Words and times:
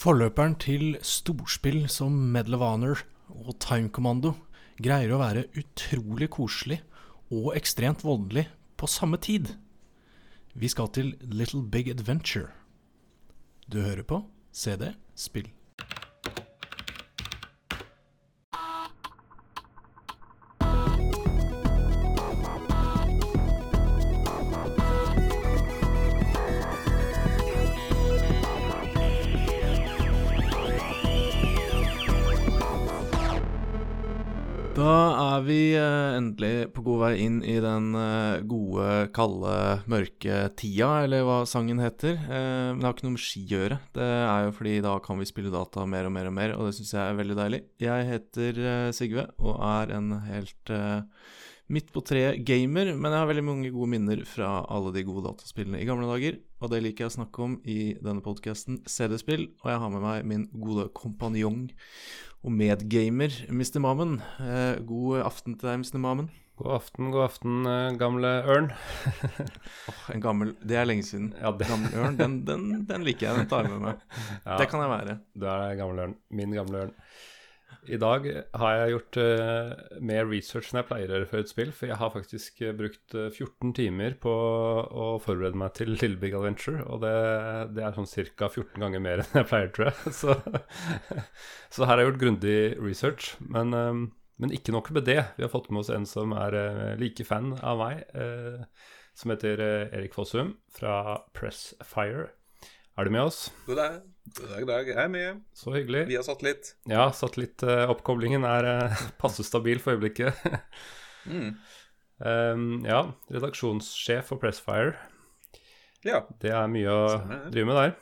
Forløperen 0.00 0.54
til 0.56 0.94
storspill 1.04 1.82
som 1.92 2.14
Medal 2.32 2.54
of 2.56 2.62
Honor 2.64 3.02
og 3.28 3.58
Time 3.60 3.90
Commando 3.92 4.30
greier 4.80 5.12
å 5.12 5.18
være 5.20 5.42
utrolig 5.60 6.30
koselig 6.32 6.78
og 7.28 7.50
ekstremt 7.58 8.00
voldelig 8.00 8.46
på 8.80 8.88
samme 8.88 9.20
tid. 9.20 9.50
Vi 10.56 10.72
skal 10.72 10.88
til 10.96 11.12
Little 11.20 11.60
Big 11.60 11.92
Adventure. 11.92 12.48
Du 13.68 13.82
hører 13.84 14.06
på 14.08 14.22
CD 14.56 14.94
Spill. 15.12 15.52
Endelig 36.20 36.70
på 36.74 36.84
god 36.86 37.00
vei 37.02 37.10
inn 37.24 37.40
i 37.42 37.56
den 37.62 37.90
eh, 37.98 38.42
gode, 38.48 38.86
kalde, 39.16 39.56
mørke 39.90 40.42
tida, 40.60 40.90
eller 41.04 41.24
hva 41.26 41.40
sangen 41.48 41.82
heter. 41.82 42.16
Eh, 42.20 42.70
men 42.70 42.80
det 42.80 42.88
har 42.88 42.96
ikke 42.96 43.08
noe 43.08 43.16
med 43.16 43.24
ski 43.24 43.44
å 43.46 43.52
gjøre. 43.56 43.80
Det 43.96 44.08
er 44.20 44.46
jo 44.46 44.56
fordi 44.60 44.76
da 44.86 44.94
kan 45.04 45.20
vi 45.20 45.28
spille 45.28 45.54
data 45.54 45.86
mer 45.88 46.08
og 46.08 46.16
mer 46.16 46.30
og 46.30 46.36
mer, 46.36 46.56
og 46.56 46.68
det 46.68 46.76
syns 46.78 46.94
jeg 46.96 47.02
er 47.04 47.20
veldig 47.20 47.38
deilig. 47.40 47.62
Jeg 47.82 48.08
heter 48.14 48.64
eh, 48.72 48.88
Sigve 48.96 49.28
og 49.40 49.60
er 49.70 49.94
en 49.98 50.14
helt 50.28 50.74
midt 51.70 51.92
på 51.94 52.02
treet-gamer, 52.02 52.92
men 52.98 53.12
jeg 53.12 53.22
har 53.22 53.28
veldig 53.30 53.44
mange 53.46 53.70
gode 53.70 53.92
minner 53.92 54.24
fra 54.26 54.48
alle 54.66 54.90
de 54.94 55.04
gode 55.06 55.22
dataspillene 55.28 55.78
i 55.78 55.86
gamle 55.86 56.08
dager, 56.10 56.40
og 56.58 56.72
det 56.72 56.80
liker 56.82 57.06
jeg 57.06 57.12
å 57.12 57.16
snakke 57.20 57.44
om 57.44 57.54
i 57.62 57.78
denne 58.02 58.24
podkasten 58.24 58.80
CD-spill, 58.90 59.46
og 59.62 59.70
jeg 59.70 59.82
har 59.84 59.92
med 59.94 60.02
meg 60.02 60.26
min 60.26 60.48
gode 60.50 60.88
kompanjong 60.98 61.68
og 62.44 62.52
medgamer, 62.56 63.34
Mr. 63.52 63.80
Mammen. 63.84 64.14
Eh, 64.40 64.78
god 64.88 65.20
aften 65.26 65.58
til 65.60 65.68
deg, 65.68 65.82
Mr. 65.82 65.98
Mammen. 66.00 66.30
God 66.60 66.74
aften, 66.76 67.10
god 67.12 67.24
aften, 67.24 67.58
eh, 67.68 67.96
gamle 68.00 68.30
ørn. 68.52 68.70
Åh, 69.90 70.00
en 70.14 70.20
gammel 70.24 70.50
Det 70.60 70.76
er 70.76 70.84
lenge 70.88 71.04
siden. 71.08 71.30
Ja, 71.40 71.52
det- 71.56 71.68
Gammel 71.68 71.94
ørn, 71.96 72.18
den, 72.18 72.34
den, 72.48 72.66
den 72.88 73.04
liker 73.06 73.28
jeg. 73.30 73.38
Den 73.42 73.48
tar 73.48 73.64
jeg 73.64 73.72
med 73.76 73.80
meg. 73.86 74.00
Ja, 74.46 74.58
Det 74.60 74.68
kan 74.72 74.80
jeg 74.84 74.92
være. 74.92 75.18
Du 75.36 75.46
er 75.48 75.76
gammel 75.80 76.02
ørn. 76.04 76.14
Min 76.30 76.52
gamle 76.56 76.84
ørn. 76.86 76.92
I 77.90 77.98
dag 78.00 78.26
har 78.60 78.76
jeg 78.76 78.92
gjort 78.94 79.18
uh, 79.22 79.70
mer 80.04 80.28
research 80.28 80.70
enn 80.70 80.80
jeg 80.80 80.88
pleier 80.90 81.10
å 81.10 81.16
gjøre 81.16 81.28
for 81.30 81.42
et 81.42 81.50
spill, 81.50 81.72
for 81.74 81.90
jeg 81.90 81.98
har 82.00 82.12
faktisk 82.12 82.60
eh, 82.62 82.74
brukt 82.76 83.16
eh, 83.16 83.30
14 83.32 83.72
timer 83.78 84.14
på 84.20 84.30
å 84.30 85.06
forberede 85.22 85.58
meg 85.58 85.74
til 85.78 85.94
Little 85.94 86.20
Big 86.20 86.36
Adventure, 86.36 86.84
og 86.84 87.02
det, 87.04 87.14
det 87.76 87.86
er 87.86 87.96
sånn 87.96 88.08
ca. 88.36 88.50
14 88.50 88.84
ganger 88.84 89.02
mer 89.02 89.22
enn 89.24 89.40
jeg 89.40 89.48
pleier, 89.50 89.72
tror 89.74 89.90
jeg. 89.90 90.14
Så, 90.20 90.36
så 91.74 91.86
her 91.86 91.94
har 91.94 92.02
jeg 92.02 92.10
gjort 92.10 92.22
grundig 92.22 92.56
research. 92.82 93.32
Men, 93.40 93.74
um, 93.74 94.06
men 94.40 94.54
ikke 94.56 94.74
nok 94.74 94.92
med 94.96 95.08
det. 95.08 95.20
Vi 95.36 95.44
har 95.44 95.52
fått 95.52 95.70
med 95.72 95.82
oss 95.82 95.92
en 95.94 96.08
som 96.08 96.34
er 96.36 96.56
uh, 96.56 96.86
like 97.00 97.26
fan 97.28 97.54
av 97.58 97.80
meg, 97.80 98.04
uh, 98.14 98.64
som 99.20 99.32
heter 99.34 99.60
eh, 99.60 99.98
Erik 99.98 100.14
Fossum 100.16 100.54
fra 100.72 101.20
Pressfire. 101.36 102.30
Er 102.96 103.04
du 103.04 103.10
med 103.14 103.28
oss? 103.28 103.48
God 103.66 103.80
dag, 103.80 104.00
god 104.36 104.66
dag, 104.68 104.90
Hei, 104.96 105.06
er. 105.20 105.38
Så 105.56 105.72
hyggelig. 105.74 106.04
Vi 106.10 106.16
har 106.18 106.24
satt 106.26 106.42
litt. 106.46 106.74
Ja, 106.90 107.08
satellittoppkoblingen 107.14 108.44
er 108.48 108.68
eh, 108.68 109.02
passe 109.22 109.44
stabil 109.46 109.82
for 109.82 109.96
øyeblikket. 109.96 110.34
Mm. 111.28 111.50
um, 112.24 112.62
ja, 112.88 113.02
redaksjonssjef 113.28 114.30
for 114.30 114.40
Pressfire. 114.40 114.94
Ja. 116.00 116.22
Det 116.40 116.48
er 116.48 116.70
mye 116.72 116.88
å 116.88 117.02
Stemmer 117.12 117.42
drive 117.52 117.68
med 117.68 117.76
der. 117.76 117.92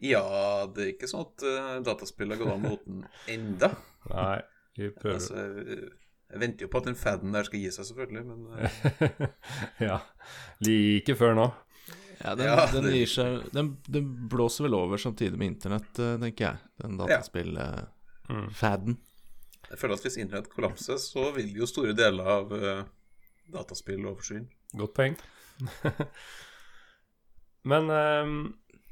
ja, 0.00 0.22
det 0.72 0.86
er 0.86 0.88
ikke 0.94 1.10
sånn 1.10 1.26
at 1.26 1.44
uh, 1.44 1.74
dataspill 1.84 2.32
har 2.32 2.40
gått 2.40 2.54
av 2.54 2.62
moten 2.64 3.02
enda. 3.34 3.74
Nei, 4.08 4.38
vi 4.80 4.88
prøver 4.96 5.18
Altså, 5.18 5.44
jeg 5.68 5.90
jeg 6.32 6.40
venter 6.40 6.64
jo 6.64 6.70
på 6.72 6.80
at 6.80 6.86
den 6.88 6.96
faden 6.96 7.36
der 7.36 7.44
skal 7.44 7.60
gi 7.60 7.70
seg, 7.76 7.90
selvfølgelig, 7.90 8.24
men 8.24 8.40
uh, 8.56 9.26
Ja. 9.90 9.98
Like 10.64 11.18
før 11.20 11.36
nå. 11.36 11.46
Ja, 12.22 12.34
den, 12.38 12.46
Ja, 12.46 12.66
den 12.70 12.86
gir 12.94 13.10
seg 13.10 13.48
den, 13.54 13.72
den 13.90 14.12
blåser 14.30 14.68
vel 14.68 14.76
over 14.78 15.00
samtidig 15.00 15.38
med 15.38 15.56
internett, 15.56 15.98
eh, 15.98 16.18
tenker 16.22 16.46
jeg. 16.46 16.56
Den 16.82 16.98
dataspill-faden. 17.00 18.96
Mm. 18.96 19.70
jeg 19.70 19.80
føler 19.80 19.98
at 19.98 20.06
hvis 20.06 20.20
internett 20.22 20.52
kollapser, 20.52 20.98
så 21.02 21.30
vil 21.34 21.50
jo 21.58 21.66
store 21.66 21.94
deler 21.96 22.30
av 22.38 22.54
uh, 22.54 22.82
dataspill 23.52 24.06
overskyne. 24.06 24.46
Godt 24.78 24.94
poeng. 24.96 25.18
Men 27.70 27.90
um, 27.90 28.36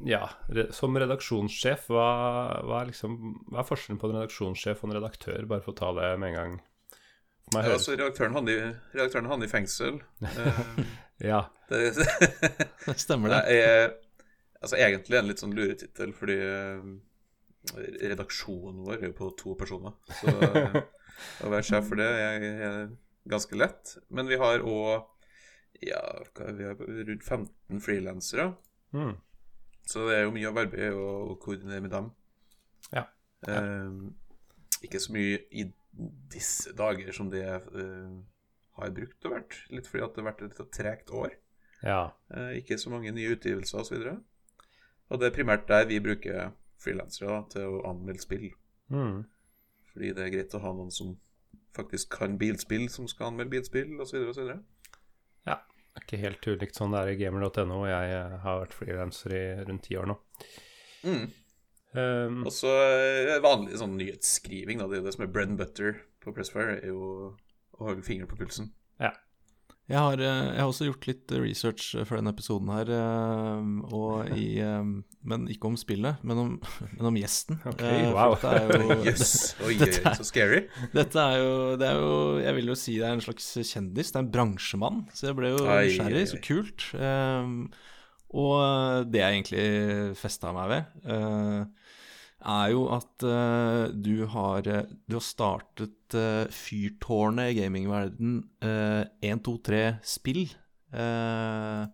ja, 0.06 0.22
re 0.48 0.70
som 0.74 0.96
redaksjonssjef, 0.96 1.88
hva, 1.92 2.08
hva, 2.64 2.80
er 2.80 2.90
liksom, 2.90 3.18
hva 3.50 3.62
er 3.62 3.68
forskjellen 3.68 4.00
på 4.00 4.08
en 4.08 4.16
redaksjonssjef 4.16 4.82
og 4.82 4.90
en 4.90 4.98
redaktør, 4.98 5.46
bare 5.50 5.64
for 5.64 5.74
å 5.74 5.80
ta 5.80 5.92
det 5.98 6.10
med 6.22 6.32
en 6.32 6.38
gang? 6.38 6.58
Ja, 7.50 7.74
altså, 7.74 7.96
redaktøren 7.96 8.36
havner 8.36 8.52
i, 8.52 8.72
redaktøren 8.94 9.30
havner 9.30 9.50
i 9.50 9.52
fengsel. 9.52 10.00
Uh, 11.20 11.28
Ja. 11.28 11.42
det, 11.70 12.96
Stemmer 12.98 13.34
det? 13.34 13.40
Jeg, 13.54 13.92
altså 14.60 14.80
egentlig 14.80 15.18
en 15.18 15.28
litt 15.30 15.42
sånn 15.42 15.54
luretittel, 15.54 16.14
fordi 16.16 16.38
eh, 16.42 16.88
redaksjonen 18.10 18.80
vår 18.86 18.98
er 18.98 19.12
jo 19.12 19.18
på 19.20 19.30
to 19.38 19.54
personer. 19.60 19.94
Så 20.18 20.34
å 21.44 21.52
være 21.52 21.66
sjef 21.68 21.86
for 21.92 22.00
det 22.00 22.08
er, 22.10 22.46
er 22.50 22.80
ganske 23.30 23.58
lett. 23.58 23.96
Men 24.10 24.30
vi 24.30 24.40
har 24.40 24.64
òg 24.66 25.06
ja, 25.80 26.00
vi 26.36 26.64
har 26.64 26.74
rundt 26.74 27.24
15 27.24 27.80
frilansere. 27.80 28.50
Mm. 28.92 29.14
Så 29.86 30.08
det 30.08 30.16
er 30.16 30.26
jo 30.26 30.34
mye 30.34 30.48
av 30.50 30.58
arbeidet 30.60 30.96
å, 30.96 31.36
koordinere 31.40 31.84
med 31.84 31.94
dem. 31.94 32.10
Ja. 32.92 33.06
Um, 33.48 34.10
ikke 34.84 35.00
så 35.00 35.14
mye 35.14 35.38
i 35.56 35.64
disse 36.30 36.74
dager 36.76 37.10
som 37.12 37.30
det 37.32 37.46
eh, 37.46 38.12
har 38.82 38.94
brukt 38.96 39.28
og 39.28 39.36
vært. 39.36 39.56
Litt 39.70 39.88
fordi 39.90 40.04
at 40.06 40.16
det 40.16 40.22
har 40.22 40.28
vært 40.30 40.44
et 40.46 40.58
litt 40.60 40.72
tregt 40.76 41.14
år. 41.14 41.36
ja. 41.82 42.02
Eh, 42.34 42.58
ikke 42.60 42.78
så 42.78 42.92
mange 42.92 43.12
nye 43.16 43.36
utgivelser 43.36 43.82
osv. 43.82 44.00
Og, 44.12 44.66
og 45.10 45.20
det 45.20 45.30
er 45.30 45.36
primært 45.36 45.68
der 45.68 45.86
vi 45.90 46.00
bruker 46.02 46.52
frilansere 46.80 47.42
til 47.52 47.78
å 47.78 47.84
anmelde 47.90 48.24
spill. 48.24 48.50
Mm. 48.88 49.24
Fordi 49.92 50.12
det 50.16 50.26
er 50.26 50.34
greit 50.34 50.54
å 50.56 50.62
ha 50.62 50.74
noen 50.74 50.92
som 50.94 51.16
faktisk 51.76 52.10
kan 52.18 52.38
bilspill, 52.38 52.88
som 52.90 53.08
skal 53.10 53.30
anmelde 53.30 53.56
bilspill 53.56 54.00
osv. 54.02 54.30
osv. 54.32 54.54
Det 55.90 55.98
er 55.98 56.04
ikke 56.06 56.22
helt 56.22 56.46
ulikt 56.46 56.78
sånn 56.78 56.92
det 56.94 57.00
er 57.02 57.08
i 57.10 57.18
gamer.no, 57.18 57.80
jeg 57.88 58.10
eh, 58.14 58.34
har 58.44 58.60
vært 58.62 58.74
frilanser 58.78 59.32
i 59.34 59.44
rundt 59.66 59.88
ti 59.88 59.96
år 59.98 60.06
nå. 60.12 60.14
Mm. 61.02 61.24
Um, 61.90 62.36
Og 62.46 62.52
så 62.54 62.70
eh, 62.70 63.40
vanlig 63.42 63.80
sånn 63.80 63.96
nyhetsskriving, 63.98 64.78
da. 64.78 64.86
Det 64.86 64.96
er 64.96 65.02
jo 65.02 65.06
det 65.08 65.14
som 65.16 65.24
er 65.26 65.32
bread 65.34 65.50
and 65.50 65.58
butter 65.58 65.98
på 66.22 66.34
Pressfire, 66.36 66.76
er 66.78 66.92
jo 66.92 67.32
å 67.80 67.90
holde 67.90 68.06
fingeren 68.06 68.30
på 68.30 68.38
pulsen. 68.40 68.70
Jeg 69.90 69.98
har, 69.98 70.20
eh, 70.22 70.44
jeg 70.54 70.60
har 70.62 70.68
også 70.70 70.86
gjort 70.86 71.06
litt 71.08 71.32
eh, 71.34 71.40
research 71.42 71.86
eh, 71.98 72.04
for 72.06 72.20
denne 72.20 72.30
episoden 72.30 72.68
her, 72.70 72.90
eh, 72.94 73.70
og 73.90 74.28
i, 74.38 74.46
men 75.26 75.48
ikke 75.50 75.66
om 75.66 75.78
spillet, 75.80 76.20
men 76.22 76.38
om, 76.38 76.52
men 76.94 77.08
om 77.10 77.18
gjesten. 77.18 77.58
Ok, 77.66 77.82
Eh, 77.90 78.12
wow. 78.14 78.36
Dette 78.38 78.52
er 78.54 78.84
jo, 78.84 78.98
yes. 79.08 79.32
Oi, 79.66 79.74
dette, 79.80 80.12
så 80.14 80.26
scary. 80.28 80.62
dette 80.94 81.24
er 81.24 81.42
jo, 81.42 81.50
det 81.80 81.88
er 81.90 81.98
jo 81.98 82.12
Jeg 82.38 82.58
vil 82.60 82.70
jo 82.70 82.78
si 82.78 82.94
det 83.00 83.08
er 83.08 83.16
en 83.18 83.24
slags 83.24 83.50
kjendis. 83.66 84.12
Det 84.12 84.20
er 84.20 84.24
en 84.28 84.30
bransjemann. 84.36 85.02
Så 85.10 85.32
jeg 85.32 85.38
ble 85.40 85.50
jo 85.56 85.64
nysgjerrig. 85.66 86.24
Så 86.30 86.42
kult. 86.44 86.86
Og 88.30 89.10
det 89.10 89.24
jeg 89.24 89.40
egentlig 89.40 89.64
festa 90.20 90.52
meg 90.54 90.70
ved, 90.70 90.90
eh, 91.10 91.64
er 92.40 92.70
jo 92.72 92.86
at 92.94 93.24
uh, 93.26 93.92
du 93.92 94.26
har 94.32 94.66
eh, 94.68 94.88
Du 95.08 95.16
har 95.18 95.24
startet 95.24 96.16
uh, 96.16 96.46
fyrtårnet 96.50 97.52
i 97.52 97.58
gamingverden 97.60 98.38
uh, 98.64 99.04
1, 99.20 99.42
2, 99.44 99.56
3 99.68 99.82
spill. 100.02 100.46
Uh, 100.94 101.86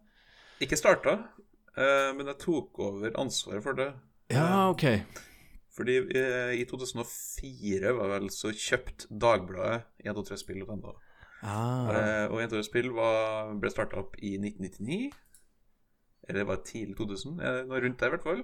Ikke 0.62 0.78
starta, 0.78 1.18
men 1.76 2.24
jeg 2.30 2.38
tok 2.40 2.78
over 2.80 3.18
ansvaret 3.20 3.60
for 3.62 3.76
det. 3.76 3.90
ja, 4.32 4.70
OK. 4.70 4.86
Fordi 5.76 5.98
i 6.56 6.62
2004 6.64 7.90
var 7.92 8.14
vel 8.14 8.30
så 8.32 8.48
kjøpt 8.48 9.04
Dagbladet 9.12 9.82
123spill.no. 10.08 10.94
Ah, 11.44 11.90
Eh, 11.92 12.26
og 12.32 12.40
123spill 12.40 12.90
var, 12.96 13.52
ble 13.60 13.70
starta 13.70 14.00
opp 14.00 14.16
i 14.24 14.36
1999. 14.40 15.10
Eller 16.26 16.40
det 16.42 16.48
var 16.48 16.62
tidlig 16.66 16.96
2000. 16.98 17.40
Eh, 17.40 17.58
noe 17.68 17.82
rundt 17.84 18.00
der, 18.00 18.08
i 18.10 18.14
hvert 18.16 18.26
fall. 18.26 18.42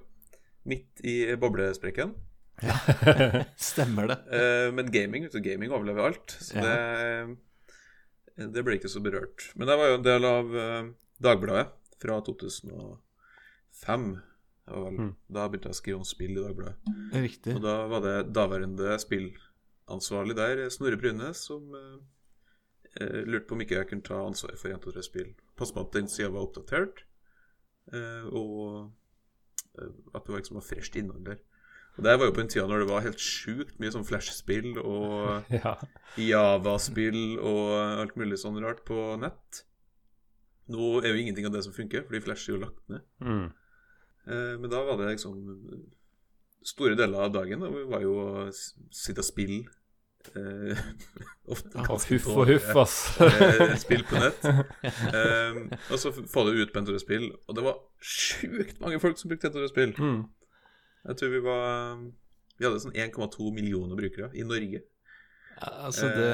Midt 0.68 1.00
i 1.04 1.14
boblesprekken. 1.36 2.14
stemmer 3.56 4.06
det. 4.12 4.18
Eh, 4.30 4.68
men 4.74 4.90
gaming 4.94 5.24
vet 5.26 5.34
du, 5.34 5.40
gaming 5.42 5.72
overlever 5.74 6.12
alt. 6.12 6.36
Så 6.38 6.62
det, 6.62 8.44
det 8.54 8.62
ble 8.64 8.76
ikke 8.78 8.90
så 8.92 9.02
berørt. 9.02 9.48
Men 9.58 9.72
jeg 9.72 9.80
var 9.80 9.90
jo 9.90 9.96
en 9.98 10.06
del 10.06 10.28
av 10.28 10.52
eh, 10.64 10.82
Dagbladet 11.22 11.72
fra 12.02 12.20
2005. 12.28 14.12
Vel, 14.12 14.20
Mm. 14.72 15.08
Da 15.26 15.48
begynte 15.50 15.68
jeg 15.68 15.74
å 15.74 15.76
skrive 15.80 15.98
om 15.98 16.04
spill 16.06 16.36
i 16.36 16.42
Dagbladet. 16.44 16.92
Riktig. 17.18 17.56
Og 17.58 17.64
da 17.64 17.72
var 17.90 18.04
det 18.04 18.12
daværende 18.32 18.94
spillansvarlig 19.02 20.36
der, 20.38 20.62
Snorre 20.70 20.96
Bryne, 21.00 21.32
som 21.34 21.74
eh, 21.74 21.96
eh, 23.00 23.18
lurte 23.26 23.48
på 23.50 23.56
om 23.56 23.64
ikke 23.64 23.80
jeg 23.80 23.88
kunne 23.90 24.06
ta 24.06 24.20
ansvaret 24.22 24.60
for 24.62 24.70
123 24.70 25.02
spill. 25.08 25.32
Passe 25.58 25.74
på 25.74 25.82
at 25.82 25.92
den 25.98 26.08
sida 26.08 26.30
var 26.30 26.46
oppdatert. 26.46 27.02
Eh, 27.90 28.28
og 28.30 28.92
at 29.78 30.24
det 30.24 30.32
var 30.32 30.40
liksom 30.40 30.58
noe 30.58 30.66
fresht 30.66 30.96
innhold 31.00 31.24
der. 31.26 31.40
Og 31.96 32.04
Det 32.04 32.14
var 32.18 32.28
jo 32.28 32.32
på 32.32 32.40
en 32.40 32.48
tid 32.48 32.68
når 32.68 32.82
det 32.82 32.88
var 32.88 33.04
helt 33.04 33.20
sjukt 33.20 33.80
mye 33.80 33.92
sånn 33.92 34.06
Flash-spill 34.08 34.78
og 34.80 35.48
Ja. 35.58 35.74
Java-spill 36.16 37.38
og 37.38 37.72
alt 37.76 38.16
mulig 38.20 38.40
sånn 38.40 38.60
rart 38.64 38.80
på 38.88 39.16
nett. 39.20 39.64
Nå 40.72 41.02
er 41.02 41.12
jo 41.12 41.20
ingenting 41.20 41.48
av 41.48 41.52
det 41.52 41.64
som 41.66 41.74
funker, 41.76 42.06
fordi 42.06 42.22
Flash 42.24 42.48
er 42.48 42.54
jo 42.54 42.62
lagt 42.62 42.80
ned. 42.92 43.04
Mm. 43.20 43.50
Eh, 44.24 44.54
men 44.62 44.72
da 44.72 44.80
var 44.86 45.00
det 45.00 45.10
liksom 45.16 45.36
Store 46.62 46.94
deler 46.94 47.24
av 47.24 47.32
dagen 47.34 47.64
da, 47.64 47.68
var 47.90 48.04
jo 48.04 48.12
å 48.22 48.26
sitte 48.54 49.18
og 49.18 49.26
spille. 49.26 49.64
Eh, 50.36 50.78
ofte 51.52 51.82
huff 51.86 52.28
og 52.30 52.46
huff, 52.48 52.68
dårlige, 52.68 52.76
ass. 52.82 52.96
uh, 53.20 53.74
spill 53.84 54.04
på 54.08 54.20
nett. 54.22 54.44
Eh, 54.44 55.58
og 55.90 55.98
så 56.00 56.12
få 56.14 56.44
det 56.48 56.54
ut 56.62 56.72
på 56.74 56.82
NTR-spill. 56.84 57.26
Og 57.48 57.58
det 57.58 57.64
var 57.66 57.80
sjukt 58.02 58.80
mange 58.82 59.00
folk 59.02 59.18
som 59.20 59.32
brukte 59.32 59.50
NTR-spill. 59.52 59.94
Mm. 59.98 60.22
Jeg 61.08 61.18
tror 61.18 61.32
vi 61.34 61.42
var 61.42 62.02
Vi 62.60 62.66
hadde 62.68 62.82
sånn 62.84 62.94
1,2 62.94 63.50
millioner 63.56 63.98
brukere 63.98 64.30
i 64.38 64.44
Norge. 64.46 64.84
Ja, 65.58 65.70
Altså 65.86 66.08
det, 66.10 66.28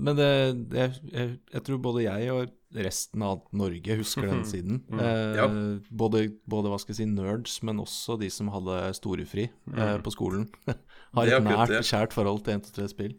men 0.00 0.16
det, 0.16 0.28
det 0.72 0.84
jeg, 1.12 1.38
jeg 1.52 1.62
tror 1.66 1.80
både 1.82 2.04
jeg 2.04 2.28
og 2.32 2.52
resten 2.72 3.24
av 3.26 3.42
Norge 3.52 3.96
husker 3.98 4.28
den 4.30 4.44
siden. 4.48 4.78
Eh, 4.96 5.34
Ja. 5.36 5.48
både, 5.90 6.22
både 6.48 6.70
hva 6.72 6.78
skal 6.80 6.94
jeg 6.94 7.02
si, 7.02 7.08
nerds, 7.10 7.58
men 7.66 7.82
også 7.82 8.16
de 8.20 8.30
som 8.32 8.48
hadde 8.54 8.78
storefri 8.96 9.48
eh, 9.50 9.96
på 10.04 10.14
skolen. 10.14 10.46
Har 11.16 11.28
et 11.28 11.44
nært, 11.44 11.72
det. 11.72 11.80
kjært 11.86 12.14
forhold 12.16 12.44
til 12.46 12.58
1-2-3-spill. 12.58 13.16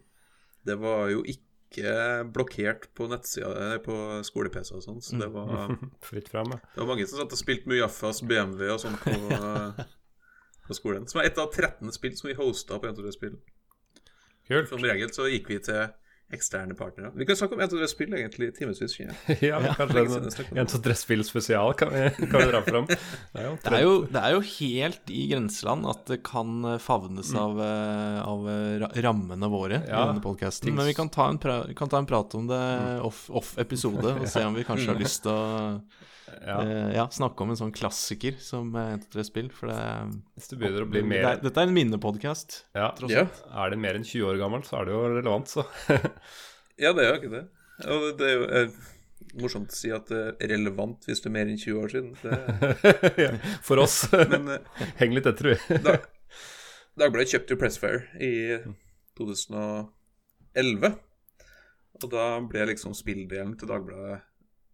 Det 0.66 0.78
var 0.82 1.10
jo 1.12 1.24
ikke 1.30 1.94
blokkert 2.34 2.88
på 2.98 3.08
nettsida 3.10 3.80
på 3.86 3.96
skole-PC 4.26 4.76
og 4.78 4.84
sånn, 4.86 5.02
så 5.04 5.18
det 5.22 5.30
var, 5.34 5.74
Fritt 6.08 6.30
fram, 6.30 6.54
ja. 6.54 6.62
det 6.74 6.82
var 6.82 6.90
mange 6.94 7.08
som 7.10 7.22
satt 7.22 7.34
og 7.34 7.42
spilte 7.42 7.70
Mujafas 7.70 8.22
BMW 8.26 8.70
og 8.74 8.82
sånn 8.82 8.98
på, 9.02 9.16
på 10.68 10.78
skolen. 10.78 11.10
Som 11.10 11.22
er 11.22 11.32
et 11.32 11.42
av 11.42 11.50
13 11.50 11.94
spill 11.96 12.16
som 12.18 12.30
vi 12.30 12.38
hosta 12.38 12.80
på 12.82 12.90
1-2-spill. 12.92 13.38
Kult. 14.50 14.70
Som 14.70 14.84
regel 14.84 15.14
så 15.16 15.30
gikk 15.32 15.54
vi 15.54 15.62
til 15.64 15.86
eksterne 16.34 16.74
partnere. 16.74 17.12
Vi 17.14 17.26
kan 17.30 17.36
snakke 17.38 17.54
om 17.58 17.62
1-2-spill 17.62 18.14
egentlig 18.18 18.48
i 18.50 18.54
timevis. 18.56 18.96
Ja, 19.04 19.12
jeg. 19.28 19.42
Ja, 19.50 19.60
kanskje 19.78 20.06
siden 20.10 20.30
en, 20.54 20.58
en 20.64 20.72
sånn 20.72 20.84
dresspill 20.86 21.22
spesial 21.28 21.74
kan 21.78 21.92
vi, 21.94 22.06
kan 22.32 22.40
vi 22.42 22.48
dra 22.50 22.62
fram. 22.66 22.88
Det 22.90 22.98
er 23.42 23.46
jo 23.50 23.54
Det 23.62 23.74
er, 23.74 23.84
jo, 23.84 23.94
det 24.10 24.24
er 24.24 24.34
jo 24.38 24.42
helt 24.54 25.14
i 25.14 25.26
grenseland 25.34 25.86
at 25.92 26.06
det 26.10 26.22
kan 26.26 26.56
favnes 26.82 27.04
favnes 27.04 27.34
av, 27.36 27.58
eh, 27.60 28.20
av 28.24 28.48
eh, 28.50 28.88
rammene 29.04 29.48
våre 29.52 29.82
i 29.84 29.90
Ja, 29.92 30.06
denne 30.10 30.22
podkasten. 30.24 30.74
Men 30.78 30.86
vi 30.88 30.94
kan 30.98 31.10
ta, 31.12 31.28
en 31.34 31.38
pra 31.42 31.60
kan 31.76 31.90
ta 31.92 31.98
en 32.02 32.06
prat 32.10 32.34
om 32.40 32.48
det 32.48 32.62
off- 33.04 33.30
off-episode, 33.34 34.16
og 34.22 34.28
se 34.30 34.44
om 34.46 34.54
vi 34.56 34.64
kanskje 34.68 34.94
har 34.94 35.00
lyst 35.02 35.24
til 35.26 35.34
å 35.34 35.82
ja, 36.48 36.56
eh, 36.64 36.90
ja, 36.96 37.04
snakke 37.14 37.44
om 37.46 37.52
en 37.54 37.60
sånn 37.60 37.74
klassiker 37.76 38.36
som 38.42 38.72
1-2-3-spill. 38.80 39.52
For 39.56 39.70
det, 39.72 39.78
Hvis 40.38 40.50
det 40.52 40.60
begynner 40.62 40.86
å 40.86 40.90
bli 40.90 41.02
det 41.04 41.10
mer 41.12 41.28
er, 41.34 41.42
Dette 41.44 41.62
er 41.62 41.70
en 41.70 41.76
minnepodkast. 41.76 42.64
ja, 42.78 42.90
tross 42.98 43.14
Ja. 43.14 43.28
Er 43.64 43.74
det 43.74 43.80
mer 43.84 44.00
enn 44.00 44.08
20 44.08 44.26
år 44.32 44.42
gammelt, 44.42 44.66
så 44.70 44.80
er 44.82 44.90
det 44.90 44.96
jo 44.96 45.04
relevant, 45.18 45.52
så. 45.54 45.66
ja, 46.84 46.92
det 46.94 47.06
er 47.06 47.10
jo 47.12 47.20
ikke 47.22 47.34
det. 47.36 47.44
Og 47.90 48.10
det 48.20 48.28
er 48.30 48.36
jo 48.38 48.50
eh, 48.60 48.82
morsomt 49.42 49.72
å 49.74 49.78
si 49.78 49.90
at 49.96 50.10
det 50.12 50.24
er 50.44 50.52
relevant 50.54 51.06
hvis 51.08 51.22
det 51.24 51.30
er 51.32 51.36
mer 51.38 51.50
enn 51.50 51.62
20 51.62 51.80
år 51.84 51.94
siden. 51.94 52.12
Det, 52.22 53.30
For 53.68 53.82
oss. 53.82 54.04
men 54.14 54.50
eh, 54.58 54.84
Heng 55.02 55.16
litt 55.18 55.30
etter, 55.30 55.54
vi. 55.54 55.80
da, 55.86 55.98
Dagbladet 57.00 57.32
kjøpte 57.34 57.56
jo 57.56 57.62
Pressfair 57.62 58.04
i 58.22 58.34
2011. 59.18 60.94
Og 62.04 62.10
da 62.12 62.28
ble 62.50 62.68
liksom 62.74 62.94
spilldelen 62.98 63.56
til 63.58 63.70
Dagbladet 63.70 64.22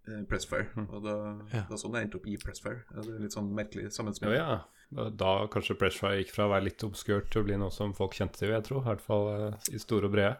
eh, 0.09 0.23
Pressfair. 0.29 0.67
Og 0.89 1.03
da, 1.03 1.15
Ja. 1.53 1.63
da 1.69 1.75
sånn 1.77 1.93
jeg 1.95 2.07
endte 2.07 2.17
opp 2.19 2.27
i 2.27 2.37
Pressfire. 2.41 2.83
Det 2.91 3.05
er 3.05 3.19
litt 3.25 3.35
sånn 3.37 3.51
merkelig 3.53 3.91
sammensmelting. 3.95 4.37
ja. 4.41 4.59
Da, 4.91 5.03
da 5.13 5.31
kanskje 5.53 5.75
Pressfire 5.77 6.17
gikk 6.23 6.31
fra 6.33 6.47
å 6.47 6.49
være 6.49 6.63
litt 6.65 6.81
obskurt 6.83 7.29
til 7.29 7.43
å 7.43 7.45
bli 7.45 7.57
noe 7.61 7.69
som 7.71 7.93
folk 7.93 8.15
kjente 8.17 8.39
til, 8.41 8.49
jeg 8.49 8.63
tror. 8.65 8.81
I 8.81 8.87
hvert 8.89 9.01
fall 9.05 9.27
eh, 9.53 9.75
i 9.75 9.77
store 9.77 10.05
og 10.09 10.11
brede. 10.15 10.37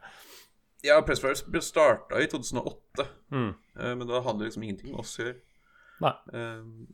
Ja, 0.81 1.01
Pressfire 1.05 1.35
starta 1.61 2.17
i 2.23 2.25
2008, 2.31 3.05
Mm. 3.31 3.53
eh, 3.77 3.93
men 3.95 4.07
da 4.07 4.21
hadde 4.21 4.39
det 4.39 4.47
liksom 4.49 4.63
ingenting 4.63 4.89
med 4.91 4.99
oss 5.01 5.17
å 5.19 5.23
gjøre. 5.27 5.35
Nei. 6.01 6.13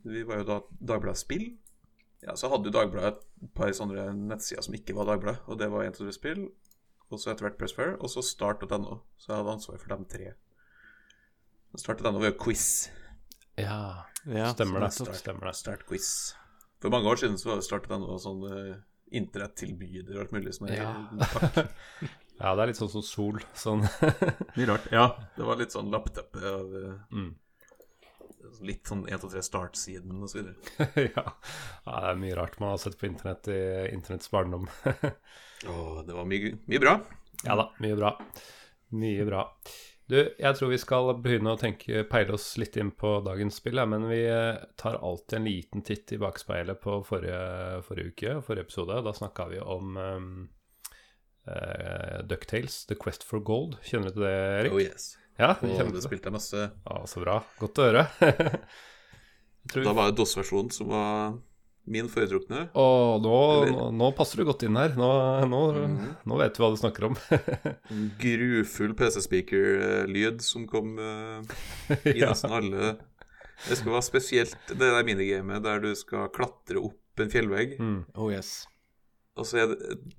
Vi 0.04 0.22
var 0.24 0.38
jo 0.42 0.44
da 0.44 0.60
Dagbladet 0.82 1.16
Spill. 1.22 1.56
Ja, 2.26 2.32
så 2.34 2.50
hadde 2.50 2.66
jo 2.68 2.72
Dagbladet 2.74 3.22
et 3.42 3.54
par 3.54 3.68
sånne 3.70 4.08
nettsider 4.26 4.62
som 4.66 4.74
ikke 4.74 4.94
var 4.96 5.06
Dagbladet, 5.06 5.40
og 5.48 5.58
det 5.60 5.70
var 5.70 5.84
123 5.86 6.12
Spill, 6.16 6.48
og 7.12 7.18
så 7.22 7.30
etter 7.30 7.46
hvert 7.46 7.56
Pressfire, 7.60 7.96
og 8.00 8.10
så 8.10 8.20
start.no. 8.24 9.00
Så 9.16 9.28
jeg 9.30 9.36
hadde 9.38 9.52
ansvar 9.54 9.78
for 9.78 9.88
dem 9.94 10.04
tre. 10.10 10.34
Start.no 11.76 12.18
var 12.18 12.30
jo 12.30 12.36
quiz. 12.46 12.66
Ja, 13.58 14.04
Ja, 14.26 14.50
stemmer 14.54 14.80
det. 14.84 14.90
Start, 14.94 15.16
Stemmer 15.20 15.46
det. 15.50 15.54
Start 15.58 15.86
quiz. 15.88 16.34
For 16.82 16.92
mange 16.92 17.08
år 17.10 17.16
siden 17.20 17.38
så 17.38 17.56
startet 17.64 17.90
det 17.90 17.96
Start.no 17.98 18.18
sånn 18.22 18.44
uh, 18.46 18.76
internettilbyder 19.16 20.16
og 20.16 20.24
alt 20.26 20.32
mulig 20.36 20.54
som 20.56 20.68
er 20.68 20.78
Ja. 20.80 20.92
Ja, 22.36 22.50
det 22.52 22.62
er 22.62 22.68
litt 22.68 22.76
sånn 22.76 22.90
som 22.92 23.00
Sol. 23.06 23.38
Sånn. 23.56 23.80
Mye 24.58 24.66
rart. 24.68 24.88
Ja, 24.92 25.06
det 25.38 25.44
var 25.48 25.56
litt 25.56 25.72
sånn 25.72 25.88
lappteppe 25.94 26.42
av 26.44 26.74
eh, 26.76 26.96
Mm. 27.16 27.30
Litt 28.64 28.88
sånn 28.88 29.06
1, 29.08 29.20
2, 29.24 29.30
3 29.32 29.40
start-siden 29.42 30.20
og 30.22 30.28
så 30.30 30.38
videre. 30.38 30.54
ja. 31.16 31.24
ja, 31.24 31.94
det 31.96 32.10
er 32.12 32.20
mye 32.20 32.36
rart 32.36 32.54
man 32.60 32.74
har 32.74 32.78
sett 32.80 32.94
på 33.00 33.08
internett 33.08 33.48
i 33.52 33.56
internetts 33.92 34.30
barndom. 34.32 34.68
Åh, 34.86 35.98
det 36.06 36.14
var 36.14 36.28
mye, 36.28 36.52
mye 36.68 36.80
bra. 36.80 36.94
ja 37.42 37.56
da, 37.58 37.66
mye 37.82 37.96
bra. 37.98 38.12
Mye 39.00 39.26
bra. 39.28 39.42
Du, 40.06 40.14
jeg 40.38 40.54
tror 40.54 40.70
vi 40.70 40.78
skal 40.78 41.08
begynne 41.18 41.56
å 41.56 41.58
tenke, 41.58 42.04
peile 42.06 42.36
oss 42.36 42.52
litt 42.62 42.76
inn 42.78 42.92
på 42.94 43.16
dagens 43.26 43.58
spill, 43.58 43.80
ja, 43.80 43.86
men 43.90 44.06
vi 44.06 44.20
eh, 44.30 44.60
tar 44.78 45.00
alltid 45.02 45.40
en 45.40 45.48
liten 45.48 45.82
titt 45.86 46.14
i 46.14 46.18
bakspeilet 46.22 46.78
på 46.82 47.00
forrige, 47.08 47.40
forrige 47.88 48.12
uke, 48.12 48.36
forrige 48.46 48.68
episode. 48.68 49.00
Da 49.02 49.14
snakka 49.16 49.48
vi 49.50 49.58
om 49.58 49.98
um, 49.98 50.28
uh, 51.50 52.22
Ducktales, 52.22 52.84
The 52.86 52.98
Quest 53.02 53.26
for 53.26 53.42
Gold. 53.42 53.80
Kjenner 53.82 54.14
du 54.14 54.20
til 54.20 54.28
det, 54.28 54.36
Erik? 54.60 54.76
Oh 54.76 54.84
yes. 54.84 55.16
Ja, 55.36 55.56
Og 55.58 55.74
kjenner 55.74 55.92
det 55.98 56.04
spilte 56.06 56.30
jeg 56.30 56.38
masse. 56.38 56.68
Ja, 56.70 57.02
så 57.10 57.24
bra. 57.26 57.40
Godt 57.60 57.82
å 57.82 57.90
høre. 57.90 58.06
Da 59.74 59.90
var 59.90 60.12
det 60.12 60.20
DOS-versjonen 60.20 60.70
som 60.70 60.92
var 60.92 61.32
min 61.86 62.08
foretrukne. 62.10 62.64
Og 62.74 63.22
nå, 63.22 63.34
nå, 63.70 63.84
nå 63.94 64.06
passer 64.18 64.40
du 64.40 64.44
godt 64.48 64.64
inn 64.66 64.74
her. 64.78 64.90
Nå, 64.98 65.06
nå, 65.46 65.60
nå 66.26 66.38
vet 66.40 66.54
du 66.56 66.62
hva 66.64 66.70
du 66.74 66.78
snakker 66.80 67.06
om. 67.10 67.14
Grufull 68.22 68.94
PC-speaker-lyd 68.98 70.42
som 70.42 70.66
kom 70.70 70.96
uh, 70.98 71.40
i 72.10 72.16
ja. 72.22 72.30
nesten 72.32 72.52
alle 72.58 72.96
Det 73.68 73.76
skal 73.78 73.94
være 73.94 74.04
spesielt 74.08 74.56
det 74.72 74.80
der 74.82 75.06
minigamet 75.06 75.62
der 75.64 75.78
du 75.84 75.92
skal 75.96 76.26
klatre 76.34 76.78
opp 76.82 77.22
en 77.22 77.30
fjellvegg, 77.32 77.78
Mm. 77.80 78.02
Oh 78.20 78.28
yes. 78.28 78.66
og 79.40 79.46
så 79.48 79.56
er 79.62 79.66
det 79.70 79.78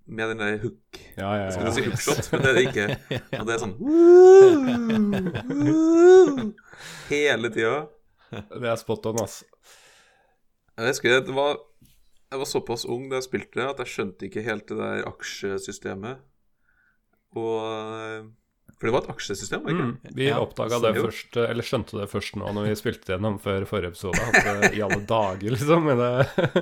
med 0.10 0.32
den 0.32 0.40
der 0.42 0.56
hook 0.64 0.98
ja, 1.18 1.28
ja, 1.28 1.44
Jeg 1.44 1.54
skulle 1.54 1.74
si 1.76 1.82
ja. 1.84 1.90
hookshot, 1.92 2.32
men 2.32 2.42
det 2.42 2.50
er 2.50 2.56
det 2.58 2.64
ikke. 2.70 2.88
Og 3.40 3.46
det 3.46 3.54
er 3.54 3.62
sånn 3.62 3.76
Hele 7.10 7.50
tida. 7.54 7.76
Det 8.32 8.68
er 8.68 8.80
spot 8.82 9.06
on, 9.12 9.22
ass. 9.24 9.40
Jeg 10.78 10.92
husker 10.92 11.22
det 11.26 11.34
var 11.38 11.58
Jeg 12.32 12.40
var 12.42 12.50
såpass 12.50 12.84
ung 12.86 13.08
da 13.10 13.22
jeg 13.22 13.28
spilte 13.30 13.62
det, 13.62 13.70
at 13.72 13.84
jeg 13.86 13.94
skjønte 13.94 14.28
ikke 14.28 14.44
helt 14.44 14.68
det 14.68 14.78
der 14.82 15.06
aksjesystemet. 15.08 16.20
Og 17.38 18.34
For 18.78 18.86
det 18.86 18.92
var 18.94 19.06
et 19.08 19.10
aksjesystem, 19.10 19.64
var 19.66 19.74
det 19.74 19.78
Mm. 19.88 19.94
Vi 20.14 20.26
Ja, 20.28 20.38
oppdaga 20.44 20.78
det 20.84 20.92
jo. 21.00 21.06
først, 21.08 21.38
eller 21.42 21.66
skjønte 21.66 21.98
det 21.98 22.10
først 22.12 22.36
nå 22.38 22.52
når 22.54 22.68
vi 22.68 22.76
spilte 22.78 23.10
gjennom 23.16 23.40
før 23.42 23.66
forrige 23.66 23.90
episode. 23.90 24.20
At 24.22 24.46
eh, 24.46 24.76
i 24.78 24.82
alle 24.86 25.00
dager, 25.10 25.50
liksom. 25.56 25.88
Det, 25.98 26.10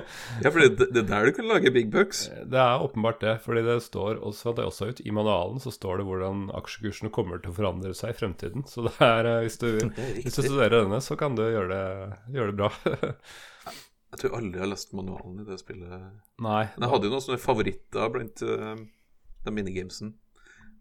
Ja, 0.44 0.48
for 0.54 0.60
det, 0.62 0.86
det 0.94 1.02
er 1.02 1.08
der 1.10 1.26
du 1.26 1.32
kan 1.36 1.48
lage 1.50 1.72
big 1.74 1.90
bucks. 1.92 2.30
det 2.32 2.56
er 2.62 2.80
åpenbart 2.86 3.20
det. 3.20 3.34
Fordi 3.44 3.60
det 3.66 3.82
står 3.84 4.22
også, 4.24 4.54
det 4.56 4.64
er 4.64 4.70
også 4.70 4.88
ut 4.94 5.02
i 5.04 5.10
manualen 5.12 5.60
så 5.60 5.70
står 5.74 5.98
det 6.00 6.06
hvordan 6.08 6.46
aksjekursene 6.56 7.10
kommer 7.12 7.42
til 7.42 7.50
å 7.52 7.58
forandre 7.58 7.92
seg 7.92 8.14
i 8.14 8.18
fremtiden. 8.22 8.64
Så 8.70 8.86
det 8.88 8.94
er, 9.04 9.26
eh, 9.34 9.42
hvis 9.44 9.58
du, 9.60 9.68
Det 9.76 9.92
er 9.98 10.16
hvis 10.22 10.38
du 10.38 10.42
studerer 10.46 10.78
denne, 10.86 11.02
så 11.04 11.18
kan 11.20 11.36
du 11.36 11.42
gjøre 11.44 11.68
det, 11.68 12.16
gjøre 12.32 12.54
det 12.54 12.56
bra. 12.62 12.72
Jeg 14.16 14.22
tror 14.22 14.38
aldri 14.38 14.56
jeg 14.56 14.64
har 14.64 14.70
lest 14.72 14.94
manualen 14.96 15.42
i 15.42 15.44
det 15.44 15.58
spillet. 15.60 16.04
Nei. 16.40 16.62
Men 16.72 16.86
jeg 16.86 16.92
hadde 16.94 17.04
jo 17.04 17.12
noen 17.12 17.24
sånne 17.26 17.42
favoritter 17.42 18.12
blant 18.14 18.44
uh, 18.48 18.78
de 19.44 19.52
minigamesen. 19.52 20.14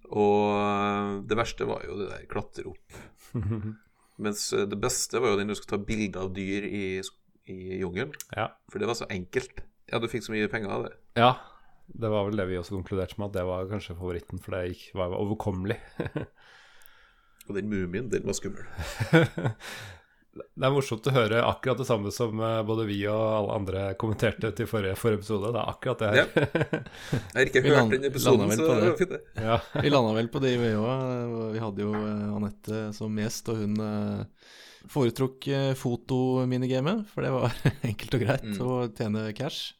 Og 0.07 0.53
uh, 0.55 1.17
det 1.27 1.35
verste 1.35 1.67
var 1.67 1.83
jo 1.83 1.97
det 1.99 2.07
der 2.13 2.29
klatre 2.31 2.63
opp. 2.71 2.95
Mens 4.23 4.45
uh, 4.55 4.63
det 4.71 4.79
beste 4.79 5.19
var 5.19 5.33
jo 5.33 5.41
den 5.41 5.51
du 5.51 5.57
skulle 5.59 5.73
ta 5.75 5.81
bilde 5.91 6.23
av 6.23 6.31
dyr 6.37 6.63
i, 6.69 6.85
i 7.51 7.81
jungelen. 7.81 8.15
Ja. 8.31 8.53
For 8.71 8.79
det 8.79 8.87
var 8.87 9.01
så 9.01 9.09
enkelt. 9.11 9.65
Ja, 9.91 9.99
du 9.99 10.07
fikk 10.07 10.23
så 10.23 10.31
mye 10.31 10.47
penger 10.51 10.77
av 10.77 10.87
det. 10.87 10.95
ja. 11.19 11.35
Det 11.85 12.09
var 12.09 12.23
vel 12.25 12.39
det 12.39 12.47
vi 12.49 12.55
også 12.57 12.79
konkluderte 12.79 13.19
med, 13.21 13.27
at 13.27 13.35
det 13.35 13.43
var 13.45 13.67
kanskje 13.69 13.93
favoritten, 13.93 14.39
for 14.41 14.55
det 14.55 14.71
gikk, 14.71 14.87
var 14.97 15.11
overkommelig. 15.19 15.75
Og 17.45 17.51
den 17.59 17.69
mumien, 17.69 18.09
den 18.09 18.25
var 18.25 18.33
skummel. 18.33 18.65
Det 20.35 20.65
er 20.67 20.71
morsomt 20.75 21.05
å 21.07 21.13
høre 21.15 21.37
akkurat 21.47 21.79
det 21.79 21.85
samme 21.87 22.11
som 22.11 22.39
eh, 22.43 22.57
både 22.67 22.83
vi 22.89 22.97
og 23.07 23.21
alle 23.37 23.53
andre 23.55 23.83
kommenterte 24.01 24.49
til 24.57 24.67
forrige, 24.67 24.97
forrige 24.99 25.21
episode. 25.21 25.51
Det 25.55 25.61
er 25.61 25.69
akkurat 25.71 26.01
det 26.01 26.09
her. 26.11 26.17
Jeg 26.35 27.37
har 27.37 27.49
ikke 27.51 27.61
hørt 27.63 27.77
land- 27.77 27.95
den 27.95 28.07
episoden, 28.09 28.51
så 28.51 28.65
det 28.67 28.75
det. 28.81 28.89
var 28.89 28.97
fint, 28.99 29.13
det. 29.15 29.21
Ja. 29.45 29.57
Vi 29.85 29.93
landa 29.93 30.11
vel 30.17 30.27
på 30.33 30.41
det, 30.43 30.51
vi 30.59 30.73
òg. 30.75 31.53
Vi 31.55 31.63
hadde 31.63 31.85
jo 31.87 31.93
eh, 31.95 32.35
Anette 32.35 32.81
som 32.97 33.15
gjest, 33.23 33.47
og 33.53 33.61
hun 33.63 33.79
eh, 33.85 34.51
foretrukk 34.91 35.47
fotominigamet, 35.79 37.07
for 37.13 37.23
det 37.25 37.31
var 37.33 37.55
enkelt 37.89 38.19
og 38.19 38.25
greit 38.27 38.43
Mm. 38.45 38.59
å 38.67 38.75
tjene 38.91 39.23
cash. 39.39 39.73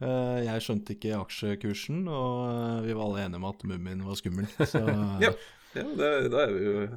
Eh, 0.00 0.38
jeg 0.48 0.64
skjønte 0.64 0.96
ikke 0.96 1.18
aksjekursen, 1.20 2.06
og 2.08 2.86
vi 2.88 2.96
var 2.96 3.04
alle 3.10 3.26
enige 3.28 3.36
om 3.42 3.48
at 3.52 3.64
Mummien 3.68 4.00
var 4.08 4.16
skummel. 4.16 4.48
Så 4.64 4.80
Ja. 5.20 5.34
Ja, 5.76 5.84
da 5.94 6.46
er 6.48 6.50
vi 6.56 6.64
jo 6.66 6.88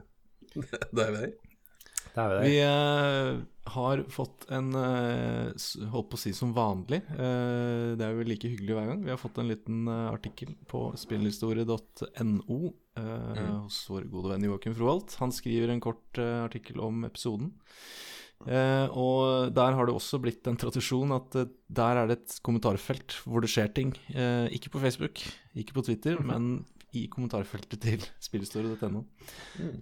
Da 0.95 1.03
er 1.03 1.11
vi 1.11 1.17
der. 1.19 1.33
Det 2.13 2.21
er 2.23 2.33
vi 2.33 2.51
vi 2.51 2.59
eh, 2.61 3.41
har 3.73 4.03
fått 4.11 4.45
en 4.53 4.69
uh, 4.75 5.49
Holdt 5.93 6.09
på 6.11 6.17
å 6.17 6.21
si 6.21 6.33
som 6.35 6.51
vanlig. 6.53 6.99
Uh, 7.15 7.95
det 7.97 8.05
er 8.05 8.13
jo 8.13 8.27
like 8.27 8.51
hyggelig 8.51 8.77
hver 8.77 8.89
gang. 8.91 9.03
Vi 9.05 9.13
har 9.13 9.21
fått 9.21 9.39
en 9.41 9.49
liten 9.49 9.87
artikkel 9.89 10.53
på 10.69 10.85
spillhistorie.no 10.99 12.59
mm. 12.99 13.53
hos 13.63 13.83
vår 13.89 14.09
gode 14.11 14.33
venn 14.33 14.49
Joakim 14.49 14.75
Froholt. 14.77 15.15
Han 15.23 15.33
skriver 15.33 15.73
en 15.73 15.83
kort 15.83 16.19
artikkel 16.21 16.83
om 16.83 17.05
episoden. 17.07 17.53
Uh, 18.43 18.91
og 18.91 19.53
der 19.55 19.75
har 19.77 19.87
det 19.87 19.95
også 19.95 20.19
blitt 20.19 20.47
en 20.51 20.57
tradisjon 20.59 21.13
at 21.15 21.35
uh, 21.39 21.47
der 21.71 21.99
er 22.01 22.09
det 22.09 22.17
et 22.19 22.39
kommentarfelt 22.43 23.15
hvor 23.23 23.43
det 23.43 23.51
skjer 23.53 23.71
ting. 23.75 23.93
Uh, 24.11 24.51
ikke 24.51 24.73
på 24.73 24.81
Facebook, 24.83 25.23
ikke 25.55 25.77
på 25.77 25.85
Twitter, 25.87 26.19
men 26.19 26.65
i 26.97 27.05
kommentarfeltet 27.11 27.81
til 27.83 28.03
spillhistorie.no. 28.27 29.03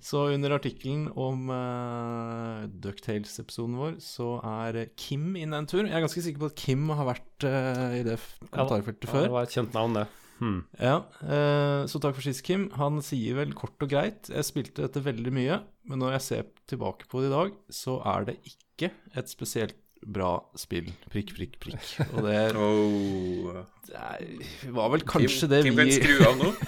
Så 0.04 0.28
under 0.36 0.56
artikkelen 0.58 1.10
om 1.20 1.50
uh, 1.52 2.68
Ducktales-episoden 2.84 3.78
vår, 3.80 4.00
så 4.04 4.34
er 4.44 4.84
Kim 5.00 5.36
inne 5.40 5.62
en 5.62 5.70
tur. 5.70 5.84
Jeg 5.86 5.96
er 5.98 6.06
ganske 6.06 6.24
sikker 6.24 6.46
på 6.46 6.52
at 6.54 6.60
Kim 6.60 6.90
har 6.96 7.08
vært 7.12 7.48
uh, 7.48 7.92
i 8.00 8.04
det 8.08 8.18
kommentarfeltet 8.50 8.52
kommentarfeltet 8.52 9.08
Ja, 9.10 9.14
før. 9.14 9.28
det 9.28 9.36
var 9.36 9.48
et 9.48 9.56
kjent 9.58 9.78
navn, 9.78 10.00
det. 10.00 10.08
Hmm. 10.42 10.64
Ja, 10.82 10.96
eh, 11.22 11.84
så 11.86 12.00
takk 12.02 12.16
for 12.18 12.26
sist, 12.26 12.42
Kim. 12.48 12.64
Han 12.80 12.98
sier 13.06 13.36
vel 13.38 13.52
kort 13.54 13.78
og 13.86 13.92
greit 13.92 14.26
Jeg 14.32 14.48
spilte 14.48 14.88
dette 14.88 15.04
veldig 15.06 15.34
mye, 15.38 15.60
men 15.86 16.02
når 16.02 16.16
jeg 16.16 16.26
ser 16.26 16.48
tilbake 16.72 17.06
på 17.12 17.22
det 17.22 17.30
i 17.30 17.36
dag, 17.36 17.52
så 17.70 18.00
er 18.10 18.26
det 18.32 18.40
ikke 18.50 18.90
et 19.14 19.30
spesielt 19.30 19.78
bra 20.06 20.32
spill. 20.58 20.88
Prikk, 21.12 21.34
prikk, 21.38 21.60
prikk. 21.62 21.86
Og 22.16 22.24
det, 22.26 22.38
Oh. 22.62 23.62
det 23.92 24.72
var 24.74 24.90
vel 24.94 25.04
kanskje 25.08 25.48
det 25.52 25.64
Kim 25.66 25.76
vi 25.76 25.84
kan 25.84 25.92
skru 25.98 26.16
av 26.28 26.38
nå. 26.40 26.52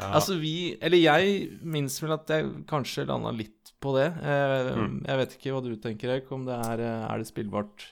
Altså 0.00 0.36
vi 0.40 0.78
Eller 0.80 0.96
jeg 1.02 1.40
minnes 1.60 1.96
vel 2.00 2.14
at 2.14 2.30
jeg 2.32 2.46
kanskje 2.70 3.04
landa 3.08 3.32
litt 3.36 3.72
på 3.80 3.94
det. 3.96 4.06
Eh, 4.20 4.70
Mm. 4.76 4.98
Jeg 5.06 5.18
vet 5.20 5.34
ikke 5.36 5.52
hva 5.54 5.60
du 5.64 5.70
tenker, 5.80 6.12
Eik, 6.14 6.30
om 6.32 6.44
det 6.46 6.54
er, 6.56 6.80
eh, 6.84 7.06
er 7.10 7.18
det 7.18 7.26
spillbart 7.28 7.86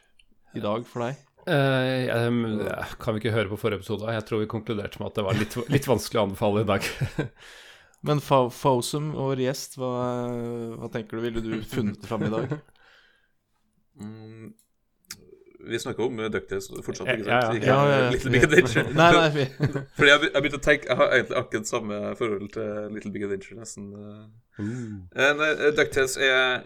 i 0.57 0.61
dag 0.61 0.85
for 0.87 1.05
deg? 1.07 1.17
Uh, 1.49 2.05
jeg- 2.09 2.99
kan 3.01 3.15
vi 3.15 3.21
ikke 3.23 3.33
høre 3.33 3.49
på 3.49 3.57
forrige 3.59 3.81
episode? 3.81 4.05
Jeg 4.13 4.25
tror 4.29 4.41
vi 4.41 4.47
konkluderte 4.53 5.01
med 5.01 5.07
at 5.09 5.15
det 5.17 5.25
var 5.25 5.33
litt, 5.39 5.57
litt 5.75 5.87
vanskelig 5.89 6.21
å 6.21 6.27
anbefale 6.29 6.61
i 6.61 6.69
dag. 6.69 6.83
Men 8.05 8.21
Fosum, 8.21 9.13
vår 9.17 9.37
gjest, 9.47 9.77
hva, 9.81 9.93
hva 10.77 10.91
tenker 10.93 11.17
du? 11.17 11.23
Ville 11.25 11.41
du 11.41 11.63
funnet 11.65 12.01
det 12.01 12.07
fram 12.09 12.23
i 12.29 12.33
dag? 12.33 12.53
Mm. 14.01 14.55
Vi 15.69 15.79
snakker 15.83 16.05
om 16.07 16.17
Ducktales 16.31 16.69
fortsatt, 16.87 17.09
ikke 17.09 17.27
Ja, 17.27 17.35
ja, 17.35 17.41
sant? 17.43 17.55
ja. 17.55 17.59
Ikke 17.59 17.67
Ja, 17.67 17.79
ja, 18.05 18.11
Little 18.13 18.31
Big 18.31 18.45
Adventure. 18.47 18.85
Nei, 18.95 19.09
nei, 19.13 19.47
Fordi 19.99 20.11
jeg, 20.11 20.19
har 20.19 20.29
jeg 20.29 20.43
begynte 20.45 20.61
å 20.61 20.67
tenke 20.69 20.87
Jeg 20.89 20.97
har 21.01 21.15
egentlig 21.17 21.39
akkurat 21.41 21.67
samme 21.67 21.99
forhold 22.21 22.53
til 22.55 22.93
Little 22.95 23.11
Big 23.17 23.25
Adventure, 23.27 23.59
nesten. 23.59 23.89
eh. 23.99 24.63
Eh, 24.63 25.33
nei, 25.41 25.49
eh, 25.51 25.73
Ducktales 25.75 26.15
er 26.17 26.63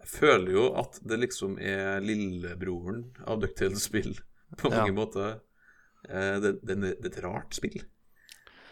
Jeg 0.00 0.10
føler 0.12 0.52
jo 0.54 0.66
at 0.78 1.00
det 1.08 1.18
liksom 1.24 1.56
er 1.58 2.00
lillebroren 2.04 3.02
av 3.26 3.40
Ducktales-spill 3.42 4.12
på 4.60 4.70
Ja. 4.70 4.82
mange 4.84 4.94
måter. 4.94 5.40
Eh, 6.08 6.36
det, 6.40 6.52
det, 6.62 6.76
er- 6.76 7.00
det 7.00 7.10
er 7.10 7.18
et 7.18 7.24
rart 7.24 7.54
spill. 7.56 7.80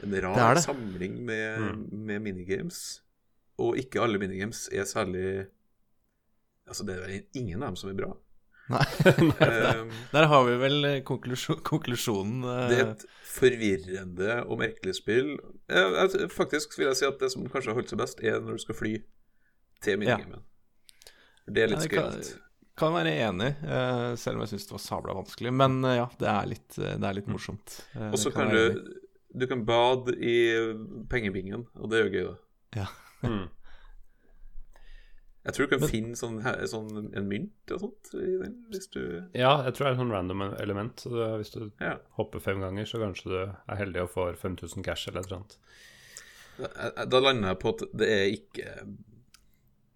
En 0.05 0.13
rar 0.21 0.37
Det 0.37 0.45
er 0.45 0.55
det. 0.55 0.63
samling 0.69 1.19
med, 1.25 1.59
Mm. 1.61 1.89
med 2.07 2.23
minigames. 2.23 3.01
Og 3.59 3.77
ikke 3.79 4.01
alle 4.03 4.19
minigames 4.19 4.69
er 4.73 4.85
særlig 4.85 5.47
Altså, 6.69 6.87
det 6.89 6.95
er 6.97 7.17
ingen 7.37 7.63
av 7.63 7.73
dem 7.73 7.77
som 7.77 7.91
er 7.91 7.99
bra. 7.99 8.13
Nei. 8.73 8.85
der, 9.39 9.83
Der 10.15 10.27
har 10.31 10.45
vi 10.47 10.55
vel 10.63 10.85
eh, 10.89 11.01
konklusjon, 11.05 11.59
konklusjonen. 11.67 12.39
eh, 12.49 12.69
Det 12.71 12.79
er 12.81 12.93
et 12.95 13.03
forvirrende 13.29 14.39
og 14.49 14.59
merkelig 14.63 14.95
spill. 14.97 15.35
Eh, 15.69 16.29
Faktisk 16.33 16.79
vil 16.79 16.89
jeg 16.89 16.97
si 17.03 17.09
at 17.09 17.21
det 17.21 17.29
som 17.35 17.45
kanskje 17.53 17.73
har 17.75 17.77
holdt 17.81 17.93
seg 17.93 18.01
best, 18.01 18.23
er 18.25 18.41
når 18.41 18.57
du 18.57 18.63
skal 18.65 18.79
fly 18.79 18.95
til 19.85 20.01
minigamen. 20.01 20.41
Det 21.45 21.67
er 21.67 21.69
litt 21.75 21.83
Ja, 21.83 21.85
det 21.85 21.93
kan- 21.93 22.11
skummelt. 22.15 22.41
Kan 22.75 22.91
være 22.97 23.11
enig, 23.29 23.51
eh, 23.63 24.15
selv 24.19 24.35
om 24.41 24.41
jeg 24.43 24.55
syns 24.55 24.65
det 24.67 24.73
var 24.75 24.83
sabla 24.83 25.15
vanskelig. 25.15 25.53
Men 25.55 25.77
ja, 25.85 26.09
det 26.19 26.27
er 26.33 26.47
litt, 26.51 26.69
det 26.75 27.05
er 27.07 27.15
litt 27.21 27.29
morsomt. 27.31 27.77
Eh, 27.95 28.09
Og 28.11 28.17
så 28.19 28.33
kan 28.35 28.49
kan 28.49 28.57
du. 28.57 28.95
Du 29.37 29.47
kan 29.51 29.65
bade 29.67 30.15
i 30.23 30.35
pengebingen, 31.11 31.67
og 31.77 31.91
det 31.91 31.99
er 32.01 32.05
jo 32.09 32.15
gøy, 32.15 32.25
da. 32.33 32.35
Ja. 32.81 32.87
Hmm. 33.29 33.49
Jeg 35.45 35.53
tror 35.55 35.67
du 35.67 35.71
kan 35.75 35.81
Men- 35.81 35.91
finne 35.91 36.17
sånn, 36.17 36.39
sånn 36.71 37.11
en 37.17 37.29
mynt 37.29 37.73
og 37.75 37.81
sånt 37.81 38.15
i 38.15 38.39
den, 38.41 38.55
hvis 38.73 38.87
du 38.91 39.01
Ja, 39.35 39.63
jeg 39.65 39.75
tror 39.75 39.85
det 39.85 39.91
er 39.91 39.93
et 39.93 39.99
sånn 39.99 40.11
random 40.15 40.43
element. 40.59 40.97
Så 40.97 41.11
det, 41.11 41.27
hvis 41.43 41.53
du 41.53 41.71
Ja. 41.81 41.99
hopper 42.17 42.41
fem 42.41 42.61
ganger, 42.61 42.85
så 42.89 42.99
kanskje 42.99 43.25
du 43.25 43.37
er 43.69 43.77
heldig 43.77 44.03
og 44.03 44.11
får 44.15 44.37
5000 44.39 44.83
cash 44.85 45.07
eller 45.09 45.21
et 45.21 45.27
eller 45.27 45.37
annet. 45.43 45.57
Da, 46.97 47.05
da 47.05 47.19
lander 47.21 47.49
jeg 47.49 47.59
på 47.61 47.69
at 47.75 47.83
det 47.97 48.09
er 48.09 48.31
ikke 48.39 48.87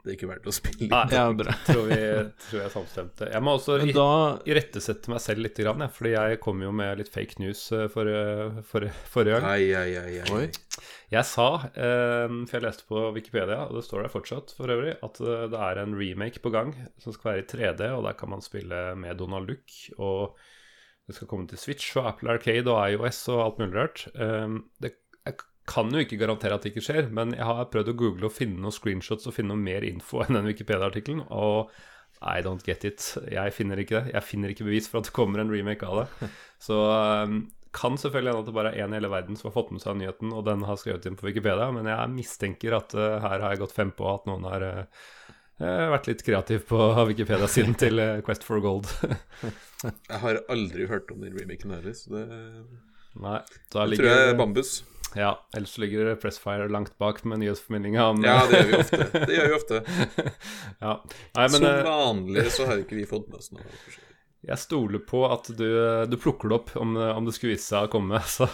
Det 0.09 0.17
ikke 0.17 0.31
verdt 0.31 0.47
å 0.49 0.55
spille. 0.57 0.89
Nei, 0.89 1.05
Ja, 1.13 1.27
bra. 1.37 1.53
tror 1.69 1.85
vi 1.91 1.99
tror 2.49 2.63
jeg 2.63 2.73
samstemte. 2.73 3.29
Jeg 3.35 3.45
må 3.45 3.55
også 3.59 3.77
Men 3.83 3.91
i- 3.93 3.97
da 3.97 4.07
irettesette 4.49 5.13
meg 5.13 5.21
selv 5.21 5.45
litt, 5.45 5.61
grann, 5.61 5.85
fordi 5.93 6.15
jeg 6.17 6.41
kom 6.41 6.63
jo 6.65 6.73
med 6.73 6.97
litt 7.03 7.13
fake 7.13 7.37
news 7.43 7.67
eh, 7.77 7.87
forrige, 7.93 8.65
forrige, 8.71 8.95
forrige 9.13 9.39
gang. 9.39 9.49
Ai, 9.53 9.69
ai, 9.77 9.91
ai, 10.01 10.15
ai. 10.25 10.31
Oi. 10.39 10.47
Jeg 11.13 11.25
sa, 11.25 11.47
eh, 11.73 12.29
for 12.49 12.57
jeg 12.59 12.65
leste 12.65 12.85
på 12.89 13.03
Wikipedia, 13.17 13.63
og 13.69 13.77
det 13.79 13.85
står 13.87 14.05
der 14.07 14.13
fortsatt 14.13 14.53
for 14.57 14.73
øvrig, 14.73 14.97
at 15.05 15.21
eh, 15.21 15.47
det 15.53 15.63
er 15.69 15.83
en 15.85 15.97
remake 15.99 16.41
på 16.45 16.53
gang 16.55 16.73
som 17.03 17.13
skal 17.17 17.33
være 17.35 17.45
i 17.45 17.49
3D, 17.53 17.91
og 17.97 18.05
der 18.09 18.17
kan 18.21 18.33
man 18.33 18.45
spille 18.45 18.83
med 18.97 19.17
Donald 19.21 19.49
Duck. 19.53 19.77
Og 19.99 20.37
det 21.09 21.17
skal 21.17 21.29
komme 21.31 21.49
til 21.49 21.57
Switch 21.61 21.95
og 21.97 22.05
Apple 22.11 22.35
Arcade 22.37 22.69
og 22.69 22.83
iOS 22.93 23.23
og 23.33 23.41
alt 23.47 23.61
mulig 23.63 23.77
rart. 23.81 24.07
Eh, 24.15 24.59
det, 24.85 24.95
kan 25.69 25.93
jo 25.93 26.01
ikke 26.03 26.19
garantere 26.21 26.57
at 26.57 26.65
det 26.65 26.73
ikke 26.73 26.87
skjer, 26.87 27.11
men 27.15 27.35
jeg 27.37 27.45
har 27.45 27.69
prøvd 27.73 27.93
å 27.93 27.99
google 28.01 28.29
og 28.29 28.35
finne 28.35 28.63
noen 28.63 28.75
screenshots 28.75 29.29
og 29.29 29.37
finne 29.37 29.53
noe 29.53 29.61
mer 29.61 29.85
info 29.87 30.23
enn 30.25 30.39
den 30.39 30.49
Wikipedia-artikkelen, 30.49 31.27
og 31.29 31.71
I 32.19 32.41
don't 32.43 32.65
get 32.67 32.85
it. 32.89 33.05
Jeg 33.31 33.55
finner 33.55 33.79
ikke 33.79 34.01
det. 34.01 34.15
Jeg 34.17 34.27
finner 34.27 34.51
ikke 34.53 34.67
bevis 34.67 34.89
for 34.91 35.01
at 35.01 35.07
det 35.07 35.15
kommer 35.15 35.43
en 35.43 35.53
remake 35.53 35.87
av 35.87 36.03
det. 36.03 36.31
Så 36.67 36.79
um, 36.83 37.45
kan 37.77 37.99
selvfølgelig 38.01 38.33
hende 38.33 38.43
at 38.43 38.49
det 38.49 38.57
bare 38.57 38.73
er 38.73 38.87
én 38.87 38.95
i 38.95 38.99
hele 38.99 39.13
verden 39.13 39.39
som 39.39 39.51
har 39.51 39.57
fått 39.59 39.71
med 39.75 39.85
seg 39.85 40.01
nyheten, 40.01 40.35
og 40.35 40.43
den 40.49 40.65
har 40.67 40.81
skrevet 40.81 41.07
inn 41.07 41.19
på 41.21 41.29
Wikipedia, 41.29 41.71
men 41.75 41.87
jeg 41.91 42.15
mistenker 42.17 42.79
at 42.81 42.97
uh, 42.99 43.21
her 43.23 43.45
har 43.45 43.55
jeg 43.55 43.63
gått 43.63 43.77
fem 43.77 43.95
på 43.95 44.09
at 44.11 44.27
noen 44.31 44.49
har 44.49 44.67
uh, 44.67 45.07
uh, 45.63 45.87
vært 45.95 46.11
litt 46.11 46.27
kreativ 46.27 46.67
på 46.73 46.91
Wikipedia-siden 47.13 47.79
til 47.85 48.03
uh, 48.03 48.19
Quest 48.27 48.47
for 48.49 48.65
Gold. 48.65 48.91
Jeg 49.85 50.23
har 50.25 50.43
aldri 50.51 50.91
hørt 50.91 51.13
om 51.15 51.23
den 51.23 51.39
remaken 51.39 51.77
heller, 51.77 51.95
så 51.95 52.17
det, 52.17 52.29
Nei, 53.19 53.41
da 53.75 53.85
ligger... 53.87 53.91
ligger 53.91 54.09
tror 54.09 54.17
jeg 54.17 54.33
er 54.33 54.41
bambus. 54.43 54.79
Ja, 55.17 55.49
ellers 55.57 55.79
ligger 55.81 56.15
Pressfire 56.21 56.69
langt 56.69 56.99
bak 57.01 57.23
med 57.25 57.41
nyhetsformidlinga 57.41 58.13
Men... 58.13 58.27
Ja, 58.29 58.43
det 58.51 58.59
gjør 58.61 58.69
vi 58.69 58.77
ofte. 58.83 59.07
Det 59.15 59.35
gjør 59.39 59.49
vi 59.49 59.57
ofte. 59.57 59.81
ja. 60.85 60.93
Nei, 61.39 61.47
men 61.47 61.57
Som 61.57 61.65
uh, 61.65 61.81
vanlig 61.87 62.45
så 62.53 62.67
har 62.69 62.83
ikke 62.83 62.99
vi 62.99 63.07
fått 63.09 63.29
med 63.33 63.41
oss 63.41 63.51
noe. 63.57 63.65
jeg 64.49 64.61
stoler 64.63 65.03
på 65.09 65.23
at 65.33 65.49
du, 65.59 65.67
du 66.11 66.17
plukker 66.21 66.53
det 66.53 66.59
opp 66.61 66.75
om, 66.77 66.97
om 66.97 67.25
det 67.29 67.35
skulle 67.37 67.55
vise 67.57 67.71
seg 67.71 67.89
å 67.89 67.93
komme, 67.97 68.21
så 68.37 68.49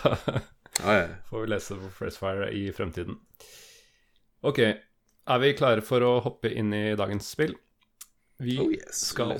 Ja, 0.81 0.95
ja. 1.01 1.07
får 1.31 1.45
vi 1.45 1.51
lese 1.53 1.79
på 1.81 1.91
Pressfire 1.99 2.49
i 2.55 2.65
fremtiden. 2.75 3.19
Ok, 4.45 4.59
er 4.65 5.39
vi 5.41 5.55
klare 5.57 5.85
for 5.85 6.05
å 6.05 6.19
hoppe 6.25 6.51
inn 6.53 6.75
i 6.77 6.87
dagens 6.99 7.31
spill? 7.35 7.55
Vi 8.43 8.57
Oh 8.61 8.73
yes. 8.75 8.99
skal 9.13 9.37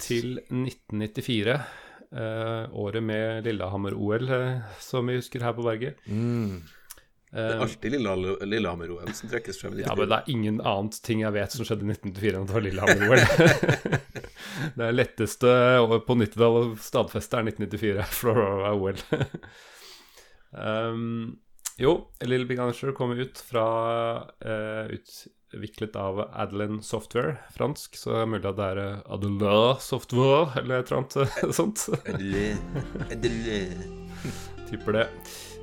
til 0.00 0.38
1994, 0.48 1.52
eh, 1.52 1.66
året 2.12 3.02
med 3.04 3.44
Lillehammer-OL, 3.44 4.28
eh, 4.32 4.60
som 4.80 5.06
vi 5.06 5.18
husker 5.18 5.42
her 5.44 5.52
på 5.52 5.62
berget. 5.66 5.96
Mm. 6.06 6.62
Det 7.28 7.36
er 7.42 7.50
Eh, 7.58 7.60
alltid 7.60 7.92
Lillehammer- 7.92 8.40
Lillehammer-OL 8.48 9.10
som 9.12 9.28
trekkes 9.28 9.58
frem. 9.60 9.74
ja, 9.82 9.94
men 9.94 10.08
det 10.08 10.16
er 10.16 10.30
ingen 10.32 10.60
annet 10.64 10.96
ting 11.04 11.20
jeg 11.20 11.32
vet 11.34 11.52
som 11.52 11.66
skjedde 11.68 11.84
i 11.84 11.90
1994 11.92 12.36
enn 12.38 12.42
at 12.42 12.48
det 12.48 12.56
var 12.56 12.64
Lillehammer-OL. 12.64 13.98
det 14.78 14.86
er 14.86 14.96
letteste 14.96 15.52
på 16.08 16.16
90-tallet 16.16 16.70
å 16.72 16.78
stadfeste 16.80 17.36
er 17.36 17.50
1994 17.52 18.06
for 18.22 18.40
å 18.40 18.48
være 18.62 18.80
OL. 18.80 18.96
um, 20.56 21.36
jo, 21.78 21.92
Little 22.24 22.46
Big 22.48 22.58
Adventure 22.58 22.92
kommer 22.96 23.20
ut 23.20 23.38
fra 23.44 23.66
eh, 24.40 24.96
utviklet 25.52 25.96
av 25.96 26.18
Adeline 26.32 26.82
Software, 26.84 27.36
fransk, 27.56 27.96
så 27.96 28.12
det 28.14 28.22
er 28.22 28.30
mulig 28.34 28.48
at 28.50 28.56
det 28.58 28.66
er 28.74 28.80
Adelin 29.08 29.76
Software 29.80 30.58
eller 30.60 30.82
et 30.82 30.90
eller 30.92 31.02
annet 31.02 31.16
eh, 31.24 31.52
sånt. 31.56 31.86
Adelin. 32.04 32.58
Adelin. 33.10 33.78
Tipper 34.68 34.98
det. 34.98 35.06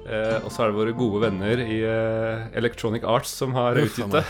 Eh, 0.06 0.36
og 0.46 0.52
så 0.54 0.64
er 0.66 0.70
det 0.70 0.78
våre 0.78 0.94
gode 0.98 1.22
venner 1.24 1.62
i 1.66 1.80
eh, 1.86 2.44
Electronic 2.58 3.06
Arts 3.10 3.32
som 3.42 3.54
har 3.58 3.78
Uff, 3.82 3.94
utgitt 3.98 4.14
det. 4.14 4.22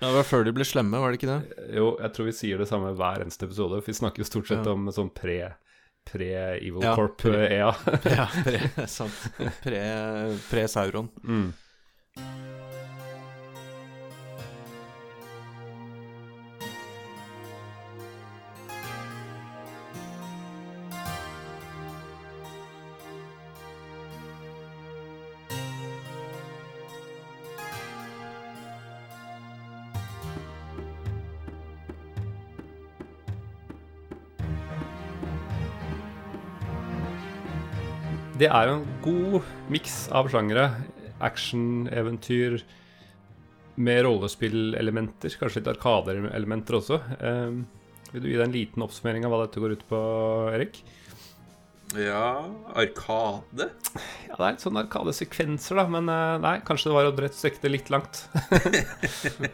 Ja, 0.00 0.10
det 0.10 0.14
var 0.18 0.26
før 0.28 0.44
de 0.48 0.52
ble 0.56 0.66
slemme, 0.68 1.00
var 1.00 1.12
det 1.14 1.20
ikke 1.22 1.30
det? 1.32 1.40
Jo, 1.78 1.94
jeg 2.00 2.12
tror 2.16 2.28
vi 2.28 2.36
sier 2.36 2.60
det 2.60 2.68
samme 2.68 2.92
hver 2.98 3.24
eneste 3.24 3.48
episode. 3.48 3.80
For 3.80 3.92
vi 3.92 3.96
snakker 4.00 4.24
jo 4.24 4.28
stort 4.28 4.48
sett 4.52 4.64
Ja. 4.68 4.74
om 4.76 4.88
sånn 4.92 5.12
pre 5.16 5.38
Pre-Evil 6.10 6.80
Ja, 6.82 6.94
Corp 6.96 7.18
pre- 7.20 7.44
eh, 7.44 7.58
EA. 7.60 7.72
Ja, 8.16 8.24
pre, 8.44 8.86
sant. 8.88 9.18
Pre, 9.62 9.82
pre-Sauron. 10.48 11.10
mm. 11.24 11.50
Det 38.40 38.48
er 38.48 38.68
jo 38.70 38.76
en 38.78 38.86
god 39.04 39.50
miks 39.72 40.06
av 40.16 40.30
sjangere. 40.32 40.70
Action, 41.20 41.84
eventyr, 41.92 42.62
med 43.80 44.00
rollespillelementer. 44.06 45.34
Kanskje 45.40 45.60
litt 45.60 45.68
arkadeelementer 45.74 46.78
også. 46.78 47.00
Eh, 47.20 47.58
vil 48.14 48.24
du 48.24 48.30
gi 48.30 48.38
deg 48.38 48.46
en 48.46 48.54
liten 48.56 48.84
oppsummering 48.86 49.26
av 49.26 49.34
hva 49.34 49.42
dette 49.44 49.60
går 49.62 49.76
ut 49.76 49.84
på, 49.90 50.00
Erik? 50.56 50.80
Ja 51.98 52.46
Arkade? 52.78 53.66
Ja, 54.28 54.36
det 54.36 54.44
er 54.44 54.52
litt 54.54 54.62
sånn 54.62 54.78
arkadesekvenser, 54.78 55.80
da. 55.80 55.84
Men 55.90 56.08
eh, 56.12 56.36
nei, 56.42 56.54
kanskje 56.66 56.90
det 56.90 56.96
var 56.96 57.10
å 57.10 57.14
drett 57.16 57.36
strekke 57.36 57.64
det 57.66 57.74
litt 57.76 57.92
langt. 57.92 58.24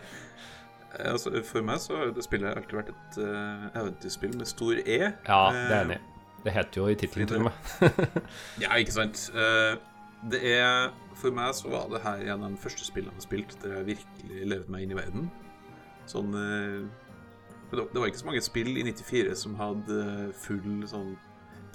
Eh, 0.96 1.10
Altså, 1.12 1.28
for 1.44 1.60
meg 1.60 1.76
så 1.82 1.92
har 1.98 2.12
det 2.16 2.22
spillet 2.24 2.56
alltid 2.56 2.78
vært 2.78 2.86
et 2.88 3.16
uh, 3.20 3.66
eventyrspill 3.76 4.32
med 4.38 4.48
stor 4.48 4.78
E. 4.80 5.10
Ja, 5.26 5.40
det 5.52 5.64
er 5.66 5.82
enig 5.82 5.98
i. 5.98 6.15
Det 6.44 6.52
heter 6.54 6.80
jo 6.80 6.88
i 6.92 6.98
tittelen 6.98 7.30
til 7.30 7.46
med. 7.46 7.52
Ja, 8.62 8.76
ikke 8.78 8.94
sant. 8.94 9.26
Eh, 9.34 9.78
det 10.30 10.40
er 10.56 10.92
For 11.16 11.32
meg 11.34 11.54
så 11.56 11.70
var 11.72 11.88
det 11.92 12.02
her 12.04 12.22
en 12.34 12.44
av 12.44 12.54
de 12.54 12.60
første 12.60 12.84
spillene 12.86 13.16
jeg 13.16 13.26
spilte 13.26 13.58
der 13.62 13.78
jeg 13.78 13.90
virkelig 13.94 14.48
levde 14.52 14.72
meg 14.72 14.84
inn 14.84 14.94
i 14.94 14.98
verden. 14.98 15.30
Sånn 16.10 16.34
eh, 16.38 16.84
Det 17.72 17.98
var 17.98 18.10
ikke 18.10 18.22
så 18.22 18.28
mange 18.28 18.44
spill 18.44 18.76
i 18.76 18.84
94 18.86 19.32
som 19.42 19.56
hadde 19.58 20.02
full 20.38 20.84
sånn 20.90 21.16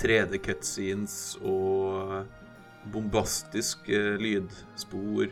3D 0.02 0.40
cutscenes 0.42 1.16
og 1.46 2.26
bombastisk 2.90 3.90
eh, 3.94 4.16
lydspor, 4.18 5.30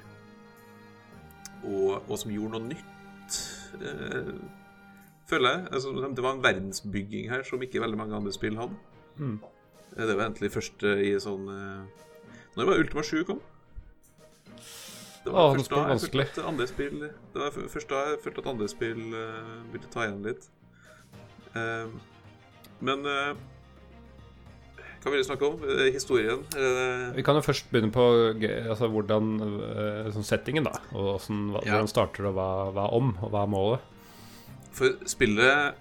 og, 1.66 1.96
og 2.06 2.16
som 2.22 2.34
gjorde 2.34 2.60
noe 2.60 2.68
nytt, 2.70 3.40
eh, 3.82 4.34
føler 5.30 5.56
jeg. 5.56 5.64
Altså, 5.74 5.94
det 6.06 6.26
var 6.26 6.36
en 6.36 6.44
verdensbygging 6.44 7.32
her 7.32 7.44
som 7.48 7.66
ikke 7.66 7.82
veldig 7.82 8.00
mange 8.00 8.20
andre 8.20 8.34
spill 8.36 8.60
hadde. 8.60 8.78
Mm. 9.20 9.40
Det 9.98 10.16
var 10.16 10.28
egentlig 10.28 10.52
først 10.54 10.84
eh, 10.88 11.02
i 11.10 11.14
sånn 11.22 11.48
eh, 11.52 12.08
Når 12.56 12.70
var 12.70 12.84
Ultima 12.84 13.04
7 13.04 13.24
kom? 13.28 13.42
Det 15.26 15.34
Åh, 15.34 15.54
først 15.58 15.68
spør 15.68 15.84
da 15.84 15.96
jeg 15.96 16.04
følte 16.06 16.26
at 16.30 16.48
andre 16.48 16.68
spill 16.70 17.00
Det 17.04 17.42
var 17.42 17.56
først 17.58 17.92
da 17.92 18.04
jeg 18.08 18.20
følte 18.24 18.44
at 18.44 18.50
andre 18.54 18.70
spill 18.72 19.02
eh, 19.20 19.80
å 19.80 19.92
ta 19.92 20.06
igjen 20.08 20.24
litt. 20.24 20.48
Uh, 21.50 21.90
men 22.86 23.02
uh, 23.10 23.34
hva 25.02 25.12
vil 25.12 25.24
du 25.24 25.26
snakke 25.26 25.48
om? 25.48 25.64
Uh, 25.66 25.88
Historien? 25.92 26.44
Vi 27.16 27.26
kan 27.26 27.40
jo 27.40 27.42
først 27.44 27.72
begynne 27.72 27.92
på 27.92 28.06
altså, 28.38 28.88
hvordan 28.94 29.32
sånn 30.14 30.28
settingen, 30.28 30.68
da. 30.70 30.76
Og 30.94 31.08
hvordan, 31.18 31.40
hva, 31.56 31.64
Ja. 31.66 31.74
hvordan 31.74 31.90
starter 31.90 32.30
det, 32.30 32.34
hva, 32.38 32.50
hva 32.76 32.86
om, 32.96 33.16
og 33.18 33.34
hva 33.34 33.44
er 33.44 33.52
målet? 33.52 33.96
For 34.78 35.10
spillet 35.10 35.80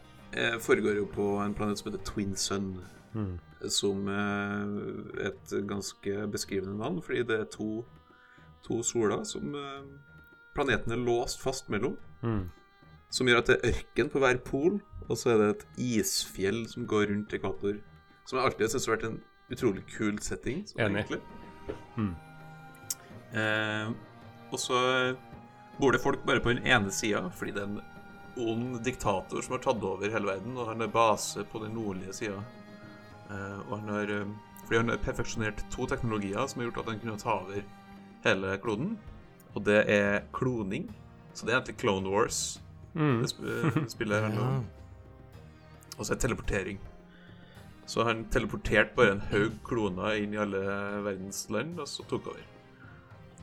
foregår 0.64 1.02
jo 1.02 1.06
på 1.12 1.28
en 1.44 1.54
planet 1.58 1.82
som 1.82 1.90
heter 1.90 2.02
Twin 2.08 2.32
Sun. 2.38 2.72
Mm. 3.14 3.38
Som 3.72 4.08
eh, 4.12 5.28
et 5.28 5.54
ganske 5.68 6.26
beskrivende 6.32 6.76
navn, 6.78 7.00
fordi 7.02 7.24
det 7.26 7.40
er 7.40 7.48
to, 7.52 7.82
to 8.66 8.82
soler 8.86 9.24
som 9.28 9.54
eh, 9.58 9.88
planeten 10.54 10.94
er 10.94 11.02
låst 11.02 11.42
fast 11.42 11.70
mellom. 11.72 11.96
Mm. 12.22 12.46
Som 13.10 13.30
gjør 13.30 13.42
at 13.42 13.50
det 13.50 13.58
er 13.58 13.72
ørken 13.72 14.12
på 14.12 14.22
hver 14.22 14.40
pol, 14.44 14.80
og 15.08 15.16
så 15.16 15.32
er 15.32 15.40
det 15.40 15.48
et 15.54 15.66
isfjell 15.96 16.64
som 16.68 16.86
går 16.88 17.08
rundt 17.12 17.34
ekvator. 17.34 17.78
Som 18.28 18.38
jeg 18.38 18.50
alltid 18.50 18.74
syns 18.74 18.88
har 18.88 18.96
vært 18.98 19.08
en 19.08 19.20
utrolig 19.48 19.84
kul 19.88 20.18
setting. 20.20 20.66
Sånn, 20.68 20.84
Enig. 20.84 21.20
Mm. 21.96 22.12
Eh, 23.38 23.94
og 24.52 24.60
så 24.60 24.80
bor 25.78 25.94
det 25.94 26.02
folk 26.02 26.24
bare 26.26 26.42
på 26.44 26.52
den 26.52 26.66
ene 26.66 26.92
sida, 26.92 27.28
fordi 27.34 27.54
det 27.56 27.64
er 27.64 27.72
en 27.72 27.80
ond 28.38 28.78
diktator 28.84 29.42
som 29.42 29.56
har 29.56 29.62
tatt 29.64 29.82
over 29.84 30.12
hele 30.12 30.30
verden, 30.30 30.56
og 30.58 30.70
han 30.70 30.84
har 30.84 30.92
base 30.92 31.44
på 31.48 31.62
den 31.62 31.74
nordlige 31.78 32.14
sida. 32.20 32.42
Eh, 33.30 33.58
og 33.68 33.74
han 33.78 33.90
har 33.92 34.12
eh, 34.12 34.30
Fordi 34.64 34.80
han 34.80 34.92
har 34.92 35.00
perfeksjonert 35.04 35.64
to 35.72 35.86
teknologier 35.88 36.46
som 36.48 36.60
har 36.60 36.68
gjort 36.68 36.82
at 36.82 36.90
han 36.92 37.00
kunne 37.02 37.20
ta 37.20 37.36
over 37.42 37.62
hele 38.24 38.56
kloden. 38.64 38.98
Og 39.54 39.64
det 39.64 39.82
er 39.90 40.26
kloning. 40.32 40.88
Så 41.32 41.46
det 41.46 41.54
er 41.54 41.60
egentlig 41.60 41.78
Clone 41.80 42.10
Wars. 42.12 42.60
Mm. 42.94 43.22
Det 43.22 43.30
sp 43.32 44.04
han 44.12 44.36
nå. 44.36 44.48
Og 45.98 46.06
så 46.06 46.14
er 46.14 46.20
teleportering. 46.22 46.78
Så 47.88 48.04
han 48.04 48.26
teleporterte 48.30 48.92
bare 48.96 49.16
en 49.16 49.24
haug 49.30 49.56
kloner 49.64 50.18
inn 50.20 50.34
i 50.36 50.40
alle 50.40 50.60
verdens 51.06 51.46
land, 51.50 51.78
og 51.80 51.88
så 51.88 52.04
tok 52.10 52.28
over. 52.34 52.42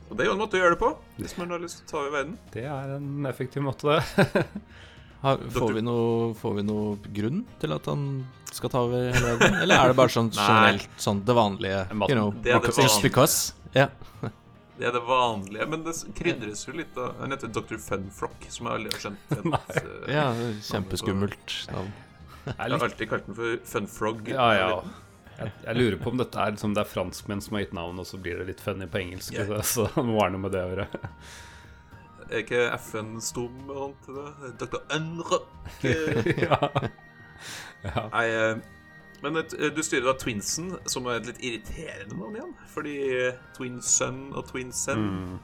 Og 0.06 0.14
det 0.14 0.22
er 0.22 0.28
jo 0.30 0.36
en 0.36 0.42
måte 0.44 0.54
å 0.54 0.60
gjøre 0.60 0.76
det 0.76 0.82
på, 0.84 0.90
hvis 1.18 1.34
man 1.40 1.50
har 1.50 1.62
lyst 1.64 1.80
til 1.80 1.88
å 1.88 1.90
ta 1.90 1.98
over 2.04 2.12
verden. 2.14 2.36
Det 2.54 2.62
er 2.70 2.92
en 2.94 3.26
effektiv 3.26 3.64
måte, 3.66 3.96
det. 3.96 4.44
Har, 5.20 5.40
får, 5.50 5.72
vi 5.72 5.82
noe, 5.82 6.32
får 6.38 6.56
vi 6.58 6.64
noe 6.66 7.12
grunn 7.16 7.44
til 7.60 7.72
at 7.74 7.86
han 7.90 8.02
skal 8.52 8.72
ta 8.72 8.82
over 8.86 9.08
hele 9.10 9.32
verden? 9.32 9.56
Eller 9.64 9.80
er 9.80 9.92
det 9.92 9.98
bare 9.98 10.12
sånn 10.12 10.32
generelt 10.36 11.00
sånn 11.02 11.22
det 11.26 11.36
vanlige? 11.36 11.86
You 11.92 12.18
know, 12.18 12.34
det 12.44 12.54
er 12.54 12.60
det 12.62 12.74
vanlige. 12.76 13.02
because. 13.02 13.54
Ja. 13.76 13.88
Det 14.76 14.84
er 14.84 14.92
det 14.92 15.00
vanlige, 15.08 15.66
men 15.72 15.86
det 15.86 15.94
krydres 16.18 16.66
jo 16.68 16.74
litt 16.76 16.98
av 17.00 17.16
Han 17.22 17.32
heter 17.32 17.48
Dr. 17.48 17.78
Funfrock, 17.80 18.44
som 18.52 18.68
jeg 18.68 18.76
veldig 18.76 18.92
har 18.92 19.04
skjønt. 19.06 19.32
Et, 19.56 19.80
eh, 19.80 20.12
ja, 20.12 20.26
kjempeskummelt 20.68 21.56
navn. 21.72 21.90
Er 22.46 22.52
Jeg 22.60 22.76
har 22.76 22.86
alltid 22.90 23.10
kalt 23.10 23.26
den 23.26 23.38
for 23.40 23.58
Funfrog. 23.72 24.28
ja, 24.30 24.52
ja. 24.54 24.70
Jeg, 25.36 25.52
jeg 25.66 25.76
lurer 25.76 25.98
på 26.00 26.08
om 26.14 26.20
dette 26.20 26.40
er 26.40 26.54
liksom 26.54 26.72
det 26.76 26.80
er 26.80 26.88
franskmenn 26.88 27.42
som 27.44 27.56
har 27.56 27.66
gitt 27.66 27.74
navn, 27.76 27.98
og 28.00 28.06
så 28.08 28.16
blir 28.20 28.38
det 28.40 28.46
litt 28.52 28.62
funny 28.64 28.86
på 28.88 29.02
engelsk. 29.02 29.34
Yeah. 29.34 29.58
Så, 29.60 29.84
så 29.84 29.88
det 29.92 30.04
må 30.08 30.14
være 30.16 30.32
noe 30.32 30.44
med 30.46 30.54
det 30.54 30.62
å 30.62 30.70
gjøre. 30.70 30.86
Er 32.30 32.42
ikke 32.42 32.62
FN 32.82 33.16
stum 33.22 33.68
og 33.70 33.94
sånt 34.06 34.16
det? 34.16 34.54
Dr. 34.64 34.80
Unrock. 34.96 35.46
ja. 36.46 36.58
ja. 37.86 38.06
Nei, 38.12 38.24
eh, 38.34 38.56
men 39.22 39.38
eh, 39.42 39.68
du 39.76 39.78
styrer 39.86 40.08
da 40.10 40.16
Twinsen, 40.20 40.72
som 40.90 41.06
er 41.08 41.20
et 41.20 41.28
litt 41.30 41.44
irriterende 41.46 42.18
navn 42.18 42.34
igjen. 42.40 42.56
Fordi 42.74 42.96
Twinsun 43.58 44.24
og 44.36 44.48
Twinsen 44.50 45.06
Mm. 45.06 45.36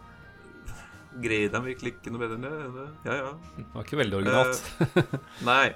Greier 1.23 1.51
de 1.53 1.59
virkelig 1.61 1.91
ikke 1.93 2.09
noe 2.15 2.23
bedre 2.23 2.39
enn 2.39 2.45
det? 2.79 2.85
Ja, 3.05 3.15
ja. 3.19 3.33
Det 3.59 3.65
var 3.75 3.83
ikke 3.85 3.99
veldig 4.01 4.17
originalt. 4.17 4.63
Nei. 5.51 5.67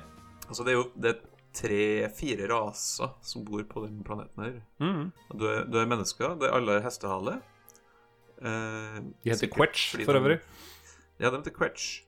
Altså, 0.47 0.65
det 0.65 0.73
er 0.73 0.77
jo 0.79 0.85
det 1.05 1.13
tre-fire 1.57 2.47
raser 2.49 3.11
som 3.25 3.45
bor 3.45 3.61
på 3.69 3.83
den 3.85 3.99
planeten 4.07 4.43
her. 4.47 4.55
Mm. 4.81 5.11
Du 5.37 5.45
er, 5.51 5.67
du 5.69 5.77
er 5.83 5.91
mennesker. 5.93 6.39
Det 6.41 6.49
er 6.49 6.57
alle 6.57 6.79
hestehale. 6.87 7.35
Eh, 8.41 8.97
De 9.27 9.33
heter 9.35 9.53
Quetch, 9.53 9.91
for 10.09 10.17
øvrig. 10.23 10.39
Ja, 10.41 10.76
de 11.19 11.31
heter 11.39 11.55
Quetch. 11.57 12.03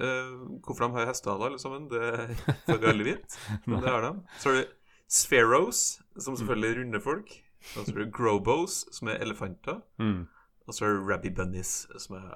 Uh, 0.00 0.58
hvorfor 0.64 0.86
de 0.86 0.92
har 0.96 1.06
hestehaler, 1.10 1.46
alle 1.50 1.58
sammen, 1.60 1.88
det 1.92 2.36
får 2.66 2.78
vi 2.80 2.86
aldri 2.92 3.04
vite. 3.12 3.40
Men 3.66 3.82
det 3.84 3.90
har 3.92 4.02
de. 4.06 4.12
Så 4.40 4.50
har 4.52 4.60
du 4.60 4.70
Spheros, 5.12 5.82
som 6.18 6.36
selvfølgelig 6.36 6.70
er 6.70 6.78
runde 6.80 7.00
folk. 7.04 7.34
Og 7.76 7.84
så 7.84 7.92
har 7.92 7.98
du 8.04 8.10
Grobos, 8.10 8.78
som 8.96 9.08
er 9.12 9.20
elefanter. 9.22 9.82
Mm. 10.00 10.22
Og 10.66 10.74
så 10.74 10.86
er 10.86 10.94
det 10.96 11.02
Rabby 11.10 11.30
Bunnies, 11.36 11.74
som 11.98 12.16
er 12.16 12.30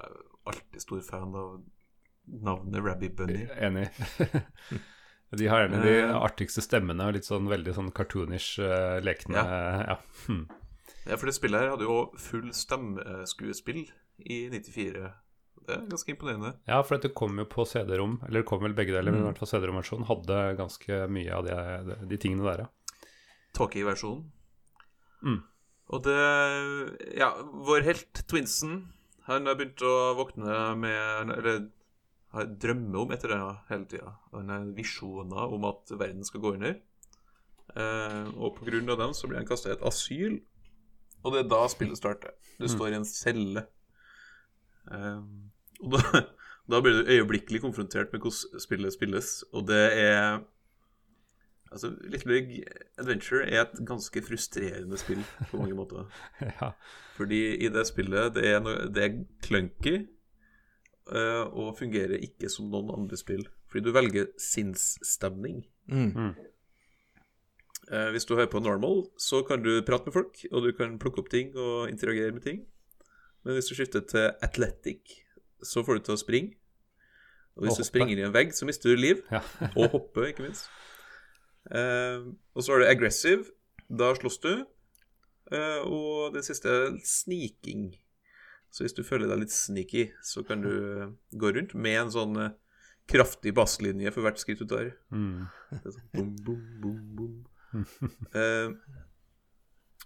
alltid 0.46 0.80
stor 0.84 1.00
fan 1.06 1.32
av 1.34 1.56
navnet 2.26 2.84
Rabby 2.84 3.08
Bunny. 3.16 3.46
Enig. 3.56 3.88
De 5.36 5.48
har 5.50 5.64
gjerne 5.64 5.80
de 5.82 5.94
Eh. 6.04 6.12
artigste 6.22 6.62
stemmene 6.62 7.08
og 7.08 7.16
litt 7.16 7.26
sånn 7.26 7.48
veldig 7.50 7.72
sånn 7.74 7.88
cartoonish 7.92 8.60
uh, 8.62 9.00
lekne 9.02 9.42
ja. 9.42 9.96
Hm. 10.28 10.44
Ja, 11.08 11.16
for 11.18 11.26
det 11.26 11.34
spillet 11.34 11.60
her 11.64 11.72
hadde 11.72 11.88
jo 11.88 11.96
full 12.20 12.52
stemmeskuespill 12.54 13.82
i 14.22 14.38
94. 14.54 15.10
Det 15.66 15.74
er 15.74 15.86
ganske 15.90 16.12
imponerende. 16.14 16.52
ja, 16.68 16.80
for 16.82 16.96
dette 16.96 17.14
kom 17.16 17.38
jo 17.40 17.46
på 17.50 17.66
CD-rom, 17.66 18.20
eller 18.26 18.42
det 18.42 18.48
kom 18.48 18.62
vel 18.62 18.76
begge 18.76 18.94
deler, 18.94 19.12
men 19.12 19.24
i 19.24 19.26
hvert 19.28 19.40
fall 19.42 19.50
CD-romversjonen 19.50 20.08
hadde 20.08 20.40
ganske 20.60 20.98
mye 21.10 21.34
av 21.34 21.46
de, 21.46 21.56
de, 21.88 22.00
de 22.12 22.18
tingene 22.22 22.46
der, 22.46 22.66
ja. 22.66 23.08
Talkie-versjonen. 23.56 24.26
Mm. 25.26 25.40
Og 25.94 26.02
det 26.04 26.18
Ja, 27.16 27.30
vår 27.66 27.86
helt 27.86 28.22
Twinsen, 28.28 28.92
han 29.26 29.48
har 29.48 29.56
begynt 29.58 29.82
å 29.82 29.94
våkne 30.18 30.58
med 30.78 31.32
Eller 31.38 31.62
har 32.36 32.50
drømmer 32.60 33.00
om 33.00 33.14
etter 33.14 33.32
det 33.32 33.38
hele 33.70 33.88
tida. 33.90 34.12
Han 34.34 34.50
har 34.52 34.66
visjoner 34.76 35.54
om 35.56 35.64
at 35.70 35.92
verden 35.94 36.26
skal 36.26 36.42
gå 36.42 36.52
under. 36.58 36.74
Eh, 37.76 38.28
og 38.36 38.60
av 38.60 38.98
dem 39.00 39.14
så 39.16 39.28
blir 39.28 39.40
han 39.40 39.48
kasta 39.48 39.70
i 39.70 39.76
et 39.76 39.84
asyl. 39.86 40.38
Og 41.24 41.32
det 41.32 41.44
er 41.44 41.48
da 41.50 41.62
spillet 41.72 41.98
starter. 41.98 42.34
Du 42.60 42.68
står 42.68 42.92
i 42.92 42.98
en 42.98 43.08
celle. 43.08 43.64
Eh, 44.92 45.22
og 45.80 45.96
da, 45.96 46.22
da 46.72 46.82
blir 46.82 47.00
du 47.00 47.12
øyeblikkelig 47.12 47.62
konfrontert 47.64 48.12
med 48.12 48.20
hvordan 48.20 48.60
spillet 48.60 48.94
spilles, 48.96 49.44
og 49.52 49.68
det 49.68 49.86
er 50.00 50.44
Altså, 51.72 51.90
Little 52.00 52.32
Big 52.32 52.62
Adventure 52.98 53.42
er 53.50 53.64
et 53.64 53.80
ganske 53.86 54.22
frustrerende 54.22 54.96
spill 54.96 55.24
på 55.50 55.58
mange 55.58 55.74
måter. 55.74 56.04
ja. 56.60 56.70
Fordi 57.16 57.56
i 57.56 57.68
det 57.68 57.86
spillet 57.88 58.34
det 58.34 58.46
er, 58.48 58.60
no, 58.62 58.70
det 58.94 59.02
er 59.04 59.16
clunky 59.42 59.96
uh, 61.10 61.44
og 61.50 61.74
fungerer 61.78 62.22
ikke 62.22 62.48
som 62.52 62.70
noen 62.70 62.94
andre 62.94 63.18
spill. 63.18 63.42
Fordi 63.68 63.84
du 63.84 63.92
velger 63.92 64.30
sinnsstemning. 64.40 65.64
Mm. 65.90 66.32
Uh, 67.90 68.08
hvis 68.14 68.24
du 68.24 68.36
hører 68.38 68.52
på 68.52 68.62
normal, 68.62 69.04
så 69.18 69.42
kan 69.42 69.62
du 69.62 69.82
prate 69.86 70.06
med 70.06 70.14
folk, 70.14 70.46
og 70.52 70.62
du 70.62 70.72
kan 70.72 70.98
plukke 71.02 71.24
opp 71.24 71.30
ting 71.34 71.50
og 71.56 71.90
interagere 71.90 72.32
med 72.32 72.46
ting. 72.46 72.62
Men 73.44 73.58
hvis 73.58 73.68
du 73.70 73.74
skifter 73.74 74.06
til 74.06 74.30
athletic, 74.42 75.25
så 75.62 75.84
får 75.86 75.98
du 75.98 76.06
til 76.06 76.16
å 76.16 76.20
springe. 76.20 76.56
Og 77.56 77.64
hvis 77.64 77.78
Og 77.78 77.84
du 77.84 77.88
springer 77.88 78.18
i 78.18 78.24
en 78.26 78.34
vegg, 78.34 78.52
så 78.52 78.66
mister 78.68 78.92
du 78.92 79.00
liv. 79.00 79.22
ja. 79.32 79.40
Og 79.78 79.88
hoppe, 79.94 80.28
ikke 80.28 80.44
minst. 80.44 80.68
Uh, 81.66 82.36
og 82.54 82.62
så 82.62 82.72
har 82.72 82.82
du 82.82 82.86
aggressive. 82.90 83.48
Da 83.88 84.12
slåss 84.14 84.38
du. 84.44 84.52
Uh, 85.52 85.80
og 85.86 86.34
det 86.34 86.44
siste 86.46 86.68
er 86.68 86.98
sniking. 87.04 87.94
Så 88.70 88.84
hvis 88.84 88.92
du 88.92 89.02
føler 89.06 89.30
deg 89.30 89.40
litt 89.44 89.54
sneaky, 89.54 90.10
så 90.22 90.42
kan 90.44 90.60
du 90.62 91.16
gå 91.32 91.52
rundt 91.54 91.72
med 91.74 92.00
en 92.00 92.12
sånn 92.12 92.36
uh, 92.36 92.52
kraftig 93.08 93.54
basslinje 93.56 94.12
for 94.12 94.26
hvert 94.26 94.42
skritt 94.42 94.60
du 94.60 94.68
tar. 94.68 94.92
Mm. 95.14 95.46
Det 95.70 95.80
er 95.80 95.94
sånn 95.96 96.10
boom, 96.12 96.32
boom, 96.44 96.64
boom, 96.82 97.02
boom. 97.16 97.36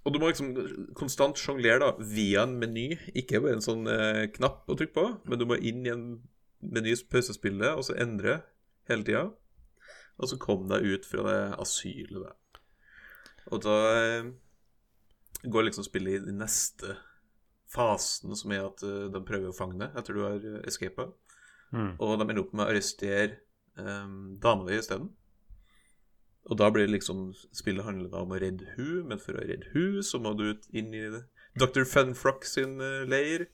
Eh, 0.00 0.06
og 0.06 0.14
du 0.14 0.20
må 0.20 0.30
liksom 0.30 0.54
konstant 0.96 1.38
sjonglere 1.38 1.92
via 2.00 2.46
en 2.46 2.56
meny. 2.60 2.94
Ikke 3.14 3.42
bare 3.42 3.58
en 3.58 3.64
sånn 3.64 3.86
eh, 3.90 4.28
knapp 4.32 4.70
å 4.70 4.76
trykke 4.78 4.96
på, 4.96 5.06
men 5.28 5.40
du 5.40 5.46
må 5.48 5.60
inn 5.60 5.84
i 5.84 5.92
en 5.92 6.06
meny 6.60 6.94
pausespillet, 7.10 7.74
og 7.76 7.84
så 7.84 7.96
endre 8.00 8.40
hele 8.88 9.04
tida. 9.06 9.26
Og 10.20 10.30
så 10.30 10.40
komme 10.40 10.68
deg 10.72 10.84
ut 10.84 11.08
fra 11.08 11.24
det 11.28 11.40
asylet, 11.60 12.24
der. 12.24 12.36
Og 13.50 13.62
da 13.64 13.76
eh, 13.98 14.32
går 15.44 15.68
liksom 15.68 15.86
spillet 15.86 16.18
i 16.18 16.24
den 16.26 16.40
neste 16.40 16.96
fasen, 17.70 18.34
som 18.36 18.52
er 18.52 18.66
at 18.66 18.82
eh, 18.86 19.08
de 19.12 19.22
prøver 19.26 19.52
å 19.52 19.56
fange 19.56 19.78
deg 19.80 19.96
etter 19.96 20.16
du 20.16 20.24
har 20.24 20.42
uh, 20.42 20.58
escapa. 20.68 21.10
Mm. 21.70 21.94
Og 22.02 22.16
de 22.18 22.26
ender 22.26 22.42
opp 22.42 22.52
med 22.54 22.66
å 22.66 22.72
arrestere 22.72 23.40
um, 23.78 24.36
dama 24.42 24.66
di 24.66 24.78
isteden. 24.80 25.12
Og 26.50 26.58
da 26.58 26.68
blir 26.74 26.88
det 26.88 26.96
liksom 26.96 27.30
Spillet 27.54 27.86
handler 27.86 28.10
da 28.12 28.24
om 28.24 28.34
å 28.34 28.40
redde 28.42 28.74
hun, 28.76 29.06
men 29.10 29.22
for 29.22 29.38
å 29.38 29.46
redde 29.46 29.70
hun, 29.74 30.00
så 30.06 30.20
må 30.22 30.34
du 30.38 30.50
ut 30.50 30.66
inn 30.74 30.92
i. 30.96 31.06
Dr. 31.58 31.86
Funfrock 31.88 32.46
sin 32.46 32.78
eh, 32.82 33.06
leir. 33.10 33.46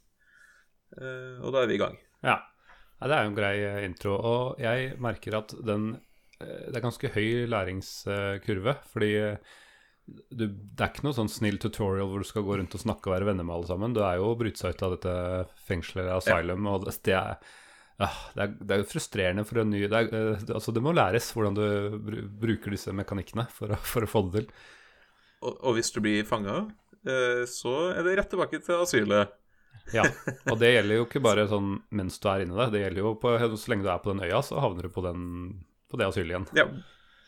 Eh, 0.96 1.36
og 1.42 1.52
da 1.52 1.62
er 1.62 1.70
vi 1.70 1.76
i 1.76 1.82
gang. 1.82 1.98
Ja. 2.24 2.38
ja, 3.00 3.08
det 3.08 3.12
er 3.18 3.22
jo 3.24 3.32
en 3.32 3.38
grei 3.38 3.54
eh, 3.64 3.84
intro. 3.88 4.16
Og 4.16 4.62
jeg 4.62 4.96
merker 5.02 5.40
at 5.42 5.54
den 5.66 5.94
Det 6.36 6.74
er 6.76 6.84
ganske 6.84 7.08
høy 7.14 7.46
læringskurve, 7.48 8.74
fordi 8.92 9.12
du, 10.28 10.42
det 10.44 10.82
er 10.84 10.90
ikke 10.90 11.06
noe 11.06 11.16
sånn 11.16 11.30
snill 11.32 11.56
tutorial 11.56 12.10
hvor 12.10 12.20
du 12.20 12.28
skal 12.28 12.44
gå 12.44 12.58
rundt 12.60 12.76
og 12.76 12.82
snakke 12.82 13.08
og 13.08 13.14
være 13.14 13.28
venner 13.30 13.46
med 13.46 13.56
alle 13.56 13.70
sammen. 13.70 13.94
Du 13.96 14.02
er 14.04 14.18
jo 14.20 14.34
å 14.34 14.36
bryte 14.36 14.60
seg 14.60 14.76
ut 14.76 14.84
av 14.84 14.92
dette 14.98 15.14
fengselet, 15.64 16.10
asylum, 16.12 16.68
og 16.68 16.84
det, 16.84 16.92
det 17.08 17.16
er 17.16 17.40
ja, 17.96 18.08
det, 18.34 18.42
er, 18.42 18.50
det 18.60 18.74
er 18.74 18.82
jo 18.82 18.88
frustrerende 18.90 19.44
for 19.48 19.62
en 19.62 19.70
ny 19.72 19.86
det, 19.86 19.96
er, 19.96 20.10
eh, 20.12 20.42
det, 20.42 20.52
altså 20.58 20.74
det 20.76 20.82
må 20.84 20.92
læres 20.92 21.30
hvordan 21.32 21.56
du 21.56 22.18
bruker 22.42 22.74
disse 22.74 22.92
mekanikkene 22.92 23.46
for 23.52 23.72
å, 23.72 23.78
for 23.80 24.04
å 24.04 24.10
få 24.10 24.26
det 24.26 24.42
til. 24.42 24.50
Og, 25.46 25.54
og 25.54 25.76
hvis 25.78 25.92
du 25.94 26.02
blir 26.04 26.28
fanga, 26.28 26.62
eh, 27.08 27.42
så 27.48 27.74
er 27.94 28.04
det 28.04 28.18
rett 28.20 28.32
tilbake 28.34 28.60
til 28.64 28.84
asylet. 28.84 29.32
Ja, 29.94 30.04
og 30.50 30.60
det 30.60 30.74
gjelder 30.74 31.00
jo 31.00 31.06
ikke 31.06 31.24
bare 31.24 31.46
sånn 31.48 31.78
mens 31.94 32.20
du 32.20 32.28
er 32.32 32.44
inni 32.44 32.58
det. 32.58 32.68
Det 32.74 32.84
gjelder 32.84 33.04
jo 33.04 33.16
på, 33.22 33.32
så 33.56 33.72
lenge 33.72 33.86
du 33.86 33.92
er 33.94 34.04
på 34.04 34.12
den 34.12 34.24
øya, 34.26 34.42
så 34.44 34.60
havner 34.60 34.88
du 34.88 34.92
på, 34.92 35.04
den, 35.06 35.26
på 35.88 36.00
det 36.00 36.10
asylet 36.10 36.34
igjen. 36.34 36.48
Ja, 36.58 36.68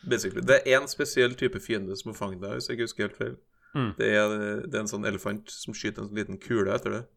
basically. 0.05 0.45
Det 0.45 0.59
er 0.59 0.77
én 0.77 0.89
spesiell 0.91 1.37
type 1.39 1.61
fiende 1.63 1.97
som 1.97 2.11
må 2.11 2.17
fange 2.17 2.41
deg, 2.43 2.59
hvis 2.59 2.69
jeg 2.69 2.77
ikke 2.77 2.91
husker 2.91 3.07
helt 3.07 3.21
feil. 3.21 3.39
Mm. 3.73 3.89
Det, 3.97 4.09
er, 4.17 4.35
det 4.65 4.75
er 4.75 4.83
en 4.83 4.91
sånn 4.91 5.05
elefant 5.05 5.49
som 5.53 5.73
skyter 5.77 6.05
en 6.05 6.13
liten 6.17 6.37
kule 6.41 6.73
etter 6.73 6.93
det. 6.93 7.07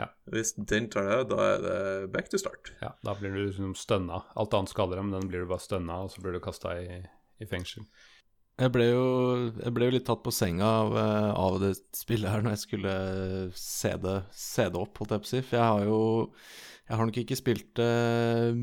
Ja. 0.00 0.08
Hvis 0.32 0.54
den 0.56 0.88
tar 0.92 1.08
deg, 1.08 1.26
da 1.32 1.40
er 1.54 1.64
det 1.64 1.80
back 2.14 2.30
to 2.32 2.40
start. 2.40 2.72
Ja, 2.80 2.94
da 3.06 3.16
blir 3.18 3.34
du 3.34 3.42
liksom 3.44 3.74
stønna. 3.78 4.22
Alt 4.40 4.56
annet 4.56 4.72
skader 4.72 5.00
dem, 5.00 5.12
den 5.14 5.28
blir 5.28 5.44
du 5.44 5.50
bare 5.50 5.64
stønna, 5.64 6.02
og 6.06 6.14
så 6.14 6.24
blir 6.24 6.36
du 6.36 6.42
kasta 6.44 6.76
i, 6.80 7.02
i 7.40 7.48
fengsel. 7.50 7.84
Jeg 8.60 8.72
ble, 8.74 8.90
jo, 8.90 9.04
jeg 9.56 9.72
ble 9.72 9.86
jo 9.88 9.92
litt 9.94 10.04
tatt 10.04 10.20
på 10.24 10.32
senga 10.34 10.66
av, 10.82 10.96
eh, 11.00 11.28
av 11.32 11.54
det 11.62 11.70
spillet 11.96 12.28
her 12.28 12.42
når 12.44 12.58
jeg 12.58 12.64
skulle 12.66 12.96
se 13.56 13.94
det, 14.02 14.16
se 14.36 14.66
det 14.68 14.80
opp, 14.80 15.00
holdt 15.00 15.14
jeg 15.16 15.22
på 15.22 15.28
å 15.28 15.30
si. 15.30 15.40
For 15.46 15.56
jeg 15.60 15.70
har 15.70 15.86
jo 15.88 16.02
Jeg 16.90 16.98
har 16.98 17.06
nok 17.06 17.18
ikke 17.20 17.36
spilt 17.38 17.68
det 17.78 17.86
eh, 17.86 18.56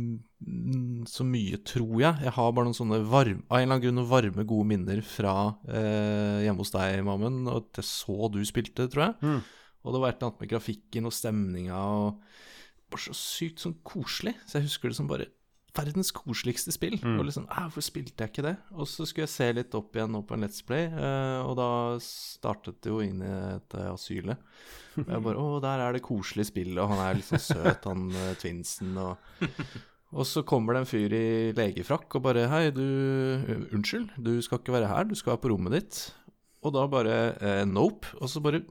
så 1.07 1.23
mye, 1.23 1.57
tror 1.63 1.93
jeg. 2.01 2.25
Jeg 2.27 2.33
har 2.35 2.49
bare 2.51 2.67
noen 2.67 2.75
sånne 2.75 2.99
varme, 3.07 3.45
av 3.47 3.55
en 3.55 3.63
eller 3.63 3.77
annen 3.77 3.83
grunn 3.85 3.97
noen 4.01 4.09
varme, 4.11 4.43
gode 4.49 4.67
minner 4.67 4.99
fra 5.01 5.35
eh, 5.63 6.43
hjemme 6.43 6.59
hos 6.61 6.75
deg, 6.75 6.99
Mammen. 7.07 7.45
Og 7.47 7.61
at 7.63 7.79
jeg 7.79 7.87
så 7.87 8.27
du 8.33 8.41
spilte, 8.45 8.89
tror 8.91 9.05
jeg. 9.05 9.15
Mm. 9.23 9.39
Og 9.87 9.95
det 9.95 10.03
var 10.03 10.11
et 10.13 10.19
eller 10.19 10.33
annet 10.33 10.43
med 10.43 10.51
grafikken 10.51 11.09
og 11.09 11.15
stemninga 11.15 11.79
og 12.03 12.21
Bare 12.87 13.03
så 13.03 13.11
sykt 13.19 13.59
sånn 13.59 13.73
koselig. 13.83 14.31
Så 14.47 14.61
jeg 14.61 14.69
husker 14.69 14.87
det 14.87 14.95
som 14.95 15.09
bare 15.09 15.25
verdens 15.75 16.09
koseligste 16.15 16.71
spill. 16.71 16.95
Mm. 17.01 17.17
Og 17.19 17.25
liksom, 17.27 17.43
«Æ, 17.51 17.65
Hvorfor 17.67 17.83
spilte 17.83 18.23
jeg 18.23 18.31
ikke 18.31 18.45
det? 18.45 18.53
Og 18.79 18.87
så 18.87 19.03
skulle 19.03 19.25
jeg 19.25 19.33
se 19.33 19.47
litt 19.57 19.75
opp 19.75 19.97
igjen 19.97 20.13
nå 20.15 20.21
på 20.23 20.37
en 20.37 20.45
Let's 20.45 20.63
Play, 20.65 20.87
eh, 20.87 21.41
og 21.43 21.57
da 21.59 21.67
startet 22.03 22.79
det 22.85 22.93
jo 22.93 23.01
inn 23.03 23.19
i 23.19 23.33
dette 23.57 23.83
asylet. 23.91 24.39
Og 25.03 25.11
jeg 25.11 25.25
bare 25.27 25.43
Å, 25.43 25.59
der 25.67 25.83
er 25.83 25.97
det 25.97 26.03
koselig 26.07 26.47
spill, 26.49 26.71
og 26.79 26.93
han 26.93 27.03
er 27.03 27.19
litt 27.19 27.27
sånn 27.27 27.43
søt, 27.43 27.85
han 27.91 28.07
eh, 28.15 28.33
twinsen, 28.41 28.95
og 29.03 29.43
Og 30.15 30.23
så 30.23 30.39
kommer 30.47 30.73
det 30.77 30.85
en 30.85 30.87
fyr 30.87 31.11
i 31.11 31.27
legefrakk 31.51 32.15
og 32.15 32.23
bare 32.23 32.45
Hei, 32.47 32.69
du 32.71 32.79
Unnskyld, 33.75 34.13
du 34.23 34.37
skal 34.45 34.61
ikke 34.61 34.77
være 34.77 34.87
her, 34.87 35.03
du 35.03 35.17
skal 35.19 35.33
være 35.33 35.41
på 35.43 35.51
rommet 35.51 35.75
ditt. 35.75 35.97
Og 36.63 36.71
da 36.77 36.85
bare 36.87 37.17
eh, 37.43 37.65
Nope. 37.67 38.13
Og 38.21 38.31
så 38.31 38.39
bare 38.39 38.63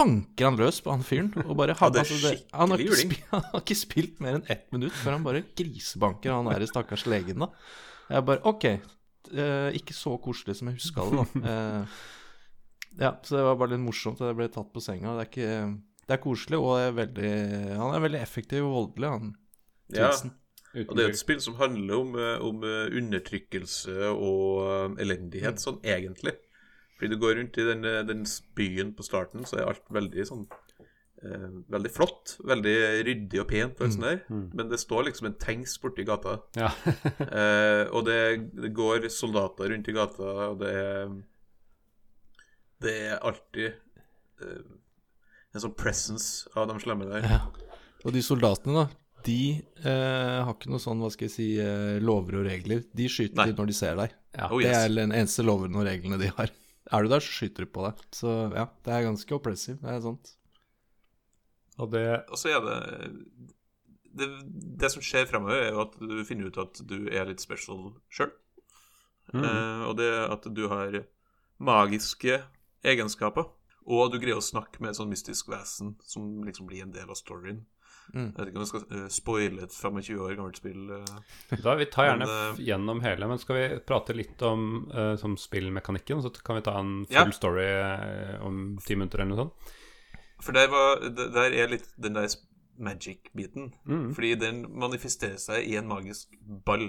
banker 0.00 0.48
han 0.48 0.58
løs 0.60 0.80
på 0.84 0.92
han 0.94 1.04
fyren. 1.06 1.30
Og 1.44 1.52
bare 1.58 1.76
Ja, 1.76 1.90
det 1.92 2.04
er 2.06 2.40
han, 2.56 2.72
har 2.72 2.82
ikke 2.82 3.18
han 3.34 3.44
har 3.52 3.62
ikke 3.62 3.76
spilt 3.78 4.22
mer 4.24 4.38
enn 4.38 4.48
ett 4.52 4.66
minutt 4.74 4.96
før 4.96 5.18
han 5.18 5.26
bare 5.26 5.44
grisebanker 5.58 6.32
han 6.34 6.48
der 6.50 6.66
stakkars 6.70 7.06
legen, 7.10 7.44
da. 7.44 7.50
Jeg 8.10 8.26
bare 8.26 8.42
OK. 8.48 8.64
eh, 8.70 9.68
ikke 9.78 9.94
så 9.94 10.16
koselig 10.22 10.56
som 10.58 10.70
jeg 10.70 10.80
huska 10.80 11.06
det, 11.06 11.20
da. 11.20 11.44
Eh, 11.52 12.00
ja, 13.00 13.12
så 13.22 13.36
det 13.36 13.44
var 13.46 13.54
bare 13.60 13.76
litt 13.76 13.84
morsomt 13.84 14.18
at 14.18 14.32
jeg 14.32 14.36
ble 14.40 14.48
tatt 14.50 14.72
på 14.74 14.82
senga. 14.82 15.12
Det 15.14 15.22
er, 15.22 15.28
ikke, 15.30 16.04
det 16.08 16.14
er 16.16 16.22
koselig, 16.24 16.58
og 16.58 16.72
det 16.74 16.86
er 16.88 16.96
veldig, 16.96 17.32
han 17.78 17.94
er 17.94 18.02
veldig 18.02 18.20
effektiv 18.20 18.66
og 18.66 18.74
voldelig, 18.74 19.12
han 19.14 19.30
Ja, 19.94 20.10
og 20.70 20.92
det 20.98 21.04
er 21.04 21.12
et 21.12 21.18
spill 21.18 21.38
som 21.42 21.56
handler 21.58 22.02
om, 22.02 22.12
eh, 22.18 22.42
om 22.46 22.66
undertrykkelse 22.66 24.10
og 24.10 24.98
elendighet, 25.02 25.62
sånn 25.62 25.78
egentlig. 25.86 26.34
Fordi 27.00 27.14
du 27.14 27.20
går 27.20 27.38
rundt 27.38 27.56
i 27.56 27.64
den, 27.64 27.84
eh, 27.88 28.02
den 28.04 28.26
byen 28.58 28.90
på 28.92 29.06
starten, 29.06 29.46
så 29.48 29.56
er 29.56 29.70
alt 29.70 29.86
veldig 29.88 30.26
sånn 30.28 30.42
eh, 31.24 31.46
Veldig 31.72 31.92
flott. 31.94 32.34
Veldig 32.44 32.74
ryddig 33.08 33.40
og 33.40 33.48
pent, 33.48 33.80
og 33.80 33.94
mm, 33.96 34.02
der. 34.04 34.20
men 34.28 34.68
det 34.68 34.82
står 34.82 35.06
liksom 35.08 35.30
en 35.30 35.38
tanks 35.40 35.78
borti 35.80 36.04
gata. 36.04 36.42
Ja. 36.60 36.68
Eh, 37.30 37.86
og 37.94 38.04
det, 38.04 38.20
det 38.52 38.72
går 38.76 39.08
soldater 39.12 39.72
rundt 39.72 39.88
i 39.88 39.96
gata, 39.96 40.30
og 40.50 40.60
det 40.60 40.74
er 40.76 41.16
Det 42.80 42.94
er 43.10 43.24
alltid 43.28 43.72
eh, 44.44 44.62
en 45.54 45.64
sånn 45.64 45.76
presence 45.76 46.48
av 46.56 46.68
de 46.68 46.76
slemme 46.84 47.08
der. 47.08 47.24
Ja. 47.24 47.40
Og 48.04 48.14
de 48.14 48.22
soldatene, 48.24 48.84
da, 48.84 49.00
de 49.26 49.40
eh, 49.84 50.38
har 50.44 50.54
ikke 50.54 50.70
noe 50.72 50.80
sånn, 50.82 51.00
hva 51.02 51.10
skal 51.12 51.28
jeg 51.28 51.34
si, 51.34 51.48
eh, 51.60 51.98
lover 52.04 52.40
og 52.40 52.48
regler. 52.48 52.84
De 52.96 53.08
skyter 53.12 53.40
Nei. 53.42 53.52
når 53.56 53.72
de 53.72 53.76
ser 53.76 53.98
deg. 53.98 54.14
Ja. 54.36 54.48
Oh, 54.48 54.60
Det 54.62 54.72
er 54.72 54.88
den 54.94 55.12
eneste 55.16 55.44
lovene 55.44 55.80
og 55.80 55.88
reglene 55.88 56.20
de 56.20 56.30
har. 56.36 56.52
Er 56.90 57.04
du 57.04 57.12
der, 57.12 57.22
så 57.22 57.30
skyter 57.30 57.64
de 57.64 57.70
på 57.70 57.86
deg. 57.86 58.02
Så 58.14 58.34
ja, 58.54 58.66
det 58.84 58.92
er 58.94 59.06
ganske 59.06 59.36
oppressive. 59.36 59.78
Det 59.82 59.94
er 59.94 60.04
sant. 60.04 60.34
Og 61.80 61.92
det 61.92 62.04
Og 62.28 62.38
så 62.38 62.50
er 62.52 62.64
det, 62.66 62.78
det 64.18 64.28
Det 64.80 64.90
som 64.92 65.04
skjer 65.04 65.28
fremover, 65.30 65.62
er 65.62 65.72
jo 65.72 65.84
at 65.86 65.96
du 66.00 66.24
finner 66.26 66.50
ut 66.50 66.58
at 66.60 66.82
du 66.86 67.08
er 67.08 67.28
litt 67.30 67.42
special 67.42 67.92
sjøl. 68.10 68.32
Mm. 69.32 69.44
Eh, 69.44 69.82
og 69.86 69.96
det 70.00 70.10
at 70.26 70.48
du 70.50 70.66
har 70.68 71.02
magiske 71.60 72.40
egenskaper. 72.82 73.46
Og 73.90 74.12
du 74.12 74.18
greier 74.20 74.38
å 74.38 74.44
snakke 74.44 74.82
med 74.82 74.92
et 74.92 74.98
sånn 75.00 75.10
mystisk 75.10 75.48
vesen 75.50 75.94
som 76.06 76.42
liksom 76.46 76.68
blir 76.68 76.84
en 76.84 76.94
del 76.94 77.10
av 77.10 77.18
storyen. 77.18 77.64
Mm. 78.14 78.32
Jeg 78.34 78.40
vet 78.40 78.48
ikke 78.50 78.58
om 78.58 78.64
jeg 78.64 78.70
skal 78.72 78.84
eh, 78.98 79.08
spoile 79.14 79.62
et 79.62 79.74
25 79.76 80.16
år 80.24 80.32
gammelt 80.34 80.56
spill. 80.58 80.90
eh. 80.96 81.58
Da, 81.62 81.74
Vi 81.78 81.86
tar 81.92 82.08
gjerne 82.08 82.26
Men, 82.26 82.32
eh, 82.34 82.54
f- 82.56 82.62
gjennom 82.66 83.02
hele, 83.04 83.28
men 83.30 83.38
skal 83.38 83.56
vi 83.60 83.66
prate 83.86 84.16
litt 84.18 84.42
om 84.42 84.64
uh, 84.90 85.14
som 85.20 85.36
spillmekanikken? 85.38 86.22
Så 86.24 86.32
kan 86.42 86.56
vi 86.58 86.62
ta 86.66 86.74
en 86.80 87.04
full 87.06 87.14
Ja. 87.14 87.30
story 87.30 87.68
om 88.42 88.78
ti 88.82 88.96
minutter 88.98 89.20
eller 89.22 89.34
noe 89.36 89.44
sånt? 89.44 89.72
For 90.42 90.52
der, 90.56 90.66
var, 90.72 91.04
der 91.36 91.52
er 91.52 91.68
litt 91.68 91.86
den 92.00 92.14
der 92.16 92.26
magic-biten. 92.80 93.72
Mm. 93.86 94.14
Fordi 94.16 94.34
den 94.40 94.62
manifesterer 94.80 95.36
seg 95.38 95.66
i 95.68 95.76
en 95.76 95.86
magisk 95.90 96.32
ball. 96.64 96.88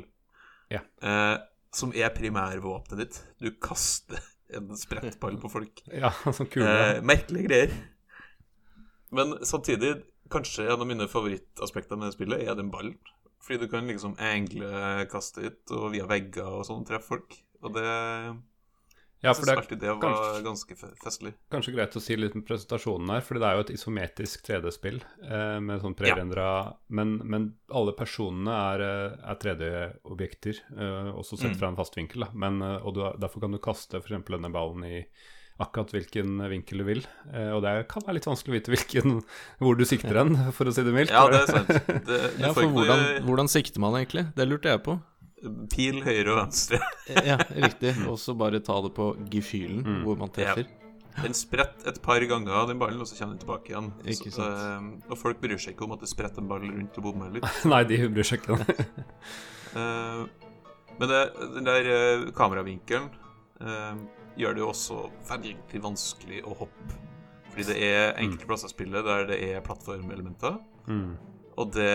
Ja. 0.72 0.80
Eh, 1.04 1.38
som 1.76 1.92
er 1.94 2.10
primærvåpenet 2.16 2.98
ditt. 3.04 3.22
Du 3.44 3.52
kaster 3.62 4.18
en 4.56 4.72
sprettball 4.80 5.38
på 5.40 5.52
folk. 5.52 5.84
Ja, 6.02 6.10
sånn 6.32 6.50
kule. 6.50 6.66
Eh, 6.66 7.02
merkelige 7.04 7.48
greier. 7.48 7.76
Men 9.12 9.36
samtidig, 9.44 9.98
kanskje 10.32 10.68
en 10.72 10.82
av 10.82 10.88
mine 10.88 11.08
favorittaspekter 11.12 12.00
med 12.02 12.14
spillet 12.16 12.48
er 12.48 12.56
den 12.60 12.72
ballen. 12.74 12.98
Fordi 13.42 13.64
du 13.64 13.68
kan 13.72 13.88
liksom 13.90 14.16
angle 14.22 15.06
kaste 15.12 15.42
ut 15.48 15.72
og 15.74 15.92
via 15.96 16.06
vegger 16.10 16.46
og 16.60 16.66
sånn 16.68 16.84
treffe 16.86 17.08
folk. 17.16 17.38
Og 17.64 17.74
det 17.74 17.86
ja, 19.22 19.34
for 19.38 19.46
det 19.46 19.54
er 19.54 19.76
det 19.78 19.90
var 19.92 20.00
kanskje- 20.02 20.44
ganske 20.46 20.76
festlig. 20.98 21.34
kanskje 21.54 21.74
greit 21.76 21.94
å 21.94 22.02
si 22.02 22.16
litt 22.18 22.34
om 22.34 22.42
presentasjonen 22.42 23.10
her, 23.14 23.22
fordi 23.22 23.40
det 23.44 23.48
er 23.50 23.54
jo 23.60 23.66
et 23.68 23.74
isometrisk 23.76 24.46
3D-spill 24.48 24.98
eh, 25.30 25.60
med 25.62 25.82
sånn 25.84 25.94
prerendra 25.98 26.48
men, 26.90 27.20
men 27.24 27.46
alle 27.70 27.94
personene 27.94 28.50
er, 28.74 28.82
eh, 28.82 29.30
er 29.30 29.36
3D-objekter, 29.44 30.58
eh, 30.74 31.12
også 31.14 31.38
sett 31.38 31.52
Mm. 31.54 31.60
fra 31.60 31.68
en 31.70 31.76
fast 31.78 31.96
vinkel. 31.96 32.22
Da. 32.26 32.32
Men, 32.34 32.62
eh, 32.62 32.78
og 32.82 32.96
du, 32.96 33.02
derfor 33.20 33.42
kan 33.42 33.52
du 33.52 33.60
kaste 33.60 33.98
f.eks. 34.02 34.24
denne 34.26 34.52
ballen 34.52 34.84
i 34.86 35.06
akkurat 35.62 35.92
hvilken 35.94 36.40
vinkel 36.50 36.82
du 36.82 36.86
vil. 36.88 37.02
Eh, 37.34 37.52
og 37.56 37.62
det 37.66 37.74
kan 37.92 38.04
være 38.06 38.18
litt 38.20 38.28
vanskelig 38.30 38.54
å 38.54 38.58
vite 38.60 38.74
hvilken, 38.74 39.22
hvor 39.62 39.78
du 39.78 39.86
sikter 39.86 40.22
hen, 40.24 40.36
for 40.58 40.70
å 40.70 40.74
si 40.76 40.84
det 40.88 40.94
mildt. 40.96 41.14
Ja, 41.14 41.28
det 41.30 41.44
er 41.44 41.52
sant. 41.52 41.72
Det, 42.08 42.20
du 42.38 42.44
Ja, 42.46 42.52
for 42.56 42.66
hvordan, 42.72 43.06
hvordan 43.28 43.52
sikter 43.52 43.84
man 43.84 43.98
egentlig? 44.00 44.28
Det 44.38 44.48
lurte 44.50 44.74
jeg 44.74 44.84
på. 44.88 44.98
pil 45.74 46.02
høyre 46.06 46.34
og 46.36 46.38
venstre. 46.44 46.80
Ja, 47.26 47.38
riktig. 47.56 47.96
Og 48.12 48.20
så 48.22 48.36
bare 48.38 48.62
ta 48.62 48.78
det 48.86 48.94
på 48.98 49.12
gefühlen, 49.34 50.02
hvor 50.06 50.18
man 50.20 50.30
treffer. 50.34 50.70
Den 51.12 51.34
spretter 51.36 51.90
et 51.92 51.98
par 52.02 52.24
ganger, 52.24 52.68
den 52.70 52.80
ballen, 52.80 53.02
og 53.04 53.08
så 53.10 53.18
kommer 53.18 53.34
den 53.36 53.42
tilbake 53.42 53.74
igjen. 53.74 53.90
Ikke 54.08 54.32
Så, 54.32 54.46
eh, 54.48 54.86
og 55.12 55.18
folk 55.20 55.42
bryr 55.44 55.60
seg 55.60 55.74
ikke 55.76 55.84
om 55.84 55.92
at 55.98 56.06
det 56.06 56.08
spretter 56.08 56.40
en 56.40 56.48
ball 56.48 56.64
rundt 56.64 56.96
og 57.02 57.04
bommer 57.04 57.34
litt. 57.36 57.50
Nei, 57.68 57.82
de 57.90 57.98
bryr 58.16 58.30
seg 58.30 58.40
ikke. 58.40 58.78
Eh, 59.76 60.22
men 61.02 61.12
det, 61.12 61.20
den 61.58 61.68
der 61.68 61.90
eh, 61.98 62.24
kameravinkelen 62.38 63.10
eh, 63.60 64.00
gjør 64.40 64.56
det 64.56 64.62
jo 64.64 64.70
også 64.72 64.98
veldig 65.30 65.82
vanskelig 65.84 66.42
å 66.48 66.56
hoppe. 66.64 66.98
Fordi 67.52 67.66
det 67.68 67.78
er 67.84 68.14
enkelte 68.22 68.48
plasser 68.48 68.70
i 68.72 68.74
spillet 68.76 69.04
der 69.06 69.26
det 69.34 69.40
er 69.52 69.62
plattformelementer, 69.66 70.60
Mm. 70.88 71.18
og 71.62 71.74
det, 71.76 71.90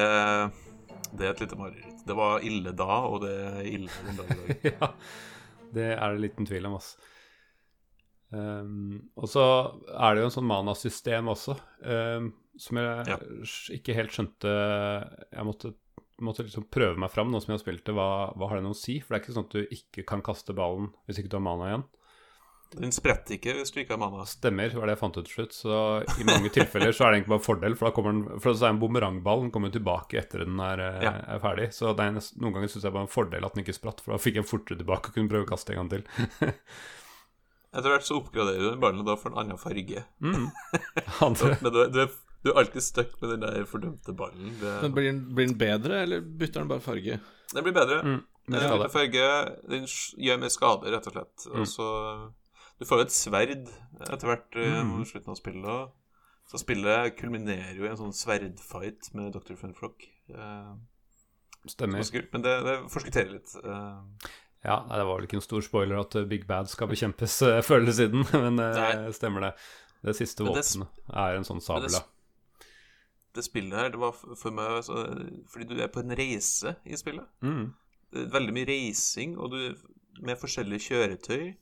det 1.16 1.27
er 1.27 1.31
et 1.33 1.40
lite 1.42 1.57
mareritt. 1.59 2.05
Det 2.07 2.14
var 2.16 2.44
ille 2.46 2.70
da, 2.77 2.99
og 3.09 3.22
det 3.25 3.33
er 3.35 3.62
ille 3.66 3.90
den 4.07 4.16
dag 4.20 4.31
i 4.31 4.37
dag. 4.37 4.66
ja, 4.81 4.90
det 5.75 5.87
er 5.96 6.12
det 6.12 6.20
liten 6.27 6.46
tvil 6.46 6.68
om, 6.68 6.77
altså. 6.79 6.99
Um, 8.35 9.05
og 9.16 9.29
så 9.31 9.42
er 9.94 10.14
det 10.16 10.22
jo 10.25 10.29
en 10.29 10.35
sånn 10.35 10.49
manasystem 10.51 11.29
også, 11.31 11.55
um, 11.87 12.33
som 12.59 12.79
jeg 12.81 13.07
Ja. 13.12 13.18
ikke 13.77 13.94
helt 13.94 14.11
skjønte 14.16 14.51
Jeg 15.31 15.44
måtte, 15.46 15.70
måtte 16.20 16.42
liksom 16.46 16.64
prøve 16.72 16.99
meg 16.99 17.12
fram 17.12 17.31
nå 17.31 17.38
som 17.40 17.53
jeg 17.53 17.61
har 17.61 17.64
spilt 17.64 17.85
det. 17.87 17.94
Hva, 17.94 18.33
hva 18.35 18.49
har 18.51 18.59
det 18.59 18.64
noe 18.66 18.75
å 18.75 18.81
si? 18.81 18.99
For 19.01 19.14
det 19.14 19.20
er 19.20 19.25
ikke 19.25 19.37
sånn 19.37 19.46
at 19.46 19.55
du 19.55 19.77
ikke 19.77 20.07
kan 20.11 20.22
kaste 20.27 20.57
ballen 20.59 20.90
hvis 21.07 21.20
ikke 21.22 21.31
du 21.31 21.37
har 21.38 21.44
mana 21.46 21.68
igjen. 21.70 21.85
Den 22.77 22.93
spretter 22.93 23.37
ikke 23.39 23.55
hvis 23.57 23.71
du 23.73 23.79
ikke 23.81 23.95
har 23.97 24.01
mana. 24.03 24.25
Stemmer, 24.29 24.69
var 24.77 24.87
det 24.91 24.97
jeg 24.97 25.01
fant 25.01 25.17
ut 25.17 25.25
til 25.29 25.35
slutt. 25.39 25.55
Så 25.57 25.77
i 26.21 26.27
mange 26.29 26.51
tilfeller 26.53 26.93
så 26.93 27.07
er 27.07 27.15
det 27.15 27.21
egentlig 27.21 27.33
bare 27.33 27.41
en 27.41 27.47
fordel, 27.47 27.77
for 27.79 27.89
da 27.89 27.95
kommer 27.97 28.12
den 28.17 28.41
For 28.45 28.53
så 28.59 28.67
er 28.69 28.75
en 28.75 28.81
bumerangball 28.83 29.47
den 29.47 29.53
kommer 29.55 29.73
tilbake 29.73 30.19
etter 30.21 30.45
den 30.45 30.61
er, 30.61 30.83
eh, 30.85 31.03
Ja. 31.07 31.15
er 31.37 31.41
ferdig. 31.41 31.71
Så 31.73 31.95
det 31.97 32.05
er 32.05 32.19
noen 32.43 32.53
ganger 32.59 32.69
syns 32.69 32.85
jeg 32.85 32.93
bare 32.93 33.07
en 33.09 33.15
fordel 33.17 33.45
at 33.49 33.55
den 33.57 33.65
ikke 33.65 33.79
spratt, 33.79 34.01
for 34.05 34.12
da 34.12 34.19
fikk 34.21 34.37
jeg 34.43 34.49
fortere 34.51 34.79
tilbake 34.83 35.09
og 35.09 35.15
kunne 35.17 35.33
prøve 35.33 35.47
å 35.49 35.51
kaste 35.55 35.73
en 35.73 35.81
gang 35.83 35.91
til. 35.97 36.05
Etter 37.77 37.93
hvert 37.93 38.07
så 38.07 38.17
oppgraderer 38.21 38.62
du 38.62 38.71
den 38.71 38.81
ballen, 38.81 39.01
og 39.03 39.09
da 39.09 39.17
får 39.21 39.33
den 39.35 39.41
annen 39.43 39.59
farge. 39.61 40.05
Mm. 40.25 40.47
Men 41.65 41.73
du, 41.75 41.81
du, 41.93 42.07
du 42.47 42.53
er 42.53 42.61
alltid 42.62 42.85
stuck 42.87 43.17
med 43.21 43.35
den 43.35 43.43
der 43.45 43.67
fordømte 43.69 44.15
ballen. 44.17 44.55
Det, 44.61 44.93
blir, 44.95 45.11
den, 45.11 45.19
blir 45.37 45.51
den 45.51 45.59
bedre, 45.61 45.99
eller 46.07 46.21
bytter 46.25 46.62
den 46.65 46.71
bare 46.73 46.85
farge? 46.85 47.19
den 47.53 47.65
blir 47.67 47.75
bedre. 47.77 48.01
Mm. 48.05 48.23
Den 48.47 48.62
Ja, 48.62 48.89
farge, 48.89 49.27
den 49.69 49.87
gjør 50.23 50.39
mer 50.39 50.53
skade, 50.55 50.91
rett 50.95 51.09
og 51.11 51.17
slett. 51.17 51.47
Mm. 51.51 51.61
Og 51.61 51.69
så 51.69 51.89
Du 52.79 52.85
får 52.85 52.99
jo 53.01 53.05
et 53.07 53.15
sverd 53.15 53.69
etter 54.05 54.27
hvert 54.29 54.57
eh, 54.61 54.81
Mm. 54.83 54.91
mot 54.99 55.09
slutten 55.09 55.33
av 55.33 55.39
spillet. 55.39 55.95
Så 56.47 56.61
spillet 56.62 57.17
kulminerer 57.19 57.75
jo 57.75 57.87
i 57.87 57.89
en 57.91 57.97
sånn 57.99 58.12
sverdfight 58.15 59.09
med 59.15 59.33
Dr. 59.35 59.57
Funflock. 59.59 60.05
Eh, 60.31 60.75
Stemmer. 61.67 61.99
er 61.99 62.12
kult, 62.15 62.29
men 62.37 62.43
det, 62.45 62.53
det 62.67 62.77
forskutterer 62.93 63.33
litt. 63.33 63.55
Eh, 63.65 64.29
Ja, 64.67 64.81
det 64.91 65.05
var 65.07 65.17
vel 65.19 65.27
ikke 65.29 65.37
en 65.39 65.45
stor 65.45 65.62
spoiler 65.62 65.99
at 66.01 66.15
Big 66.29 66.47
Bad 66.47 66.69
skal 66.71 66.89
bekjempes 66.91 67.39
før 67.67 67.81
eller 67.81 67.93
siden, 67.95 68.25
men 68.45 68.57
det 68.59 68.71
Nei. 68.75 69.11
stemmer 69.15 69.41
det. 69.49 69.53
Det 70.07 70.15
siste 70.19 70.45
våpenet 70.47 70.87
er 71.15 71.37
en 71.39 71.45
sånn 71.47 71.61
sabel, 71.62 71.89
det 71.91 71.99
da. 71.99 72.67
det 73.35 73.45
spillet 73.47 73.79
her, 73.79 73.91
det 73.95 73.99
var 74.01 74.12
for 74.15 74.51
meg 74.55 74.83
så, 74.87 75.01
Fordi 75.51 75.67
du 75.71 75.81
er 75.83 75.89
på 75.91 76.01
en 76.05 76.15
reise 76.19 76.77
i 76.87 76.97
spillet. 76.99 77.27
Mm. 77.43 77.73
Veldig 78.33 78.55
mye 78.55 78.69
reising, 78.69 79.37
og 79.39 79.51
du 79.51 79.75
med 80.23 80.39
forskjellige 80.39 80.87
kjøretøy. 80.91 81.55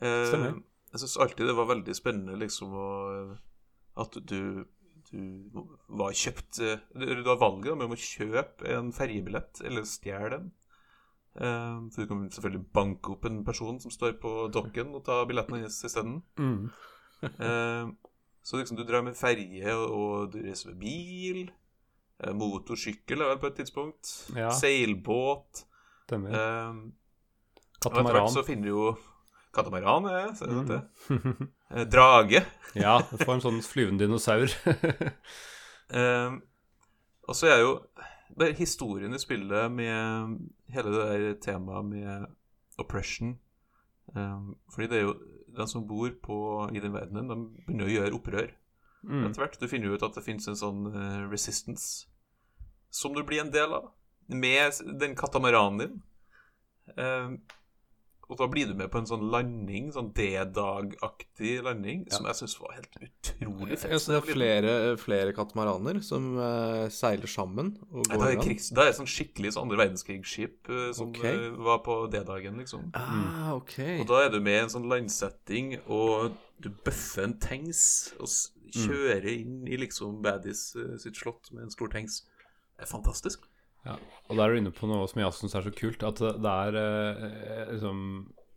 Eh, 0.00 0.26
Stemmer. 0.28 0.62
jeg 0.92 1.02
syns 1.02 1.18
alltid 1.20 1.50
det 1.50 1.56
var 1.58 1.68
veldig 1.68 1.94
spennende 1.96 2.38
liksom 2.40 2.72
å 2.72 2.86
At 4.00 4.16
du, 4.24 4.64
du 5.10 5.20
var 5.92 6.16
kjøpt 6.16 6.62
eh, 6.64 6.80
Du 6.96 7.28
har 7.28 7.40
valget 7.42 7.76
mellom 7.76 7.96
å 7.96 8.00
kjøpe 8.00 8.70
en 8.72 8.92
ferjebillett 8.96 9.60
eller 9.66 9.88
stjele 9.88 10.30
den. 10.36 10.50
Eh, 11.34 11.76
for 11.92 12.02
du 12.02 12.08
kan 12.08 12.24
selvfølgelig 12.30 12.70
banke 12.76 13.12
opp 13.14 13.28
en 13.28 13.44
person 13.44 13.80
som 13.80 13.92
står 13.92 14.16
på 14.20 14.32
dokken, 14.52 14.94
og 14.96 15.04
ta 15.04 15.22
billetten 15.28 15.62
hans 15.62 15.82
isteden. 15.84 16.22
Mm. 16.38 16.70
Eh, 17.22 17.86
så 18.42 18.58
liksom 18.58 18.76
du 18.76 18.82
drar 18.82 19.04
med 19.06 19.14
ferje, 19.14 19.74
og, 19.76 20.32
du 20.32 20.40
reiser 20.42 20.72
med 20.72 20.80
bil. 20.80 21.44
Eh, 22.18 22.32
motorsykkel 22.34 23.22
er 23.22 23.30
vel 23.30 23.38
på 23.38 23.46
et 23.52 23.60
tidspunkt. 23.60 24.10
Ja. 24.34 24.48
Seilbåt. 24.50 25.62
Stemmer. 26.08 26.34
Eh, 26.34 26.80
og 27.86 27.92
etter 27.92 28.08
hvert 28.08 28.34
så 28.34 28.42
finner 28.46 28.66
du 28.66 28.72
jo 28.72 28.88
Katamaran, 29.52 30.06
er 30.08 30.30
det, 30.32 30.48
Mm. 30.48 30.66
det. 30.68 31.48
Eh, 31.72 31.86
drage. 31.88 32.42
ja, 32.76 32.98
du 33.10 33.16
får 33.24 33.34
en 33.34 33.40
sånn 33.40 33.62
flyvende 33.64 34.04
dinosaur. 34.04 34.52
um, 35.92 36.42
og 37.28 37.36
så 37.38 37.46
er 37.48 37.60
jo 37.62 37.70
bare 38.36 38.52
historien 38.58 39.12
i 39.16 39.20
spillet 39.20 39.70
med 39.72 40.34
hele 40.72 40.92
det 40.92 41.04
der 41.06 41.34
temaet 41.44 41.84
med 41.88 42.26
oppression 42.80 43.34
um, 44.16 44.54
Fordi 44.72 44.88
det 44.88 44.98
er 44.98 45.06
jo 45.06 45.14
de 45.52 45.66
som 45.68 45.84
bor 45.88 46.08
på, 46.24 46.36
i 46.72 46.80
den 46.80 46.92
verdenen, 46.94 47.28
de 47.28 47.64
begynner 47.66 47.88
å 47.88 47.96
gjøre 47.96 48.18
opprør 48.20 48.50
Mm. 49.02 49.24
etter 49.26 49.40
hvert. 49.42 49.56
Du 49.58 49.66
finner 49.66 49.90
ut 49.96 50.02
at 50.06 50.14
det 50.14 50.22
finnes 50.22 50.44
en 50.46 50.54
sånn 50.54 50.84
uh, 50.94 51.24
resistance 51.28 52.04
som 52.94 53.10
du 53.16 53.24
blir 53.26 53.40
en 53.42 53.50
del 53.50 53.72
av, 53.74 53.88
med 54.30 54.76
den 55.00 55.16
katamaranen 55.18 55.80
din. 55.80 55.96
Eh, 56.96 57.32
og 58.32 58.38
da 58.40 58.46
blir 58.48 58.70
du 58.70 58.72
med 58.78 58.88
på 58.92 59.00
en 59.02 59.08
sånn 59.08 59.26
landing, 59.32 59.90
sånn 59.92 60.08
D-dag-aktig 60.16 61.58
landing, 61.66 62.06
som 62.12 62.26
jeg 62.28 62.38
syns 62.38 62.54
var 62.62 62.72
helt 62.78 62.96
utrolig 62.96 63.76
fett. 63.76 63.92
Ja, 63.92 63.98
så 64.00 64.14
det 64.14 64.18
er 64.18 64.28
flere, 64.30 64.72
flere 65.00 65.34
katamaraner 65.36 66.00
som 66.06 66.30
uh, 66.38 66.86
seiler 66.92 67.28
sammen 67.30 67.74
og 67.90 68.08
går 68.08 68.24
er, 68.30 68.40
an. 68.40 68.56
da 68.72 68.86
er 68.86 68.90
det 68.90 68.96
sånn 69.02 69.10
skikkelig 69.12 69.52
sånn 69.54 69.68
andre 69.68 69.82
verdenskrigsskip 69.82 70.72
uh, 70.72 70.88
som 70.96 71.12
okay. 71.12 71.36
uh, 71.52 71.60
var 71.68 71.82
på 71.84 71.98
D-dagen, 72.12 72.56
liksom. 72.62 72.88
Ah, 72.96 73.52
okay. 73.58 73.98
Og 74.00 74.08
da 74.10 74.24
er 74.24 74.32
du 74.32 74.40
med 74.40 74.56
i 74.56 74.64
en 74.64 74.72
sånn 74.72 74.88
landsetting, 74.90 75.76
og 75.92 76.32
du 76.62 76.72
bøffer 76.72 77.28
en 77.28 77.38
tanks 77.42 77.84
og 78.18 78.30
s- 78.30 78.48
kjører 78.72 79.26
inn 79.28 79.66
i 79.68 79.76
liksom 79.76 80.22
Baddies 80.24 80.70
sitt 81.02 81.18
slott 81.20 81.50
med 81.52 81.66
en 81.66 81.74
stor 81.74 81.90
tanks. 81.92 82.22
Det 82.72 82.86
er 82.86 82.88
fantastisk. 82.88 83.44
Ja, 83.86 83.96
og 84.28 84.38
der 84.38 84.44
er 84.44 84.54
du 84.54 84.60
inne 84.60 84.74
på 84.74 84.86
noe 84.90 85.08
som 85.10 85.20
jeg 85.22 85.34
syns 85.34 85.56
er 85.58 85.66
så 85.66 85.72
kult, 85.74 86.04
at 86.06 86.22
det 86.22 86.52
er 86.52 86.78
eh, 86.78 87.72
liksom 87.72 88.00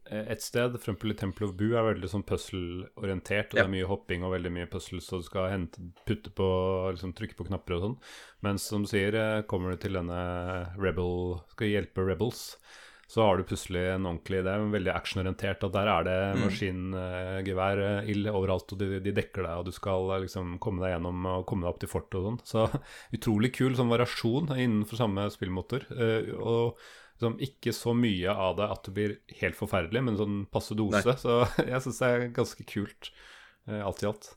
et 0.05 0.43
sted, 0.43 0.75
f.eks. 0.77 1.05
i 1.09 1.15
Temple 1.17 1.47
of 1.47 1.55
Boo, 1.57 1.73
er 1.73 1.88
veldig 1.88 2.09
sånn 2.11 2.25
puzzle-orientert, 2.29 3.53
og 3.53 3.57
det 3.57 3.63
er 3.63 3.71
mye 3.73 3.88
hopping 3.89 4.25
og 4.25 4.35
veldig 4.35 4.51
mye 4.53 4.69
puzzles, 4.69 5.07
så 5.09 5.17
du 5.17 5.25
skal 5.25 5.49
hente, 5.49 5.81
putte 6.05 6.29
på, 6.35 6.47
liksom 6.93 7.15
trykke 7.17 7.38
på 7.39 7.47
knapper 7.47 7.77
og 7.77 7.81
sånn. 7.85 7.95
Mens 8.45 8.67
som 8.69 8.85
du 8.85 8.91
sier, 8.91 9.17
eh, 9.17 9.41
kommer 9.49 9.73
du 9.73 9.81
til 9.81 9.97
denne 9.97 10.19
Rebel, 10.77 11.39
skal 11.55 11.73
hjelpe 11.73 12.05
Rebels, 12.05 12.43
så 13.15 13.23
har 13.23 13.38
du 13.38 13.45
plutselig 13.47 13.80
en 13.93 14.06
ordentlig 14.10 14.41
idé, 14.41 14.54
men 14.60 14.73
veldig 14.73 14.91
actionorientert, 14.91 15.62
at 15.63 15.71
der 15.71 15.88
er 15.88 16.04
det 16.04 16.15
maskingevær 16.41 17.82
ild 18.12 18.28
overalt, 18.28 18.73
og 18.75 18.82
de, 18.82 18.97
de 19.06 19.13
dekker 19.15 19.45
deg, 19.45 19.62
og 19.62 19.69
du 19.69 19.71
skal 19.71 20.10
eh, 20.12 20.23
liksom 20.25 20.58
komme 20.63 20.84
deg 20.84 20.91
gjennom 20.91 21.30
og 21.32 21.45
komme 21.47 21.63
deg 21.63 21.71
opp 21.71 21.80
til 21.80 21.91
fortet 21.93 22.17
og 22.19 22.25
sånn. 22.25 22.39
Så 22.43 22.65
utrolig 23.15 23.54
kul 23.56 23.78
sånn 23.80 23.93
variasjon 23.93 24.51
innenfor 24.58 24.99
samme 24.99 25.30
spillmotor. 25.32 25.86
eh, 25.95 26.28
og 26.36 26.82
liksom 27.15 27.38
ikke 27.47 27.71
så 27.78 27.93
mye 27.95 28.36
av 28.36 28.58
det 28.60 28.67
at 28.73 28.89
det 28.89 28.95
blir 28.97 29.13
helt 29.39 29.60
forferdelig, 29.62 30.01
men 30.10 30.19
sånn 30.19 30.41
passe 30.51 30.75
dose. 30.75 31.06
Nei. 31.08 31.15
Så 31.21 31.38
jeg 31.71 31.86
syns 31.86 32.01
det 32.01 32.10
er 32.10 32.25
ganske 32.36 32.67
kult, 32.67 33.13
eh, 33.69 33.80
alt 33.80 34.04
i 34.04 34.10
alt. 34.10 34.28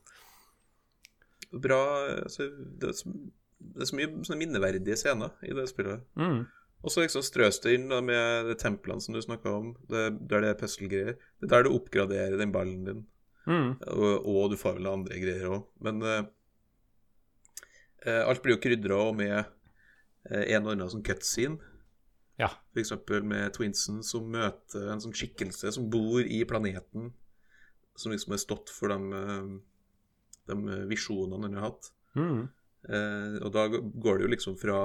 Bra 1.50 1.82
altså, 2.14 2.46
det, 2.46 2.92
er 2.92 2.94
så, 2.94 3.10
det 3.58 3.82
er 3.82 3.90
så 3.90 3.98
mye 3.98 4.12
sånne 4.22 4.38
minneverdige 4.44 5.00
scener 5.02 5.34
i 5.42 5.50
det 5.58 5.66
spillet. 5.72 6.06
Mm. 6.14 6.44
Og 6.84 6.92
så 6.94 7.02
liksom 7.02 7.24
strøs 7.26 7.58
det 7.64 7.74
inn 7.74 7.88
da 7.90 7.98
med 8.04 8.50
de 8.52 8.54
templene 8.58 9.02
som 9.02 9.14
du 9.14 9.20
snakka 9.22 9.50
om, 9.50 9.70
det, 9.90 10.04
der 10.30 10.44
det 10.44 10.50
er 10.52 10.58
puzzle-greier. 10.60 11.16
Det 11.38 11.48
er 11.48 11.54
der 11.56 11.66
du 11.66 11.72
oppgraderer 11.74 12.38
den 12.38 12.54
ballen 12.54 12.84
din. 12.86 13.00
Mm. 13.48 13.70
Og, 13.80 14.28
og 14.28 14.52
du 14.52 14.58
får 14.60 14.76
vel 14.78 14.90
andre 14.90 15.18
greier 15.18 15.48
òg. 15.56 15.64
Men 15.82 16.04
eh, 16.06 16.20
eh, 18.06 18.22
alt 18.22 18.44
blir 18.44 18.54
jo 18.56 18.62
krydra 18.62 19.00
med 19.16 19.38
eh, 19.40 20.44
en 20.54 20.68
og 20.68 20.74
annen 20.76 20.92
sånn 20.92 21.06
cutscene. 21.06 21.58
Ja. 22.38 22.52
Eksempel 22.78 23.24
med 23.26 23.50
Twinsen 23.56 24.04
som 24.06 24.28
møter 24.30 24.92
en 24.92 25.02
sånn 25.02 25.16
skikkelse 25.16 25.72
som 25.74 25.88
bor 25.90 26.22
i 26.22 26.44
planeten. 26.46 27.10
Som 27.98 28.14
liksom 28.14 28.36
har 28.36 28.44
stått 28.44 28.70
for 28.70 28.94
de, 28.94 29.58
de 30.46 30.78
visjonene 30.86 31.48
han 31.48 31.58
har 31.58 31.72
hatt. 31.72 31.90
Mm. 32.14 32.46
Eh, 32.86 33.34
og 33.42 33.50
da 33.56 33.66
går 33.66 34.20
det 34.20 34.28
jo 34.28 34.32
liksom 34.36 34.58
fra 34.60 34.84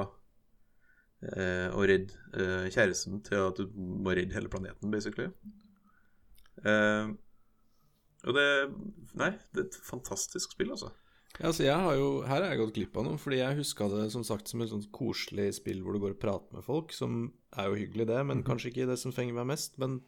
å 1.73 1.83
redde 1.87 2.15
eh, 2.35 2.69
kjæresten 2.73 3.21
til 3.25 3.45
at 3.47 3.59
du 3.59 3.69
må 3.75 4.15
redde 4.15 4.35
hele 4.35 4.51
planeten, 4.51 4.91
basically. 4.93 5.29
Eh, 6.63 7.13
og 8.23 8.37
det 8.37 8.49
Nei, 9.19 9.33
det 9.53 9.61
er 9.61 9.65
et 9.67 9.79
fantastisk 9.85 10.55
spill, 10.55 10.73
altså. 10.73 10.91
Ja, 11.39 11.47
altså 11.49 11.65
jeg 11.65 11.77
har 11.81 11.95
jo, 11.97 12.09
Her 12.29 12.43
har 12.43 12.51
jeg 12.51 12.61
gått 12.61 12.75
glipp 12.77 12.97
av 12.99 13.07
noe, 13.07 13.19
fordi 13.21 13.39
jeg 13.41 13.57
huska 13.57 13.89
det 13.89 14.07
som 14.13 14.25
sagt 14.25 14.49
som 14.49 14.61
et 14.61 14.69
sånt 14.69 14.89
koselig 14.93 15.49
spill 15.57 15.81
hvor 15.81 15.95
du 15.95 16.01
går 16.03 16.15
og 16.15 16.21
prater 16.21 16.57
med 16.57 16.65
folk, 16.65 16.93
som 16.93 17.25
er 17.57 17.69
jo 17.69 17.79
hyggelig, 17.79 18.07
det, 18.09 18.19
men 18.29 18.45
kanskje 18.45 18.69
ikke 18.71 18.89
det 18.89 18.99
som 19.01 19.15
fenger 19.15 19.37
meg 19.39 19.49
mest. 19.55 19.79
Men 19.81 20.01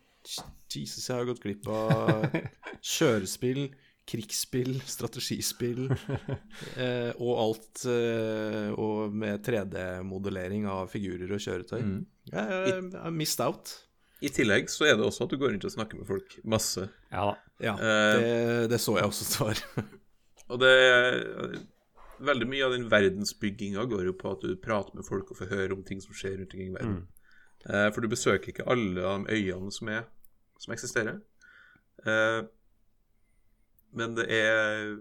Jesus, 0.74 1.06
jeg 1.10 1.18
har 1.18 1.28
gått 1.30 1.44
glipp 1.44 1.68
av 1.70 2.28
kjørespill, 2.96 3.68
krigsspill, 4.06 4.78
strategispill 4.96 5.88
eh, 6.82 7.12
og 7.18 7.32
alt 7.42 7.86
eh, 7.90 8.70
Og 8.78 9.16
med 9.16 9.42
3D-modellering 9.46 10.68
av 10.70 10.92
figurer 10.94 11.32
og 11.36 11.42
kjøretøy. 11.42 11.82
Mm. 11.82 12.00
Jeg, 12.32 12.62
jeg, 12.70 12.88
jeg 12.94 13.18
missed 13.18 13.46
out. 13.46 13.74
I 14.24 14.32
tillegg 14.34 14.70
så 14.72 14.88
er 14.88 14.96
det 14.98 15.06
også 15.06 15.26
at 15.26 15.34
du 15.34 15.38
går 15.38 15.52
rundt 15.54 15.68
og 15.68 15.74
snakker 15.74 16.00
med 16.00 16.08
folk 16.10 16.38
masse. 16.48 16.88
Ja 17.12 17.30
da. 17.32 17.36
Ja, 17.64 17.76
Eh, 17.80 18.18
det, 18.20 18.70
det 18.74 18.82
så 18.84 18.98
jeg 18.98 19.08
også 19.08 19.28
svar. 19.28 19.62
Og 20.52 20.60
det 20.62 20.74
Veldig 22.26 22.46
mye 22.48 22.64
av 22.64 22.72
den 22.72 22.86
verdensbygginga 22.88 23.84
går 23.92 24.06
jo 24.08 24.14
på 24.16 24.30
at 24.32 24.44
du 24.46 24.54
prater 24.56 24.96
med 24.96 25.04
folk 25.04 25.34
og 25.34 25.40
får 25.42 25.50
høre 25.52 25.76
om 25.76 25.82
ting 25.84 26.00
som 26.00 26.16
skjer 26.16 26.38
rundt 26.40 26.54
omkring 26.54 26.70
i 26.70 26.76
verden. 26.78 27.00
Eh, 27.68 27.88
for 27.92 28.00
du 28.00 28.08
besøker 28.08 28.54
ikke 28.54 28.68
alle 28.72 29.02
de 29.02 29.36
øyene 29.36 29.72
som, 29.76 29.90
er, 29.92 30.06
som 30.64 30.72
eksisterer. 30.72 31.18
Eh, 32.08 32.40
men 33.96 34.16
det 34.18 34.28
er 34.32 34.98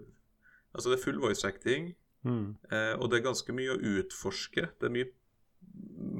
Altså, 0.75 0.89
det 0.91 0.97
er 0.99 1.03
full 1.05 1.19
voice 1.23 1.45
acting, 1.47 1.93
Mm. 2.25 2.55
eh, 2.71 2.93
og 2.99 3.11
det 3.11 3.19
er 3.19 3.23
ganske 3.29 3.53
mye 3.55 3.75
å 3.75 3.79
utforske. 3.79 4.65
Det 4.81 4.83
er 4.83 4.91
mye 4.91 5.05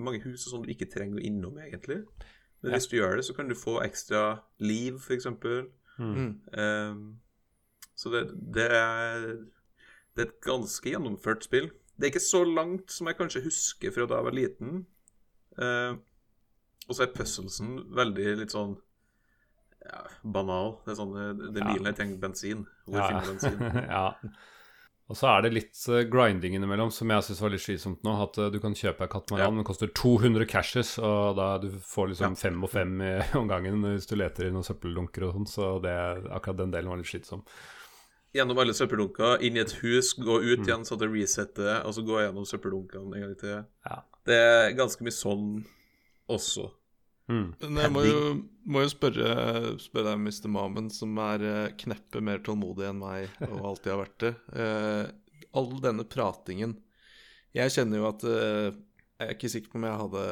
mange 0.06 0.22
hus 0.24 0.46
og 0.48 0.52
sånn 0.54 0.64
du 0.64 0.70
ikke 0.72 0.88
trenger 0.94 1.18
å 1.20 1.24
innom, 1.26 1.58
egentlig. 1.60 1.98
Men 2.62 2.72
Ja. 2.72 2.78
hvis 2.78 2.88
du 2.88 2.96
gjør 2.98 3.18
det, 3.18 3.26
så 3.26 3.36
kan 3.36 3.50
du 3.50 3.56
få 3.56 3.82
ekstra 3.84 4.40
liv, 4.60 4.96
f.eks. 5.02 5.26
Mm. 6.00 6.40
Eh, 6.54 6.96
så 7.96 8.12
det, 8.14 8.22
det, 8.54 8.70
er, 8.72 9.28
det 10.16 10.24
er 10.24 10.30
et 10.30 10.42
ganske 10.42 10.90
gjennomført 10.90 11.44
spill. 11.44 11.68
Det 12.00 12.06
er 12.08 12.12
ikke 12.14 12.24
så 12.24 12.44
langt 12.46 12.92
som 12.92 13.08
jeg 13.08 13.18
kanskje 13.18 13.44
husker 13.44 13.92
fra 13.92 14.06
da 14.08 14.16
jeg 14.22 14.24
var 14.30 14.32
liten. 14.40 14.86
Eh, 15.60 15.98
og 16.88 16.96
så 16.96 17.04
er 17.04 17.14
puzzlesen 17.16 17.76
veldig 17.96 18.38
litt 18.38 18.52
sånn 18.56 18.78
ja, 19.86 20.02
banal. 20.24 20.80
Det 20.86 20.94
er 20.96 21.00
sånn 21.00 21.14
det 21.16 21.54
Den 21.54 21.64
Ja. 21.64 21.72
bilen 21.74 21.86
her 21.86 21.94
trenger 21.94 22.20
bensin. 22.20 22.66
Hvor 22.88 23.00
Ja. 23.00 23.08
finner 23.08 23.34
bensin? 23.34 23.84
ja. 23.90 24.14
Og 25.08 25.16
så 25.20 25.28
er 25.38 25.44
det 25.46 25.52
litt 25.54 25.78
eh, 25.94 26.02
grinding 26.10 26.56
innimellom 26.58 26.90
som 26.92 27.08
jeg 27.14 27.22
syns 27.28 27.40
var 27.42 27.52
litt 27.54 27.62
slitsomt 27.62 28.02
nå. 28.04 28.14
At 28.24 28.40
eh, 28.42 28.50
du 28.50 28.60
kan 28.60 28.74
kjøpe 28.74 29.02
en 29.06 29.08
katamaran, 29.14 29.44
Ja. 29.44 29.50
men 29.52 29.62
den 29.62 29.68
koster 29.70 29.88
200 29.94 30.48
cashes, 30.50 30.96
og 30.98 31.36
da 31.38 31.58
du 31.62 31.70
får 31.70 32.10
liksom 32.10 32.36
fem 32.36 32.64
og 32.64 32.70
fem 32.74 32.96
i 33.06 33.12
omgangen 33.38 33.84
hvis 33.86 34.08
du 34.10 34.16
leter 34.18 34.48
i 34.48 34.52
noen 34.52 34.66
søppeldunker 34.66 35.28
og 35.30 35.36
sånn, 35.38 35.48
så 35.48 35.68
det, 35.84 35.94
akkurat 36.34 36.58
den 36.58 36.72
delen 36.74 36.90
var 36.90 36.98
litt 36.98 37.06
slitsom. 37.12 37.44
Gjennom 38.36 38.58
alle 38.60 38.74
søppeldunker, 38.76 39.38
inn 39.46 39.56
i 39.56 39.62
et 39.62 39.72
hus, 39.84 40.16
gå 40.18 40.42
ut 40.42 40.60
Mm. 40.60 40.66
igjen 40.68 40.84
så 40.90 40.98
det 41.00 41.08
resetter, 41.14 41.86
og 41.86 41.94
så 41.94 42.02
gå 42.04 42.18
gjennom 42.26 42.44
søppeldunkene 42.50 43.14
en 43.16 43.22
gang 43.28 43.36
til. 43.40 43.66
Ja. 43.86 44.02
Det 44.26 44.36
er 44.42 44.74
ganske 44.76 45.06
mye 45.06 45.14
sånn 45.14 45.66
også. 46.28 46.72
Mm. 47.26 47.48
Men 47.58 47.80
jeg 47.82 47.92
må 47.94 48.04
jo, 48.06 48.18
må 48.70 48.84
jo 48.84 48.92
spørre, 48.92 49.30
spørre 49.82 50.12
deg, 50.12 50.26
Mr. 50.28 50.50
Mamen, 50.54 50.92
som 50.94 51.16
er 51.24 51.46
eh, 51.46 51.72
kneppet 51.82 52.22
mer 52.26 52.44
tålmodig 52.46 52.86
enn 52.92 53.02
meg 53.02 53.32
og 53.48 53.72
alltid 53.72 53.94
har 53.94 54.02
vært 54.04 54.20
det. 54.22 54.34
Uh, 54.54 55.40
all 55.56 55.72
denne 55.80 56.04
pratingen 56.04 56.74
Jeg 57.56 57.72
kjenner 57.72 58.02
jo 58.02 58.08
at 58.10 58.26
uh, 58.28 58.68
Jeg 59.16 59.24
er 59.24 59.34
ikke 59.38 59.52
sikker 59.54 59.72
på 59.72 59.80
om 59.80 59.86
jeg 59.88 60.02
hadde 60.04 60.26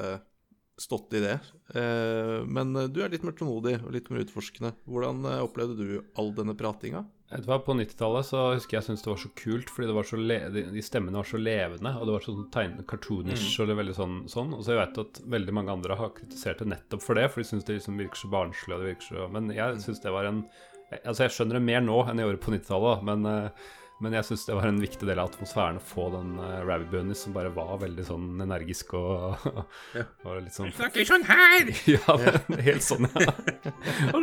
stått 0.83 1.15
i 1.17 1.23
det. 1.23 1.37
Uh, 1.73 2.45
men 2.45 2.75
du 2.93 3.01
er 3.01 3.13
litt 3.13 3.25
mer 3.25 3.37
tålmodig 3.39 3.79
og 3.81 3.93
litt 3.95 4.11
mer 4.13 4.25
utforskende. 4.25 4.73
Hvordan 4.85 5.25
opplevde 5.39 5.79
du 5.79 5.95
all 6.19 6.33
denne 6.37 6.57
pratinga? 6.59 7.05
Det 7.29 7.47
var 7.47 7.63
På 7.65 7.73
90-tallet 7.73 8.27
så 8.27 8.41
husker 8.53 8.77
jeg 8.77 8.85
syntes 8.85 9.03
det 9.05 9.09
var 9.09 9.21
så 9.23 9.29
kult, 9.39 9.71
fordi 9.73 9.87
det 9.89 9.95
var 9.97 10.05
så 10.05 10.19
de, 10.53 10.83
stemmene 10.85 11.17
var 11.17 11.29
så 11.29 11.39
levende, 11.41 11.93
og 11.97 12.05
det 12.05 12.13
var 12.13 12.25
sånn 12.27 12.43
tegn 12.53 12.75
cartoonish 12.89 13.55
og 13.63 13.71
det 13.71 13.77
veldig 13.79 13.95
sånn, 13.97 14.19
sånn. 14.29 14.51
Og 14.53 14.61
så 14.61 14.75
jeg 14.75 14.81
vet 14.83 14.99
at 15.01 15.21
veldig 15.37 15.55
mange 15.57 15.73
andre 15.73 15.97
har 15.97 16.13
kritisert 16.17 16.61
det 16.61 16.69
nettopp 16.75 17.01
for 17.05 17.17
det, 17.17 17.29
for 17.33 17.41
de 17.41 17.47
syns 17.49 17.65
det 17.65 17.79
liksom 17.79 17.97
virker 18.01 18.21
så 18.21 18.29
barnslig. 18.33 18.75
og 18.75 18.83
det 18.83 18.91
virker 18.91 19.09
så... 19.09 19.29
Men 19.33 19.49
jeg 19.55 19.81
syns 19.85 20.03
det 20.03 20.13
var 20.13 20.29
en 20.29 20.45
Altså, 20.93 21.23
jeg 21.23 21.33
skjønner 21.33 21.57
det 21.57 21.65
mer 21.65 21.79
nå 21.81 21.95
enn 22.05 22.19
jeg 22.21 22.27
gjorde 22.27 22.41
på 22.43 22.51
90-tallet, 22.53 22.99
men, 23.07 23.23
eh, 23.25 23.69
men 24.03 24.13
jeg 24.13 24.27
syns 24.27 24.43
det 24.45 24.57
var 24.59 24.67
en 24.69 24.81
viktig 24.83 25.07
del 25.09 25.21
av 25.23 25.31
atmosfæren 25.31 25.79
å 25.79 25.85
få 25.89 26.09
den 26.13 26.35
uh, 26.37 26.59
Rabbit 26.67 26.91
Bunnies 26.91 27.23
som 27.25 27.33
bare 27.33 27.49
var 27.55 27.79
veldig 27.81 28.05
sånn 28.05 28.27
energisk 28.43 28.93
og, 28.99 29.47
og, 29.49 29.77
og 30.27 30.41
litt 30.43 30.53
sånn 30.53 30.69
Snakker 30.75 31.07
sånn 31.07 31.25
her! 31.29 31.71
Ja, 31.95 32.17
det, 32.19 32.59
helt 32.67 32.85
sånn, 32.85 33.09
ja. 33.17 33.33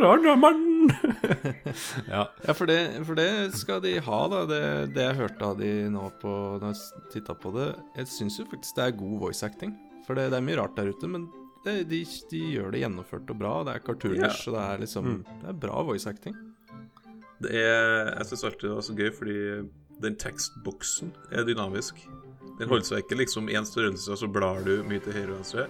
Randamann! 0.80 1.74
ja. 2.14 2.22
Ja, 2.46 2.54
for 2.54 2.66
det, 2.66 2.78
for 3.06 3.18
det 3.18 3.28
skal 3.58 3.82
de 3.84 3.96
ha, 4.04 4.20
da. 4.32 4.44
Det, 4.48 4.62
det 4.94 5.04
jeg 5.06 5.18
hørte 5.20 5.50
av 5.50 5.58
de 5.60 5.72
nå 5.92 6.06
på 6.22 6.34
når 6.62 6.72
jeg 6.72 7.04
titta 7.14 7.36
på 7.38 7.52
det 7.56 7.68
Jeg 7.98 8.10
syns 8.10 8.38
jo 8.40 8.46
faktisk 8.50 8.78
det 8.78 8.86
er 8.86 8.96
god 9.00 9.18
voice 9.26 9.46
acting. 9.46 9.74
For 10.06 10.18
det, 10.18 10.30
det 10.32 10.40
er 10.40 10.46
mye 10.46 10.58
rart 10.60 10.78
der 10.78 10.90
ute, 10.90 11.10
men 11.10 11.28
det, 11.64 11.82
de, 11.90 12.00
de 12.30 12.40
gjør 12.54 12.72
det 12.72 12.84
gjennomført 12.84 13.34
og 13.34 13.42
bra. 13.42 13.52
Det 13.68 13.74
er 13.76 13.84
cartoonish, 13.84 14.48
og 14.48 14.56
det 14.56 14.64
er 14.64 14.86
liksom 14.86 15.12
Det 15.28 15.52
er 15.52 15.60
bra 15.66 15.84
voice 15.90 16.08
acting. 16.08 16.38
Det 17.40 17.52
er, 17.56 18.10
jeg 18.18 18.30
syns 18.30 18.46
alltid 18.48 18.68
det 18.68 18.74
var 18.76 18.88
så 18.88 18.96
gøy, 18.96 19.12
fordi 19.16 19.38
den 20.00 20.16
tekstboksen 20.20 21.12
er 21.36 21.46
dynamisk. 21.48 22.00
Den 22.60 22.68
holder 22.68 22.84
seg 22.84 23.04
ikke 23.04 23.16
liksom 23.22 23.48
i 23.48 23.56
én 23.56 23.68
størrelse, 23.68 24.10
og 24.12 24.20
så 24.20 24.28
blar 24.28 24.60
du 24.64 24.82
mye 24.88 25.00
til 25.00 25.16
høyre 25.16 25.32
og 25.32 25.40
venstre. 25.40 25.68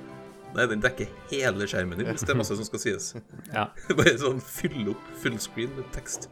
Nei, 0.57 0.67
den 0.67 0.83
dekker 0.83 1.11
hele 1.31 1.67
skjermen 1.71 2.01
din, 2.01 2.11
hvis 2.11 2.25
det 2.27 2.35
er 2.35 2.39
masse 2.41 2.57
som 2.59 2.67
skal 2.67 2.83
sies. 2.83 3.11
ja. 3.57 3.69
Bare 3.99 4.15
sånn 4.21 4.43
fylle 4.43 4.93
opp 4.95 5.11
fullscreen 5.23 5.73
med 5.77 5.91
tekst. 5.95 6.31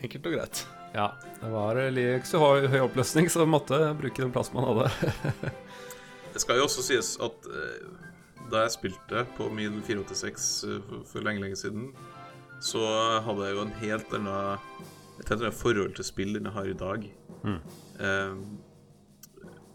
Enkelt 0.00 0.28
og 0.30 0.36
greit. 0.38 0.62
Ja, 0.94 1.12
det 1.38 1.50
var 1.52 1.78
eh, 1.78 1.98
ikke 2.16 2.30
så 2.30 2.40
høy, 2.42 2.66
høy 2.72 2.80
oppløsning, 2.86 3.28
så 3.30 3.44
jeg 3.44 3.52
måtte 3.52 3.78
bruke 3.98 4.24
den 4.24 4.32
plassen 4.34 4.58
man 4.58 4.70
hadde. 4.72 5.52
Det 6.30 6.38
skal 6.44 6.60
jo 6.60 6.68
også 6.68 6.84
sies 6.86 7.16
at 7.22 7.46
eh, 7.50 7.84
da 8.50 8.64
jeg 8.64 8.74
spilte 8.76 9.24
på 9.36 9.48
min 9.54 9.80
486 9.86 10.48
eh, 10.66 10.96
for, 11.10 11.22
lenge, 11.26 11.42
lenge 11.44 11.58
siden, 11.58 11.90
så 12.62 12.82
hadde 13.26 13.46
jeg 13.46 13.56
jo 13.56 13.62
en 13.64 13.76
helt 13.80 14.16
annen, 14.18 14.88
et 15.20 15.30
helt 15.30 15.40
annet 15.40 15.58
forhold 15.58 15.94
til 15.98 16.06
spill 16.06 16.38
enn 16.38 16.48
jeg 16.48 16.56
har 16.56 16.70
i 16.70 16.76
dag. 16.78 17.06
Mm. 17.42 17.60
Um, 18.00 18.42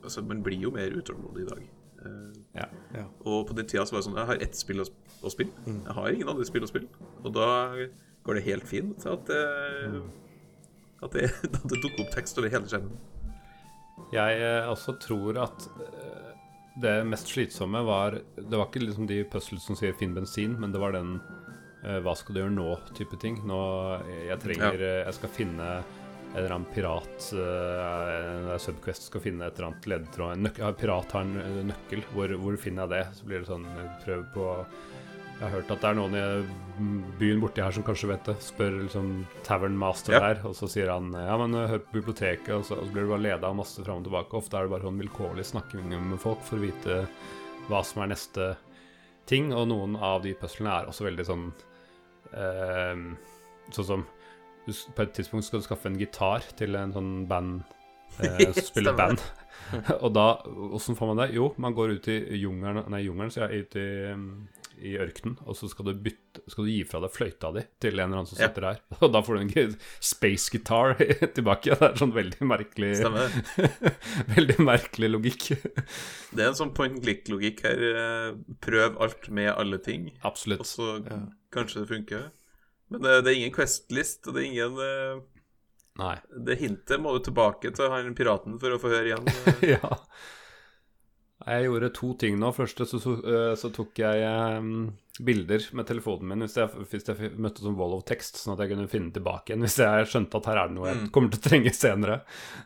altså, 0.04 0.22
man 0.22 0.44
blir 0.46 0.62
jo 0.62 0.72
mer 0.76 0.94
utålmodig 0.94 1.46
i 1.46 1.50
dag. 1.50 1.64
Eh, 2.06 2.45
Ja. 2.56 2.68
Ja. 2.96 3.06
Og 3.28 3.48
på 3.50 3.56
den 3.58 3.68
tida 3.68 3.86
så 3.86 3.96
var 3.96 4.02
det 4.02 4.08
sånn 4.08 4.20
Jeg 4.20 4.30
har 4.30 4.44
ett 4.46 4.56
spill 4.58 4.84
å, 4.84 4.86
å 5.22 5.32
spille. 5.32 5.52
Jeg 5.68 5.96
har 5.98 6.14
ingen 6.14 6.32
andre 6.32 6.48
spill 6.48 6.64
å 6.64 6.70
spille. 6.72 7.08
Og 7.24 7.34
da 7.36 7.50
går 8.26 8.40
det 8.40 8.46
helt 8.48 8.70
fint 8.70 9.06
at 9.10 9.28
det, 9.30 9.42
at 11.04 11.12
det, 11.18 11.30
at 11.52 11.68
det 11.68 11.82
dukker 11.82 12.06
opp 12.06 12.14
tekst 12.16 12.40
over 12.40 12.54
hele 12.54 12.70
skjermen. 12.70 12.96
Jeg 14.14 14.40
eh, 14.44 14.70
også 14.70 14.98
tror 15.02 15.40
at 15.46 15.68
eh, 15.84 16.32
det 16.84 16.96
mest 17.08 17.30
slitsomme 17.32 17.80
var 17.88 18.18
Det 18.36 18.58
var 18.58 18.68
ikke 18.68 18.84
liksom 18.84 19.08
de 19.08 19.22
puzzles 19.32 19.64
som 19.64 19.78
sier 19.80 19.94
'finn 19.96 20.16
bensin', 20.16 20.58
men 20.60 20.74
det 20.74 20.82
var 20.82 20.92
den 20.92 21.22
eh, 21.84 22.00
'hva 22.04 22.16
skal 22.16 22.36
du 22.36 22.42
gjøre 22.42 22.56
nå?'-type 22.56 23.20
ting. 23.20 23.40
Nå, 23.48 23.60
eh, 24.04 24.28
jeg 24.32 24.40
trenger 24.40 24.80
ja. 24.80 25.06
Jeg 25.06 25.14
skal 25.14 25.30
finne 25.30 25.70
en 26.36 26.42
eller 26.44 26.56
annen 26.56 26.74
pirat 26.74 27.30
uh, 27.34 28.58
Subquest 28.60 29.08
skal 29.08 29.24
finne 29.24 29.48
et 29.48 29.56
eller 29.56 29.70
annet 29.70 29.86
ledetråd 29.88 30.34
En 30.36 30.44
nøk 30.50 30.58
ja, 30.60 30.72
pirat 30.76 31.14
har 31.16 31.24
en 31.24 31.38
eh, 31.40 31.62
nøkkel. 31.70 32.02
Hvor, 32.12 32.34
hvor 32.42 32.58
finner 32.60 32.84
jeg 32.84 32.92
det? 32.92 33.04
Så 33.16 33.30
blir 33.30 33.40
det 33.40 33.48
sånn 33.48 33.64
eh, 33.72 33.94
prøv 34.04 34.26
på 34.34 34.50
Jeg 34.58 35.44
har 35.46 35.54
hørt 35.54 35.72
at 35.72 35.86
det 35.86 35.90
er 35.92 35.98
noen 36.02 36.18
i 36.20 36.26
mm, 36.82 36.98
byen 37.22 37.40
borti 37.44 37.64
her 37.64 37.78
som 37.78 37.86
kanskje 37.88 38.10
vet 38.12 38.28
det. 38.28 38.36
Spør 38.44 38.76
liksom 38.82 39.14
Tavern 39.48 39.80
Master 39.80 40.18
Ja. 40.18 40.22
der, 40.28 40.44
og 40.50 40.58
så 40.60 40.68
sier 40.72 40.92
han 40.92 41.08
ja, 41.16 41.38
men 41.40 41.56
hør 41.56 41.82
på 41.88 42.02
biblioteket, 42.02 42.52
og 42.58 42.68
så, 42.68 42.82
og 42.82 42.90
så 42.90 42.96
blir 42.96 43.08
du 43.08 43.14
bare 43.14 43.26
leda 43.30 43.54
masse 43.56 43.88
fram 43.88 44.04
og 44.04 44.10
tilbake. 44.10 44.40
Ofte 44.40 44.60
er 44.60 44.68
det 44.68 44.76
bare 44.76 44.88
sånn 44.90 45.02
vilkårlig 45.06 45.48
snakking 45.54 45.88
med 45.96 46.20
folk 46.24 46.44
for 46.48 46.60
å 46.60 46.66
vite 46.68 47.00
hva 47.70 47.80
som 47.88 48.04
er 48.04 48.12
neste 48.12 48.52
ting, 49.30 49.54
og 49.56 49.70
noen 49.72 49.96
av 49.96 50.20
de 50.28 50.36
puslene 50.38 50.76
er 50.82 50.92
også 50.92 51.08
veldig 51.08 51.26
sånn 51.32 51.48
uh, 52.36 53.00
Sånn 53.74 53.88
som 53.88 54.04
du, 54.66 54.74
På 54.96 55.02
et 55.06 55.14
tidspunkt 55.14 55.46
skal 55.48 55.60
du 55.62 55.66
skaffe 55.68 55.90
en 55.92 55.98
gitar 56.00 56.44
til 56.58 56.76
en 56.76 56.94
sånn 56.96 57.14
band 57.28 57.64
eh, 58.20 58.52
som 58.56 58.64
spiller 58.72 58.94
band. 58.98 59.22
og 60.04 60.12
da, 60.14 60.28
åssen 60.78 60.96
får 60.98 61.08
man 61.14 61.24
det? 61.24 61.32
Jo, 61.36 61.54
man 61.58 61.74
går 61.78 61.96
ut 61.98 62.08
i 62.12 62.20
jungelen 62.42 62.84
Nei, 62.92 63.04
jungelen, 63.08 63.32
sier 63.34 63.50
jeg. 63.50 63.66
Ut 63.66 63.76
i, 63.82 63.88
mm, 64.14 64.28
i 64.86 64.92
ørkenen, 65.00 65.38
og 65.48 65.56
så 65.56 65.70
skal 65.72 65.88
du, 65.88 65.94
bytte, 66.04 66.42
skal 66.52 66.66
du 66.68 66.70
gi 66.74 66.82
fra 66.84 67.00
deg 67.00 67.14
fløyta 67.16 67.54
di 67.56 67.62
til 67.80 67.94
en 67.96 68.10
eller 68.10 68.20
annen 68.20 68.28
som 68.28 68.38
Ja. 68.42 68.50
sitter 68.50 68.66
der. 68.68 68.82
Og 69.06 69.14
da 69.16 69.22
får 69.24 69.38
du 69.40 69.60
en 69.62 69.76
space 70.04 70.52
guitar 70.52 70.98
tilbake. 71.38 71.78
Det 71.80 71.88
er 71.88 71.96
sånn 72.02 72.12
veldig 72.14 72.44
merkelig 72.50 72.92
Veldig 74.36 74.58
merkelig 74.68 75.10
logikk. 75.14 75.46
Det 76.36 76.44
er 76.44 76.50
en 76.52 76.58
sånn 76.60 76.74
point 76.76 76.98
and 76.98 77.04
click-logikk 77.06 77.64
her. 77.66 77.86
eh, 77.96 78.36
Prøv 78.66 79.00
alt 79.02 79.30
med 79.32 79.52
alle 79.54 79.80
ting, 79.80 80.12
Absolutt. 80.28 80.60
og 80.60 80.66
så 80.70 80.90
Ja. 81.08 81.22
kanskje 81.56 81.86
det 81.86 81.90
funker. 81.96 82.26
Men 82.94 83.02
det, 83.02 83.16
det 83.26 83.32
er 83.32 83.40
ingen 83.40 83.56
Quest-list, 83.56 84.24
og 84.28 84.36
det 84.36 84.44
er 84.44 84.50
ingen 84.52 84.80
eh, 84.86 85.24
Nei. 85.96 86.16
Det 86.48 86.58
hintet 86.60 87.00
må 87.00 87.14
du 87.16 87.22
tilbake 87.24 87.72
til 87.72 87.92
han 87.92 88.16
piraten 88.18 88.58
for 88.60 88.76
å 88.76 88.80
få 88.82 88.92
høre 88.92 89.14
igjen. 89.14 89.30
eh. 89.32 89.70
ja. 89.78 89.94
Jeg 91.46 91.66
gjorde 91.68 91.92
to 91.94 92.14
ting 92.18 92.38
nå. 92.42 92.50
Først 92.56 92.80
så, 92.90 93.00
så, 93.00 93.12
øh, 93.22 93.52
så 93.60 93.70
tok 93.74 94.00
jeg 94.02 94.22
um, 94.58 94.88
bilder 95.20 95.68
med 95.78 95.88
telefonen 95.88 96.32
min 96.32 96.46
hvis 96.46 96.56
jeg, 96.58 96.86
hvis 96.90 97.06
jeg 97.12 97.30
møtte 97.40 97.64
sånn 97.64 97.78
wall 97.78 97.94
of 97.98 98.06
text, 98.08 98.40
sånn 98.42 98.56
at 98.56 98.64
jeg 98.64 98.72
kunne 98.72 98.90
finne 98.92 99.14
tilbake 99.16 99.52
igjen 99.52 99.64
hvis 99.64 99.78
jeg 99.84 100.08
skjønte 100.12 100.42
at 100.42 100.50
her 100.50 100.62
er 100.62 100.72
det 100.72 100.78
noe 100.78 100.90
jeg 100.90 101.12
kommer 101.16 101.32
til 101.32 101.42
å 101.44 101.46
trenge 101.46 101.74
senere. 101.76 102.18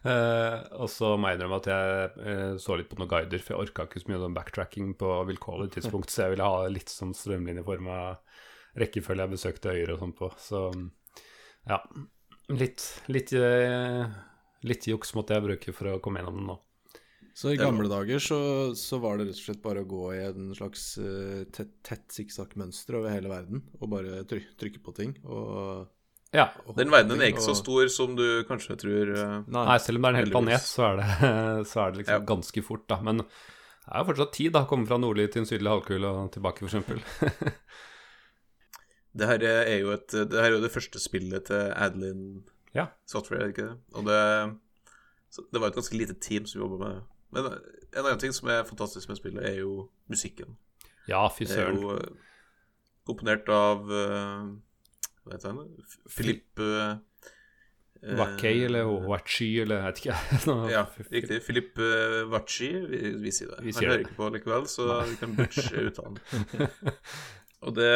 Uh, 0.05 0.55
og 0.79 0.87
så 0.93 1.15
må 1.17 1.29
jeg 1.29 1.39
innrømme 1.39 1.59
at 1.59 1.71
jeg 1.73 2.13
uh, 2.23 2.53
så 2.61 2.77
litt 2.79 2.89
på 2.89 3.01
noen 3.01 3.11
guider, 3.11 3.43
for 3.43 3.55
jeg 3.57 3.67
orka 3.67 3.89
ikke 3.89 4.03
så 4.05 4.13
mye 4.13 4.31
backtracking 4.37 4.93
på 5.01 5.17
vilkårlig 5.33 5.73
tidspunkt, 5.75 6.13
så 6.13 6.25
jeg 6.25 6.37
ville 6.37 6.49
ha 6.49 6.69
litt 6.71 6.93
sånn 6.93 7.13
strømlinjeforma 7.17 7.99
rekkefølge 8.77 9.25
jeg 9.25 9.33
besøkte 9.35 9.73
øyer 9.73 9.93
og 9.95 9.99
sånn 10.03 10.15
på. 10.17 10.31
Så 10.37 10.63
ja. 11.69 11.79
Litt, 12.49 12.81
litt, 13.13 13.31
eh, 13.33 14.05
litt 14.65 14.87
juks 14.89 15.13
måtte 15.13 15.35
jeg 15.37 15.45
bruke 15.45 15.73
for 15.73 15.91
å 15.95 15.99
komme 16.01 16.19
gjennom 16.21 16.37
den 16.41 16.47
nå. 16.49 16.57
Så 17.39 17.53
i 17.53 17.59
gamle 17.59 17.87
dager 17.87 18.19
så, 18.19 18.37
så 18.75 18.97
var 18.99 19.17
det 19.17 19.29
rett 19.29 19.37
og 19.37 19.43
slett 19.45 19.61
bare 19.63 19.83
å 19.85 19.87
gå 19.87 20.09
i 20.17 20.23
en 20.25 20.49
slags 20.57 20.97
eh, 20.99 21.43
tett, 21.55 21.69
tett 21.87 22.09
sikksakk-mønster 22.11 22.97
over 22.99 23.13
hele 23.13 23.29
verden 23.31 23.61
og 23.79 23.87
bare 23.93 24.25
try 24.27 24.41
trykke 24.59 24.81
på 24.83 24.95
ting. 24.97 25.13
Og, 25.23 25.85
Ja. 26.35 26.49
og 26.65 26.75
Den 26.77 26.91
verdenen 26.91 27.21
er 27.21 27.29
ikke 27.31 27.39
ikke 27.39 27.45
så 27.47 27.55
stor 27.61 27.87
som 27.93 28.15
du 28.17 28.43
kanskje 28.49 28.75
tror. 28.81 29.13
eh. 29.15 29.37
Nei. 29.47 29.63
Nei, 29.69 29.77
selv 29.77 29.97
om 29.97 30.01
det 30.03 30.09
er 30.09 30.17
en 30.17 30.19
hel 30.25 30.33
planet, 30.33 30.61
så 30.67 30.89
er 30.89 30.99
det, 30.99 31.07
så 31.71 31.85
er 31.85 31.91
det 31.93 32.01
liksom 32.03 32.19
Ja. 32.19 32.25
ganske 32.33 32.63
fort, 32.65 32.87
da. 32.89 32.99
Men 33.01 33.17
det 33.23 33.93
er 33.93 34.03
jo 34.03 34.09
fortsatt 34.11 34.33
tid, 34.35 34.51
da. 34.57 34.65
Komme 34.65 34.85
fra 34.89 34.97
nordlig 34.99 35.29
til 35.31 35.41
en 35.45 35.49
sydlig 35.53 35.71
halvkule 35.71 36.11
og 36.11 36.31
tilbake, 36.35 36.65
f.eks. 36.67 37.55
Det 39.17 39.27
her 39.27 39.41
er 39.49 39.77
jo 39.79 39.91
et 39.95 40.07
Det 40.11 40.33
her 40.37 40.51
er 40.51 40.57
jo 40.57 40.61
det 40.63 40.71
første 40.71 40.99
spillet 41.01 41.43
til 41.49 41.71
Adeline 41.75 42.43
Ja. 42.75 42.85
Software, 43.07 43.47
ikke 43.49 43.65
det? 43.65 43.77
Og 43.97 44.05
det, 44.05 44.19
så 45.33 45.41
det 45.53 45.61
var 45.61 45.67
et 45.71 45.73
ganske 45.79 45.97
lite 45.97 46.13
team 46.21 46.45
som 46.45 46.61
jobba 46.61 46.77
med 46.77 46.95
det. 46.95 47.03
Men 47.31 47.45
en 47.97 48.05
annen 48.05 48.19
ting 48.21 48.33
som 48.33 48.47
er 48.49 48.63
fantastisk 48.63 49.09
med 49.09 49.17
spillet, 49.17 49.43
er 49.49 49.59
jo 49.59 49.89
musikken. 50.09 50.55
ja, 51.07 51.27
fy 51.33 51.43
Det 51.49 51.57
er 51.57 51.71
jo 51.73 51.95
eh, 51.97 52.07
komponert 53.05 53.49
av 53.49 53.89
eh, 53.89 54.49
Hva 55.25 55.33
heter 55.33 55.49
han? 55.55 55.67
Filip 56.09 56.43
Philip 56.55 56.59
uh, 56.59 56.97
Wackey 58.17 58.61
eller 58.63 58.85
Wachi 59.09 59.59
eller 59.59 59.75
jeg 59.81 59.85
vet 59.85 59.97
ikke. 60.05 60.17
Nå- 60.47 60.69
Ja, 60.71 60.85
riktig. 61.11 61.41
Filip 61.43 61.77
Wachi, 62.31 62.69
vi, 62.87 63.01
vi 63.25 63.31
sier 63.31 63.49
det. 63.55 63.65
Vi 63.65 63.73
Han 63.75 63.83
hører 63.83 63.97
det. 63.97 64.05
ikke 64.05 64.15
på 64.21 64.29
likevel, 64.37 64.67
så 64.71 65.01
vi 65.09 65.15
kan 65.19 65.33
butche 65.35 65.87
uttalen. 65.89 66.17
Og 67.67 67.75
det, 67.75 67.91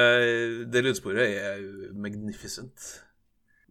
det 0.74 0.84
lydsporet 0.84 1.40
er 1.40 1.64
magnificent. 1.96 2.88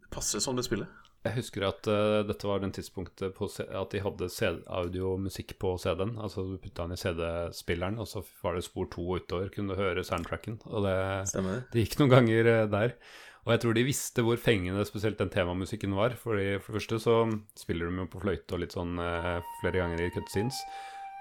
Det 0.01 0.09
passer 0.13 0.41
sånn 0.43 0.57
med 0.57 0.65
spillet. 0.65 0.99
Jeg 1.23 1.37
husker 1.37 1.63
at 1.63 1.87
uh, 1.87 2.21
dette 2.27 2.47
var 2.49 2.59
den 2.59 2.73
tidspunktet 2.75 3.37
at 3.63 3.93
de 3.93 4.01
hadde 4.03 4.27
audiomusikk 4.67 5.55
på 5.61 5.77
CD-en. 5.79 6.17
Altså 6.19 6.43
du 6.49 6.57
putta 6.59 6.83
den 6.83 6.97
i 6.97 6.99
CD-spilleren, 6.99 7.99
og 8.01 8.09
så 8.11 8.25
var 8.41 8.57
det 8.57 8.65
spor 8.65 8.89
to 8.91 9.05
utover, 9.15 9.47
kunne 9.53 9.71
du 9.71 9.79
høre 9.79 10.03
soundtracken. 10.03 10.59
Og 10.67 10.83
det, 10.83 10.97
det? 11.31 11.59
det 11.71 11.85
gikk 11.85 12.01
noen 12.01 12.11
ganger 12.17 12.51
uh, 12.51 12.65
der. 12.73 12.97
Og 13.43 13.53
jeg 13.53 13.61
tror 13.63 13.75
de 13.75 13.85
visste 13.87 14.23
hvor 14.23 14.39
fengende 14.39 14.83
spesielt 14.87 15.19
den 15.19 15.31
temamusikken 15.31 15.95
var. 15.95 16.15
Fordi 16.19 16.57
For 16.59 16.73
det 16.73 16.81
første 16.81 16.99
så 17.05 17.15
spiller 17.59 17.87
de 17.87 18.03
jo 18.03 18.09
på 18.11 18.23
fløyte 18.23 18.55
og 18.55 18.63
litt 18.63 18.75
sånn 18.75 18.99
uh, 18.99 19.39
flere 19.61 19.79
ganger 19.79 20.03
i 20.03 20.11
cutscenes. 20.15 20.59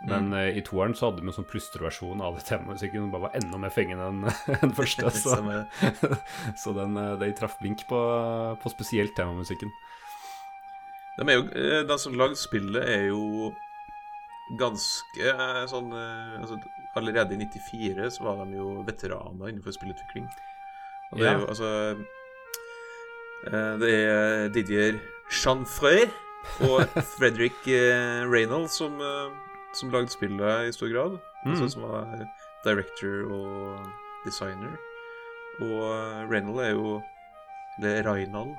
Men 0.05 0.33
eh, 0.33 0.59
i 0.59 0.63
toeren 0.67 0.95
så 0.99 1.09
hadde 1.09 1.23
vi 1.23 1.31
en 1.31 1.37
sånn 1.37 1.47
plystreversjon 1.47 2.23
av 2.25 2.35
det 2.39 2.47
temamusikken 2.49 3.05
som 3.05 3.11
bare 3.13 3.29
var 3.29 3.37
enda 3.39 3.59
mer 3.63 3.73
fengende 3.75 4.09
enn 4.11 4.23
den 4.65 4.75
første. 4.81 5.11
Så, 5.15 5.37
så 6.65 6.75
den, 6.77 6.97
eh, 6.99 7.15
de 7.21 7.33
traff 7.39 7.59
blink 7.61 7.85
på, 7.91 8.01
på 8.63 8.73
spesielt 8.73 9.15
temamusikken. 9.19 9.71
De, 11.19 11.27
er 11.27 11.39
jo, 11.39 11.45
eh, 11.55 11.83
de 11.87 11.99
som 12.03 12.17
lagde 12.19 12.41
spillet, 12.41 12.83
er 12.83 13.11
jo 13.13 13.53
ganske 14.59 15.35
sånn 15.71 15.95
altså, 15.95 16.59
Allerede 16.99 17.33
i 17.33 17.39
94 17.41 18.11
så 18.19 18.25
var 18.27 18.43
de 18.43 18.59
jo 18.59 18.83
veteraner 18.85 19.49
innenfor 19.49 19.73
spillutvikling. 19.73 20.27
Og 21.13 21.23
det 21.23 21.29
er 21.31 21.39
jo 21.39 21.47
altså 21.47 21.71
Det 23.47 23.93
er 23.95 24.51
Didier 24.53 24.99
Chanfrey 25.33 26.05
og 26.67 26.85
Fredrik 27.15 27.65
Reynolds 28.29 28.77
som, 28.83 29.01
som 29.75 29.91
lagde 29.91 30.11
spillet 30.13 30.69
i 30.69 30.73
stor 30.75 30.89
grad. 30.93 31.19
Altså, 31.47 31.65
Mm. 31.65 31.71
som 31.71 31.83
var 31.83 32.29
director 32.65 33.33
og 33.33 33.87
designer. 34.25 34.77
Og 35.61 35.81
eh, 35.93 36.29
Reynolds 36.31 36.61
er 36.67 36.71
jo 36.77 37.03
Eller 37.81 38.03
Reinald. 38.05 38.55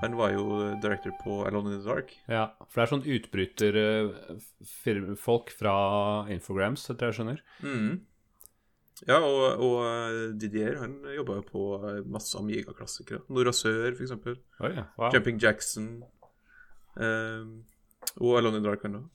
Han 0.00 0.14
var 0.16 0.30
jo 0.32 0.74
director 0.80 1.12
på 1.22 1.44
Alone 1.46 1.74
in 1.74 1.80
the 1.80 1.86
Dark. 1.88 2.14
Ja, 2.26 2.46
for 2.70 2.80
det 2.80 2.84
er 2.86 2.92
sånn 2.96 3.04
utbryterfolk 4.64 5.50
fra 5.52 5.74
Infograms, 6.32 6.86
etter 6.90 7.10
jeg 7.10 7.18
skjønner. 7.18 7.42
Mm. 7.62 8.00
Ja, 9.08 9.18
og, 9.18 9.60
og 9.60 9.76
eh, 9.84 10.32
Didier 10.40 10.78
han 10.80 10.94
jobba 11.16 11.34
jo 11.40 11.44
på 11.50 11.64
eh, 11.90 12.00
masse 12.08 12.38
Amiga-klassikere. 12.38 13.20
Nora 13.28 13.52
Sør, 13.52 13.90
for 13.96 14.04
eksempel. 14.06 14.38
Oi, 14.62 14.70
ja, 14.78 14.84
wow. 14.96 15.10
Jumping 15.12 15.38
Jackson. 15.42 15.88
Um, 16.96 17.64
og 18.22 18.38
Alone 18.38 18.56
in 18.60 18.62
the 18.64 18.70
Dark, 18.70 18.82
han 18.86 19.00
òg. 19.02 19.08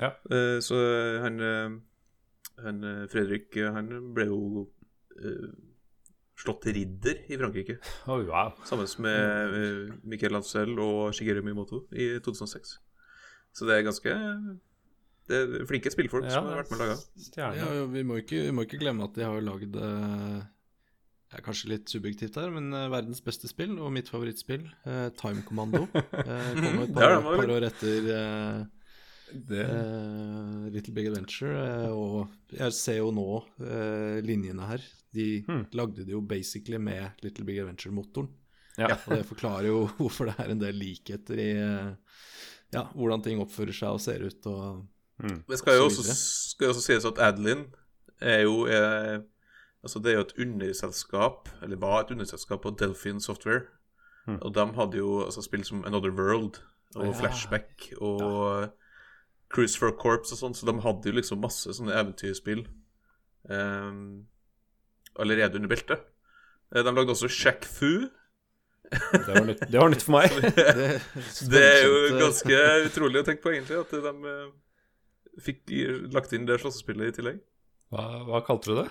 Ja. 0.00 0.10
Eh, 0.30 0.58
så 0.64 0.78
han, 1.22 1.38
eh, 1.40 1.76
han 2.64 2.84
eh, 2.84 3.04
Fredrik 3.12 3.54
han 3.60 3.92
ble 4.14 4.26
jo 4.30 4.66
eh, 5.20 5.48
slått 6.40 6.66
ridder 6.74 7.24
i 7.30 7.38
Frankrike. 7.38 7.78
Oh, 8.06 8.22
wow. 8.26 8.54
Sammen 8.66 8.88
med 9.04 9.54
uh, 9.54 9.92
Michael 10.02 10.34
Lancel 10.34 10.72
og 10.82 11.14
Shigeru 11.14 11.44
Miyamoto 11.46 11.84
i 11.94 12.16
2006. 12.24 12.78
Så 13.54 13.68
det 13.68 13.76
er 13.76 13.84
ganske 13.86 14.14
Det 15.30 15.36
er 15.38 15.68
flinke 15.68 15.92
spillfolk 15.94 16.26
som 16.26 16.48
har 16.50 16.58
vært 16.58 16.72
med 16.72 16.80
og 16.80 16.88
laga. 16.88 16.96
Ja, 17.38 17.52
ja, 17.54 17.84
vi, 17.86 18.02
må 18.02 18.18
ikke, 18.20 18.42
vi 18.48 18.56
må 18.56 18.66
ikke 18.66 18.82
glemme 18.82 19.06
at 19.06 19.14
de 19.14 19.22
har 19.24 19.46
lagd 19.46 19.78
uh, 19.78 20.42
Det 21.30 21.38
er 21.38 21.46
kanskje 21.46 21.70
litt 21.70 21.94
subjektivt 21.94 22.40
her, 22.42 22.50
men 22.52 22.74
verdens 22.90 23.22
beste 23.24 23.48
spill, 23.48 23.78
og 23.78 23.94
mitt 23.94 24.10
favorittspill, 24.10 24.66
eh, 24.86 25.06
Time 25.18 25.46
Commando, 25.46 25.86
eh, 25.94 26.50
kom 26.58 26.82
et 26.82 26.92
par, 26.98 27.14
det 27.14 27.22
var 27.24 27.40
par 27.40 27.54
år 27.56 27.66
etter 27.70 28.10
eh, 28.18 28.60
Det, 29.32 29.60
eh, 29.64 30.70
Little 30.74 30.94
Big 30.94 31.06
Adventure. 31.08 31.54
Uh, 31.88 31.92
og 31.96 32.56
jeg 32.58 32.72
ser 32.76 32.98
jo 33.00 33.10
nå 33.14 33.26
uh, 33.60 34.20
linjene 34.24 34.66
her. 34.68 34.84
De 35.14 35.44
Hmm. 35.46 35.64
lagde 35.72 36.04
det 36.04 36.12
jo 36.12 36.20
basically 36.20 36.78
med 36.78 37.22
Little 37.22 37.44
Big 37.44 37.58
Adventure-motoren. 37.62 38.28
ja. 38.78 38.88
Og 39.06 39.16
det 39.16 39.26
forklarer 39.26 39.68
jo 39.70 39.86
hvorfor 39.98 40.26
det 40.26 40.34
er 40.38 40.50
en 40.50 40.60
del 40.60 40.74
likheter 40.74 41.38
i 41.38 41.50
ja, 42.74 42.82
hvordan 42.94 43.22
ting 43.22 43.38
oppfører 43.40 43.72
seg 43.72 43.94
og 43.94 44.00
ser 44.02 44.24
ut. 44.26 44.46
og 44.46 44.86
hmm. 45.22 45.44
Det 45.48 45.58
skal 45.58 45.78
jo 45.78 45.84
også, 45.84 46.02
også 46.66 46.82
sies 46.82 47.04
at 47.06 47.18
Adeline 47.22 47.66
er 48.20 48.42
jo 48.42 48.64
er, 48.66 49.22
Altså 49.84 49.98
Det 50.00 50.10
er 50.12 50.14
jo 50.16 50.24
et 50.24 50.38
underselskap, 50.40 51.48
eller 51.62 51.76
var 51.76 52.00
et 52.00 52.10
underselskap 52.10 52.62
på 52.62 52.70
Delphine 52.80 53.20
Software. 53.20 53.66
Hmm. 54.26 54.38
Og 54.40 54.54
de 54.54 54.64
hadde 54.74 54.96
jo 54.96 55.24
altså 55.24 55.42
spill 55.44 55.64
som 55.64 55.84
Another 55.84 56.10
World 56.10 56.58
og 56.96 57.06
Ja. 57.06 57.12
Flashback 57.12 57.92
og 58.00 58.70
Cruise 59.54 59.78
for 59.78 59.92
a 59.92 59.96
Corps 59.96 60.32
og 60.34 60.40
sånn, 60.40 60.56
så 60.58 60.66
de 60.68 60.74
hadde 60.84 61.10
jo 61.10 61.16
liksom 61.18 61.42
masse 61.44 61.70
sånne 61.76 61.94
eventyrspill 61.94 62.64
eh, 63.50 63.92
allerede 65.22 65.60
under 65.60 65.70
beltet. 65.70 66.04
Eh, 66.74 66.82
De 66.82 66.94
lagde 66.94 67.14
også 67.14 67.30
Shack 67.30 67.66
Fu. 67.68 68.10
Det, 68.94 69.22
var 69.30 69.46
nytt, 69.48 69.62
det 69.70 69.80
var 69.80 69.90
nytt 69.90 70.04
for 70.04 70.16
meg. 70.18 70.34
det, 70.58 70.88
Det 71.50 71.62
er 71.64 71.86
jo 71.86 71.94
ganske 72.20 72.58
utrolig 72.90 73.22
å 73.22 73.26
tenke 73.26 73.42
på, 73.46 73.54
egentlig, 73.54 73.80
at 73.80 73.94
de 73.94 74.34
eh, 74.34 74.50
fikk 75.44 75.72
lagt 76.14 76.34
inn 76.36 76.46
det 76.50 76.60
slåssespillet 76.62 77.10
i 77.10 77.16
tillegg. 77.16 77.40
Hva, 77.94 78.04
hva 78.28 78.42
kalte 78.46 78.70
du 78.72 78.82
det? 78.82 78.88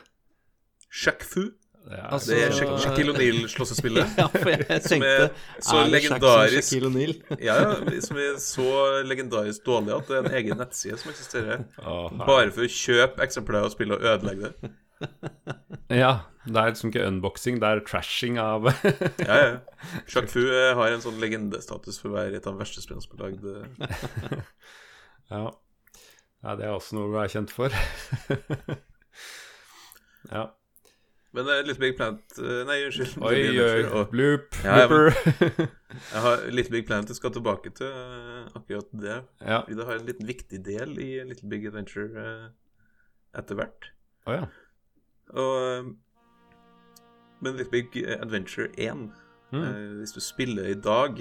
Shack 0.93 1.23
Fu. 1.27 1.51
Det 1.83 1.97
er, 1.99 2.05
Altså, 2.15 2.31
Det 2.31 2.43
er 2.43 2.51
Så- 2.51 2.63
Shaq- 2.63 2.77
Shaquille 2.83 3.13
O'Neal-slåssespillet. 3.13 4.13
Ja, 4.21 4.27
for 4.27 4.49
jeg 4.49 4.67
Som 4.67 4.89
tenkte 4.89 5.09
er 5.09 5.29
så 5.59 5.75
er 5.77 5.83
det 5.83 5.91
legendarisk 5.97 6.69
Shaquille? 6.69 7.15
Ja, 7.47 7.55
ja, 7.61 7.99
som 8.05 8.17
er 8.23 8.37
så 8.39 8.67
legendarisk 9.09 9.65
dårlig 9.67 9.95
at 9.97 10.07
det 10.07 10.15
er 10.17 10.23
en 10.29 10.37
egen 10.39 10.57
nettside 10.61 10.97
som 11.01 11.11
eksisterer. 11.11 11.65
Oh, 11.83 12.07
Bare 12.23 12.51
for 12.55 12.63
å 12.63 12.71
kjøpe 12.71 13.19
eksemplarer 13.27 13.67
av 13.67 13.75
spillet 13.75 13.99
og 13.99 14.07
ødelegge 14.13 14.53
det. 14.53 14.71
Ja, 15.93 16.13
det 16.47 16.55
er 16.57 16.69
liksom 16.71 16.89
ikke 16.93 17.03
unboxing, 17.09 17.57
det 17.59 17.67
er 17.67 17.81
trashing 17.85 18.37
av 18.39 18.69
Ja, 18.71 19.35
ja. 19.35 19.49
Jacques 20.07 20.31
Fu 20.31 20.39
eh, 20.47 20.71
har 20.79 20.93
en 20.95 21.03
sånn 21.03 21.19
legendestatus 21.21 21.99
for 21.99 22.09
å 22.09 22.15
være 22.15 22.39
et 22.39 22.47
av 22.47 22.55
de 22.55 22.61
verste 22.63 22.81
spillene 22.81 23.03
som 23.03 23.19
er 23.19 23.25
lagd. 23.27 23.43
eh. 23.51 24.39
ja. 25.35 25.43
ja, 26.47 26.55
det 26.55 26.65
er 26.69 26.71
også 26.77 26.95
noe 26.97 27.11
du 27.11 27.19
er 27.19 27.33
kjent 27.35 27.51
for. 27.53 27.75
ja. 30.31 30.47
Men 31.33 31.47
eh, 31.49 31.61
Little 31.65 31.81
Big 31.81 31.95
Plant 31.97 32.35
eh, 32.37 32.59
Nei, 32.69 32.75
unnskyld. 32.85 33.15
Oi, 33.25 33.37
oi, 33.63 34.03
bloop, 34.11 34.57
Ja, 34.63 34.83
blooper. 34.87 35.15
Jeg 36.13 36.21
har 36.25 36.43
Little 36.53 36.73
Big 36.73 36.85
Planet 36.89 37.09
jeg 37.11 37.17
skal 37.19 37.33
tilbake 37.35 37.69
til 37.77 37.89
uh, 37.89 38.47
akkurat 38.57 38.87
det. 38.97 39.17
ja. 39.45 39.59
Fordi 39.61 39.75
det 39.77 39.85
har 39.85 39.99
en 39.99 40.07
liten 40.07 40.25
viktig 40.29 40.59
del 40.65 40.95
i 41.01 41.09
Little 41.29 41.49
Big 41.51 41.67
Adventure 41.69 42.07
uh, 42.17 42.47
etter 43.37 43.57
hvert. 43.59 43.89
Oh, 44.25 44.33
ja. 44.33 44.47
Og, 45.33 45.53
eh, 45.67 45.91
men 47.45 47.57
Little 47.59 47.71
Big 47.73 47.97
Adventure 48.19 48.69
1 48.77 49.11
Mm. 49.53 49.61
uh, 49.61 49.97
Hvis 49.99 50.15
du 50.15 50.19
spiller 50.19 50.65
i 50.71 50.73
dag, 50.81 51.19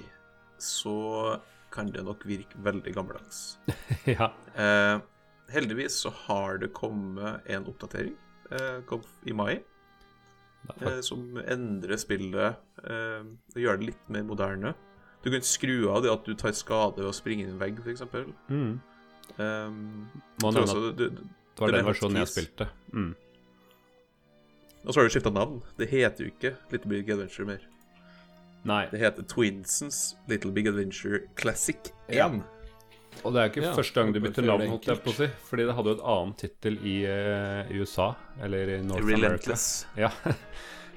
så 0.56 0.94
kan 1.72 1.90
det 1.92 2.00
nok 2.06 2.22
virke 2.24 2.56
veldig 2.64 2.94
gammeldags. 2.94 3.58
ja. 4.08 4.30
Heldigvis 5.52 5.98
så 6.06 6.08
har 6.22 6.56
det 6.62 6.70
kommet 6.72 7.44
en 7.52 7.66
oppdatering 7.68 8.16
kom 8.88 9.04
i 9.28 9.32
mai, 9.36 9.58
Det 9.58 9.71
eh, 10.80 11.00
som 11.04 11.38
endrer 11.42 12.00
spillet 12.00 12.58
eh, 12.84 13.20
og 13.24 13.60
gjør 13.60 13.80
det 13.80 13.92
litt 13.92 14.08
mer 14.12 14.26
moderne. 14.28 14.74
Du 15.22 15.30
kan 15.30 15.44
skru 15.46 15.90
av 15.92 16.02
det 16.04 16.10
at 16.12 16.24
du 16.26 16.34
tar 16.38 16.54
skade 16.56 16.98
ved 16.98 17.10
å 17.10 17.14
springe 17.14 17.44
inn 17.44 17.52
i 17.52 17.56
en 17.56 17.60
vegg, 17.60 17.78
f.eks. 17.82 18.02
Mm. 18.50 18.72
Um, 19.38 19.76
også 20.42 20.64
at 20.64 20.72
du, 20.74 20.88
du, 20.98 21.04
det 21.54 21.62
var 21.62 21.70
det 21.70 21.78
den 21.78 21.86
versjonen 21.86 22.22
jeg 22.24 22.32
spilte. 22.32 22.66
Mm. 22.92 23.12
Og 24.82 24.90
så 24.90 24.98
har 24.98 25.06
du 25.06 25.14
skifta 25.14 25.30
navn. 25.30 25.60
Det 25.78 25.86
heter 25.92 26.26
jo 26.26 26.32
ikke 26.32 26.56
Little 26.72 26.90
Big 26.90 27.10
Adventure 27.14 27.46
mer. 27.46 27.68
Nei. 28.66 28.86
Det 28.90 28.98
heter 28.98 29.26
Twinsons 29.30 30.16
Little 30.30 30.52
Big 30.54 30.66
Adventure 30.70 31.22
Classic 31.38 31.92
1. 32.08 32.16
Ja. 32.16 32.28
Og 33.22 33.34
det 33.34 33.42
er 33.42 33.50
ikke 33.52 33.62
Ja, 33.62 33.72
første 33.76 34.00
gang 34.00 34.12
du 34.14 34.20
bytter 34.24 34.46
navn, 34.46 34.64
det 34.64 34.70
holdt 34.72 34.88
jeg 34.90 35.02
på 35.04 35.12
å 35.12 35.16
si. 35.16 35.28
Fordi 35.48 35.66
det 35.68 35.74
hadde 35.78 35.92
jo 35.92 35.98
et 35.98 36.06
annet 36.14 36.38
tittel 36.42 36.78
i, 36.82 36.96
uh, 37.06 37.74
USA, 37.78 38.08
eller 38.42 38.72
i 38.76 38.78
North 38.82 39.04
America. 39.04 39.28
Relentless. 39.28 39.66
Ja, 40.00 40.10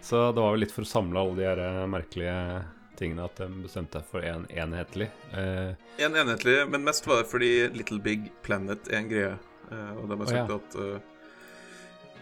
Så 0.05 0.19
det 0.31 0.41
var 0.41 0.51
vel 0.53 0.61
litt 0.61 0.73
for 0.73 0.85
å 0.85 0.89
samle 0.89 1.17
alle 1.17 1.33
de 1.39 1.45
her 1.47 1.59
eh, 1.63 1.79
merkelige 1.89 2.33
tingene 2.99 3.23
at 3.25 3.39
de 3.41 3.47
bestemte 3.63 3.97
seg 3.97 4.11
for 4.11 4.25
en 4.27 4.43
enhetlig. 4.53 5.07
Uh, 5.33 5.73
En 5.97 6.13
enhetlig, 6.13 6.59
men 6.69 6.85
mest 6.85 7.07
var 7.09 7.23
det 7.23 7.29
fordi 7.31 7.49
Little 7.73 7.97
Big 8.05 8.27
Planet 8.45 8.85
er 8.91 8.99
en 8.99 9.09
greie. 9.09 9.31
Uh, 9.71 9.97
og 9.97 10.11
de 10.11 10.19
har 10.21 10.29
sagt 10.29 10.53
at 10.53 10.77
uh, 10.77 10.99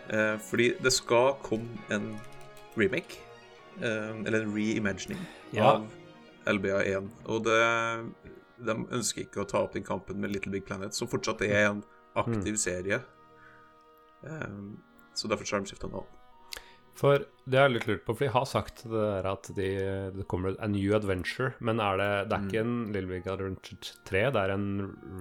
eh, 0.07 0.37
Fordi 0.47 0.69
det 0.83 0.93
skal 0.95 1.35
komme 1.43 1.67
en 1.91 2.13
remake, 2.79 3.19
eh, 3.81 4.15
eller 4.25 4.41
en 4.41 4.55
reimagining, 4.55 5.19
Ja. 5.53 5.73
av 5.73 5.87
LBA1. 6.45 7.09
Og 7.25 7.43
det, 7.43 7.59
de 8.57 8.75
ønsker 8.93 9.25
ikke 9.25 9.43
å 9.43 9.49
ta 9.49 9.63
opp 9.63 9.77
den 9.77 9.85
kampen 9.85 10.19
med 10.21 10.33
Little 10.33 10.53
Big 10.53 10.65
Planet, 10.67 10.95
som 10.95 11.09
fortsatt 11.09 11.41
er 11.45 11.69
en 11.69 11.83
aktiv 12.19 12.57
serie. 12.61 13.01
Um, 14.21 14.77
så 15.17 15.29
derfor 15.29 15.49
har 15.49 15.63
de 15.63 15.73
skifta 15.73 15.89
navn. 15.91 16.09
For 16.93 17.25
det 17.49 17.57
har 17.57 17.71
jeg 17.71 17.73
litt 17.79 17.87
lurt 17.89 18.03
på, 18.05 18.13
for 18.13 18.27
de 18.27 18.33
har 18.35 18.45
sagt 18.45 18.83
det 18.85 19.01
der 19.01 19.27
at 19.31 19.49
de, 19.57 19.69
det 20.13 20.25
kommer 20.29 20.53
a 20.61 20.69
new 20.69 20.93
adventure. 20.95 21.55
Men 21.59 21.81
er 21.81 21.97
det, 21.97 22.09
det 22.29 22.37
er 22.37 22.47
ikke 22.47 22.61
en 22.61 22.75
Little 22.93 23.09
Big 23.09 23.29
Adventure 23.29 23.97
3, 24.09 24.25
det 24.35 24.43
er 24.43 24.53
en 24.53 24.67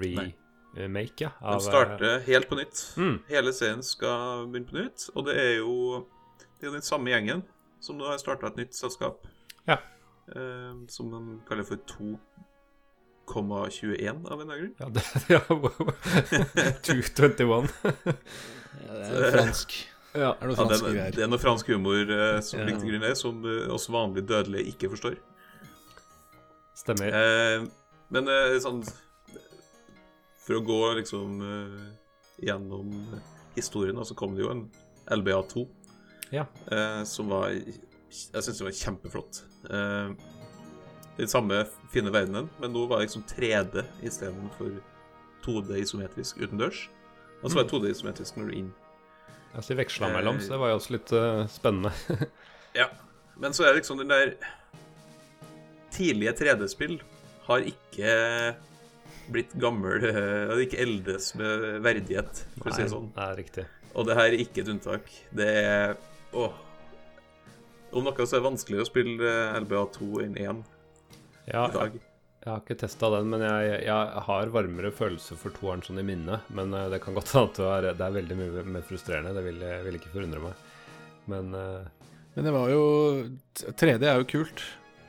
remake, 0.03 1.25
ja? 1.25 1.33
av, 1.41 1.57
Den 1.57 1.65
starter 1.65 2.27
helt 2.29 2.51
på 2.51 2.61
nytt. 2.61 2.85
Mm. 3.01 3.17
Hele 3.33 3.55
serien 3.57 3.81
skal 3.87 4.51
begynne 4.53 4.69
på 4.69 4.79
nytt. 4.83 5.09
Og 5.17 5.27
det 5.29 5.39
er 5.41 5.55
jo 5.63 5.77
det 6.61 6.69
er 6.69 6.77
den 6.77 6.85
samme 6.87 7.11
gjengen 7.11 7.41
som 7.83 7.97
nå 7.99 8.07
har 8.07 8.21
starta 8.23 8.53
et 8.53 8.61
nytt 8.61 8.77
selskap. 8.79 9.25
Ja. 9.67 9.81
Eh, 10.31 10.75
som 10.93 11.09
de 11.11 11.41
kaller 11.49 11.67
for 11.67 11.81
2,21 13.33 14.27
av 14.29 14.41
en 14.41 14.51
eller 14.51 14.55
annen 14.55 14.61
grunn. 14.61 14.75
Ja, 14.79 14.89
det, 14.93 15.05
ja 15.35 15.41
wow. 15.49 15.93
221. 16.87 17.73
Ja, 17.83 18.93
det 18.93 19.27
er 19.27 19.35
fransk. 19.37 19.75
ja. 20.15 20.31
Er 20.41 20.53
Ja, 20.53 20.65
det, 20.69 20.79
er, 20.93 21.11
det 21.17 21.23
er 21.25 21.31
noe 21.33 21.41
fransk 21.41 21.69
humor 21.73 22.03
eh, 22.13 22.41
som 22.45 22.61
Ja. 22.61 22.67
ligger 22.69 22.81
til 22.85 22.91
grunn 22.93 23.07
her, 23.09 23.15
som 23.19 23.45
eh, 23.49 23.69
oss 23.73 23.89
vanlige 23.93 24.27
dødelige 24.29 24.69
ikke 24.75 24.91
forstår. 24.93 25.17
Stemmer. 26.77 27.13
Eh, 27.15 27.65
men 28.13 28.29
eh, 28.29 28.57
sånn 28.63 28.83
For 30.43 30.59
å 30.59 30.65
gå 30.67 30.79
liksom 30.99 31.37
eh, 31.47 31.83
gjennom 32.49 32.91
historien, 33.55 34.01
så 34.05 34.17
kom 34.19 34.35
det 34.37 34.43
jo 34.47 34.51
en 34.51 34.65
LBA2 35.21 35.67
Ja. 36.35 36.47
eh, 36.73 37.03
som 37.07 37.29
var 37.31 37.53
Jeg 37.53 38.43
syns 38.43 38.59
det 38.59 38.67
var 38.67 38.75
kjempeflott. 38.77 39.43
Eh, 39.71 40.11
den 41.19 41.29
samme 41.29 41.65
fine 41.93 42.13
verdenen, 42.15 42.49
men 42.61 42.73
nå 42.73 42.87
var 42.89 43.01
det 43.01 43.11
liksom 43.11 43.25
3D 43.29 43.85
istedenfor 44.07 44.79
2D 45.45 45.83
isometrisk 45.83 46.41
utendørs. 46.41 46.87
Og 47.43 47.51
så 47.51 47.59
var 47.59 47.67
det 47.67 47.75
2D 47.75 47.91
isometrisk 47.93 48.39
når 48.39 48.49
du 48.49 48.59
inn. 48.61 48.73
Altså, 49.53 49.73
de 49.73 49.83
veksla 49.83 50.09
mellom, 50.15 50.39
så 50.41 50.55
det 50.55 50.61
var 50.63 50.73
jo 50.73 50.79
også 50.81 50.95
litt 50.97 51.15
uh, 51.17 51.45
spennende. 51.53 51.93
Ja. 52.73 52.87
Men 53.37 53.53
så 53.53 53.67
er 53.67 53.75
det 53.75 53.83
liksom 53.83 53.99
den 54.01 54.09
der 54.09 54.31
Tidlige 55.93 56.33
3D-spill 56.39 56.95
har 57.45 57.67
ikke 57.69 58.13
blitt 59.29 59.53
gammel 59.61 60.07
eh, 60.09 60.49
Har 60.49 60.63
ikke 60.63 60.81
eldes 60.81 61.35
med 61.37 61.83
verdighet, 61.85 62.41
for 62.57 62.71
å 62.71 62.77
si 62.79 62.87
det 62.87 62.93
sånn. 62.95 63.11
er 63.13 63.37
riktig. 63.37 63.67
Og 63.93 64.09
det 64.09 64.17
her 64.17 64.31
er 64.31 64.39
ikke 64.41 64.63
et 64.65 64.71
unntak. 64.73 65.13
Det 65.37 65.51
er 65.67 65.93
Åh. 66.33 66.57
Om 67.93 68.09
noe 68.09 68.25
så 68.25 68.39
er 68.39 68.41
det 68.41 68.47
vanskelig 68.47 68.81
å 68.81 68.89
spille 68.89 69.29
eh, 69.29 69.59
LBA2 69.61 70.09
enn 70.25 70.39
1 70.41 70.63
Ja, 71.51 71.67
i 71.69 71.75
dag. 71.75 71.97
jeg 72.45 72.51
har 72.51 72.61
ikke 72.63 72.79
testa 72.83 73.11
den, 73.17 73.31
men 73.33 73.43
jeg, 73.45 73.81
jeg 73.87 74.27
har 74.29 74.53
varmere 74.55 74.93
følelse 74.95 75.39
for 75.41 75.55
toeren 75.57 75.83
sånn 75.87 76.03
i 76.03 76.07
minnet. 76.07 76.47
Men 76.55 76.75
eh, 76.77 76.91
det 76.93 77.03
kan 77.05 77.17
godt 77.17 77.33
hende 77.35 77.51
at 77.51 77.59
det 77.63 77.73
er, 77.73 77.89
er 78.07 78.21
veldig 78.21 78.39
mye 78.39 78.67
mer 78.77 78.87
frustrerende. 78.87 79.35
Det 79.39 79.47
vil, 79.49 79.65
vil 79.89 79.99
ikke 79.99 80.15
forundre 80.15 80.45
meg. 80.45 80.69
Men 81.33 81.53
uh, 81.55 82.07
Men 82.35 82.49
det 82.49 82.53
var 82.55 82.71
jo 82.73 82.87
3D 83.79 84.09
er 84.11 84.23
jo 84.23 84.31
kult. 84.33 84.65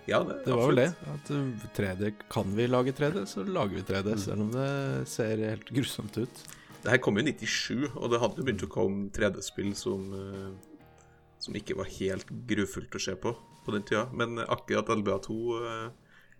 Ja, 0.05 0.19
det, 0.27 0.41
Det 0.45 0.57
var 0.57 0.67
vel 0.69 0.81
det. 0.81 0.89
At 1.13 1.31
uh, 1.31 1.69
3D 1.77 2.11
Kan 2.29 2.51
vi 2.57 2.67
lage 2.67 2.93
3D, 2.93 3.23
så 3.29 3.45
lager 3.47 3.79
vi 3.79 3.85
3D. 3.87 4.17
Selv 4.25 4.45
om 4.45 4.51
det 4.53 5.07
ser 5.09 5.41
helt 5.41 5.71
grusomt 5.73 6.19
ut. 6.19 6.43
Det 6.83 6.91
her 6.91 6.99
kom 6.99 7.15
jo 7.15 7.23
i 7.23 7.31
97, 7.31 7.95
og 7.95 8.11
det 8.11 8.19
hadde 8.19 8.41
jo 8.41 8.45
begynt 8.45 8.65
å 8.65 8.71
komme 8.71 9.07
3D-spill 9.15 9.71
som 9.79 10.01
eh, 10.17 10.49
Som 11.39 11.55
ikke 11.55 11.77
var 11.79 11.87
helt 11.95 12.27
grufullt 12.49 12.97
å 12.99 13.01
se 13.01 13.15
på 13.15 13.31
på 13.63 13.71
den 13.71 13.85
tida. 13.87 14.09
Men 14.11 14.41
akkurat 14.43 14.91
LBA2 14.91 15.35
eh, 15.59 15.85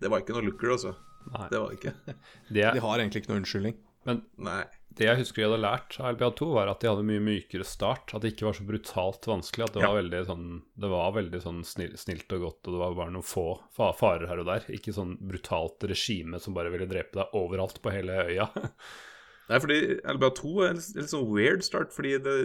Det 0.02 0.10
var 0.12 0.22
ikke 0.24 0.34
noe 0.38 0.46
looker, 0.50 0.72
altså. 0.76 0.96
nei. 1.34 1.48
Det 1.52 1.60
var 1.60 1.70
det 1.74 1.80
ikke. 1.80 1.94
Det, 2.54 2.70
De 2.78 2.80
har 2.88 3.00
egentlig 3.00 3.22
ikke 3.24 3.32
noe 3.34 3.42
unnskyldning. 3.44 3.76
men 4.06 4.24
Nei. 4.44 4.64
det 4.94 5.06
jeg 5.08 5.18
husker 5.22 5.40
de 5.42 5.46
hadde 5.48 5.62
lært 5.64 5.96
av 6.02 6.10
LPA2, 6.18 6.48
var 6.54 6.68
at 6.68 6.82
de 6.84 6.90
hadde 6.92 7.06
mye 7.08 7.22
mykere 7.24 7.64
start. 7.66 8.12
At 8.14 8.22
det 8.26 8.34
ikke 8.34 8.46
var 8.50 8.58
så 8.58 8.66
brutalt 8.68 9.26
vanskelig. 9.30 9.64
At 9.70 9.74
det 9.78 9.82
Ja. 9.86 9.88
var 9.94 10.02
veldig 10.02 10.20
sånn 10.28 10.48
Det 10.78 10.90
var 10.92 11.14
veldig 11.16 11.42
sånn 11.46 11.62
snill, 11.66 11.96
snilt 11.98 12.34
og 12.36 12.42
godt, 12.44 12.68
og 12.68 12.74
det 12.76 12.82
var 12.84 12.98
bare 13.00 13.14
noen 13.16 13.24
få 13.26 13.46
farer 13.74 14.28
her 14.28 14.44
og 14.44 14.46
der. 14.52 14.68
Ikke 14.76 14.94
sånn 14.94 15.16
brutalt 15.22 15.84
regime 15.88 16.40
som 16.44 16.54
bare 16.54 16.70
ville 16.74 16.86
drepe 16.92 17.14
deg 17.22 17.34
overalt 17.40 17.80
på 17.82 17.92
hele 17.96 18.20
øya. 18.28 18.50
Nei, 19.50 19.60
fordi 19.60 19.80
LBA2 20.04 20.52
er 20.64 20.70
en 20.76 20.84
litt 21.00 21.12
sånn 21.12 21.28
weird 21.32 21.64
start, 21.64 21.92
fordi 21.96 22.18
det, 22.24 22.36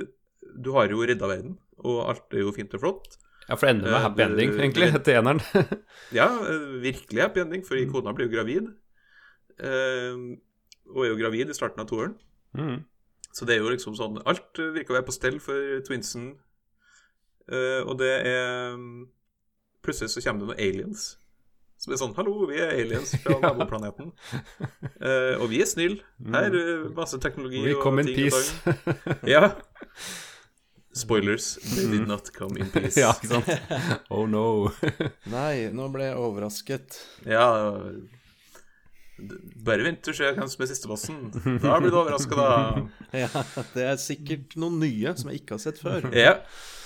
du 0.63 0.73
har 0.75 0.89
jo 0.91 1.03
redda 1.07 1.29
verden, 1.31 1.59
og 1.83 2.01
alt 2.11 2.35
er 2.35 2.41
jo 2.47 2.53
fint 2.55 2.75
og 2.75 2.81
flott. 2.83 3.19
Ja, 3.49 3.55
for 3.57 3.67
det 3.67 3.71
ender 3.77 3.89
med 3.89 3.97
Eh, 3.97 4.03
happy 4.05 4.23
ending, 4.23 4.51
egentlig, 4.61 4.89
etter 4.95 5.19
eneren. 5.21 5.41
Ja, 6.19 6.27
eh, 6.51 6.67
virkelig 6.83 7.23
happy 7.23 7.41
ending, 7.41 7.65
fordi 7.67 7.87
kona 7.89 8.13
blir 8.13 8.29
jo 8.29 8.35
gravid. 8.37 8.69
Eh, 9.59 10.19
og 10.93 11.05
er 11.05 11.11
jo 11.13 11.19
gravid 11.21 11.51
i 11.51 11.57
starten 11.57 11.81
av 11.81 11.89
toeren. 11.91 12.15
mm. 12.55 12.79
Så 13.33 13.45
det 13.45 13.55
er 13.55 13.61
jo 13.61 13.69
liksom 13.71 13.93
sånn 13.95 14.17
Alt 14.27 14.57
virker 14.57 14.95
å 14.95 14.97
være 14.97 15.07
på 15.07 15.13
stell 15.15 15.37
for 15.41 15.81
twinsen. 15.87 16.31
Og 17.87 17.93
det 18.01 18.09
er 18.27 18.73
mm, 18.77 19.05
Plutselig 19.85 20.11
så 20.11 20.23
kommer 20.25 20.41
det 20.41 20.49
noen 20.49 20.63
aliens. 20.65 21.05
Som 21.79 21.93
er 21.95 22.01
sånn 22.01 22.15
Hallo, 22.17 22.33
vi 22.49 22.57
er 22.59 22.73
aliens 22.75 23.13
fra 23.23 23.37
Ja. 23.37 23.53
naboplaneten. 23.53 24.11
Uh, 24.99 25.37
og 25.39 25.47
vi 25.53 25.61
er 25.63 25.69
snille. 25.71 26.01
Her 26.33 26.49
er 26.57 26.89
masse 26.97 27.21
teknologi 27.23 27.61
We 27.69 27.77
og 27.77 27.83
come 27.85 28.03
in 28.03 28.11
ting 28.11 28.19
og 28.19 28.33
peace. 28.33 28.57
tang. 28.65 29.29
Ja. 29.29 29.53
Spoilers. 30.99 31.47
They 31.75 31.87
did 31.93 32.07
not 32.09 32.31
come 32.35 32.59
in 32.61 32.71
peace. 32.75 32.99
ja, 33.01 33.13
ikke 33.17 33.31
sant? 33.31 34.07
Oh 34.11 34.27
no. 34.31 34.71
Nei, 35.37 35.69
nå 35.75 35.89
ble 35.95 36.11
jeg 36.11 36.19
overrasket. 36.21 36.99
Ja 37.29 37.47
Bare 39.67 39.83
vent 39.83 40.05
til 40.07 40.13
å 40.15 40.17
kanskje 40.17 40.35
hvem 40.37 40.51
som 40.53 40.63
er 40.63 40.69
sistebossen. 40.71 41.17
Da 41.65 41.79
blir 41.83 41.91
du 41.91 41.99
overraska, 41.99 42.39
da. 42.39 42.83
Ja, 43.25 43.29
Det 43.75 43.87
er 43.91 43.99
sikkert 43.99 44.55
noen 44.61 44.79
nye 44.79 45.15
som 45.19 45.33
jeg 45.33 45.43
ikke 45.43 45.57
har 45.57 45.63
sett 45.65 45.81
før. 45.83 46.07
Ja. 46.15 46.37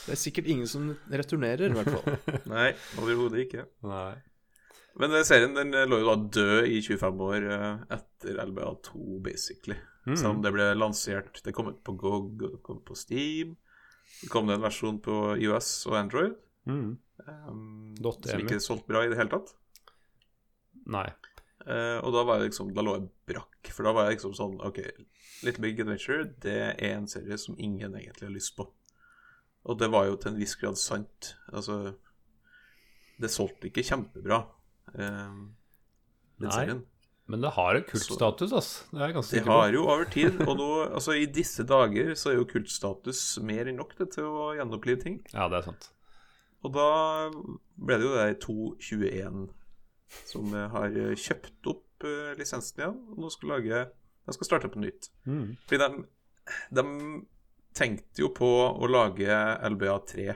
Det 0.07 0.15
er 0.17 0.21
sikkert 0.23 0.49
ingen 0.51 0.71
som 0.71 0.95
returnerer, 1.13 1.69
i 1.69 1.77
hvert 1.77 1.93
fall. 1.93 2.39
Nei, 2.51 2.71
overhodet 3.03 3.45
ikke. 3.45 3.67
Nei. 3.85 4.15
Men 5.01 5.15
serien 5.25 5.55
den 5.57 5.77
eh, 5.77 5.87
lå 5.89 6.03
jo 6.03 6.09
da 6.09 6.17
død 6.37 6.67
i 6.73 6.81
25 6.85 7.21
år 7.29 7.47
eh, 7.53 7.69
etter 7.97 8.41
LBA2, 8.49 9.21
basically. 9.25 9.77
Mm. 10.09 10.17
Selv 10.17 10.33
om 10.33 10.41
det 10.43 10.51
ble 10.51 10.65
lansert 10.75 11.39
Det 11.45 11.53
kom 11.55 11.69
ut 11.71 11.79
på 11.87 11.95
GOG, 11.95 12.43
og 12.43 12.57
det 12.57 12.63
kom 12.67 12.81
ut 12.81 12.89
på 12.89 12.97
Steam. 12.99 13.55
Det 14.21 14.29
kom 14.31 14.47
det 14.47 14.55
en 14.59 14.65
versjon 14.67 15.01
på 15.03 15.17
US 15.49 15.87
og 15.91 15.97
Android, 15.99 16.37
Mm. 16.67 16.97
um, 17.27 17.95
som 18.23 18.39
ikke 18.39 18.61
solgte 18.63 18.87
bra 18.93 19.01
i 19.03 19.09
det 19.11 19.17
hele 19.19 19.33
tatt. 19.33 19.49
Nei. 20.87 21.09
Uh, 21.63 21.99
og 22.03 22.13
da 22.15 22.23
var 22.27 22.39
jeg 22.41 22.49
liksom 22.51 22.73
Da 22.75 22.83
lå 22.83 22.97
jeg 22.97 23.09
brakk. 23.31 23.71
For 23.71 23.87
da 23.87 23.93
var 23.95 24.09
jeg 24.09 24.17
liksom 24.17 24.33
sånn 24.35 24.57
OK, 24.67 24.79
Little 25.47 25.63
Big 25.63 25.81
Adventure 25.83 26.25
det 26.43 26.57
er 26.83 26.97
en 26.97 27.07
serie 27.11 27.39
som 27.39 27.55
ingen 27.59 27.95
egentlig 27.95 28.27
har 28.27 28.35
lyst 28.35 28.57
på. 28.57 28.67
Og 29.67 29.79
det 29.79 29.91
var 29.91 30.07
jo 30.09 30.17
til 30.17 30.33
en 30.33 30.39
viss 30.41 30.57
grad 30.59 30.79
sant. 30.79 31.35
Altså 31.53 31.95
Det 33.21 33.31
solgte 33.31 33.69
ikke 33.71 33.85
kjempebra, 33.87 34.41
uh, 34.95 35.43
den 36.39 36.49
Nei. 36.49 36.51
serien. 36.57 36.87
Men 37.31 37.45
det 37.45 37.53
har 37.55 37.79
en 37.79 37.85
kultstatus, 37.87 38.53
ass. 38.57 38.71
Det 38.91 39.03
er 39.07 39.15
ganske 39.15 39.39
Det 39.39 39.47
har 39.47 39.73
jo 39.73 39.85
over 39.87 40.09
tid, 40.11 40.41
og 40.43 40.57
nå, 40.59 40.69
altså 40.89 41.15
i 41.17 41.29
disse 41.31 41.65
dager 41.69 42.13
så 42.19 42.33
er 42.33 42.41
jo 42.41 42.49
kultstatus 42.51 43.23
mer 43.47 43.71
enn 43.71 43.79
nok 43.79 43.95
det 44.01 44.11
til 44.17 44.27
å 44.27 44.49
gjenopplive 44.59 45.01
ting. 45.05 45.21
Ja, 45.31 45.47
det 45.53 45.61
er 45.61 45.69
sant. 45.71 45.93
Og 46.63 46.75
da 46.75 46.89
ble 47.33 47.99
det 47.99 48.07
jo 48.07 48.15
det 48.19 48.41
221 48.43 49.47
som 50.29 50.53
har 50.75 50.97
kjøpt 51.19 51.71
opp 51.73 52.07
eh, 52.07 52.33
lisensen 52.39 52.83
igjen, 52.83 52.99
og 53.15 53.23
nå 53.23 53.31
skal 53.33 53.55
lage 53.57 53.85
De 54.23 54.35
skal 54.37 54.47
starte 54.47 54.71
på 54.71 54.83
nytt. 54.83 55.09
Mm. 55.27 55.55
Fordi 55.67 55.81
de, 55.83 56.03
de 56.79 56.85
tenkte 57.75 58.23
jo 58.23 58.29
på 58.35 58.51
å 58.71 58.91
lage 58.91 59.39
LBA3, 59.73 60.35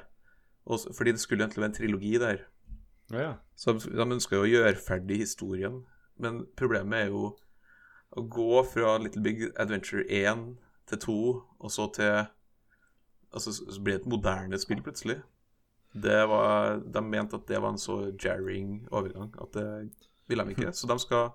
og, 0.67 0.89
fordi 0.97 1.15
det 1.15 1.23
skulle 1.23 1.47
egentlig 1.47 1.63
være 1.63 1.71
en 1.71 1.77
trilogi 1.77 2.15
der. 2.23 2.47
Ja, 3.13 3.21
ja. 3.21 3.35
Så 3.55 3.77
de, 3.77 3.93
de 3.95 4.07
ønska 4.17 4.39
jo 4.39 4.47
å 4.47 4.51
gjøre 4.51 4.81
ferdig 4.83 5.21
historien, 5.23 5.85
men 6.23 6.45
problemet 6.59 7.07
er 7.07 7.13
jo 7.13 7.31
å 8.17 8.25
gå 8.33 8.63
fra 8.71 8.97
Little 9.03 9.23
Big 9.25 9.47
Adventure 9.61 10.05
1 10.09 10.49
til 10.91 11.03
2, 11.07 11.21
og 11.61 11.73
så 11.73 11.91
til 11.97 12.25
Altså, 13.37 13.53
så 13.53 13.81
blir 13.83 13.99
det 13.99 14.05
et 14.05 14.09
moderne 14.09 14.57
spill 14.57 14.79
plutselig. 14.81 15.19
Det 15.93 16.23
var, 16.31 16.79
de 16.81 17.01
mente 17.05 17.37
at 17.37 17.49
det 17.51 17.59
var 17.61 17.75
en 17.75 17.81
så 17.81 17.97
jarring 18.23 18.87
overgang 18.95 19.35
at 19.43 19.51
det 19.53 19.67
ville 20.31 20.45
de 20.47 20.55
ikke. 20.55 20.73
Så 20.79 20.89
de 20.89 20.97
skal 21.03 21.35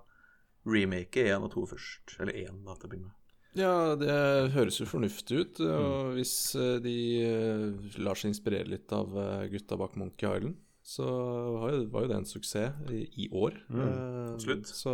remake 0.66 1.28
1 1.28 1.44
og 1.46 1.52
2 1.52 1.66
først. 1.74 2.14
Eller 2.18 2.40
1, 2.48 2.62
da, 2.66 2.74
til 2.74 2.88
å 2.88 2.90
begynne 2.90 3.10
med. 3.10 3.18
Ja, 3.58 3.72
det 4.00 4.12
høres 4.54 4.80
jo 4.80 4.88
fornuftig 4.88 5.40
ut. 5.42 5.62
Og 5.66 6.14
hvis 6.16 6.34
eh, 6.56 6.78
de 6.84 6.96
eh, 7.20 7.96
lar 8.00 8.18
seg 8.18 8.32
inspirere 8.32 8.70
litt 8.72 8.92
av 8.96 9.12
eh, 9.12 9.48
gutta 9.52 9.76
bak 9.80 9.98
Monkey 10.00 10.28
Island, 10.28 10.56
så 10.82 11.06
var 11.06 11.72
jo, 11.72 11.82
var 11.92 12.04
jo 12.04 12.10
det 12.10 12.18
en 12.18 12.28
suksess 12.28 12.90
i, 12.90 13.04
i 13.24 13.28
år. 13.30 13.56
Eh, 13.70 14.32
absolutt. 14.34 14.70
Så 14.70 14.92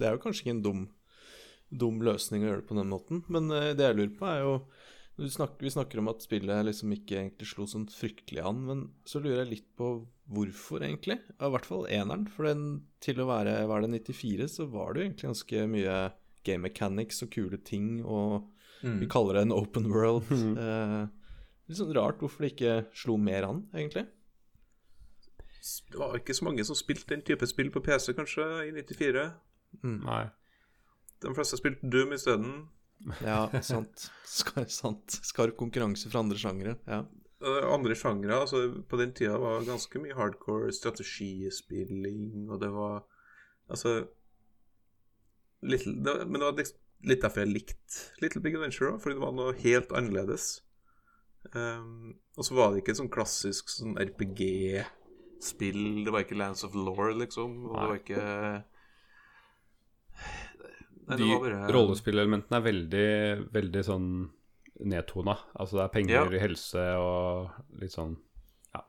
det 0.00 0.08
er 0.08 0.16
jo 0.16 0.22
kanskje 0.22 0.46
ikke 0.46 0.54
en 0.56 0.64
dum, 0.64 0.86
dum 1.68 2.00
løsning 2.04 2.44
å 2.44 2.50
gjøre 2.50 2.62
det 2.62 2.70
på 2.70 2.78
den 2.78 2.90
måten. 2.90 3.22
Men 3.32 3.52
eh, 3.52 3.74
det 3.76 3.90
jeg 3.90 3.98
lurer 4.00 4.16
på, 4.16 4.30
er 4.30 4.40
jo 4.42 4.56
snakker, 5.30 5.62
Vi 5.62 5.70
snakker 5.70 6.00
om 6.00 6.10
at 6.10 6.24
spillet 6.24 6.66
liksom 6.66 6.96
ikke 6.96 7.20
egentlig 7.20 7.50
slo 7.52 7.68
sånn 7.70 7.86
fryktelig 7.92 8.42
an, 8.42 8.64
men 8.66 8.82
så 9.06 9.20
lurer 9.22 9.44
jeg 9.44 9.52
litt 9.52 9.68
på 9.78 9.92
hvorfor, 10.34 10.82
egentlig. 10.82 11.20
I 11.36 11.52
hvert 11.52 11.68
fall 11.68 11.84
eneren. 11.86 12.24
For 12.32 12.48
den, 12.48 12.64
til 13.04 13.20
å 13.22 13.28
være 13.28 13.60
var 13.70 13.84
det 13.84 13.92
94, 13.92 14.48
så 14.56 14.66
var 14.72 14.94
det 14.94 15.00
jo 15.02 15.08
egentlig 15.10 15.30
ganske 15.30 15.68
mye 15.76 15.98
game 16.44 16.64
mechanics 16.66 17.22
og 17.24 17.30
kule 17.36 17.60
ting, 17.64 18.00
og 18.04 18.50
vi 18.84 19.06
kaller 19.08 19.38
det 19.38 19.46
en 19.46 19.54
open 19.56 19.92
world. 19.92 20.26
Eh, 20.64 21.70
litt 21.70 21.78
sånn 21.78 21.94
rart 21.96 22.20
hvorfor 22.20 22.44
det 22.44 22.50
ikke 22.52 22.72
slo 22.92 23.14
mer 23.16 23.46
an, 23.46 23.62
egentlig. 23.72 24.04
Det 25.64 25.98
var 26.00 26.16
ikke 26.18 26.36
så 26.36 26.44
mange 26.44 26.64
som 26.66 26.76
spilte 26.76 27.14
den 27.14 27.24
type 27.24 27.46
spill 27.48 27.70
på 27.72 27.82
PC, 27.84 28.12
kanskje, 28.16 28.46
i 28.68 28.72
94. 28.76 29.26
Nei. 29.82 30.24
De 31.24 31.32
fleste 31.36 31.58
spilte 31.60 31.88
Doom 31.90 32.12
isteden. 32.16 32.66
Ja, 33.24 33.48
sant. 33.64 34.08
Skar, 34.28 34.66
sant. 34.72 35.18
Skarp 35.24 35.56
konkurranse 35.60 36.10
fra 36.12 36.20
andre 36.24 36.40
sjangere. 36.40 36.76
Ja. 36.88 37.02
Eh, 37.44 37.64
Andre 37.68 37.96
sjangere 37.98 38.38
altså, 38.44 38.60
på 38.88 39.00
den 39.00 39.12
tida 39.16 39.36
var 39.40 39.66
ganske 39.66 40.00
mye 40.00 40.16
hardcore 40.16 40.72
strategispilling, 40.72 42.46
og 42.50 42.60
det 42.62 42.70
var 42.72 43.04
Altså 43.64 44.04
Little, 45.64 45.94
det, 46.04 46.26
Men 46.28 46.40
det 46.40 46.44
var 46.44 46.58
litt, 46.58 46.74
litt 47.08 47.22
derfor 47.24 47.40
jeg 47.44 47.54
likte 47.54 48.20
Little 48.20 48.42
Big 48.44 48.56
Adventure 48.58 48.92
òg, 48.92 49.00
fordi 49.00 49.16
det 49.16 49.24
var 49.24 49.32
noe 49.36 49.54
helt 49.62 49.94
annerledes. 49.96 50.48
Um, 51.52 52.18
og 52.36 52.44
så 52.44 52.56
var 52.56 52.72
det 52.72 52.82
ikke 52.82 52.96
sånn 52.96 53.12
klassisk 53.12 53.72
sånn 53.72 53.96
RPG-spill. 55.44 56.04
Det 56.04 56.12
var 56.12 56.24
ikke 56.24 56.36
Lands 56.38 56.64
of 56.64 56.74
Law, 56.74 57.12
liksom. 57.18 57.66
Og 57.68 57.76
det 57.80 57.88
var 57.88 57.98
ikke 58.00 58.64
Nei, 61.06 61.16
De 61.20 61.26
bare 61.36 61.66
rollespillelementene 61.74 62.56
er 62.56 62.64
veldig, 62.64 63.08
veldig 63.52 63.82
sånn 63.84 64.06
nedtona. 64.88 65.34
Altså 65.60 65.76
det 65.76 65.82
er 65.84 65.92
penger, 65.92 66.32
Ja. 66.32 66.40
helse 66.40 66.84
og 66.96 67.50
litt 67.78 67.92
sånn 67.92 68.16
ja, 68.74 68.80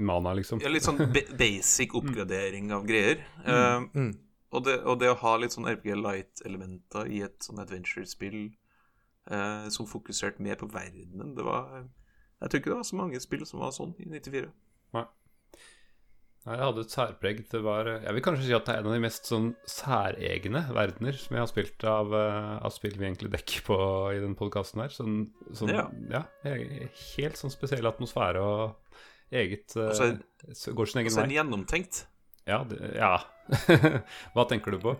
mana, 0.00 0.34
liksom. 0.38 0.60
Ja, 0.62 0.68
litt 0.68 0.84
sånn 0.86 1.00
basic 1.38 1.94
oppgradering 1.98 2.70
av 2.72 2.86
greier. 2.86 3.24
Eh, 3.44 3.80
Mm. 3.92 4.12
og, 4.52 4.64
det, 4.64 4.78
og 4.84 5.00
det 5.00 5.10
å 5.10 5.18
ha 5.18 5.36
litt 5.36 5.50
sånn 5.50 5.66
RPG 5.66 5.96
Light-elementer 5.98 7.10
i 7.10 7.22
et 7.22 7.40
sånn 7.42 7.58
adventure-spill 7.58 8.52
uh, 9.30 9.68
som 9.68 9.84
fokuserte 9.86 10.40
mer 10.40 10.54
på 10.56 10.70
verdenen, 10.70 11.34
det 11.34 11.44
var 11.44 11.88
Jeg 12.40 12.50
tror 12.50 12.60
ikke 12.60 12.70
det 12.70 12.76
var 12.76 12.84
så 12.84 12.96
mange 12.96 13.18
spill 13.20 13.44
som 13.44 13.58
var 13.58 13.72
sånn 13.72 13.96
i 13.98 14.06
94. 14.06 14.52
Nei. 14.94 15.04
Jeg 16.48 16.64
hadde 16.64 16.80
et 16.84 16.92
særpreg. 16.94 17.40
Det 17.50 17.60
var 17.64 17.88
Jeg 18.02 18.14
vil 18.16 18.22
kanskje 18.24 18.44
si 18.46 18.54
at 18.56 18.64
det 18.68 18.74
er 18.74 18.80
en 18.82 18.86
av 18.90 18.94
de 18.96 19.00
mest 19.04 19.26
sånn 19.28 19.48
særegne 19.68 20.62
verdener 20.74 21.16
som 21.18 21.36
jeg 21.36 21.42
har 21.44 21.50
spilt 21.50 21.84
av, 21.84 22.12
eh, 22.14 22.58
av 22.64 22.72
spill 22.74 22.96
vi 22.98 23.06
egentlig 23.08 23.30
dekker 23.34 23.64
på 23.66 23.78
i 24.16 24.20
den 24.22 24.34
podkasten 24.38 24.80
her. 24.84 24.88
Sånn, 24.94 25.16
sånn 25.52 25.72
Ja. 25.74 25.86
ja. 26.10 26.22
helt 27.16 27.36
sånn 27.40 27.52
spesiell 27.52 27.86
atmosfære 27.90 28.40
og 28.40 28.76
eget 29.32 29.76
eh, 29.76 29.88
Altså, 29.90 30.08
så 30.54 30.72
Går 30.74 30.86
sin 30.92 31.00
egen 31.02 31.10
Altså 31.12 31.20
vei. 31.20 31.28
vei. 31.28 31.36
gjennomtenkt. 31.38 32.06
Ja. 32.48 32.62
Det, 32.64 32.78
ja. 32.96 33.18
Hva 34.34 34.46
tenker 34.48 34.72
du 34.72 34.78
på? 34.80 34.96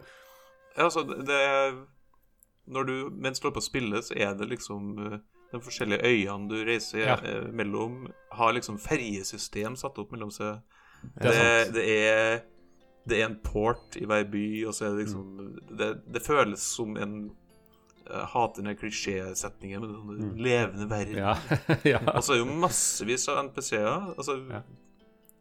Ja, 0.77 0.85
altså, 0.91 1.03
det, 1.05 1.41
Når 2.69 2.85
du 2.87 2.95
Mens 3.11 3.41
du 3.41 3.47
holder 3.49 3.61
på 3.61 3.65
å 3.65 3.69
spille, 3.71 4.03
så 4.05 4.15
er 4.17 4.35
det 4.37 4.49
liksom 4.51 4.91
eh, 5.07 5.19
de 5.53 5.61
forskjellige 5.65 6.05
øyene 6.05 6.49
du 6.51 6.59
reiser 6.69 7.07
Ja. 7.07 7.15
eh, 7.25 7.47
mellom, 7.57 8.11
har 8.37 8.53
liksom 8.53 8.77
ferjesystem 8.79 9.77
satt 9.81 9.97
opp 9.99 10.13
mellom 10.13 10.31
seg. 10.31 10.61
Det 11.19 11.33
er 11.33 11.65
Det, 11.65 11.75
det, 11.75 11.85
er, 12.09 12.41
det 13.09 13.21
er 13.21 13.27
en 13.29 13.37
port 13.45 13.97
i 13.97 14.05
hver 14.09 14.25
by, 14.31 14.45
og 14.69 14.75
så 14.77 14.87
er 14.89 14.97
det 14.97 15.05
liksom 15.07 15.61
Det, 15.79 15.91
det 16.15 16.23
føles 16.25 16.61
som 16.61 16.97
en 17.01 17.15
Jeg 18.09 18.27
hater 18.33 18.65
den 18.65 18.77
klisjésetningen 18.81 19.83
med 19.85 19.95
sånn 19.95 20.37
levende 20.41 20.87
verden. 20.89 21.19
Ja. 21.21 21.35
ja. 21.93 21.99
Og 22.15 22.23
så 22.25 22.33
er 22.33 22.39
det 22.39 22.45
jo 22.47 22.61
massevis 22.63 23.27
av 23.29 23.43
NPC-er. 23.51 24.15
Altså 24.17 24.39
Ja. 24.49 24.63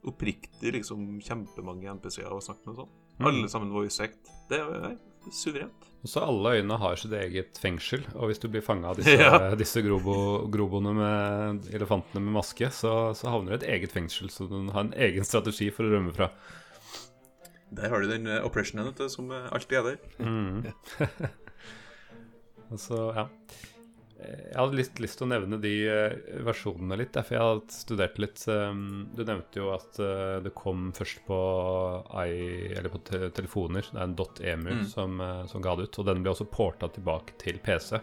oppriktig 0.07 0.73
liksom 0.75 1.05
kjempemange 1.23 1.93
NPC-er 1.97 2.31
å 2.35 2.41
snakke 2.43 2.67
med 2.67 2.75
sånn. 2.81 2.89
Mm. 3.19 3.27
Alle 3.31 3.49
sammen 3.51 3.71
voice 3.71 4.03
act. 4.03 4.19
Det 4.49 4.59
er 4.59 4.97
suverent. 5.33 5.87
Og 6.05 6.11
så 6.11 6.21
alle 6.23 6.53
øyene 6.57 6.77
har 6.79 6.99
sitt 6.99 7.13
eget 7.17 7.57
fengsel, 7.59 8.03
og 8.15 8.29
hvis 8.29 8.39
du 8.39 8.47
blir 8.53 8.63
fanga 8.63 8.91
av 8.91 8.97
disse, 8.99 9.15
Ja. 9.17 9.49
disse 9.59 9.81
grobo, 9.85 10.45
groboene 10.53 10.93
med 10.95 11.67
elefantene 11.73 12.21
med 12.23 12.37
maske, 12.37 12.69
så, 12.71 12.93
så 13.17 13.33
havner 13.33 13.55
du 13.55 13.57
i 13.57 13.59
et 13.61 13.69
eget 13.77 13.95
fengsel, 13.95 14.29
så 14.33 14.47
du 14.47 14.59
har 14.71 14.85
en 14.85 14.93
egen 14.95 15.25
strategi 15.27 15.71
for 15.73 15.87
å 15.87 15.95
rømme 15.97 16.13
fra. 16.15 16.29
Der 17.75 17.91
har 17.91 17.99
du 17.99 18.07
den 18.07 18.29
uh, 18.31 18.45
oppressionen 18.47 18.93
som 19.11 19.31
eh, 19.35 19.49
alltid 19.51 19.77
er 19.81 19.87
der. 19.89 19.97
Mm. 20.23 20.61
og 22.71 22.79
så, 22.79 23.01
ja. 23.17 23.25
Eh, 24.19 24.47
Jeg 24.51 24.57
hadde 24.57 24.77
litt 24.79 24.99
lyst 25.03 25.19
til 25.19 25.27
å 25.27 25.29
nevne 25.29 25.59
de 25.61 25.71
eh, 25.87 26.15
versjonene 26.45 26.97
litt, 26.97 27.11
derfor 27.13 27.35
jeg 27.37 27.43
hadde 27.45 27.75
studert 27.75 28.17
litt. 28.21 28.43
Um, 28.49 29.09
Du 29.15 29.23
nevnte 29.23 29.59
jo 29.61 29.71
at 29.75 29.99
eh, 30.01 30.39
det 30.45 30.53
kom 30.57 30.91
først 30.97 31.21
på, 31.27 31.37
i, 32.25 32.73
eller 32.77 32.89
på 32.93 33.01
telefoner. 33.35 33.85
Det 33.91 33.99
er 33.99 34.07
en 34.07 34.17
.emu 34.53 34.71
Mm. 34.77 34.85
som, 34.89 35.19
eh, 35.21 35.45
som 35.47 35.61
ga 35.61 35.75
det 35.75 35.89
ut, 35.89 35.99
og 35.99 36.05
den 36.09 36.23
ble 36.23 36.31
også 36.33 36.49
porta 36.49 36.89
tilbake 36.89 37.37
til 37.37 37.59
PC. 37.59 37.99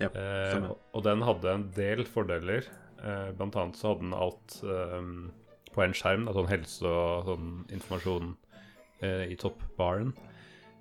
Ja, 0.00 0.08
Eh, 0.14 0.70
og 0.94 1.02
den 1.02 1.22
hadde 1.26 1.50
en 1.52 1.70
del 1.74 2.04
fordeler. 2.06 2.64
Eh, 3.02 3.32
blant 3.32 3.54
annet 3.56 3.76
så 3.76 3.92
hadde 3.92 4.04
den 4.06 4.14
alt 4.14 4.60
eh, 4.62 5.32
på 5.74 5.82
en 5.84 5.92
skjerm, 5.92 6.24
da, 6.26 6.32
sånn 6.32 6.48
helse 6.50 6.86
og 6.86 7.26
sånn 7.26 7.48
informasjon 7.74 8.36
eh, 9.02 9.26
i 9.30 9.36
toppbaren. 9.36 10.14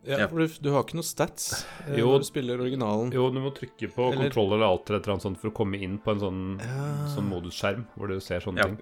Ja, 0.05 0.19
Ja. 0.19 0.27
for 0.27 0.37
du, 0.39 0.47
du 0.61 0.69
har 0.71 0.83
ikke 0.83 0.95
noe 0.95 1.03
stats 1.03 1.65
eh, 1.87 1.97
Jo. 1.99 2.07
når 2.13 2.19
du 2.19 2.23
spiller 2.29 2.59
originalen. 2.61 3.11
Jo, 3.11 3.29
du 3.29 3.39
må 3.39 3.51
trykke 3.55 3.89
på 3.93 4.11
Eller- 4.11 4.29
kontroll 4.29 4.53
eller 4.53 4.65
alt 4.65 4.89
eller 4.89 4.99
et 4.99 5.07
annet 5.07 5.21
sånt 5.21 5.37
for 5.41 5.49
å 5.49 5.53
komme 5.53 5.75
inn 5.81 5.97
på 5.99 6.11
en 6.11 6.19
sånn, 6.19 6.59
Ja. 6.61 7.07
sånn 7.15 7.27
modusskjerm 7.29 7.85
hvor 7.97 8.07
du 8.07 8.19
ser 8.21 8.39
sånne 8.39 8.57
Ja. 8.57 8.63
ting. 8.63 8.77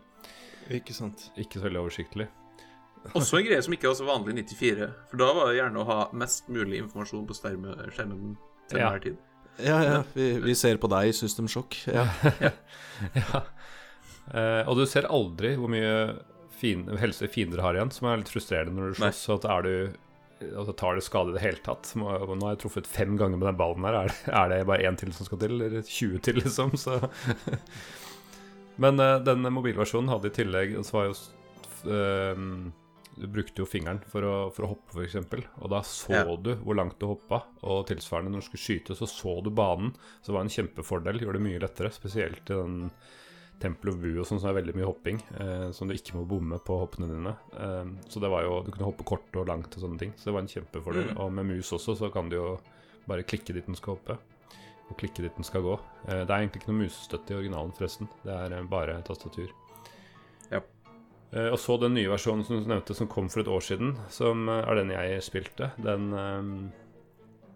Ikke 0.69 0.93
sant. 0.93 1.29
Ikke 1.37 1.59
så 1.61 1.69
veldig 1.69 1.81
oversiktlig. 1.81 2.27
Også 3.13 3.37
en 3.37 3.45
greie 3.45 3.61
som 3.61 3.73
ikke 3.73 3.87
var 3.87 3.93
så 3.95 4.05
vanlig 4.05 4.33
i 4.33 4.41
94. 4.43 4.91
For 5.09 5.17
da 5.17 5.33
var 5.33 5.51
det 5.53 5.59
gjerne 5.61 5.77
å 5.77 5.85
ha 5.85 6.09
mest 6.11 6.47
mulig 6.49 6.81
informasjon 6.81 7.27
på 7.27 7.33
skjermen, 7.37 7.91
skjermen 7.93 8.37
til 8.67 8.79
Ja. 8.79 8.89
enhver 8.89 9.01
tid. 9.03 9.17
Ja, 9.59 9.81
ja. 9.83 10.03
Vi, 10.13 10.39
vi 10.41 10.53
ser 10.53 10.77
på 10.77 10.89
deg 10.89 11.07
i 11.09 11.11
System 11.13 11.47
Shock. 11.47 11.75
Ja. 11.87 12.09
ja. 13.15 13.41
Eh, 14.33 14.63
og 14.67 14.75
du 14.77 14.85
ser 14.89 15.03
aldri 15.03 15.55
hvor 15.55 15.69
mye 15.69 16.19
fin, 16.57 16.85
helse 16.97 17.27
fiender 17.29 17.61
har 17.61 17.75
igjen, 17.77 17.91
som 17.93 18.07
er 18.09 18.17
litt 18.17 18.31
frustrerende 18.31 18.73
når 18.73 18.93
du 18.95 18.99
slåss. 19.01 19.21
Så 19.27 19.35
at 19.35 19.45
er 19.45 19.61
du 19.61 19.93
altså 20.43 20.73
tar 20.77 20.95
det 20.97 21.03
skade 21.05 21.31
i 21.31 21.35
det 21.37 21.43
hele 21.43 21.61
tatt. 21.63 21.91
Nå 21.95 22.07
har 22.11 22.53
jeg 22.53 22.61
truffet 22.65 22.89
fem 22.89 23.15
ganger 23.19 23.39
med 23.39 23.47
den 23.49 23.59
ballen 23.59 23.87
her. 23.87 23.99
Er 24.01 24.11
det, 24.11 24.33
er 24.33 24.51
det 24.51 24.67
bare 24.69 24.87
én 24.89 24.99
til 24.99 25.13
som 25.15 25.27
skal 25.27 25.41
til, 25.41 25.55
eller 25.61 25.85
20 25.85 26.23
til, 26.25 26.41
liksom? 26.43 26.73
Så 26.79 26.99
Men 28.81 28.99
uh, 28.99 29.21
den 29.23 29.47
mobilversjonen 29.55 30.11
hadde 30.11 30.27
i 30.27 30.35
tillegg 30.35 30.73
Så 30.83 30.97
var 30.97 31.05
jo 31.07 31.13
uh, 31.87 32.41
Du 33.15 33.27
brukte 33.31 33.63
jo 33.63 33.67
fingeren 33.69 34.01
for 34.11 34.27
å, 34.27 34.33
for 34.51 34.67
å 34.67 34.71
hoppe, 34.73 34.91
f.eks. 34.97 35.15
Og 35.61 35.71
da 35.71 35.79
så 35.87 36.17
Ja. 36.17 36.23
du 36.35 36.51
hvor 36.59 36.75
langt 36.75 36.99
du 36.99 37.07
hoppa. 37.13 37.45
Og 37.63 37.85
tilsvarende 37.87 38.33
når 38.33 38.43
du 38.43 38.49
skulle 38.49 38.65
skyte, 38.65 38.97
så 38.99 39.07
så 39.07 39.37
du 39.45 39.53
banen. 39.55 39.93
Så 40.19 40.33
det 40.33 40.39
var 40.39 40.47
en 40.47 40.55
kjempefordel. 40.57 41.23
Gjorde 41.23 41.39
det 41.39 41.47
mye 41.47 41.63
lettere. 41.63 41.93
Spesielt 41.95 42.51
i 42.51 42.59
den 42.59 42.89
Temple 43.61 43.93
of 43.93 43.99
Woo 44.03 44.19
og 44.21 44.27
sånn 44.27 44.41
som 44.41 44.51
er 44.51 44.57
veldig 44.59 44.75
mye 44.77 44.87
hopping. 44.87 45.19
Eh, 45.39 45.67
som 45.75 45.87
du 45.87 45.95
ikke 45.95 46.17
må 46.17 46.25
bomme 46.29 46.59
på 46.63 46.77
hoppene 46.81 47.09
dine. 47.09 47.35
Eh, 47.55 47.91
så 48.11 48.21
det 48.23 48.31
var 48.31 48.45
jo 48.45 48.61
Du 48.65 48.71
kunne 48.71 48.89
hoppe 48.89 49.07
kort 49.07 49.39
og 49.39 49.49
langt 49.49 49.75
og 49.75 49.85
sånne 49.85 50.01
ting. 50.01 50.13
Så 50.17 50.29
det 50.29 50.35
var 50.35 50.45
en 50.45 50.51
kjempefordel. 50.51 51.11
Mm. 51.11 51.19
Og 51.23 51.33
med 51.33 51.51
mus 51.53 51.73
også 51.75 51.97
så 51.97 52.11
kan 52.13 52.29
du 52.29 52.37
jo 52.37 52.47
bare 53.09 53.25
klikke 53.27 53.53
dit 53.53 53.65
den 53.65 53.77
skal 53.77 53.97
hoppe. 53.97 54.17
Og 54.89 54.97
klikke 54.99 55.25
dit 55.25 55.35
den 55.35 55.47
skal 55.47 55.65
gå. 55.65 55.75
Eh, 56.07 56.23
det 56.23 56.29
er 56.29 56.39
egentlig 56.39 56.63
ikke 56.63 56.73
noe 56.73 56.83
musestøtte 56.83 57.33
i 57.33 57.39
originalen, 57.39 57.75
forresten. 57.77 58.09
Det 58.25 58.33
er 58.33 58.57
eh, 58.59 58.69
bare 58.69 58.99
tastatur. 59.07 59.53
Ja. 60.51 60.61
Eh, 61.31 61.49
og 61.49 61.59
så 61.61 61.77
den 61.81 61.95
nye 61.97 62.11
versjonen 62.11 62.45
som 62.45 62.61
du 62.61 62.69
nevnte, 62.69 62.97
som 62.97 63.09
kom 63.11 63.29
for 63.31 63.41
et 63.41 63.51
år 63.51 63.63
siden, 63.65 63.95
som 64.13 64.49
eh, 64.49 64.63
er 64.63 64.81
den 64.81 64.93
jeg 64.93 65.23
spilte. 65.25 65.71
Den 65.81 66.11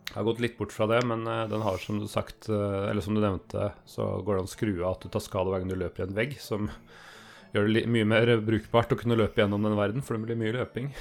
eh, 0.10 0.16
har 0.16 0.24
gått 0.24 0.40
litt 0.40 0.58
bort 0.58 0.74
fra 0.74 0.88
det, 0.90 1.02
men 1.08 1.28
eh, 1.28 1.48
den 1.52 1.62
har 1.62 1.78
som 1.78 2.00
du 2.00 2.08
sagt, 2.08 2.50
eh, 2.50 2.90
eller 2.90 3.02
som 3.02 3.16
du 3.16 3.22
nevnte, 3.22 3.72
så 3.86 4.08
går 4.22 4.36
det 4.36 4.44
an 4.44 4.50
å 4.50 4.54
skru 4.54 4.74
av 4.84 4.92
at 4.92 5.06
du 5.06 5.14
tar 5.14 5.24
skade 5.24 5.52
hver 5.52 5.64
gang 5.64 5.74
du 5.74 5.80
løper 5.80 6.04
i 6.04 6.08
en 6.08 6.18
vegg, 6.18 6.38
som 6.42 6.70
gjør 7.54 7.70
det 7.70 7.86
mye 7.92 8.08
mer 8.10 8.36
brukbart 8.46 8.94
å 8.94 9.00
kunne 9.00 9.18
løpe 9.20 9.42
gjennom 9.42 9.66
den 9.66 9.78
verden, 9.80 10.06
for 10.06 10.18
det 10.18 10.28
blir 10.28 10.40
mye 10.40 10.56
løping. 10.60 10.92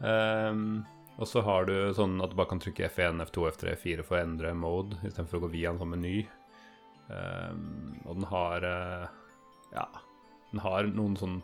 um, 0.00 0.82
og 1.20 1.26
så 1.28 1.42
har 1.46 1.68
du 1.68 1.74
sånn 1.96 2.20
at 2.24 2.32
du 2.32 2.38
bare 2.38 2.52
kan 2.52 2.62
trykke 2.62 2.88
F1, 2.88 3.24
F2, 3.28 3.48
F3, 3.52 3.74
F4 3.76 4.06
for 4.06 4.18
å 4.18 4.22
endre 4.22 4.54
mode, 4.56 5.00
istedenfor 5.02 5.40
å 5.40 5.46
gå 5.46 5.52
via 5.56 5.72
en 5.72 5.82
sånn 5.82 5.92
meny. 5.92 6.22
Um, 7.12 7.96
og 8.06 8.14
den 8.16 8.28
har 8.30 8.64
uh, 8.64 9.08
Ja, 9.74 9.88
den 10.52 10.62
har 10.64 10.86
noen 10.88 11.16
sånn 11.18 11.40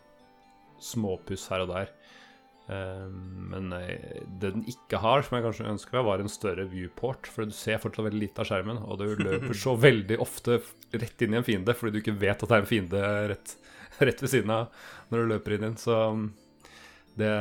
småpuss 0.80 1.48
her 1.52 1.64
og 1.64 1.72
der. 1.72 1.92
Eh, 2.68 3.06
men 3.52 3.72
eh, 3.72 4.22
det 4.40 4.50
den 4.52 4.64
ikke 4.68 5.00
har, 5.00 5.22
som 5.24 5.38
jeg 5.38 5.46
kanskje 5.46 5.70
ønsker 5.72 5.96
meg, 5.98 6.06
var 6.08 6.22
en 6.22 6.32
større 6.32 6.66
viewport. 6.68 7.30
For 7.32 7.48
du 7.48 7.54
ser 7.56 7.80
fortsatt 7.82 8.10
veldig 8.10 8.20
lite 8.26 8.44
av 8.44 8.50
skjermen, 8.50 8.82
og 8.84 9.00
du 9.00 9.08
løper 9.22 9.56
så 9.56 9.74
veldig 9.88 10.20
ofte 10.24 10.60
rett 10.92 11.24
inn 11.24 11.36
i 11.36 11.40
en 11.40 11.46
fiende 11.46 11.76
fordi 11.76 11.96
du 11.96 12.02
ikke 12.02 12.18
vet 12.20 12.44
at 12.44 12.46
det 12.50 12.58
er 12.58 12.64
en 12.64 12.70
fiende 12.70 13.02
rett, 13.32 13.56
rett 14.10 14.22
ved 14.24 14.34
siden 14.34 14.54
av 14.54 14.84
når 15.08 15.24
du 15.24 15.32
løper 15.32 15.56
inn 15.56 15.64
i 15.64 15.68
den. 15.70 15.80
Så 15.80 15.96
det, 17.18 17.32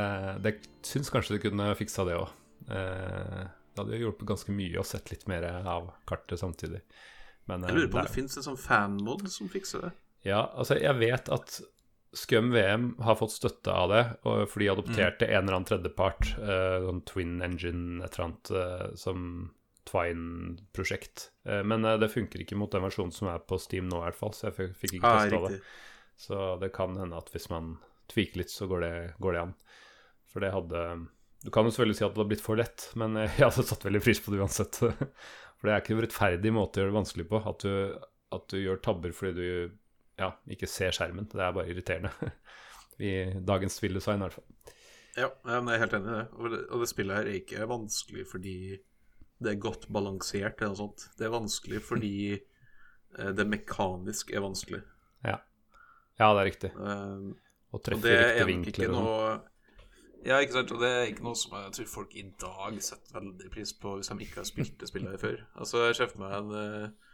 det 0.44 0.56
syns 0.86 1.12
kanskje 1.12 1.36
du 1.36 1.44
kunne 1.44 1.70
fiksa 1.78 2.08
det 2.08 2.18
òg. 2.18 2.34
Eh, 2.72 3.46
det 3.78 3.84
hadde 3.84 4.00
hjulpet 4.00 4.26
ganske 4.32 4.52
mye 4.56 4.80
å 4.80 4.86
sett 4.86 5.12
litt 5.12 5.28
mer 5.30 5.44
av 5.60 5.92
kartet 6.08 6.40
samtidig. 6.40 6.80
Men, 7.48 7.62
Jeg 7.68 7.76
lurer 7.76 7.90
på 7.92 8.00
om 8.00 8.04
det 8.04 8.10
det 8.10 8.16
fins 8.16 8.36
en 8.36 8.44
sånn 8.50 8.58
fanmod 8.60 9.28
som 9.32 9.48
fikser 9.48 9.86
det. 9.86 9.90
ja, 10.26 10.40
altså 10.58 10.76
jeg 10.76 10.98
vet 10.98 11.30
at 11.32 11.60
Scum 12.16 12.52
VM 12.54 12.94
har 13.04 13.18
fått 13.20 13.34
støtte 13.34 13.72
av 13.74 13.90
det, 13.92 14.02
for 14.22 14.62
de 14.62 14.68
adopterte 14.72 15.26
en 15.28 15.42
eller 15.42 15.58
annen 15.58 15.68
tredjepart, 15.68 16.30
eh, 16.40 16.78
sånn 16.86 17.02
Twin 17.08 17.34
Engine, 17.44 17.98
et 18.04 18.14
eller 18.16 18.24
annet, 18.30 18.52
eh, 18.56 18.86
som 18.96 19.26
Twine-prosjekt. 19.88 21.28
Eh, 21.44 21.62
men 21.62 21.84
det 22.00 22.08
funker 22.12 22.40
ikke 22.44 22.56
mot 22.56 22.72
den 22.72 22.84
versjonen 22.84 23.12
som 23.12 23.28
er 23.32 23.42
på 23.44 23.58
Steam 23.60 23.90
nå, 23.90 24.00
i 24.00 24.08
hvert 24.08 24.20
fall, 24.20 24.32
så 24.36 24.48
jeg 24.48 24.72
fikk, 24.76 24.96
ikke 24.98 25.10
Ah, 25.10 25.20
testa 25.24 25.52
det. 25.52 25.60
Så 26.18 26.60
det 26.62 26.72
kan 26.74 26.96
hende 26.98 27.16
at 27.20 27.28
hvis 27.34 27.48
man 27.52 27.76
tviker 28.10 28.42
litt, 28.42 28.50
så 28.52 28.66
går 28.70 28.80
det, 28.84 28.94
går 29.22 29.36
det 29.36 29.42
an. 29.46 29.54
For 30.28 30.44
det 30.44 30.52
hadde 30.52 31.08
Du 31.44 31.52
kan 31.54 31.64
jo 31.64 31.70
selvfølgelig 31.70 31.96
si 32.00 32.04
at 32.04 32.14
det 32.14 32.18
hadde 32.18 32.30
blitt 32.32 32.42
for 32.42 32.58
lett, 32.58 32.88
men 32.98 33.14
jeg 33.22 33.36
hadde 33.44 33.66
satt 33.68 33.84
veldig 33.86 34.02
pris 34.02 34.20
på 34.24 34.32
det 34.34 34.40
uansett. 34.40 34.80
For 35.58 35.66
det 35.66 35.72
er 35.74 35.80
ikke 35.82 35.94
en 35.96 36.02
rettferdig 36.04 36.50
måte 36.54 36.78
å 36.78 36.82
gjøre 36.82 36.92
det 36.92 36.96
vanskelig 37.00 37.24
på. 37.26 37.38
At 37.50 37.64
du, 37.66 37.72
at 38.30 38.44
du 38.52 38.58
gjør 38.62 38.76
tabber 38.78 39.10
fordi 39.10 39.32
du 39.34 39.78
ja, 40.18 40.32
ikke 40.50 40.68
ser 40.70 40.94
skjermen. 40.94 41.28
Det 41.30 41.40
er 41.42 41.54
bare 41.56 41.70
irriterende. 41.70 42.12
I 43.08 43.14
dagens 43.46 43.78
spilldesign, 43.78 44.18
i 44.18 44.26
hvert 44.26 44.38
fall. 44.38 44.76
Ja, 45.18 45.28
jeg 45.30 45.74
er 45.74 45.82
helt 45.82 45.96
enig 45.98 46.10
i 46.10 46.14
det. 46.16 46.26
Og, 46.34 46.50
det. 46.52 46.60
og 46.68 46.82
det 46.82 46.88
spillet 46.90 47.18
her 47.18 47.30
er 47.30 47.40
ikke 47.40 47.68
vanskelig 47.70 48.26
fordi 48.30 48.56
det 49.38 49.52
er 49.52 49.60
godt 49.62 49.86
balansert 49.94 50.60
eller 50.60 50.74
noe 50.74 50.80
sånt. 50.82 51.04
Det 51.18 51.26
er 51.26 51.34
vanskelig 51.34 51.82
fordi 51.86 52.14
eh, 53.18 53.30
det 53.34 53.46
mekanisk 53.46 54.32
er 54.34 54.42
vanskelig. 54.44 54.82
Ja, 55.26 55.38
ja 56.18 56.32
det 56.34 56.42
er 56.42 56.50
riktig. 56.52 56.72
Å 56.74 56.96
og 57.68 57.84
treffe 57.84 58.08
riktige 58.08 58.48
vinkler 58.48 58.92
og 58.92 58.96
sånn. 58.96 59.06
noe 59.06 59.56
Ja, 60.26 60.40
ikke 60.42 60.56
sant. 60.56 60.72
Og 60.74 60.82
det 60.82 60.88
er 60.90 61.10
ikke 61.10 61.26
noe 61.26 61.38
som 61.38 61.54
jeg 61.54 61.74
tror 61.76 61.90
folk 61.92 62.14
i 62.18 62.24
dag 62.40 62.78
setter 62.84 63.18
veldig 63.20 63.50
pris 63.54 63.74
på 63.78 63.98
hvis 63.98 64.10
de 64.10 64.24
ikke 64.26 64.40
har 64.40 64.48
spilt 64.48 64.80
det 64.80 64.88
spillet 64.90 65.14
her 65.14 65.22
før. 65.22 65.36
Altså, 65.54 65.84
jeg 65.86 65.98
ser 65.98 66.10
for 66.10 66.24
meg 66.24 66.34
en 66.40 66.56
eh, 66.58 67.07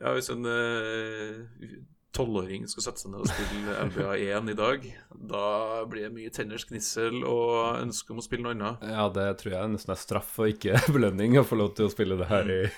Ja, 0.00 0.12
hvis 0.16 0.30
en 0.32 0.46
eh, 0.50 1.76
tolvåring 2.14 2.66
skal 2.70 2.86
sette 2.86 3.02
seg 3.02 3.12
ned 3.12 3.22
og 3.24 3.30
spille 3.30 3.76
LBA1 3.88 4.50
i 4.52 4.56
dag, 4.58 4.88
da 5.30 5.46
blir 5.90 6.08
det 6.08 6.14
mye 6.14 6.32
tenners 6.34 6.66
gnissel 6.68 7.22
og 7.26 7.80
ønske 7.80 8.14
om 8.14 8.20
å 8.22 8.24
spille 8.24 8.46
noe 8.46 8.54
annet. 8.56 8.84
Ja, 8.90 9.06
det 9.14 9.28
tror 9.40 9.56
jeg 9.56 9.72
nesten 9.74 9.94
er 9.94 10.00
straff 10.00 10.34
og 10.42 10.50
ikke 10.54 10.78
belønning 10.94 11.38
å 11.40 11.46
få 11.46 11.58
lov 11.60 11.74
til 11.78 11.88
å 11.88 11.94
spille 11.94 12.18
det 12.20 12.30
her 12.30 12.52
i 12.54 12.60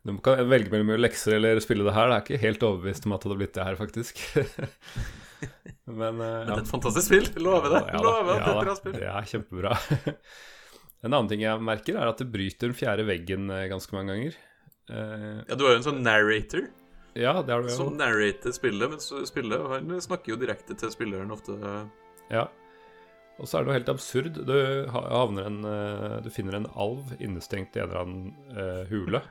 Du 0.00 0.14
kan 0.24 0.38
velge 0.48 0.72
mellom 0.72 0.88
å 0.88 0.94
gjøre 0.94 1.04
lekser 1.04 1.34
eller 1.36 1.58
spille 1.60 1.84
det 1.84 1.92
her. 1.92 2.08
Det 2.08 2.14
er 2.16 2.22
ikke 2.24 2.44
helt 2.46 2.62
overbevist 2.64 3.04
om 3.04 3.12
at 3.12 3.20
det 3.20 3.28
hadde 3.28 3.40
blitt 3.42 3.56
det 3.58 3.66
her, 3.66 3.76
faktisk. 3.76 4.22
Men, 5.90 6.14
eh, 6.14 6.14
Men 6.16 6.46
det 6.48 6.54
er 6.54 6.62
et 6.62 6.70
fantastisk 6.70 7.10
spill. 7.10 7.28
Lover 7.44 7.74
det. 7.74 7.82
Ja 7.92 8.00
Lover 8.00 8.32
at 8.32 8.40
det 8.40 8.46
er 8.46 8.54
et 8.54 8.64
bra 8.64 8.76
spill. 8.78 8.94
Det 8.96 9.10
er 9.10 9.28
kjempebra. 9.34 9.76
En 11.04 11.12
annen 11.12 11.28
ting 11.28 11.44
jeg 11.44 11.64
merker, 11.64 12.00
er 12.00 12.08
at 12.14 12.18
det 12.20 12.30
bryter 12.32 12.70
den 12.70 12.76
fjerde 12.80 13.04
veggen 13.08 13.52
eh, 13.52 13.66
ganske 13.68 13.92
mange 13.96 14.14
ganger. 14.14 14.40
Eh, 14.88 15.42
Ja, 15.48 15.56
du 15.56 15.66
er 15.66 15.74
jo 15.74 15.80
en 15.82 15.88
sånn 15.90 16.04
narrator 16.06 16.70
ja, 17.18 17.42
det 17.42 17.52
har 17.52 17.62
du 17.62 17.70
jo. 17.70 17.74
som 17.74 17.96
narrater 17.98 18.54
spillet 18.54 18.92
men 18.92 19.00
spillet, 19.26 19.64
han 19.72 19.90
snakker 20.02 20.34
jo 20.34 20.38
direkte 20.40 20.76
til 20.78 20.92
spilleren 20.94 21.32
ofte. 21.34 21.56
Ja. 22.30 22.46
Og 23.40 23.48
så 23.48 23.58
er 23.58 23.64
det 23.64 23.70
jo 23.70 23.78
helt 23.78 23.90
absurd. 23.90 24.38
Du, 24.46 24.54
havner 24.92 25.48
en, 25.48 25.60
eh, 25.64 26.16
du 26.22 26.30
finner 26.32 26.58
en 26.58 26.70
alv 26.76 27.14
innestengt 27.18 27.76
i 27.76 27.82
en 27.82 27.88
eller 27.88 28.02
annen 28.02 28.32
uh, 28.52 28.82
hule. 28.92 29.22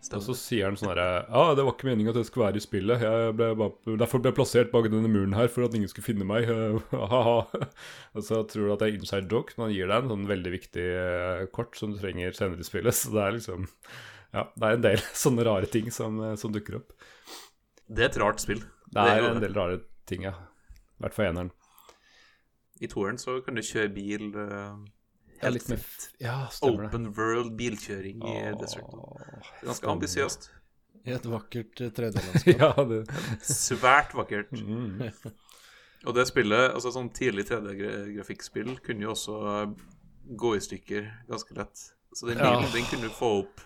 Og 0.00 0.22
så 0.24 0.32
sier 0.32 0.64
han 0.64 0.78
sånn 0.80 0.88
herre 0.94 1.26
Ja, 1.28 1.50
det 1.52 1.64
var 1.66 1.74
ikke 1.74 1.90
meningen 1.90 2.14
at 2.14 2.16
jeg 2.16 2.30
skulle 2.30 2.46
være 2.46 2.56
i 2.56 2.64
spillet. 2.64 3.02
Jeg 3.04 3.34
ble 3.36 3.50
bare, 3.60 3.96
derfor 4.00 4.22
ble 4.22 4.32
jeg 4.32 4.38
plassert 4.38 4.70
bak 4.72 4.88
denne 4.88 5.10
muren 5.12 5.36
her, 5.36 5.50
for 5.52 5.66
at 5.66 5.76
ingen 5.76 5.92
skulle 5.92 6.08
finne 6.08 6.24
meg. 6.24 6.48
Og 6.96 8.24
så 8.24 8.40
tror 8.48 8.64
du 8.64 8.72
at 8.72 8.80
det 8.80 8.88
er 8.88 8.96
inside 8.96 9.28
joke, 9.28 9.52
men 9.58 9.68
han 9.68 9.76
gir 9.76 9.92
deg 9.92 10.06
en 10.06 10.14
sånn 10.14 10.30
veldig 10.30 10.54
viktig 10.56 10.86
kort 11.52 11.76
som 11.76 11.92
du 11.92 12.00
trenger 12.00 12.32
senere 12.32 12.64
i 12.64 12.70
spillet. 12.70 12.96
Så 13.02 13.12
det 13.12 13.26
er 13.26 13.36
liksom 13.36 13.68
Ja, 14.32 14.44
det 14.56 14.66
er 14.68 14.76
en 14.78 14.84
del 14.84 15.00
sånne 15.24 15.44
rare 15.48 15.66
ting 15.70 15.90
som, 15.94 16.20
eh, 16.22 16.36
som 16.40 16.52
dukker 16.54 16.80
opp. 16.82 16.92
Det 17.90 18.04
er 18.04 18.12
et 18.12 18.20
rart 18.22 18.40
spill. 18.42 18.62
Det 18.90 19.02
er 19.02 19.20
jo 19.24 19.32
en 19.34 19.42
del 19.42 19.54
rare 19.56 19.80
ting, 20.06 20.22
ja. 20.26 20.34
I 20.98 21.02
hvert 21.04 21.16
fall 21.16 21.30
eneren. 21.32 21.50
I 22.80 22.88
toeren 22.90 23.18
så 23.20 23.38
kan 23.44 23.58
du 23.58 23.62
kjøre 23.64 23.90
bil 23.92 24.30
uh, 24.36 24.78
helt. 25.42 25.66
Ja, 26.22 26.46
stemmer 26.52 26.86
det. 26.86 26.88
Open 26.94 27.10
world 27.16 27.52
bilkjøring 27.58 28.22
i 28.24 28.36
Åh, 28.54 28.64
Åh, 28.88 29.50
Ganske 29.66 29.90
ambisiøst. 29.92 30.48
I 31.08 31.14
et 31.16 31.26
vakkert 31.28 31.80
eh, 31.80 31.90
3D-landskap. 31.96 32.60
ja, 32.60 32.70
det 32.88 33.02
Svært 33.46 34.14
vakkert. 34.16 34.52
mm. 34.52 35.02
Og 36.08 36.14
det 36.16 36.24
spillet, 36.30 36.70
altså 36.72 36.88
sånn 36.94 37.10
tidlig 37.12 37.44
3D-grafikkspill, 37.50 38.78
kunne 38.84 39.04
jo 39.04 39.10
også 39.12 39.34
gå 40.40 40.54
i 40.56 40.62
stykker 40.64 41.08
ganske 41.28 41.56
lett. 41.58 41.82
Så 42.16 42.30
den 42.30 42.38
Ja. 42.40 42.54
bilen 42.56 42.72
den 42.72 42.86
kunne 42.88 43.10
du 43.10 43.12
få 43.12 43.34
opp 43.42 43.60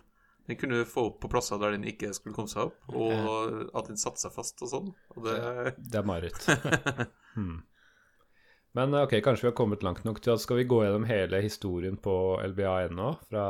Den 0.49 0.59
kunne 0.61 0.83
få 0.89 1.07
opp 1.09 1.21
på 1.23 1.31
plasser 1.33 1.61
der 1.61 1.73
den 1.73 1.87
ikke 1.89 2.11
skulle 2.17 2.37
komme 2.37 2.53
seg 2.53 2.69
opp, 2.69 2.83
og 2.93 3.71
at 3.73 3.87
den 3.89 4.01
satte 4.01 4.21
seg 4.21 4.35
fast 4.35 4.61
og 4.65 4.71
sånn. 4.73 4.91
Og 5.17 5.25
det 5.25 5.39
Det 5.79 6.01
er 6.03 6.09
mareritt. 6.09 6.45
hmm. 7.37 7.63
Men 8.75 8.95
ok, 8.99 9.17
kanskje 9.25 9.47
vi 9.47 9.51
har 9.53 9.57
kommet 9.57 9.85
langt 9.87 10.05
nok 10.05 10.21
til 10.21 10.35
at 10.35 10.43
skal 10.43 10.59
vi 10.59 10.69
gå 10.69 10.83
gjennom 10.83 11.07
hele 11.07 11.41
historien 11.45 11.97
på 11.97 12.15
LBA 12.43 12.91
nå, 12.93 13.13
fra, 13.31 13.45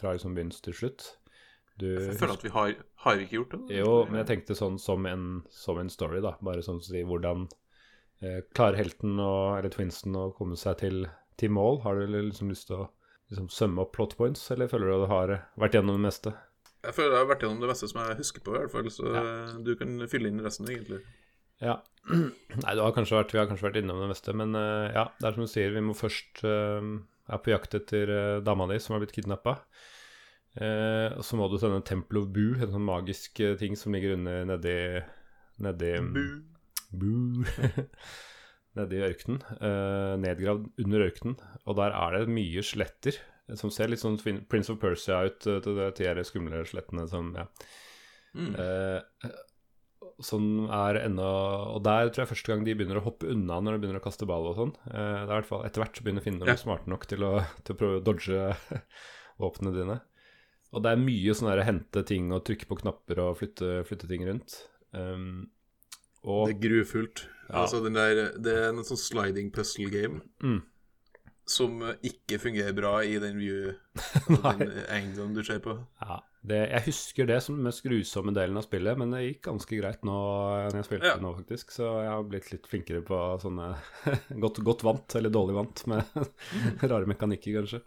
fra 0.00 0.14
liksom 0.16 0.34
begynnelse 0.34 0.64
til 0.64 0.78
slutt? 0.78 1.08
Du, 1.80 1.86
Jeg 1.92 2.18
føler 2.20 2.36
at 2.36 2.44
vi 2.44 2.52
har 2.52 2.72
Har 3.04 3.16
vi 3.16 3.24
ikke 3.24 3.36
gjort 3.38 3.54
det? 3.54 3.78
jo, 3.78 3.92
men 4.08 4.18
jeg 4.20 4.28
tenkte 4.28 4.56
sånn 4.58 4.76
som 4.80 5.06
en, 5.08 5.26
som 5.48 5.78
en 5.80 5.92
story, 5.92 6.20
da. 6.24 6.34
Bare 6.44 6.64
sånn 6.64 6.80
å 6.80 6.84
si 6.84 7.04
hvordan 7.06 7.46
eh, 8.24 8.40
klarer 8.56 8.80
helten 8.80 9.14
og, 9.16 9.58
eller 9.58 9.72
twinsen 9.72 10.16
å 10.18 10.30
komme 10.36 10.58
seg 10.60 10.80
til, 10.82 11.06
til 11.40 11.54
mål? 11.56 11.80
Har 11.86 11.96
du 12.00 12.18
liksom 12.18 12.52
lyst 12.52 12.68
til 12.68 12.82
å 12.82 12.88
liksom, 13.30 13.48
sømme 13.52 13.84
opp 13.84 13.94
plot 13.96 14.16
points, 14.18 14.44
eller 14.54 14.70
føler 14.70 14.90
du 14.90 14.94
at 14.96 15.04
du 15.04 15.12
har 15.12 15.34
vært 15.60 15.78
gjennom 15.78 15.98
det 15.98 16.06
meste? 16.08 16.34
Jeg 16.80 16.96
føler 16.96 17.14
jeg 17.16 17.22
har 17.22 17.30
vært 17.30 17.42
gjennom 17.44 17.62
det 17.62 17.70
meste 17.70 17.88
som 17.90 18.00
jeg 18.02 18.20
husker 18.20 18.44
på, 18.44 18.54
i 18.54 18.62
hvert 18.62 18.72
fall. 18.72 18.90
Så 18.92 19.14
du 19.64 19.74
kan 19.78 19.98
fylle 20.10 20.30
inn 20.32 20.42
resten, 20.44 20.68
egentlig. 20.70 21.02
Ja. 21.60 21.76
Nei, 22.64 22.74
du 22.74 22.82
har 22.82 22.94
kanskje 22.96 23.18
vært, 23.18 23.34
vi 23.34 23.40
har 23.40 23.48
kanskje 23.50 23.68
vært 23.68 23.80
innom 23.82 24.00
det 24.00 24.10
meste, 24.14 24.34
men 24.36 24.56
eh, 24.56 24.88
ja, 24.96 25.06
det 25.20 25.28
er 25.28 25.36
som 25.36 25.44
du 25.44 25.52
sier, 25.52 25.74
vi 25.76 25.84
må 25.84 25.96
først 25.96 26.42
uh, 26.48 26.80
er 27.30 27.42
på 27.44 27.52
jakt 27.52 27.76
etter 27.76 28.12
uh, 28.12 28.42
dama 28.44 28.68
di 28.70 28.80
som 28.80 28.96
har 28.96 29.04
blitt 29.04 29.16
kidnappa. 29.16 29.60
og 30.50 31.22
så 31.22 31.36
må 31.38 31.46
du 31.46 31.60
sende 31.62 31.78
Temple 31.86 32.24
of 32.24 32.32
Boo, 32.34 32.56
en 32.56 32.72
sånn 32.72 32.82
magisk 32.82 33.38
ting 33.60 33.76
som 33.78 33.94
ligger 33.94 34.16
under 34.16 34.48
nedi 34.48 34.78
Nedi 35.62 35.92
Boo. 38.70 38.80
Nedi 38.80 39.02
ørkenen. 39.02 39.42
eh, 39.58 40.14
nedgravd 40.22 40.70
under 40.84 41.06
ørkenen. 41.08 41.36
Og 41.66 41.76
der 41.76 41.94
er 41.96 42.18
det 42.18 42.34
mye 42.34 42.62
skjeletter 42.62 43.18
eh, 43.18 43.54
som 43.58 43.70
ser 43.74 43.90
litt 43.90 44.02
sånn 44.02 44.18
Prince 44.48 44.72
of 44.72 44.80
Persia 44.82 45.24
ut, 45.26 45.46
eh, 45.46 45.60
til 45.60 45.78
de 45.78 45.90
tidligere 45.90 46.26
skumle 46.28 46.64
skjelettene 46.64 47.06
som 47.10 47.32
ja. 47.38 47.46
Mm. 48.34 48.52
Eh, 48.54 49.30
som 50.22 50.68
er 50.70 51.00
ennå 51.00 51.26
Og 51.74 51.80
der 51.82 52.12
tror 52.12 52.22
jeg 52.22 52.30
første 52.30 52.52
gang 52.52 52.60
de 52.62 52.76
begynner 52.78 53.00
å 53.00 53.02
hoppe 53.02 53.26
unna 53.32 53.56
når 53.58 53.74
de 53.74 53.80
begynner 53.82 53.98
å 53.98 54.04
kaste 54.04 54.28
ball 54.28 54.46
og 54.52 54.58
sånn. 54.58 54.74
Eh, 54.86 54.94
det 54.94 55.26
er 55.26 55.32
i 55.32 55.38
hvert 55.40 55.48
fall 55.48 55.64
Etter 55.66 55.82
hvert 55.82 55.98
så 55.98 56.06
begynner 56.06 56.24
Finnene 56.24 56.46
å 56.46 56.50
bli 56.52 56.60
smarte 56.60 56.92
nok 56.92 57.08
til 57.10 57.26
å, 57.26 57.32
til 57.64 57.74
å 57.74 57.80
prøve 57.80 57.98
å 57.98 58.04
dodge 58.06 58.52
våpnene 59.42 59.74
dine. 59.74 59.98
Og 60.70 60.84
det 60.84 60.92
er 60.92 61.02
mye 61.02 61.34
sånn 61.34 61.50
der 61.50 61.64
hente 61.66 62.04
ting 62.06 62.30
og 62.30 62.44
trykke 62.46 62.68
på 62.70 62.78
knapper 62.84 63.18
og 63.24 63.38
flytte, 63.40 63.80
flytte 63.88 64.06
ting 64.10 64.22
rundt. 64.28 64.60
Um, 64.94 65.48
og 66.22 66.46
Det 66.46 66.54
er 66.54 66.62
grufullt. 66.68 67.24
Ja. 67.50 67.64
Altså, 67.64 67.80
den 67.84 67.94
der, 67.98 68.32
det 68.38 68.52
er 68.56 68.68
en 68.70 68.84
sånn 68.86 69.00
sliding 69.00 69.50
puzzle 69.54 69.90
game 69.90 70.20
Mm. 70.42 70.60
som 71.50 71.80
eh, 71.82 71.96
ikke 72.06 72.38
fungerer 72.38 72.72
bra 72.76 73.00
i 73.02 73.16
den 73.18 73.38
view 73.40 73.72
altså, 74.44 75.22
den 75.24 75.34
du 75.34 75.42
ser 75.42 75.58
på. 75.64 75.74
ja, 76.00 76.20
det, 76.46 76.60
jeg 76.70 76.84
husker 76.86 77.26
det 77.28 77.40
som 77.44 77.56
den 77.58 77.66
mest 77.66 77.82
grusomme 77.84 78.32
delen 78.32 78.56
av 78.56 78.64
spillet, 78.64 78.96
men 78.96 79.10
det 79.12 79.24
gikk 79.26 79.42
ganske 79.50 79.76
greit 79.80 80.04
nå 80.06 80.14
når 80.70 80.78
jeg 80.78 80.86
spilte 80.86 81.10
Ja. 81.10 81.16
det 81.18 81.24
nå, 81.26 81.34
faktisk. 81.36 81.74
Så 81.74 81.88
jeg 82.00 82.08
har 82.14 82.22
blitt 82.30 82.52
litt 82.54 82.70
flinkere 82.70 83.02
på 83.04 83.18
sånne 83.42 83.74
godt, 84.46 84.62
godt 84.64 84.86
vant, 84.86 85.16
eller 85.18 85.34
dårlig 85.34 85.58
vant, 85.58 85.82
med 85.90 86.16
rare 86.94 87.10
mekanikker, 87.10 87.58
kanskje. 87.60 87.82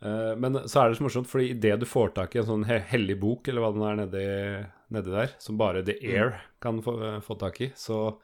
Eh, 0.00 0.32
men 0.38 0.60
så 0.70 0.84
er 0.84 0.88
det 0.92 1.00
så 1.00 1.04
morsomt, 1.08 1.28
fordi 1.28 1.50
idet 1.56 1.80
du 1.82 1.86
får 1.90 2.14
tak 2.16 2.36
i 2.36 2.40
en 2.40 2.48
sånn 2.48 2.64
hellig 2.70 3.18
bok, 3.20 3.48
eller 3.50 3.64
hva 3.66 3.72
den 3.74 3.86
er 3.90 3.98
nedi, 4.04 4.24
nedi 4.94 5.12
der, 5.12 5.34
som 5.42 5.58
bare 5.60 5.84
The 5.84 5.98
Air 6.00 6.36
kan 6.62 6.80
få, 6.84 6.94
få 7.24 7.36
tak 7.40 7.60
i, 7.64 7.70
så 7.76 8.18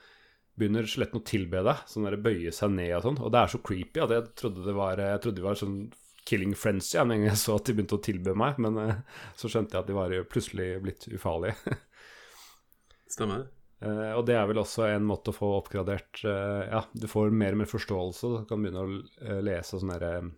begynner 0.59 0.87
skjelettene 0.87 1.21
å 1.21 1.27
tilbe 1.27 1.65
deg, 1.67 1.83
sånn 1.91 2.07
der 2.07 2.17
bøye 2.23 2.53
seg 2.55 2.73
ned 2.77 2.93
og 2.99 3.05
sånn. 3.09 3.21
Og 3.27 3.33
det 3.35 3.41
er 3.41 3.53
så 3.53 3.61
creepy 3.67 4.05
at 4.05 4.15
jeg 4.15 4.29
trodde 4.39 4.65
det 4.67 4.77
var, 4.77 5.03
jeg 5.03 5.23
trodde 5.25 5.41
det 5.43 5.49
var 5.49 5.59
sånn 5.59 5.79
killing 6.25 6.55
frenzy 6.57 6.97
ja, 6.97 7.05
med 7.05 7.27
jeg 7.27 7.41
så 7.45 7.59
at 7.59 7.67
de 7.69 7.75
begynte 7.77 7.99
å 7.99 8.05
tilbe 8.05 8.37
meg, 8.39 8.61
men 8.63 8.79
eh, 8.81 9.03
så 9.37 9.51
skjønte 9.51 9.77
jeg 9.77 9.85
at 9.85 9.91
de 9.91 9.99
var 9.99 10.15
plutselig 10.31 10.69
blitt 10.85 11.09
ufarlige. 11.13 11.75
Stemmer. 13.15 13.49
Uh, 13.85 14.15
og 14.17 14.23
det 14.29 14.37
er 14.39 14.47
vel 14.49 14.63
også 14.63 14.87
en 14.89 15.05
måte 15.05 15.33
å 15.33 15.37
få 15.37 15.49
oppgradert 15.59 16.23
uh, 16.25 16.63
Ja, 16.71 16.85
du 16.95 17.05
får 17.11 17.35
mer 17.35 17.53
og 17.53 17.61
mer 17.61 17.69
forståelse. 17.69 18.31
Du 18.31 18.47
kan 18.49 18.63
begynne 18.63 18.81
å 18.81 18.95
eh, 19.21 19.41
lese 19.45 19.77
sånne 19.83 19.99
eh, 20.09 20.31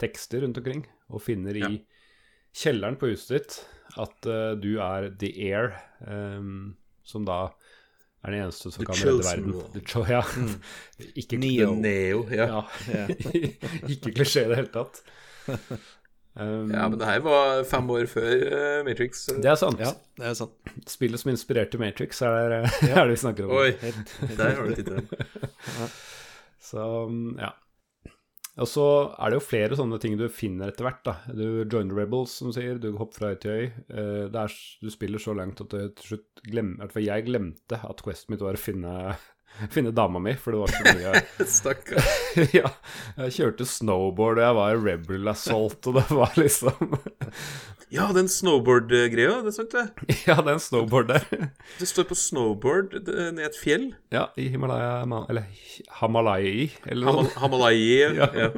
tekster 0.00 0.40
rundt 0.46 0.60
omkring, 0.62 0.86
og 1.12 1.20
finner 1.26 1.58
i 1.58 1.66
Ja. 1.66 1.72
kjelleren 2.62 2.96
på 3.00 3.10
huset 3.10 3.34
ditt 3.34 3.58
at 4.00 4.28
uh, 4.30 4.52
du 4.60 4.78
er 4.80 5.10
the 5.20 5.32
air, 5.50 5.72
um, 6.06 6.74
som 7.04 7.24
da 7.28 7.50
er 8.22 8.30
den 8.36 8.44
eneste 8.44 8.70
som 8.70 8.84
The 8.84 8.86
kan 8.86 9.00
redde 9.02 9.24
verden. 9.26 9.56
The 9.74 10.04
ja. 10.12 10.22
Ikke 11.20 11.38
Neo. 11.42 11.74
Neo, 11.74 12.22
ja. 12.30 12.46
Ja. 12.46 12.62
Ja. 12.94 13.06
ikke 13.92 14.14
klisjé 14.14 14.46
i 14.46 14.52
det 14.52 14.60
hele 14.62 14.72
tatt. 14.74 15.02
Um, 16.32 16.70
Ja, 16.72 16.86
men 16.88 16.96
det 16.96 17.04
her 17.10 17.18
var 17.20 17.58
fem 17.68 17.90
år 17.92 18.06
før 18.08 18.30
uh, 18.46 18.84
Matrix. 18.86 19.26
det 19.36 19.50
er 19.50 19.58
sant. 19.60 19.82
ja, 19.82 19.90
det 20.16 20.30
er 20.30 20.38
sant. 20.38 20.54
Spillet 20.88 21.20
som 21.20 21.32
inspirerte 21.34 21.80
Matrix, 21.82 22.22
er, 22.24 22.48
det- 22.48 22.88
er 22.88 23.02
det 23.02 23.10
vi 23.16 23.18
snakker 23.20 23.50
om. 23.50 23.52
Oi, 23.58 23.74
der 24.38 24.54
har 24.56 24.64
du 24.64 24.72
tittelen. 24.78 25.10
Så 26.62 26.86
um, 27.10 27.34
ja. 27.42 27.50
Og 28.60 28.68
så 28.68 28.84
er 29.16 29.32
det 29.32 29.38
jo 29.38 29.44
flere 29.46 29.76
sånne 29.78 29.96
ting 30.02 30.18
du 30.20 30.26
finner 30.28 30.68
etter 30.68 30.84
hvert. 30.84 31.00
da. 31.06 31.14
Du 31.32 31.62
joiner 31.62 31.96
Rebels, 31.96 32.34
som 32.42 32.52
sier. 32.52 32.76
Du 32.80 32.90
hopper 33.00 33.16
fra 33.16 33.30
øy 33.32 33.38
til 33.40 33.52
øy. 33.56 33.64
Eh, 33.88 34.56
du 34.82 34.90
spiller 34.92 35.22
så 35.22 35.32
langt 35.36 35.62
at 35.64 35.72
du 35.72 35.78
til 35.96 36.10
slutt 36.10 36.42
glemmer 36.44 36.76
I 36.76 36.84
hvert 36.84 36.96
fall 36.96 37.06
jeg 37.06 37.26
glemte 37.30 37.80
at 37.88 38.04
questet 38.04 38.32
mitt 38.32 38.44
var 38.44 38.58
å 38.58 38.60
finne, 38.60 39.16
finne 39.74 39.92
dama 39.94 40.20
mi, 40.22 40.34
for 40.38 40.54
det 40.54 40.60
var 40.62 40.72
så 40.72 40.94
mye 40.96 41.46
Stakkar. 41.58 42.08
Ja. 42.58 42.70
Jeg 43.18 43.36
kjørte 43.36 43.66
snowboard, 43.68 44.40
og 44.40 44.46
jeg 44.46 44.58
var 44.58 44.74
i 44.74 44.80
Rebel 44.80 45.28
Assault, 45.32 45.86
og 45.90 45.98
det 46.00 46.06
var 46.10 46.32
liksom 46.40 46.96
Ja, 47.92 48.06
den 48.16 48.30
snowboard-greia, 48.32 49.42
det 49.44 49.52
er 49.52 49.56
sant 49.58 49.74
det. 49.76 49.84
Ja, 50.24 50.38
det 50.40 50.48
er 50.48 50.56
en 50.56 50.64
snowboard 50.64 51.10
der. 51.12 51.26
Du 51.76 51.84
står 51.88 52.06
på 52.08 52.16
snowboard 52.16 52.96
ned 53.04 53.42
et 53.44 53.58
fjell. 53.60 53.90
Ja, 54.14 54.30
i 54.40 54.48
Himalaya 54.48 55.02
Eller 55.28 55.44
Hamalai, 56.00 56.70
eller 56.86 57.04
noe 57.04 57.12
Hamal 57.12 57.28
sånt. 57.28 57.40
Hamalai. 57.42 57.76
Ja. 58.16 58.30
Ja. 58.32 58.50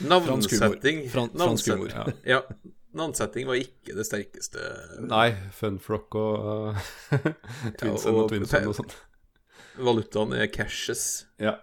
Fransk 0.00 0.56
humor. 0.56 0.78
Navnsetting 0.78 1.04
fransk 1.12 1.68
humor. 1.74 1.92
Ja. 1.92 2.06
Ja. 2.38 2.40
Navnsetting 2.92 3.46
var 3.48 3.56
ikke 3.60 3.94
det 3.96 4.04
sterkeste. 4.04 4.64
Nei, 5.08 5.30
Funfrock 5.56 6.16
og 6.20 6.42
uh, 6.72 7.30
Twinsen 7.80 8.12
og 8.12 8.24
og 8.26 8.32
Twinsen 8.32 8.68
og 8.68 8.76
sånt. 8.76 8.96
Valutaen 9.78 10.34
er 10.36 10.50
cashes. 10.52 11.24
Ja. 11.40 11.56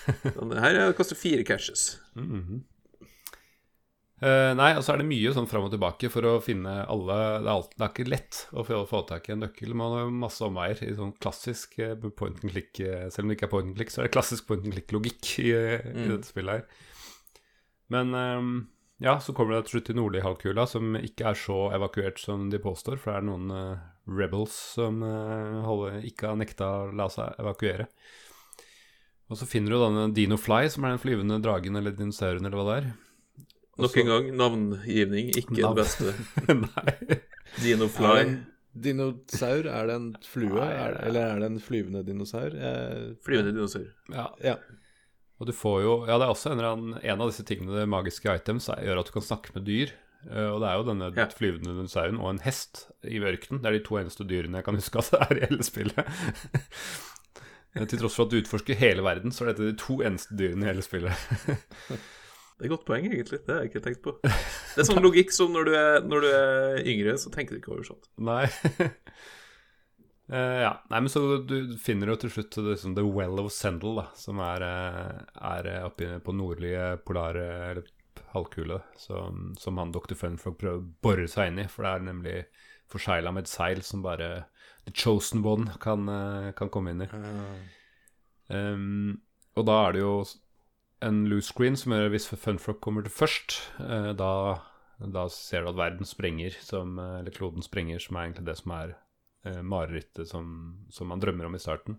Her 0.64 0.74
er- 0.74 0.94
koster 0.98 1.18
fire 1.18 1.44
cashes. 1.46 1.98
Mm 2.16 2.42
-hmm. 2.42 2.60
Uh, 4.22 4.52
nei, 4.54 4.68
altså 4.70 4.92
er 4.92 5.00
det 5.00 5.08
mye 5.08 5.32
sånn 5.34 5.48
fram 5.50 5.64
og 5.66 5.72
tilbake 5.72 6.06
for 6.08 6.22
å 6.22 6.36
finne 6.38 6.84
alle 6.86 7.14
Det 7.42 7.48
er, 7.48 7.56
alt, 7.56 7.72
det 7.74 7.82
er 7.82 7.90
ikke 7.90 8.12
lett 8.12 8.36
å 8.54 8.62
få, 8.62 8.76
få 8.86 9.00
tak 9.08 9.26
i 9.28 9.32
en 9.32 9.40
nøkkel. 9.42 9.74
Man 9.74 9.96
har 9.96 10.12
masse 10.14 10.44
omveier 10.46 10.78
i 10.86 10.94
sånn 10.94 11.10
klassisk 11.18 11.74
eh, 11.82 11.96
point 11.96 12.38
and 12.38 12.52
click 12.52 12.78
eh, 12.78 13.08
Selv 13.10 13.24
om 13.24 13.32
det 13.32 13.34
ikke 13.34 13.48
er 13.48 13.54
point 13.56 13.66
and 13.66 13.76
click, 13.76 13.90
så 13.90 14.00
er 14.00 14.06
det 14.06 14.14
klassisk 14.14 14.46
point 14.46 14.62
and 14.62 14.76
click-logikk 14.76 15.32
i, 15.42 15.50
mm. 15.50 16.04
i 16.04 16.06
dette 16.12 16.30
spillet 16.30 16.52
her. 16.54 16.86
Men 17.90 18.14
um, 18.14 18.52
ja, 19.02 19.16
så 19.20 19.34
kommer 19.34 19.56
det 19.56 19.64
til 19.66 19.78
slutt 19.78 19.88
til 19.90 19.98
nordlige 19.98 20.22
halvkula, 20.22 20.68
som 20.70 20.94
ikke 20.94 21.26
er 21.32 21.38
så 21.42 21.58
evakuert 21.74 22.22
som 22.22 22.46
de 22.52 22.62
påstår. 22.62 23.02
For 23.02 23.10
det 23.10 23.18
er 23.18 23.26
noen 23.26 23.50
eh, 23.58 23.82
rebels 24.08 24.54
som 24.74 25.02
eh, 25.06 25.60
holder, 25.66 26.00
ikke 26.08 26.32
har 26.32 26.36
nekta 26.40 26.66
å 26.66 26.90
la 26.96 27.06
seg 27.12 27.38
evakuere. 27.42 27.86
Og 29.30 29.38
så 29.40 29.46
finner 29.48 29.72
du 29.72 29.78
denne 29.80 30.08
Dino 30.12 30.36
Fly, 30.36 30.66
som 30.72 30.84
er 30.84 30.96
den 30.96 31.00
flyvende 31.02 31.38
dragen 31.44 31.78
eller 31.78 31.94
dinosauren 31.96 32.44
eller 32.44 32.58
hva 32.58 32.66
det 32.68 32.78
er. 32.82 32.88
Nok 33.80 33.94
en 34.02 34.10
gang, 34.10 34.26
navngivning 34.36 35.30
ikke 35.32 35.54
Navn. 35.62 35.78
det 35.78 35.84
beste. 35.86 36.12
Nei. 36.66 37.20
Dino 37.62 37.86
Er 37.88 38.12
det 38.12 38.26
en 38.26 38.34
dinosaur? 38.84 39.66
Er 39.68 39.88
det 39.88 39.94
en 39.96 40.10
flue? 40.26 40.52
Nei, 40.58 40.68
er, 40.76 40.92
det- 40.98 41.06
eller 41.08 41.30
er 41.36 41.40
det 41.40 41.48
en 41.54 41.58
flyvende 41.64 42.02
dinosaur? 42.04 42.52
Jeg- 42.58 43.16
Flyvende 43.24 43.54
dinosaur. 43.56 43.88
Ja. 44.12 44.26
Ja. 44.44 44.56
Og 45.40 45.48
du 45.48 45.52
får 45.56 45.80
jo 45.82 45.94
Ja, 46.06 46.18
det 46.20 46.26
er 46.28 46.34
også 46.36 46.52
en, 46.52 46.94
en 47.00 47.20
av 47.24 47.32
disse 47.32 47.44
tingene, 47.48 47.72
det 47.80 47.88
magiske 47.90 48.28
items, 48.36 48.68
er, 48.68 48.84
gjør 48.86 49.00
at 49.00 49.08
du 49.08 49.14
kan 49.16 49.24
snakke 49.30 49.54
med 49.56 49.64
dyr. 49.66 49.94
Eh, 50.30 50.48
og 50.52 50.60
det 50.62 50.68
er 50.70 50.76
jo 50.78 50.86
denne 50.90 51.08
Ja. 51.16 51.26
flyvende 51.26 51.72
dinosauren 51.74 52.20
og 52.20 52.30
en 52.30 52.42
hest 52.44 52.84
i 53.02 53.18
ørkenen. 53.18 53.62
Det 53.62 53.66
er 53.72 53.78
de 53.78 53.84
to 53.86 53.98
eneste 53.98 54.26
dyrene 54.28 54.60
jeg 54.60 54.64
kan 54.68 54.78
huske 54.78 54.98
at 55.02 55.10
det 55.10 55.20
er 55.26 55.36
i 55.40 55.46
hele 55.48 55.62
spillet. 55.66 56.06
Eh, 57.74 57.86
Til 57.88 58.02
tross 58.02 58.12
for 58.18 58.26
at 58.26 58.32
du 58.34 58.36
utforsker 58.36 58.76
hele 58.76 59.00
verden, 59.00 59.32
så 59.32 59.46
er 59.46 59.54
dette 59.54 59.70
de 59.70 59.76
to 59.80 59.94
eneste 60.04 60.34
dyrene 60.36 60.66
i 60.66 60.68
hele 60.68 60.82
spillet. 60.84 61.16
Det 62.58 62.68
er 62.68 62.68
et 62.68 62.72
godt 62.76 62.84
poeng, 62.84 63.06
egentlig. 63.08 63.38
Det 63.46 63.48
har 63.48 63.62
jeg 63.64 63.70
ikke 63.72 63.80
tenkt 63.86 64.02
på. 64.04 64.12
Det 64.22 64.82
er 64.82 64.84
sånn 64.86 65.00
logikk 65.02 65.32
som 65.34 65.54
når 65.56 65.64
du 65.64 65.72
er, 65.74 65.96
når 66.04 66.20
du 66.20 66.26
er 66.28 66.82
yngre, 66.92 67.14
så 67.18 67.32
tenker 67.32 67.56
du 67.56 67.62
ikke 67.62 67.72
over 67.72 67.82
sånt. 67.88 68.04
Nei. 68.22 68.44
Uh, 70.30 70.60
ja. 70.66 70.74
Nei, 70.92 71.00
men 71.00 71.08
så 71.10 71.22
du 71.48 71.56
finner 71.82 72.12
jo 72.12 72.18
til 72.22 72.30
slutt 72.36 72.54
det, 72.60 72.66
liksom, 72.76 72.94
The 73.00 73.06
Well 73.08 73.40
of 73.42 73.50
Sendal, 73.56 73.96
da, 74.02 74.06
som 74.20 74.38
er, 74.44 74.62
er 74.68 75.70
oppe 75.88 76.12
på 76.22 76.36
nordlige 76.36 76.84
polare 77.08 77.48
eller 77.72 77.88
halvkule, 78.34 78.80
som, 79.00 79.52
som 79.60 79.80
han 79.80 79.92
Dr. 79.94 80.14
Funfrog 80.18 80.58
prøver 80.60 80.80
å 80.80 80.86
bore 81.04 81.28
seg 81.30 81.52
inn 81.52 81.62
i, 81.64 81.68
for 81.70 81.86
det 81.86 81.92
er 81.92 82.06
nemlig 82.08 82.36
forsegla 82.92 83.32
med 83.32 83.46
et 83.46 83.52
seil 83.52 83.82
som 83.86 84.04
bare 84.04 84.30
The 84.86 84.94
Chosen 84.96 85.44
One 85.46 85.76
kan, 85.80 86.08
eh, 86.08 86.52
kan 86.58 86.70
komme 86.72 86.92
inn 86.92 87.04
i. 87.04 87.10
Um, 88.52 89.20
og 89.56 89.68
da 89.68 89.76
er 89.86 89.94
det 89.94 90.02
jo 90.02 90.16
en 91.02 91.24
loose 91.30 91.50
screen 91.50 91.76
som 91.78 91.94
gjør 91.94 92.12
hvis 92.12 92.28
Funfrog 92.30 92.80
kommer 92.84 93.04
til 93.06 93.14
først, 93.14 93.58
eh, 93.82 94.12
da, 94.18 94.32
da 95.02 95.26
ser 95.32 95.64
du 95.64 95.72
at 95.72 95.80
verden 95.80 96.08
sprenger, 96.08 96.56
som, 96.62 96.98
eh, 96.98 97.18
eller 97.20 97.34
kloden 97.34 97.64
sprenger, 97.64 98.02
som 98.02 98.16
er 98.16 98.28
egentlig 98.28 98.46
det 98.48 98.58
som 98.60 98.74
er 98.76 98.94
eh, 99.48 99.62
marerittet 99.66 100.30
som, 100.30 100.52
som 100.90 101.10
man 101.10 101.22
drømmer 101.22 101.48
om 101.48 101.58
i 101.58 101.62
starten. 101.62 101.98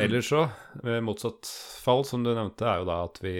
Eller 0.00 0.22
så, 0.24 0.46
ved 0.80 1.02
motsatt 1.04 1.44
fall, 1.84 2.00
som 2.08 2.22
du 2.24 2.30
nevnte, 2.32 2.64
er 2.64 2.80
jo 2.80 2.88
da 2.88 3.02
at 3.04 3.18
vi 3.20 3.34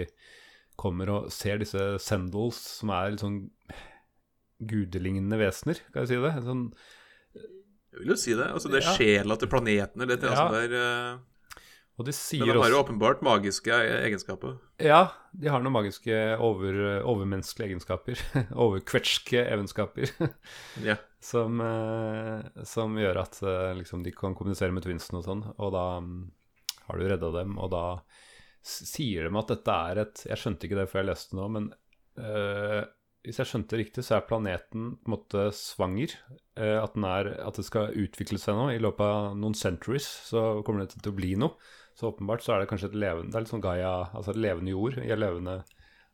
kommer 0.76 1.10
og 1.10 1.30
ser 1.32 1.58
disse 1.62 1.98
sendals, 2.02 2.58
som 2.80 2.90
er 2.90 3.10
litt 3.14 3.20
sånn 3.22 3.40
gudelignende 4.62 5.38
vesener, 5.40 5.80
kan 5.92 6.04
jeg 6.04 6.12
si 6.14 6.20
det? 6.22 6.32
Sånn, 6.46 6.66
Jeg 7.92 8.00
vil 8.00 8.12
jo 8.14 8.16
si 8.16 8.32
det. 8.38 8.46
Altså, 8.48 8.70
det 8.72 8.78
er 8.80 8.86
Ja. 8.88 8.96
sjela 8.96 9.36
til 9.38 9.48
planeten 9.48 10.00
eller 10.00 10.14
et 10.14 10.22
eller 10.22 10.32
annet 10.32 10.48
sånt 10.48 10.70
der. 10.70 10.72
eh, 10.72 11.18
og 11.98 12.06
de 12.06 12.12
Men 12.38 12.48
de 12.48 12.62
har 12.62 12.70
jo 12.70 12.82
åpenbart 12.82 13.20
magiske 13.22 13.68
egenskaper. 13.68 14.58
Ja, 14.80 15.10
de 15.38 15.48
har 15.48 15.60
noen 15.60 15.74
magiske 15.74 16.38
over, 16.40 17.02
overmenneskelige 17.04 17.68
egenskaper. 17.68 18.16
Overkvetske 18.56 19.44
egenskaper. 19.44 20.08
Ja. 20.82 20.96
som, 21.20 21.60
eh, 21.60 22.64
som 22.64 22.96
gjør 22.96 23.20
at 23.20 23.42
eh, 23.42 23.74
liksom, 23.76 24.02
de 24.02 24.10
kan 24.10 24.34
kommunisere 24.34 24.72
med 24.72 24.84
twinsen 24.84 25.18
og 25.20 25.24
sånn. 25.24 25.44
Og 25.58 25.72
da 25.72 26.00
mm, 26.00 26.30
har 26.88 26.96
du 26.98 27.04
redda 27.08 27.30
dem, 27.42 27.58
og 27.58 27.70
da 27.70 28.00
sier 28.62 29.26
de 29.28 29.38
at 29.40 29.48
dette 29.50 29.74
er 29.90 29.98
et 30.04 30.20
Jeg 30.28 30.38
skjønte 30.38 30.68
ikke 30.68 30.78
det 30.78 30.88
før 30.90 31.00
jeg 31.02 31.08
leste 31.10 31.36
nå, 31.38 31.46
men 31.50 31.70
eh, 32.18 32.82
hvis 33.22 33.38
jeg 33.38 33.46
skjønte 33.52 33.78
riktig, 33.78 34.02
så 34.02 34.16
er 34.16 34.24
planeten 34.26 34.96
på 34.98 35.06
en 35.06 35.14
måte 35.14 35.42
svanger. 35.54 36.14
Eh, 36.58 36.78
at, 36.82 36.94
den 36.96 37.04
er, 37.06 37.28
at 37.46 37.58
det 37.58 37.64
skal 37.68 37.94
utvikle 37.94 38.38
seg 38.42 38.56
nå. 38.58 38.64
I 38.74 38.80
løpet 38.82 39.04
av 39.06 39.36
noen 39.38 39.54
centuries 39.54 40.06
så 40.26 40.62
kommer 40.66 40.82
det 40.86 40.96
til 40.98 41.12
å 41.12 41.16
bli 41.20 41.34
noe. 41.38 41.54
Så 41.94 42.08
åpenbart 42.10 42.42
så 42.42 42.54
er 42.56 42.62
det 42.64 42.70
kanskje 42.70 42.88
et 42.88 42.96
levende 42.96 43.30
Det 43.30 43.36
er 43.36 43.44
litt 43.44 43.50
sånn 43.52 43.62
Gaia, 43.62 43.92
altså 44.16 44.32
et 44.32 44.40
levende 44.40 44.72
jord. 44.72 44.94
i 45.02 45.10
et 45.12 45.20
levende 45.20 45.58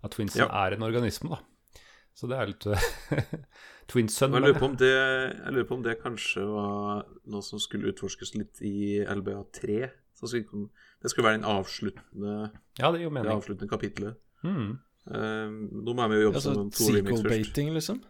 At 0.04 0.10
twinsen 0.16 0.42
Ja. 0.44 0.48
er 0.66 0.74
en 0.74 0.82
organisme, 0.88 1.30
da. 1.30 1.80
Så 2.18 2.26
det 2.28 2.36
er 2.40 2.50
litt 2.50 2.66
Twinsun. 3.88 4.34
Jeg 4.34 4.42
lurer, 4.42 4.58
på 4.58 4.66
om 4.68 4.74
det, 4.76 4.88
jeg 4.90 5.52
lurer 5.54 5.68
på 5.68 5.76
om 5.78 5.84
det 5.86 5.94
kanskje 6.02 6.42
var 6.44 7.06
noe 7.30 7.44
som 7.46 7.60
skulle 7.62 7.88
utforskes 7.92 8.34
litt 8.36 8.60
i 8.66 8.98
LBA3. 9.06 9.88
Så 10.18 10.28
skulle- 10.28 10.68
det 11.02 11.10
skulle 11.12 11.28
være 11.28 11.38
den 11.38 11.44
avsluttende, 11.48 12.50
Ja, 12.78 12.90
det 12.92 13.00
gir 13.00 13.08
jo 13.08 13.14
det 13.22 13.32
avsluttende 13.32 13.68
kapitlet. 13.70 14.16
Mm. 14.44 14.78
Eh, 15.08 15.50
nå 15.84 15.94
må 15.94 16.08
vi 16.10 16.18
jo 16.18 16.24
jobbe 16.28 16.36
Altså 16.40 16.54
sammen 16.54 16.70
to 16.74 16.84
remakes 16.92 17.22
først. 17.22 17.22
sequel-baiting, 17.24 17.70
liksom? 17.74 18.00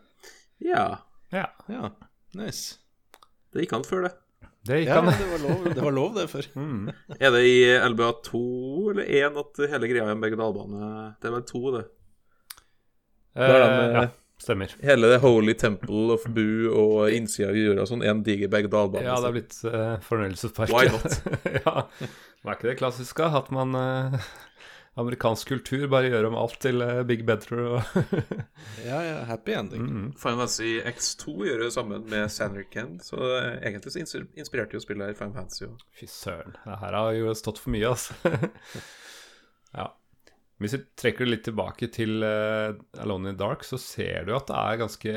Ja. 0.64 0.86
Ja, 1.32 1.44
Ja, 1.68 1.90
nice. 2.34 2.78
Det 3.52 3.62
gikk 3.64 3.72
an 3.78 3.84
før, 3.84 4.02
det. 4.08 4.12
det 4.66 4.80
gikk 4.82 4.88
Ja, 4.88 4.98
an. 5.00 5.06
det 5.12 5.28
var 5.30 5.42
lov, 5.48 5.64
det, 5.74 5.82
var 5.84 5.90
lov, 5.92 6.14
det 6.16 6.28
før. 6.30 6.48
Mm. 6.56 6.88
Er 7.20 7.30
det 7.30 7.44
i 7.44 7.58
LBA2 7.92 8.40
eller 8.90 9.04
1 9.04 9.38
at 9.44 9.62
hele 9.72 9.88
greia 9.88 10.04
er 10.08 10.12
en 10.16 10.20
berg-og-dal-bane? 10.24 11.14
Det 11.22 11.28
er 11.30 11.36
vel 11.36 11.46
2, 11.52 11.62
det. 11.76 11.84
Eh, 13.36 13.46
det 13.46 13.54
er 13.54 13.62
den, 13.64 13.94
ja, 13.94 14.02
eh, 14.02 14.08
stemmer. 14.42 14.72
Hele 14.82 15.10
det 15.12 15.20
Holy 15.24 15.54
Temple 15.58 16.14
of 16.14 16.24
Boo 16.34 16.72
og 16.78 17.14
innsida 17.14 17.50
av 17.52 17.58
jorda 17.58 17.86
sånn, 17.90 18.04
én 18.06 18.16
en 18.16 18.24
diger 18.26 18.50
berg-og-dal-bane. 18.52 19.06
Ja, 19.06 19.16
det 19.22 19.30
er 19.30 19.36
blitt 19.38 19.56
uh, 19.66 19.94
fornøyelsespark. 20.06 20.72
Why 20.74 20.90
not? 20.94 21.18
ja. 21.66 21.86
Men 22.42 22.52
er 22.52 22.58
ikke 22.60 22.70
det 22.70 22.76
klassiske? 22.80 23.26
At 23.38 23.50
man 23.54 23.74
uh, 23.74 24.14
Amerikansk 24.98 25.50
kultur 25.52 25.84
bare 25.90 26.08
gjør 26.10 26.28
om 26.30 26.36
alt 26.38 26.56
til 26.62 26.82
uh, 26.82 27.02
Big 27.06 27.24
Better 27.26 27.60
og 27.60 27.98
Ja, 28.88 28.98
ja, 29.04 29.18
happy 29.28 29.54
ending. 29.58 29.84
mm. 29.86 30.08
Final 30.18 30.40
Fantasy 30.44 30.78
X2 30.86 31.36
gjør 31.50 31.62
det 31.66 31.70
sammen 31.74 32.06
med 32.10 32.30
Sanderken, 32.34 32.96
så 33.02 33.18
uh, 33.18 33.52
egentlig 33.62 33.94
så 33.94 34.02
inspir- 34.02 34.26
inspirerte 34.38 34.78
jo 34.78 34.82
spillet 34.82 35.10
her 35.12 35.18
Final 35.18 35.36
Fantasy. 35.42 35.70
Fy 35.98 36.06
søren. 36.10 36.56
Det 36.64 36.78
her 36.82 36.98
har 36.98 37.14
jo 37.18 37.34
stått 37.38 37.58
for 37.62 37.74
mye, 37.74 37.90
altså. 37.94 38.14
ja. 39.78 39.90
Hvis 40.58 40.74
vi 40.74 40.80
trekker 40.98 41.26
det 41.26 41.32
litt 41.32 41.44
tilbake 41.46 41.86
til 41.94 42.24
uh, 42.24 42.74
Alone 42.98 43.30
in 43.30 43.36
the 43.36 43.40
Dark, 43.44 43.62
så 43.66 43.78
ser 43.78 44.26
du 44.26 44.32
at 44.34 44.48
det 44.50 44.58
er 44.58 44.80
ganske 44.80 45.12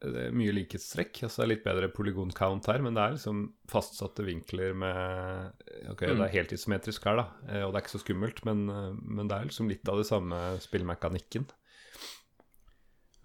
det 0.00 0.22
er 0.26 0.36
mye 0.36 0.52
likhetstrekk. 0.56 1.18
Altså 1.26 1.42
det 1.42 1.44
er 1.44 1.50
litt 1.52 1.64
bedre 1.66 1.90
polygon 1.92 2.32
count 2.36 2.68
her, 2.70 2.80
men 2.84 2.96
det 2.96 3.02
er 3.02 3.16
liksom 3.16 3.42
fastsatte 3.68 4.24
vinkler 4.24 4.72
med 4.76 5.66
Ok, 5.92 6.06
det 6.06 6.14
er 6.16 6.36
helt 6.38 6.54
isometrisk 6.56 7.04
her, 7.08 7.20
da, 7.20 7.26
eh, 7.50 7.64
og 7.66 7.72
det 7.72 7.80
er 7.80 7.84
ikke 7.84 7.96
så 7.98 8.02
skummelt, 8.04 8.40
men, 8.48 8.64
eh, 8.72 8.94
men 8.96 9.28
det 9.28 9.36
er 9.36 9.50
liksom 9.50 9.68
litt 9.70 9.90
av 9.90 10.00
det 10.00 10.08
samme 10.08 10.38
spillmekanikken. 10.64 11.44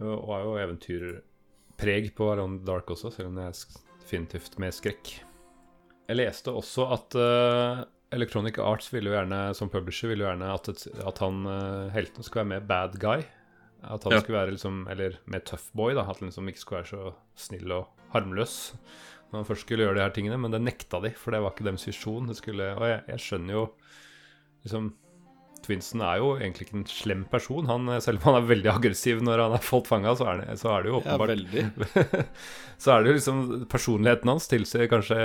Og 0.03 0.32
er 0.36 0.43
jo 0.43 0.57
eventyrpreg 0.59 2.11
på 2.18 2.28
Around 2.34 2.61
the 2.61 2.68
Dark 2.68 2.91
også, 2.91 3.13
selv 3.16 3.32
om 3.32 3.39
det 3.39 3.47
er 3.47 3.59
definitivt 4.01 4.59
med 4.59 4.76
skrekk. 4.76 5.13
Jeg 6.05 6.20
leste 6.20 6.51
også 6.51 6.89
at 6.93 7.16
eh, 7.18 7.86
Electronic 8.14 8.58
Arts 8.62 8.91
ville 8.93 9.10
jo 9.10 9.16
gjerne, 9.18 9.39
som 9.58 9.70
publisher 9.70 10.08
ville 10.12 10.24
jo 10.24 10.30
gjerne 10.30 10.51
at, 10.53 10.70
et, 10.70 10.84
at 11.08 11.18
han, 11.24 11.45
eh, 11.49 11.89
helten 11.95 12.24
skulle 12.24 12.43
være 12.45 12.53
mer 12.60 12.68
bad 12.70 12.99
guy. 13.01 13.24
At 13.86 14.03
han 14.03 14.14
Ja. 14.14 14.20
skulle 14.22 14.39
være 14.39 14.51
liksom 14.56 14.88
Eller 14.89 15.18
mer 15.28 15.39
tough 15.39 15.64
boy, 15.76 15.93
da. 15.93 16.01
At 16.10 16.20
han 16.20 16.30
liksom 16.30 16.47
ikke 16.49 16.60
skulle 16.60 16.82
være 16.84 16.93
så 16.93 17.14
snill 17.36 17.72
og 17.72 17.88
harmløs 18.14 18.74
når 19.32 19.39
han 19.41 19.45
først 19.45 19.62
skulle 19.66 19.84
gjøre 19.86 19.95
de 19.95 20.01
her 20.01 20.10
tingene. 20.16 20.38
Men 20.39 20.51
det 20.51 20.62
nekta 20.62 21.01
de, 21.01 21.12
for 21.18 21.32
det 21.32 21.41
var 21.41 21.51
ikke 21.51 21.66
deres 21.66 21.86
visjon. 21.88 22.28
Det 22.28 22.38
skulle, 22.38 22.76
og 22.78 22.86
jeg, 22.88 23.03
jeg 23.10 23.20
skjønner 23.20 23.53
jo 23.58 23.66
liksom 24.64 24.93
Twinsen 25.66 26.01
er 26.05 26.20
jo 26.22 26.30
egentlig 26.38 26.68
ikke 26.68 26.78
en 26.78 26.86
slem 26.89 27.24
person. 27.32 27.66
Han, 27.70 27.89
selv 28.03 28.22
om 28.22 28.28
han 28.30 28.38
er 28.39 28.47
veldig 28.51 28.70
aggressiv 28.72 29.22
når 29.26 29.41
han 29.43 29.55
er 29.57 29.63
fått 29.66 29.89
fanga, 29.89 30.13
så, 30.18 30.28
det- 30.39 30.55
så 30.61 30.72
er 30.76 30.86
det 30.86 30.91
jo 30.91 30.99
åpenbart 31.01 31.34
ja, 31.34 32.24
så 32.86 32.93
er 32.95 33.03
det 33.05 33.11
jo 33.11 33.18
liksom 33.18 33.41
Personligheten 33.72 34.32
hans 34.34 34.47
tilsier 34.51 34.89
kanskje 34.91 35.18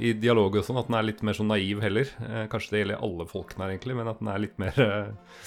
i 0.00 0.14
dialog 0.22 0.56
og 0.60 0.64
sånn 0.66 0.80
at 0.80 0.88
den 0.90 0.98
er 1.00 1.06
litt 1.10 1.22
mer 1.26 1.36
sånn 1.38 1.52
naiv 1.52 1.84
heller. 1.84 2.10
Eh, 2.24 2.46
kanskje 2.52 2.74
det 2.76 2.82
gjelder 2.84 3.04
alle 3.08 3.28
folkene 3.30 3.66
her, 3.66 3.74
egentlig, 3.76 3.98
men 4.00 4.10
at 4.12 4.20
den 4.24 4.32
er 4.34 4.42
litt 4.46 4.58
mer 4.62 4.82
eh, 4.88 5.38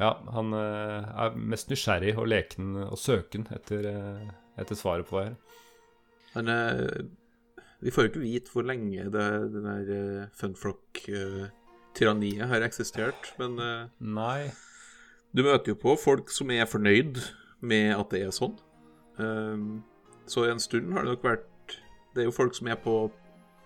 Ja, 0.00 0.14
han 0.32 0.52
eh, 0.56 1.08
er 1.26 1.38
mest 1.54 1.68
nysgjerrig 1.72 2.16
og 2.16 2.28
leken 2.30 2.76
og 2.88 2.96
søken 3.00 3.48
etter, 3.52 3.88
etter 4.60 4.78
svaret 4.78 5.08
på 5.10 5.18
det 5.20 5.30
her. 5.30 5.40
Men 6.36 6.46
vi 7.80 7.90
får 7.90 8.04
jo 8.06 8.10
ikke 8.12 8.22
vite 8.22 8.52
hvor 8.52 8.66
lenge 8.68 9.06
det, 9.10 9.26
den 9.54 9.64
der 9.66 9.86
uh, 9.90 10.26
Funflock-tyranniet 11.90 12.48
har 12.48 12.60
eksistert. 12.62 13.34
Men 13.38 13.58
eh, 13.58 13.88
Nei. 13.98 14.50
du 15.32 15.42
møter 15.42 15.72
jo 15.72 15.76
på 15.76 15.96
folk 15.98 16.30
som 16.30 16.50
er 16.50 16.66
fornøyd 16.66 17.18
med 17.60 17.94
at 17.96 18.10
det 18.10 18.24
er 18.26 18.30
sånn. 18.30 18.56
Um, 19.16 19.82
så 20.26 20.48
en 20.48 20.60
stund 20.60 20.92
har 20.92 21.04
det 21.04 21.10
nok 21.12 21.24
vært 21.24 21.46
Det 22.14 22.22
er 22.22 22.24
jo 22.24 22.32
folk 22.32 22.54
som 22.54 22.68
er 22.68 22.76
på, 22.76 23.10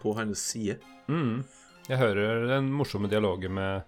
på 0.01 0.15
hans 0.15 0.39
side. 0.39 0.79
Mm. 1.09 1.45
Jeg 1.89 1.99
hører 1.99 2.49
den 2.49 2.73
morsomme 2.73 3.09
dialogen 3.09 3.55
med 3.55 3.83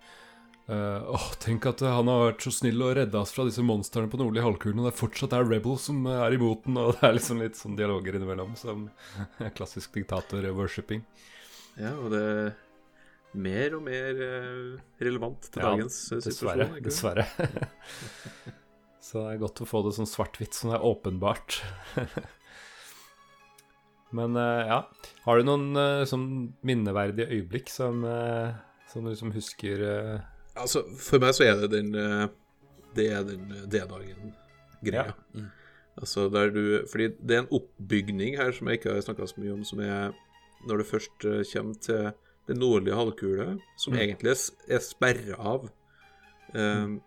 Uh, 0.67 0.99
Åh, 1.15 1.27
tenk 1.39 1.63
at 1.71 1.79
han 1.87 2.09
har 2.11 2.25
vært 2.25 2.43
så 2.43 2.51
snill 2.51 2.81
og 2.83 2.97
redda 2.99 3.21
oss 3.21 3.31
fra 3.31 3.45
disse 3.47 3.63
monstrene 3.63 4.11
på 4.11 4.19
nordlige 4.19 4.43
halvkulen, 4.43 4.81
og 4.81 4.89
det 4.89 4.91
er 4.91 4.99
fortsatt 4.99 5.37
er 5.37 5.47
Rebel 5.47 5.77
som 5.79 6.01
er 6.11 6.35
imot 6.35 6.65
den, 6.65 6.81
og 6.83 6.97
det 6.97 7.07
er 7.07 7.15
liksom 7.15 7.39
litt 7.39 7.55
sånn 7.55 7.77
dialoger 7.79 8.19
innimellom 8.19 8.57
som 8.59 8.89
klassisk 9.55 9.95
diktator-worshipping. 9.95 11.05
Ja, 11.79 11.93
og 11.95 12.11
det 12.11 12.25
mer 13.37 13.75
og 13.77 13.83
mer 13.87 14.21
eh, 14.27 14.79
relevant 15.03 15.49
til 15.51 15.63
Ja, 15.63 15.73
dagens 15.73 15.97
eh, 16.13 16.21
Dessverre. 16.25 16.67
situasjon. 16.67 16.75
det? 16.75 16.85
Dessverre. 16.87 17.25
Så 19.07 19.21
det 19.23 19.35
er 19.37 19.43
godt 19.45 19.61
å 19.63 19.69
få 19.71 19.79
det 19.87 19.93
sånn 19.95 20.09
svart-hvitt, 20.11 20.57
sånn 20.57 20.73
det 20.73 20.79
er 20.81 20.87
åpenbart. 20.89 21.51
Men 24.17 24.39
eh, 24.41 24.63
ja, 24.73 24.81
har 25.27 25.39
du 25.41 25.47
noen 25.47 25.69
sånn 26.09 26.27
minneverdige 26.67 27.29
øyeblikk 27.37 27.71
som, 27.73 28.03
som 28.91 29.05
du 29.07 29.13
liksom 29.13 29.35
husker 29.37 29.85
Altså, 30.57 30.81
for 30.97 31.21
meg 31.21 31.35
så 31.37 31.45
er 31.45 31.59
det 31.61 31.69
den 31.75 31.91
Det 32.97 33.05
er 33.13 33.27
den 33.29 33.43
D-dagen-greia. 33.69 35.13
Ja. 35.37 35.43
Altså 36.01 36.31
der 36.33 36.49
du 36.55 36.63
Fordi 36.89 37.11
det 37.21 37.37
er 37.37 37.43
en 37.45 37.51
oppbygning 37.59 38.39
her 38.41 38.55
som 38.57 38.71
jeg 38.71 38.81
ikke 38.81 38.95
har 38.95 39.05
snakka 39.05 39.29
så 39.29 39.43
mye 39.43 39.53
om, 39.59 39.67
som 39.69 39.83
er 39.85 40.15
når 40.67 40.81
du 40.81 40.85
først 40.89 41.27
kommer 41.53 41.77
til 41.85 42.07
den 42.49 42.59
nordlige 42.63 42.95
halvkule, 42.97 43.47
som 43.77 43.93
Mm. 43.95 44.01
egentlig 44.05 44.31
er, 44.35 44.41
er 44.77 44.79
sperra 44.85 45.37
av. 45.39 45.69
Um, 46.55 47.01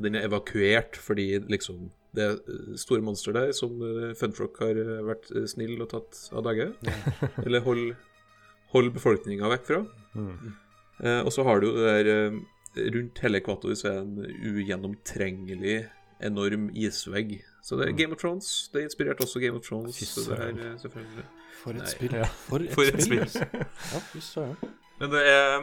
Den 0.00 0.14
er 0.16 0.24
evakuert 0.28 0.96
fordi 0.96 1.38
liksom 1.52 1.90
det 2.16 2.22
er 2.24 2.38
eh, 2.48 2.76
store 2.80 3.02
monster 3.04 3.32
der 3.36 3.52
som 3.52 3.74
eh, 3.84 4.14
Funfrock 4.16 4.56
har 4.64 4.70
eh, 4.80 5.02
vært 5.04 5.28
snill 5.52 5.76
og 5.84 5.90
tatt 5.92 6.22
av 6.32 6.42
dage. 6.46 6.70
Eller 7.44 7.60
hold, 7.60 7.92
hold 8.72 8.88
befolkninga 8.96 9.50
vekk 9.52 9.66
fra. 9.68 9.82
mm. 10.16 10.54
Eh, 11.04 11.20
og 11.24 11.30
så 11.32 11.44
har 11.44 11.60
du 11.60 11.68
det 11.76 12.04
der 12.04 12.40
Rundt 12.94 13.18
hele 13.18 13.38
ekvator 13.40 13.72
så 13.74 13.88
er 13.88 13.94
det 14.00 14.24
en 14.30 14.54
ugjennomtrengelig 14.54 15.88
enorm 16.22 16.68
isvegg. 16.76 17.40
Så 17.66 17.76
det 17.78 17.88
er 17.88 17.96
Game 17.98 18.12
of 18.14 18.20
Thrones. 18.20 18.70
Det 18.72 18.84
inspirerte 18.86 19.24
også 19.26 19.40
Game 19.42 19.56
of 19.58 19.64
Thrones. 19.66 19.96
Fy 19.98 20.04
Så 20.06 20.26
det 20.30 20.38
er 20.38 20.76
selvfølgelig 20.78 21.24
For 21.60 21.76
et 21.76 21.82
Nei. 21.84 21.90
spill. 21.92 22.14
Ja. 22.16 22.28
For 22.46 22.64
et 22.64 22.72
For 22.76 22.88
et 22.88 23.02
spill. 23.04 23.26
spill. 23.28 23.64
Ja, 23.92 24.00
fy 24.12 24.20
søren. 24.24 24.56
Men 25.00 25.10
det 25.12 25.20
er 25.28 25.56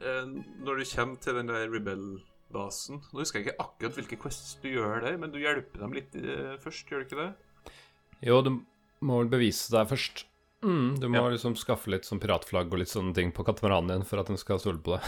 eh, 0.00 0.22
Når 0.64 0.80
du 0.80 0.84
kommer 0.94 1.20
til 1.24 1.38
den 1.40 1.48
der 1.50 1.66
Rebel-basen 1.72 3.02
Nå 3.12 3.20
husker 3.22 3.40
jeg 3.40 3.48
ikke 3.48 3.64
akkurat 3.66 3.98
hvilke 4.00 4.18
quests 4.20 4.56
du 4.62 4.68
gjør 4.74 5.00
der, 5.04 5.18
men 5.20 5.32
du 5.34 5.38
hjelper 5.42 5.84
dem 5.86 5.96
litt 5.96 6.16
eh, 6.20 6.56
først, 6.62 6.88
gjør 6.90 7.04
du 7.04 7.08
ikke 7.08 7.20
det? 7.24 7.74
Jo, 8.24 8.40
du 8.44 8.54
må 9.04 9.18
vel 9.20 9.28
bevise 9.32 9.68
deg 9.74 9.90
først. 9.90 10.24
Mm, 10.64 10.94
du 10.98 11.04
må 11.12 11.20
Ja. 11.20 11.28
liksom 11.34 11.52
skaffe 11.60 11.90
litt 11.92 12.06
sånn 12.08 12.18
piratflagg 12.22 12.70
og 12.72 12.80
litt 12.80 12.88
sånne 12.90 13.12
ting 13.14 13.28
på 13.36 13.44
katamaranen 13.44 13.92
din 13.92 14.06
for 14.08 14.18
at 14.22 14.30
den 14.32 14.38
skal 14.40 14.58
stole 14.62 14.80
på 14.82 14.96
deg. 14.96 15.04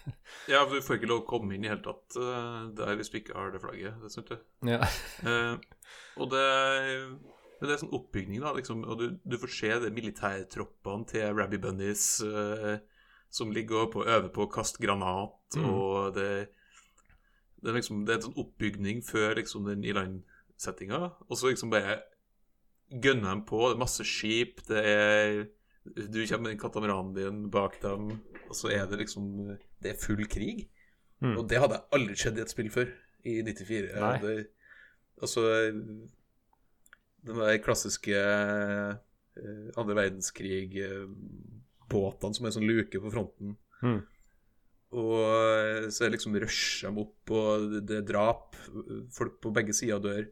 Ja, 0.52 0.60
for 0.66 0.76
du 0.76 0.84
får 0.84 0.98
ikke 1.00 1.08
lov 1.10 1.22
å 1.24 1.26
komme 1.28 1.54
inn 1.56 1.64
i 1.64 1.70
hele 1.70 1.82
tatt 1.82 2.16
eh, 2.20 2.60
der 2.78 2.96
hvis 3.00 3.08
du 3.10 3.16
ikke 3.18 3.34
har 3.36 3.50
det 3.54 3.60
flagget. 3.64 3.96
Det 4.04 4.10
synes 4.12 4.30
jeg. 4.34 4.40
ja. 4.68 4.78
uh, 5.24 5.56
og 6.20 6.30
det, 6.32 6.44
men 7.60 7.68
det 7.68 7.74
er 7.76 7.82
sånn 7.82 7.92
oppbygning, 7.96 8.40
da. 8.40 8.54
Liksom, 8.56 8.84
og 8.88 8.98
du, 9.00 9.06
du 9.24 9.36
får 9.38 9.52
se 9.52 9.70
de 9.82 9.90
militærtroppene 9.92 11.06
til 11.10 11.34
Rabby 11.36 11.58
Bunnies 11.60 12.06
uh, 12.24 12.78
som 13.30 13.52
ligger 13.54 13.84
og 13.84 14.06
øver 14.06 14.30
på 14.34 14.46
å 14.46 14.50
kaste 14.50 14.80
granat, 14.82 15.36
Mm. 15.56 15.64
og 15.66 16.14
det, 16.14 16.46
det, 17.58 17.68
er 17.72 17.74
liksom, 17.74 18.04
det 18.06 18.12
er 18.12 18.18
en 18.20 18.26
sånn 18.28 18.36
oppbygning 18.38 19.00
før 19.02 19.34
liksom, 19.34 19.64
den 19.66 19.82
ilandsettinga, 19.82 21.00
og 21.26 21.32
så 21.38 21.50
liksom 21.50 21.72
bare 21.72 21.96
gønner 22.90 23.34
de 23.34 23.44
på. 23.48 23.58
Det 23.64 23.74
er 23.76 23.80
masse 23.82 24.06
skip, 24.06 24.62
det 24.68 24.84
er 24.86 25.40
Du 25.90 26.20
kommer 26.28 26.50
med 26.50 26.60
katamaranen 26.60 27.14
din 27.16 27.40
bak 27.50 27.80
dem, 27.82 28.12
og 28.46 28.54
så 28.54 28.68
er 28.70 28.86
det 28.86 28.98
liksom 29.00 29.26
Det 29.82 29.94
er 29.94 29.98
full 29.98 30.22
krig. 30.30 30.68
Mm. 31.20 31.34
Og 31.38 31.48
det 31.48 31.58
hadde 31.58 31.82
aldri 31.92 32.14
skjedd 32.14 32.38
i 32.38 32.42
et 32.44 32.52
spill 32.52 32.70
før, 32.70 32.90
i 33.26 33.40
94. 33.42 33.90
Nei. 33.98 34.14
Det, 34.22 34.34
altså 35.20 35.44
Den 37.26 37.36
der 37.40 37.64
klassiske 37.64 38.16
eh, 38.16 38.90
andre 39.78 39.94
verdenskrig-båtene 39.98 42.34
som 42.36 42.44
er 42.44 42.48
en 42.50 42.58
sånn 42.58 42.70
luke 42.70 42.98
på 43.02 43.12
fronten. 43.12 43.48
Mm. 43.84 44.00
Og 44.98 45.18
eh, 45.22 45.88
så 45.94 46.04
er 46.04 46.10
liksom 46.14 46.38
rusher 46.42 46.88
dem 46.88 46.98
opp, 47.04 47.30
og 47.30 47.50
det, 47.78 47.96
er 48.00 48.06
drap. 48.08 48.56
Folk 49.14 49.34
på 49.42 49.52
begge 49.54 49.74
sider 49.76 50.00
dør. 50.02 50.24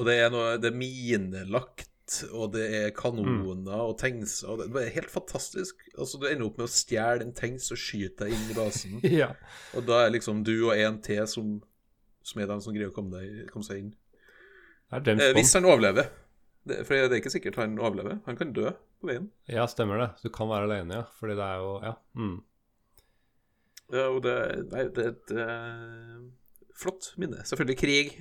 Og 0.00 0.04
det 0.08 0.14
er 0.22 0.28
noe 0.32 0.56
Det 0.60 0.68
er 0.70 0.78
minelagt, 0.78 1.88
og 2.32 2.46
det 2.54 2.64
er 2.78 2.94
kanoner 2.96 3.84
og 3.84 3.98
tanks. 4.00 4.34
Og 4.48 4.54
det, 4.62 4.70
er 4.80 4.96
helt 4.96 5.12
fantastisk. 5.12 5.74
Altså 5.98 6.20
Du 6.20 6.24
ender 6.28 6.48
opp 6.48 6.58
med 6.60 6.68
å 6.68 6.72
stjele 6.72 7.22
en 7.26 7.36
tanks 7.36 7.68
og 7.74 7.80
skyte 7.80 8.24
deg 8.24 8.30
inn 8.36 8.54
i 8.54 8.56
basen. 8.56 8.92
ja. 9.22 9.30
Og 9.76 9.82
da 9.88 9.96
er 10.04 10.10
liksom 10.16 10.36
du 10.46 10.54
og 10.70 10.76
en 10.76 11.00
til 11.04 11.22
som, 11.28 11.46
som 12.24 12.36
er 12.40 12.46
den 12.50 12.64
som 12.64 12.72
greier 12.74 12.92
å 12.92 12.96
komme, 12.96 13.12
deg, 13.18 13.28
komme 13.52 13.68
seg 13.68 13.76
inn. 13.84 13.92
Eh, 14.92 15.32
hvis 15.36 15.54
han 15.56 15.64
overlever. 15.64 16.10
Det, 16.68 16.82
for 16.86 16.94
det 16.94 17.08
er 17.08 17.20
ikke 17.22 17.32
sikkert 17.32 17.58
han 17.58 17.78
overlever. 17.80 18.20
Han 18.26 18.38
kan 18.38 18.52
dø 18.54 18.70
på 19.00 19.08
veien. 19.08 19.30
Ja, 19.50 19.64
stemmer 19.70 19.98
det. 19.98 20.08
Du 20.22 20.30
kan 20.34 20.50
være 20.50 20.68
alene, 20.68 21.00
ja. 21.00 21.06
Fordi 21.18 21.36
det 21.38 21.46
er 21.46 21.62
jo 21.62 21.72
Ja. 21.82 21.94
Mm. 22.18 22.40
Ja, 23.92 24.04
og 24.08 24.22
det, 24.24 24.34
nei, 24.72 24.86
det 24.88 25.02
er 25.04 25.08
et 25.10 25.32
uh, 25.36 26.20
flott 26.80 27.10
minne. 27.20 27.42
Selvfølgelig 27.44 27.76
krig. 27.76 28.12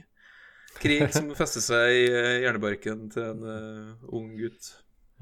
Krig 0.82 1.06
som 1.16 1.30
fester 1.40 1.64
seg 1.64 1.96
i 1.96 2.02
eh, 2.10 2.40
hjernebarken 2.44 3.06
til 3.14 3.30
en 3.30 3.46
uh, 3.46 4.10
ung 4.12 4.34
gutt. 4.40 4.74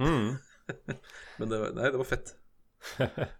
Mm. 0.01 0.39
Men 1.41 1.51
det 1.51 1.59
var, 1.61 1.75
nei, 1.77 1.91
det 1.91 2.01
var 2.01 2.09
fett. 2.15 2.33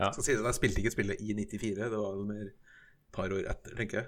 Ja. 0.00 0.06
Skal 0.14 0.24
sies 0.24 0.38
at 0.40 0.46
jeg 0.48 0.56
spilte 0.56 0.80
ikke 0.80 0.92
spillet 0.94 1.18
i 1.20 1.34
94. 1.36 1.74
Det 1.76 1.88
var 1.92 2.20
mer 2.24 2.46
et 2.46 2.54
par 3.12 3.32
år 3.36 3.44
etter, 3.50 3.74
tenker 3.76 3.98
jeg. 3.98 4.06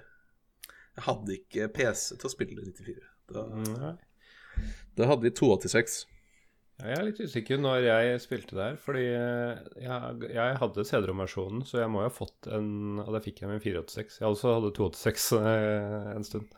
Jeg 0.97 1.05
hadde 1.05 1.35
ikke 1.35 1.67
PC 1.75 2.15
til 2.15 2.29
å 2.29 2.31
spille 2.33 2.63
i 2.63 2.71
94. 2.71 3.12
Nei. 3.31 3.93
da 4.97 5.07
hadde 5.09 5.23
vi 5.25 5.31
286. 5.31 6.03
Ja, 6.81 6.87
Jeg 6.89 6.97
er 6.97 7.05
litt 7.05 7.19
usikker 7.21 7.59
når 7.61 7.85
jeg 7.85 8.21
spilte 8.23 8.57
der, 8.57 8.77
fordi 8.81 9.03
jeg, 9.05 10.29
jeg 10.33 10.55
hadde 10.59 10.85
CD-romversjonen, 10.89 11.61
så 11.69 11.83
jeg 11.83 11.91
må 11.93 12.01
jo 12.01 12.09
ha 12.09 12.13
fått 12.13 12.49
en 12.49 12.99
Og 13.03 13.11
da 13.13 13.21
fikk 13.23 13.43
jeg 13.43 13.49
min 13.51 13.59
en 13.59 13.63
486. 13.63 14.17
Jeg 14.19 14.29
også 14.29 14.55
hadde 14.57 14.71
286 14.75 15.27
eh, 15.39 16.07
en 16.15 16.25
stund. 16.27 16.55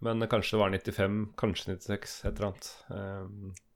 Men 0.00 0.24
kanskje 0.32 0.56
det 0.56 0.62
var 0.62 0.72
95, 0.72 1.18
kanskje 1.36 1.74
96, 1.76 2.14
et 2.24 2.30
eller 2.40 2.48
annet. 2.48 2.70
Eh, 2.96 3.66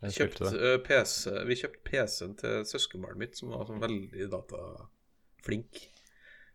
jeg 0.00 0.16
spilte 0.16 0.42
Kjøpt, 0.42 0.58
det. 0.58 0.72
eh, 0.72 0.78
PC, 0.88 1.14
vi 1.46 1.58
kjøpte 1.60 1.82
PC-en 1.86 2.36
til 2.40 2.66
søskenbarnet 2.66 3.22
mitt, 3.22 3.38
som 3.38 3.54
var 3.54 3.68
sånn 3.68 3.82
veldig 3.82 4.28
dataflink. 4.34 5.82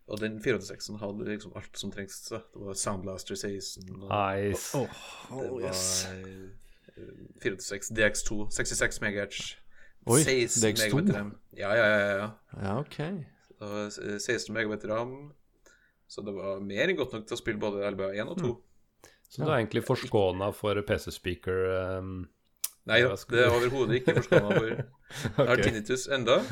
Og 0.06 0.20
den 0.20 0.36
486-en 0.38 1.00
hadde 1.00 1.24
liksom 1.26 1.52
alt 1.58 1.78
som 1.78 1.90
trengs. 1.90 2.14
Så. 2.28 2.38
Det 2.54 2.60
var 2.62 2.74
Soundblaster 2.78 3.34
16. 3.34 3.88
Og 3.90 4.06
Nice. 4.06 4.78
det 4.78 5.50
var 5.50 5.66
eh, 5.66 6.50
486 7.42 7.90
DX2, 7.90 8.46
66 8.54 9.00
MHz. 9.02 9.56
Oi, 10.06 10.22
16 10.22 10.62
DX2? 10.62 10.84
megabyte 10.84 11.12
RAM. 11.18 11.32
Ja, 11.58 11.74
ja, 11.74 11.86
ja. 11.86 11.98
ja. 12.20 12.30
Ja, 12.62 12.78
ok. 12.78 12.96
Så, 13.58 13.64
var 13.64 13.82
eh, 14.12 14.18
16 14.18 14.54
MHz 14.54 14.84
RAM. 14.92 15.32
Så 16.06 16.22
det 16.22 16.34
var 16.36 16.60
mer 16.62 16.86
enn 16.86 16.96
godt 16.98 17.12
nok 17.16 17.26
til 17.26 17.34
å 17.34 17.38
spille 17.40 17.58
både 17.58 17.82
LBA 17.90 18.12
1 18.14 18.28
og 18.30 18.38
2. 18.44 18.62
Så 19.26 19.42
du 19.42 19.50
er 19.50 19.56
egentlig 19.58 19.82
forskåna 19.82 20.52
for 20.54 20.78
PC-speaker 20.86 21.98
um, 21.98 22.28
Nei 22.86 23.00
da, 23.02 23.16
det 23.32 23.40
er 23.42 23.50
overhodet 23.50 23.94
ikke 23.98 24.14
forskåna 24.20 24.48
for. 24.54 24.68
Jeg 25.40 25.48
har 25.48 25.56
tinnitus 25.64 26.06
enda. 26.14 26.36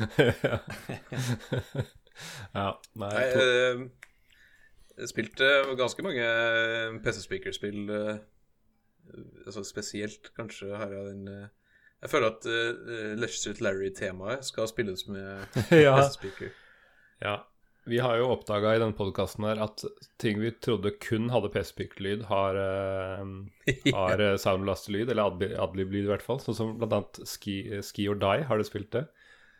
Ja. 2.55 2.69
Nei, 3.01 3.13
to, 3.33 3.41
eh, 3.43 4.11
jeg 4.95 5.11
spilte 5.11 5.49
ganske 5.75 6.05
mange 6.05 6.27
PC-speakerspill. 7.03 7.89
eh, 7.91 8.23
altså 9.45 9.63
spesielt 9.67 10.31
kanskje 10.37 10.75
har 10.75 10.93
jeg 10.93 11.09
den 11.11 11.27
eh, 11.27 11.47
Jeg 12.01 12.09
føler 12.11 12.27
at 12.27 12.45
uh, 12.45 13.15
Leisure 13.17 13.55
Larry-temaet 13.63 14.45
skal 14.45 14.67
spilles 14.69 15.07
med 15.07 15.45
ja. 15.85 15.95
PC-speaker. 15.97 16.49
ja. 17.23 17.37
Vi 17.85 17.99
har 18.01 18.17
jo 18.17 18.31
oppdaga 18.33 18.71
i 18.73 18.79
denne 18.81 18.97
podkasten 18.97 19.45
her 19.45 19.59
at 19.61 19.83
ting 20.21 20.39
vi 20.41 20.49
trodde 20.57 20.89
kun 21.01 21.29
hadde 21.29 21.51
PC-speaker-lyd, 21.53 22.23
har, 22.31 22.57
uh, 23.21 23.91
har 23.93 24.23
eh, 24.25 24.37
soundblaster-lyd, 24.41 25.11
eller 25.13 25.37
adlib-lyd 25.61 26.07
i 26.07 26.09
hvert 26.09 26.25
fall. 26.25 26.41
Sånn 26.41 26.57
som 26.57 26.71
blant 26.79 26.95
annet 26.97 27.19
Ski, 27.29 27.59
Ski 27.85 28.07
or 28.09 28.17
Die. 28.21 28.47
Har 28.49 28.57
du 28.57 28.65
spilt 28.65 28.89
det? 28.95 29.05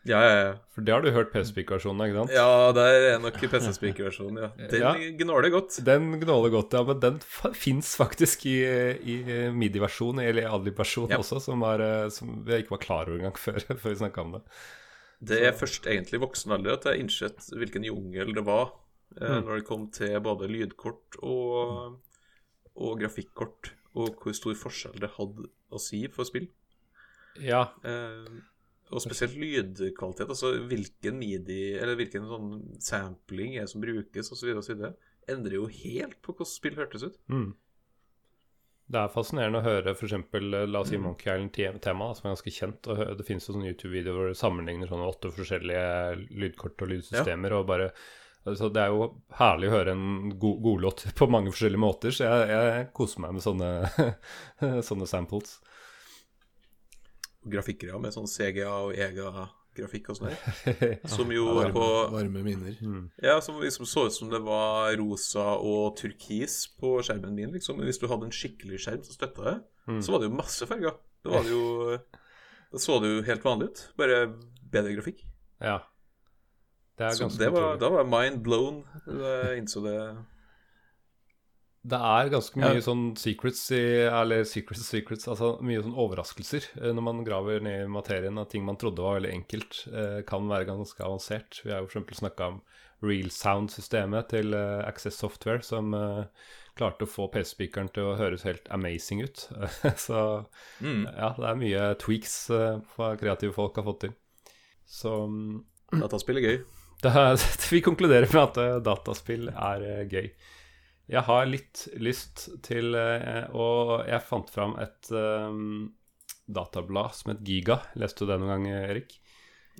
Ja, 0.06 0.20
ja, 0.22 0.34
ja. 0.38 0.50
For 0.70 0.86
det 0.86 0.94
har 0.94 1.02
du 1.02 1.08
hørt 1.16 1.32
PC-speaker-versjonen 1.34 2.04
ikke 2.06 2.18
sant? 2.20 2.34
Ja, 2.36 2.72
det 2.78 2.84
er 3.10 3.16
nok 3.24 3.40
PC-speaker-versjonen, 3.42 4.38
ja. 4.44 4.50
Den 4.70 4.84
Ja. 4.84 4.92
gnåler 5.18 5.50
godt. 5.50 5.80
Den 5.88 6.12
gnåler 6.22 6.54
godt, 6.54 6.76
ja, 6.78 6.84
men 6.86 7.00
den 7.02 7.18
fins 7.58 7.96
faktisk 7.98 8.46
i, 8.46 8.60
i 9.02 9.16
midi-versjon, 9.56 10.22
eller 10.22 10.46
adlib-versjon 10.54 11.10
Ja. 11.10 11.18
også, 11.18 11.42
som, 11.42 11.60
var, 11.66 11.82
eh, 11.82 12.10
som 12.14 12.46
jeg 12.46 12.66
ikke 12.66 12.76
var 12.78 12.84
klar 12.86 13.10
over 13.10 13.18
engang 13.18 13.38
før, 13.48 13.58
før 13.66 13.90
vi 13.90 13.96
snakka 14.04 14.22
om 14.28 14.36
det. 14.38 14.44
Det 15.26 15.42
er 15.48 15.58
først 15.58 15.88
egentlig 15.90 16.22
voksen 16.22 16.52
alder 16.54 16.76
at 16.78 16.86
jeg 16.86 17.02
innsett 17.02 17.50
hvilken 17.56 17.86
jungel 17.88 18.34
det 18.36 18.44
var 18.46 18.76
mm. 19.18 19.42
når 19.48 19.56
det 19.62 19.66
kom 19.66 19.88
til 19.96 20.20
både 20.22 20.50
lydkort 20.52 21.18
og, 21.24 21.96
og 22.76 23.00
grafikkort, 23.02 23.72
og 23.96 24.20
hvor 24.22 24.36
stor 24.38 24.54
forskjell 24.60 25.00
det 25.02 25.16
hadde 25.18 25.48
å 25.74 25.82
si 25.82 26.06
for 26.14 26.28
spill. 26.30 26.46
Ja, 27.42 27.72
Eh, 27.84 28.28
og 28.94 29.02
spesielt 29.02 29.36
lydkvalitet, 29.42 30.30
altså 30.30 30.52
hvilken 30.70 31.18
midi, 31.18 31.74
eller 31.74 31.98
hvilken 31.98 32.28
sånn 32.30 32.50
sampling 32.84 33.58
er 33.58 33.70
som 33.70 33.82
brukes, 33.82 34.30
osv., 34.32 34.82
endrer 35.32 35.58
jo 35.58 35.70
helt 35.72 36.20
på 36.22 36.36
hvordan 36.36 36.52
spill 36.52 36.78
hørtes 36.78 37.08
ut. 37.08 37.16
Mm. 37.32 37.54
Det 38.86 39.00
er 39.02 39.10
fascinerende 39.10 39.64
å 39.64 39.66
høre 39.66 39.96
f.eks. 39.96 40.14
la 40.70 40.82
oss 40.84 40.92
si 40.92 41.00
Monkey 41.02 41.32
Island-tema, 41.32 42.12
som 42.14 42.28
er 42.28 42.36
ganske 42.36 42.54
kjent. 42.54 42.90
og 42.94 43.02
Det 43.18 43.26
finnes 43.26 43.48
jo 43.48 43.56
sånne 43.56 43.72
YouTube-videoer 43.72 44.20
hvor 44.20 44.30
du 44.30 44.38
sammenligner 44.38 44.92
sånne 44.92 45.08
åtte 45.10 45.32
forskjellige 45.34 45.88
lydkort 46.38 46.86
og 46.86 46.92
lydsystemer. 46.92 47.56
og 47.58 47.66
bare 47.72 47.90
altså 48.46 48.70
Det 48.70 48.84
er 48.84 48.94
jo 48.94 49.08
herlig 49.40 49.72
å 49.72 49.74
høre 49.74 49.96
en 49.98 50.36
god 50.38 50.62
godlåt 50.68 51.06
på 51.18 51.30
mange 51.34 51.50
forskjellige 51.50 51.82
måter, 51.82 52.14
så 52.14 52.30
jeg, 52.30 52.52
jeg 52.54 52.88
koser 52.94 53.26
meg 53.26 53.34
med 53.34 53.46
sånne, 53.48 53.72
sånne 54.92 55.10
samples. 55.10 55.58
Grafikker 57.46 57.92
ja, 57.94 58.00
med 58.02 58.14
sånn 58.16 58.28
CGA 58.30 58.72
og 58.88 58.96
EGA-grafikk 58.98 60.10
og 60.10 60.18
sånn. 60.18 60.36
Som 61.16 61.32
jo 61.36 61.46
Varme, 61.54 61.72
på 61.76 61.88
varme 62.16 62.42
minner. 62.46 62.78
Ja, 63.22 63.38
som 63.44 63.60
liksom 63.62 63.86
så 63.90 64.08
ut 64.08 64.16
som 64.16 64.32
det 64.32 64.40
var 64.46 64.96
rosa 64.98 65.46
og 65.60 65.96
turkis 66.00 66.62
på 66.80 66.96
skjermen 67.06 67.36
min, 67.38 67.52
liksom. 67.54 67.78
Men 67.78 67.86
hvis 67.90 68.00
du 68.02 68.08
hadde 68.10 68.30
en 68.30 68.34
skikkelig 68.36 68.82
skjerm 68.86 69.04
som 69.06 69.18
støtta 69.20 69.46
det, 69.50 69.58
så 70.02 70.16
var 70.16 70.24
det 70.24 70.30
jo 70.32 70.38
masse 70.40 70.66
farger. 70.70 70.96
Da 71.26 71.34
var 71.36 71.44
det 71.46 71.54
jo 71.54 71.98
Da 72.74 72.80
så 72.82 72.98
det 73.04 73.12
jo 73.14 73.26
helt 73.28 73.44
vanlig 73.46 73.68
ut. 73.72 73.84
Bare 74.00 74.24
bedre 74.74 74.96
grafikk. 74.98 75.22
Ja. 75.62 75.78
Det 76.98 77.06
er 77.06 77.12
Så 77.16 77.26
ganske 77.28 77.40
det 77.44 77.52
var, 77.54 77.76
utrolig. 77.76 77.80
da 77.84 77.90
var 77.94 78.02
jeg 78.02 78.12
mind 78.16 78.42
blown 78.44 78.82
da 79.06 79.32
jeg 79.46 79.62
innså 79.62 79.84
det. 79.86 80.00
Det 81.86 81.98
er 82.02 82.30
ganske 82.34 82.58
mye 82.58 82.80
Ja. 82.80 82.82
sånn 82.82 83.04
secrets 83.20 83.60
i 83.78 83.80
Eller 84.10 84.44
secrets, 84.50 84.88
secrets 84.90 85.28
Altså 85.30 85.52
mye 85.62 85.84
sånn 85.86 85.94
overraskelser 85.94 86.66
eh, 86.82 86.92
når 86.96 87.04
man 87.06 87.24
graver 87.28 87.62
ned 87.62 87.84
i 87.86 87.92
materien. 87.92 88.40
At 88.42 88.50
ting 88.56 88.66
man 88.66 88.78
trodde 88.82 89.04
var 89.06 89.20
veldig 89.20 89.34
enkelt, 89.36 89.84
eh, 89.94 90.22
kan 90.26 90.48
være 90.50 90.66
ganske 90.72 90.98
avansert. 91.06 91.62
Vi 91.64 91.70
har 91.72 91.84
jo 91.84 91.88
f.eks. 91.92 92.18
snakka 92.24 92.48
om 92.56 92.62
real 93.06 93.30
sound-systemet 93.30 94.30
til 94.34 94.54
eh, 94.58 94.82
Access 94.88 95.20
Software, 95.22 95.62
som 95.62 95.92
klarte 96.76 97.06
å 97.06 97.08
få 97.08 97.30
PC-speakeren 97.32 97.92
til 97.94 98.04
å 98.10 98.18
høres 98.18 98.44
helt 98.44 98.66
amazing 98.74 99.22
ut. 99.24 99.46
Så 99.96 100.46
Mm. 100.82 101.06
ja, 101.06 101.30
det 101.38 101.48
er 101.52 101.56
mye 101.62 101.84
tweaks 102.02 102.50
hva 102.98 103.14
kreative 103.20 103.54
folk 103.54 103.76
har 103.78 103.86
fått 103.86 104.00
til. 104.08 104.16
Så 104.88 105.14
mm, 105.30 105.64
Dataspill 106.02 106.38
er 106.42 106.50
gøy. 106.50 106.58
det 107.06 107.14
vi 107.72 107.82
konkluderer 107.86 108.28
med 108.34 108.58
at 108.58 108.84
dataspill 108.84 109.50
er 109.54 110.06
gøy. 110.10 110.32
Jeg 111.12 111.22
har 111.28 111.46
litt 111.46 111.86
lyst 112.02 112.48
til 112.66 112.96
eh, 112.98 113.46
Og 113.54 114.08
jeg 114.10 114.26
fant 114.26 114.50
fram 114.50 114.74
et 114.82 115.12
um, 115.14 115.92
datablad 116.50 117.14
som 117.18 117.34
het 117.34 117.44
Giga. 117.46 117.80
Leste 118.00 118.26
du 118.26 118.32
det 118.32 118.40
noen 118.42 118.56
gang, 118.56 118.68
Erik? 118.90 119.18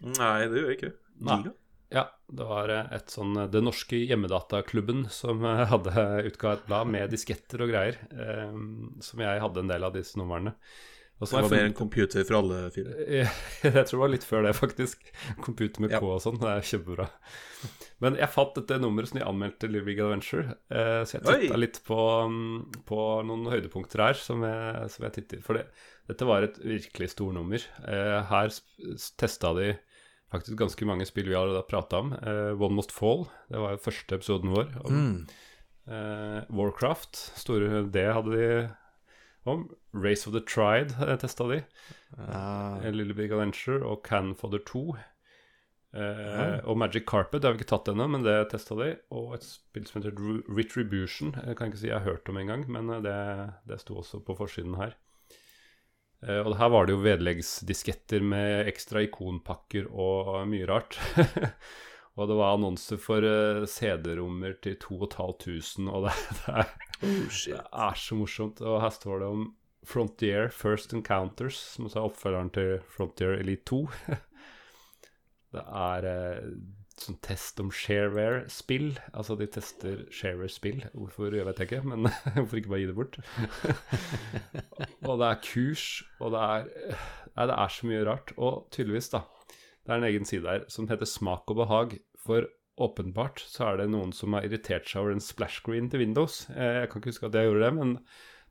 Nei, 0.06 0.46
det 0.52 0.60
gjør 0.60 0.70
jeg 0.70 0.80
ikke. 0.80 0.92
Nei. 1.26 1.40
Giga? 1.42 1.56
Ja, 1.96 2.04
det 2.28 2.46
var 2.50 2.72
eh, 2.74 2.88
et 2.98 3.14
sånn 3.14 3.36
Det 3.38 3.52
Den 3.54 3.68
norske 3.70 4.00
hjemmedataklubben 4.02 5.06
som 5.14 5.46
eh, 5.46 5.64
hadde 5.74 6.06
utga 6.32 6.56
et 6.56 6.68
blad 6.68 6.92
med 6.94 7.14
disketter 7.14 7.66
og 7.66 7.72
greier. 7.74 8.02
Um, 8.12 8.98
som 9.06 9.24
jeg 9.26 9.42
hadde 9.42 9.66
en 9.66 9.72
del 9.72 9.88
av 9.88 9.96
disse 9.98 10.20
numrene. 10.20 10.56
Og 11.16 11.24
Det 11.24 11.32
så 11.32 11.40
var 11.40 11.54
mer 11.54 11.70
en 11.70 11.78
computer 11.78 12.26
for 12.28 12.42
alle 12.42 12.64
fire. 12.76 12.96
jeg 13.08 13.28
jeg 13.64 13.74
tror 13.88 13.94
det 13.94 14.02
var 14.04 14.14
litt 14.14 14.28
før 14.28 14.46
det, 14.46 14.56
faktisk. 14.58 15.12
Computer 15.42 15.86
med 15.86 15.96
Ja. 15.96 16.02
K 16.04 16.10
og 16.18 16.24
sånn. 16.26 16.42
Det 16.42 16.50
er 16.52 16.66
kjempebra. 16.74 17.08
Men 18.04 18.18
jeg 18.20 18.28
fant 18.34 18.56
dette 18.58 18.76
nummeret 18.84 19.08
som 19.08 19.20
de 19.22 19.24
anmeldte 19.26 19.70
Little 19.70 19.86
Big 19.88 20.00
Adventure. 20.04 20.58
Eh, 20.70 21.02
så 21.08 21.16
jeg 21.16 21.24
titta 21.26 21.60
litt 21.60 21.80
på, 21.88 21.96
mm, 22.28 22.82
på 22.90 23.00
noen 23.24 23.46
høydepunkter 23.48 24.04
her 24.04 24.20
som 24.20 24.44
jeg, 24.44 24.90
som 24.92 25.06
jeg 25.08 25.16
tittet. 25.16 25.44
For 25.46 25.56
det, 25.56 25.68
dette 26.12 26.28
var 26.28 26.44
et 26.44 26.60
virkelig 26.60 27.14
stornummer. 27.14 27.64
Eh, 27.88 28.18
her 28.32 28.52
testa 29.18 29.54
de 29.56 29.70
faktisk 30.34 30.60
ganske 30.60 30.86
mange 30.90 31.08
spill 31.08 31.30
vi 31.32 31.38
har 31.38 31.56
prata 31.70 32.02
om. 32.04 32.12
Eh, 32.20 32.52
One 32.60 32.76
Must 32.76 32.92
Fall, 32.92 33.28
det 33.48 33.62
var 33.64 33.78
jo 33.78 33.84
første 33.88 34.20
episoden 34.20 34.52
vår. 34.56 34.72
Om, 34.84 34.96
Mm. 34.96 35.28
Eh, 35.88 36.42
Warcraft, 36.50 37.16
store 37.38 37.84
det 37.94 38.08
hadde 38.14 38.32
de 38.34 38.70
om. 39.46 39.70
Race 39.94 40.28
of 40.28 40.34
the 40.34 40.42
Tried 40.42 40.92
eh, 41.00 41.16
testa 41.22 41.48
de. 41.48 41.64
Ja. 42.18 42.80
Little 42.92 43.14
Big 43.14 43.32
Adventure 43.32 43.86
og 43.86 44.04
Can 44.04 44.34
Fodder 44.36 44.60
2. 44.66 44.96
Eh, 45.96 46.24
Ja. 46.26 46.60
Og 46.68 46.78
Magic 46.78 47.06
Carpet 47.08 47.42
det 47.42 47.48
har 47.48 47.56
vi 47.56 47.62
ikke 47.64 47.72
tatt 47.72 47.88
ennå, 47.92 48.08
men 48.12 48.26
det 48.26 48.36
testa 48.52 48.76
de. 48.76 48.92
Og 49.16 49.36
et 49.38 49.46
spill 49.48 49.88
som 49.88 50.02
heter 50.02 50.18
Retribution. 50.58 51.34
Jeg 51.46 51.56
kan 51.58 51.72
ikke 51.72 51.82
si 51.86 51.90
jeg 51.92 52.00
har 52.02 52.10
hørt 52.10 52.30
om 52.30 52.40
engang, 52.42 52.66
men 52.72 52.90
eh, 52.98 53.02
det, 53.06 53.18
det 53.70 53.80
sto 53.84 54.00
også 54.02 54.22
på 54.26 54.36
forsiden 54.38 54.76
her. 54.82 54.98
Uh, 56.26 56.42
og 56.48 56.56
her 56.58 56.70
var 56.72 56.88
det 56.88 56.96
jo 56.96 57.04
vedleggsdisketter 57.04 58.24
med 58.26 58.70
ekstra 58.72 59.04
ikonpakker 59.06 59.92
og 59.92 60.48
mye 60.50 60.66
rart. 60.66 60.98
og 62.18 62.32
det 62.32 62.38
var 62.40 62.56
annonser 62.56 62.98
for 62.98 63.22
uh, 63.22 63.66
CD-rommer 63.70 64.56
til 64.64 64.78
2500, 64.82 65.92
og 65.92 66.08
det, 66.08 66.16
det, 66.40 66.56
er, 66.64 66.72
Oh, 67.04 67.28
det 67.28 67.60
er 67.60 68.00
så 68.00 68.16
morsomt. 68.16 68.62
Og 68.64 68.80
her 68.82 68.94
står 68.96 69.20
det 69.22 69.28
om 69.28 69.46
Frontier 69.86 70.48
First 70.50 70.96
Encounters, 70.96 71.60
som 71.76 71.86
også 71.90 72.00
er 72.00 72.08
oppfølgeren 72.10 72.52
til 72.56 72.72
Frontier 72.96 73.36
Elite 73.36 73.68
2. 73.70 73.82
det 75.56 75.64
er 75.82 76.08
eh, 76.12 76.50
sånn 77.02 77.18
test 77.26 77.60
om 77.64 77.72
shareware-spill. 77.76 78.94
Altså, 79.12 79.36
de 79.40 79.48
tester 79.52 80.04
shareware-spill. 80.16 80.86
Hvorfor 80.94 81.36
vet 81.36 81.60
jeg 81.62 81.70
ikke, 81.70 81.82
men 81.92 82.08
hvorfor 82.38 82.62
ikke 82.62 82.72
bare 82.74 82.84
gi 82.84 82.90
det 82.92 82.98
bort? 82.98 83.20
og 85.10 85.20
det 85.22 85.30
er 85.30 85.42
kurs, 85.46 85.86
og 86.20 86.36
det 86.36 86.44
er 86.50 86.68
Nei, 87.36 87.50
det 87.50 87.56
er 87.60 87.72
så 87.76 87.88
mye 87.90 88.04
rart. 88.08 88.32
Og 88.40 88.62
tydeligvis, 88.72 89.10
da. 89.12 89.26
Det 89.84 89.92
er 89.92 90.00
en 90.00 90.08
egen 90.08 90.28
side 90.28 90.48
her 90.48 90.62
som 90.72 90.88
heter 90.88 91.10
Smak 91.10 91.52
og 91.52 91.58
behag. 91.60 91.98
For 92.24 92.48
åpenbart 92.80 93.44
så 93.44 93.74
er 93.74 93.82
det 93.82 93.90
noen 93.92 94.14
som 94.16 94.34
har 94.38 94.48
irritert 94.48 94.88
seg 94.88 95.02
over 95.02 95.12
en 95.18 95.24
splash 95.24 95.60
screen 95.60 95.90
til 95.92 96.00
Windows. 96.06 96.46
Eh, 96.56 96.80
Jeg 96.86 96.90
kan 96.94 97.02
ikke 97.04 97.12
huske 97.12 97.28
at 97.28 97.36
jeg 97.36 97.50
gjorde 97.50 97.66
det, 97.66 97.74
men 97.76 97.92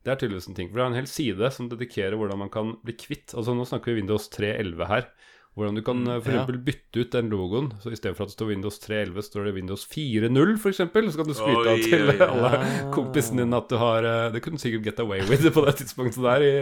det 0.05 0.13
er 0.13 0.21
tydeligvis 0.21 0.51
en 0.51 0.59
ting. 0.59 0.69
For 0.69 0.77
det 0.79 0.85
er 0.85 0.93
en 0.93 1.01
hel 1.01 1.09
side 1.09 1.51
som 1.57 1.71
dedikerer 1.73 2.19
hvordan 2.21 2.43
man 2.45 2.53
kan 2.53 2.75
bli 2.85 2.93
kvitt 3.01 3.33
Altså 3.33 3.57
Nå 3.57 3.65
snakker 3.65 3.93
vi 3.95 4.03
Windows 4.03 4.29
3.11 4.37 4.85
her. 4.93 5.09
Hvordan 5.55 5.77
du 5.79 5.83
kan 5.87 6.01
eh, 6.11 6.21
for 6.23 6.35
ja. 6.35 6.45
bytte 6.67 7.05
ut 7.05 7.13
den 7.15 7.29
logoen. 7.31 7.69
Så 7.83 7.93
i 7.95 7.99
stedet 7.99 8.17
for 8.19 8.27
at 8.27 8.33
det 8.33 8.37
står 8.37 8.51
Windows 8.51 8.81
3.11, 8.83 9.27
står 9.29 9.45
det 9.47 9.53
Windows 9.55 9.85
4.0 9.91 10.55
f.eks. 10.59 10.81
Så 10.81 11.21
kan 11.21 11.29
du 11.31 11.37
skryte 11.39 11.75
av 11.75 11.85
til 11.85 12.09
oi, 12.11 12.17
oi. 12.17 12.27
alle 12.27 12.51
kompisene 12.95 13.45
dine 13.45 13.61
at 13.61 13.71
du 13.71 13.77
har 13.79 14.09
eh, 14.09 14.33
Det 14.35 14.43
kunne 14.43 14.59
du 14.59 14.65
sikkert 14.65 14.89
get 14.91 15.05
away 15.05 15.23
with 15.29 15.47
på 15.55 15.63
det 15.69 15.77
tidspunktet 15.79 16.27
der 16.27 16.47
i, 16.47 16.57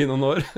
i 0.00 0.08
noen 0.08 0.24
år. 0.30 0.40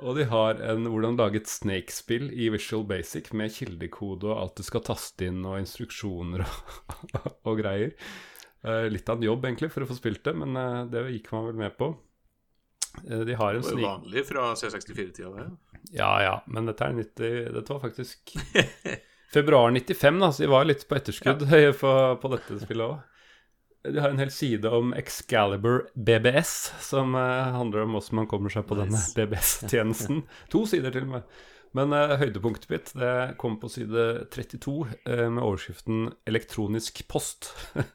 Og 0.00 0.16
de 0.16 0.24
har 0.28 0.60
en 0.64 0.86
hvordan 0.88 1.16
lage 1.20 1.42
et 1.42 1.48
Snake-spill 1.48 2.30
i 2.32 2.48
Visual 2.52 2.86
Basic 2.88 3.32
med 3.36 3.52
kildekode 3.52 4.30
og 4.30 4.38
alt 4.38 4.60
du 4.60 4.64
skal 4.64 4.84
taste 4.84 5.26
inn, 5.28 5.42
og 5.44 5.58
instruksjoner 5.60 6.44
og, 6.46 6.86
og 7.48 7.60
greier. 7.60 7.92
Eh, 8.64 8.86
litt 8.92 9.08
av 9.12 9.20
en 9.20 9.28
jobb, 9.28 9.44
egentlig, 9.44 9.68
for 9.72 9.84
å 9.84 9.90
få 9.90 9.96
spilt 9.98 10.24
det, 10.24 10.36
men 10.40 10.56
det 10.92 11.04
gikk 11.18 11.28
man 11.36 11.50
vel 11.50 11.60
med 11.64 11.76
på. 11.80 11.92
Eh, 13.10 13.20
de 13.28 13.34
har 13.34 13.54
en 13.54 13.62
Det 13.62 13.74
var 13.74 13.80
jo 13.80 13.86
vanlig 13.86 14.24
fra 14.28 14.54
C64-tida, 14.54 15.30
det. 15.36 15.50
Ja, 15.96 16.10
ja, 16.22 16.34
men 16.46 16.68
dette 16.68 16.86
er 16.86 16.96
90 16.96 17.52
Dette 17.54 17.72
var 17.72 17.80
faktisk 17.82 18.34
februar 19.34 19.70
95, 19.70 20.20
da, 20.20 20.32
så 20.32 20.42
de 20.42 20.50
var 20.50 20.66
litt 20.68 20.88
på 20.88 20.98
etterskudd 20.98 21.46
på, 21.82 21.94
på 22.22 22.32
dette 22.34 22.58
spillet 22.64 22.86
òg. 22.86 23.06
De 23.80 23.96
har 23.96 24.12
en 24.12 24.20
hel 24.20 24.32
side 24.34 24.68
om 24.68 24.90
Excalibur 24.92 25.86
BBS, 25.96 26.50
som 26.84 27.14
uh, 27.16 27.48
handler 27.54 27.86
om 27.86 27.94
hvordan 27.96 28.18
man 28.18 28.26
kommer 28.28 28.52
seg 28.52 28.66
på 28.68 28.76
denne 28.76 29.00
BBS-tjenesten. 29.16 30.26
to 30.52 30.66
sider 30.68 30.92
til 30.92 31.06
og 31.06 31.14
med. 31.14 31.38
Men 31.78 31.94
uh, 31.96 32.18
høydepunktet 32.20 32.68
mitt 32.68 32.92
det 32.98 33.14
kom 33.40 33.56
på 33.62 33.70
side 33.72 34.26
32 34.34 34.74
uh, 34.84 35.24
med 35.30 35.40
overskriften 35.40 36.10
'Elektronisk 36.28 37.00
post'. 37.08 37.54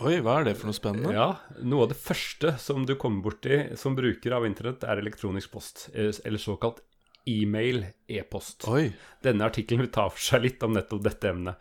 Oi, 0.00 0.14
hva 0.24 0.38
er 0.40 0.46
det 0.48 0.54
for 0.56 0.70
noe 0.70 0.76
spennende? 0.76 1.12
Ja, 1.12 1.26
Noe 1.60 1.84
av 1.84 1.90
det 1.92 1.98
første 2.00 2.54
som 2.62 2.86
du 2.88 2.94
kommer 3.00 3.20
borti 3.26 3.58
som 3.76 3.96
bruker 3.98 4.32
av 4.32 4.46
internett, 4.48 4.84
er 4.88 5.02
elektronisk 5.02 5.52
post, 5.52 5.88
eh, 5.92 6.08
eller 6.24 6.40
såkalt 6.40 6.80
e-mail, 7.28 7.82
e-post. 8.08 8.64
Oi. 8.72 8.86
Denne 9.22 9.44
artikkelen 9.44 9.84
vil 9.84 9.92
ta 9.92 10.06
for 10.08 10.22
seg 10.24 10.46
litt 10.46 10.62
om 10.64 10.72
nettopp 10.72 11.02
dette 11.04 11.28
emnet. 11.28 11.60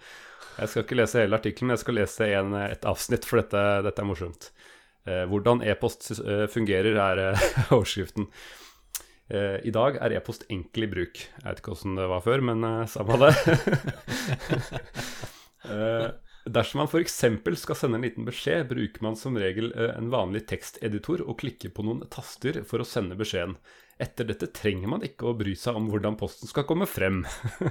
Jeg 0.60 0.72
skal 0.72 0.86
ikke 0.86 0.98
lese 1.02 1.20
hele 1.20 1.36
artikkelen, 1.40 1.74
jeg 1.76 1.84
skal 1.84 2.00
lese 2.00 2.30
en, 2.40 2.56
et 2.64 2.88
avsnitt, 2.88 3.28
for 3.28 3.42
dette, 3.42 3.66
dette 3.84 4.04
er 4.04 4.08
morsomt. 4.08 4.50
Eh, 5.08 5.26
hvordan 5.32 5.62
e-post 5.68 6.10
eh, 6.20 6.46
fungerer, 6.52 6.96
er 6.96 7.24
eh, 7.34 7.46
overskriften. 7.76 8.30
Eh, 9.30 9.60
I 9.68 9.76
dag 9.76 10.00
er 10.00 10.16
e-post 10.16 10.48
enkel 10.50 10.88
i 10.88 10.92
bruk. 10.96 11.20
Jeg 11.20 11.44
vet 11.44 11.60
ikke 11.60 11.76
åssen 11.76 12.00
det 12.00 12.08
var 12.08 12.24
før, 12.24 12.40
men 12.54 12.64
samme 12.88 13.20
det. 13.20 13.36
Dersom 16.50 16.80
man 16.82 16.88
f.eks. 16.90 17.20
skal 17.62 17.78
sende 17.78 18.00
en 18.00 18.06
liten 18.08 18.26
beskjed, 18.26 18.70
bruker 18.72 19.04
man 19.06 19.18
som 19.20 19.38
regel 19.38 19.70
eh, 19.76 19.92
en 19.94 20.10
vanlig 20.10 20.48
teksteditor 20.50 21.22
og 21.26 21.38
klikker 21.44 21.74
på 21.76 21.86
noen 21.86 22.02
taster 22.10 22.64
for 22.66 22.82
å 22.82 22.88
sende 22.88 23.18
beskjeden. 23.20 23.58
Etter 24.02 24.26
dette 24.30 24.50
trenger 24.56 24.90
man 24.90 25.04
ikke 25.06 25.30
å 25.30 25.36
bry 25.38 25.54
seg 25.60 25.78
om 25.78 25.92
hvordan 25.92 26.18
posten 26.18 26.50
skal 26.50 26.66
komme 26.70 26.90
frem. 26.90 27.26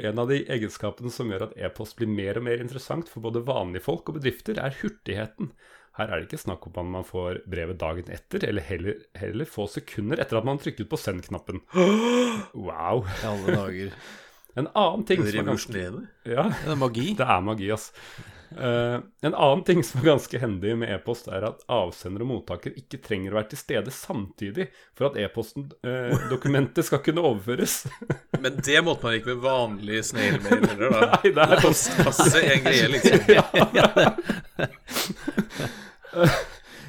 En 0.00 0.16
av 0.16 0.30
de 0.30 0.38
egenskapene 0.48 1.10
som 1.12 1.28
gjør 1.28 1.42
at 1.50 1.58
e-post 1.60 1.98
blir 1.98 2.08
mer 2.08 2.38
og 2.40 2.46
mer 2.46 2.62
interessant 2.62 3.10
for 3.10 3.20
både 3.20 3.42
vanlige 3.44 3.84
folk 3.84 4.08
og 4.08 4.16
bedrifter, 4.16 4.56
er 4.56 4.72
hurtigheten. 4.78 5.50
Her 5.98 6.08
er 6.08 6.22
det 6.22 6.30
ikke 6.30 6.40
snakk 6.40 6.64
om 6.70 6.78
at 6.80 6.88
man 6.94 7.04
får 7.04 7.42
brevet 7.50 7.76
dagen 7.82 8.08
etter, 8.14 8.46
eller 8.48 8.64
heller, 8.64 9.02
heller 9.20 9.50
få 9.50 9.66
sekunder 9.68 10.22
etter 10.22 10.40
at 10.40 10.48
man 10.48 10.62
trykket 10.62 10.88
på 10.88 11.00
send-knappen. 11.00 11.60
Wow. 12.56 13.04
I 13.20 13.28
alle 13.28 13.58
dager. 13.58 13.92
En 14.58 14.68
annen 14.74 15.06
ting 15.06 15.22
Det 15.22 15.30
som 15.30 15.40
er 15.40 15.48
ganske 15.52 15.86
ja, 16.26 16.44
Det 16.50 16.72
er 16.72 16.78
magi. 16.78 17.14
det 17.20 17.26
er 17.26 17.40
magi, 17.44 17.70
ass. 17.74 17.92
Uh, 18.50 18.98
en 19.22 19.34
annen 19.34 19.64
ting 19.64 19.84
som 19.86 20.00
er 20.00 20.08
ganske 20.08 20.38
hendig 20.42 20.72
med 20.80 20.90
e-post, 20.90 21.28
er 21.30 21.44
at 21.46 21.62
avsender 21.70 22.24
og 22.24 22.30
mottaker 22.32 22.74
ikke 22.74 22.98
trenger 23.04 23.30
å 23.30 23.38
være 23.38 23.52
til 23.52 23.60
stede 23.60 23.94
samtidig 23.94 24.66
for 24.98 25.06
at 25.06 25.18
e-posten-dokumentet 25.22 26.84
skal 26.88 27.02
kunne 27.06 27.22
overføres. 27.30 27.84
Men 28.42 28.58
det 28.58 28.82
måtte 28.82 29.06
man 29.06 29.20
ikke 29.20 29.36
med 29.36 29.44
vanlig 29.46 30.02
snailmail 30.10 30.66
heller, 30.66 30.88
da. 30.96 31.00
Nei, 31.14 31.34
det 31.36 31.46
er 31.46 31.62
Postkasse 31.62 32.42
en 32.42 32.64
greie, 32.66 32.88
liksom. 32.96 33.18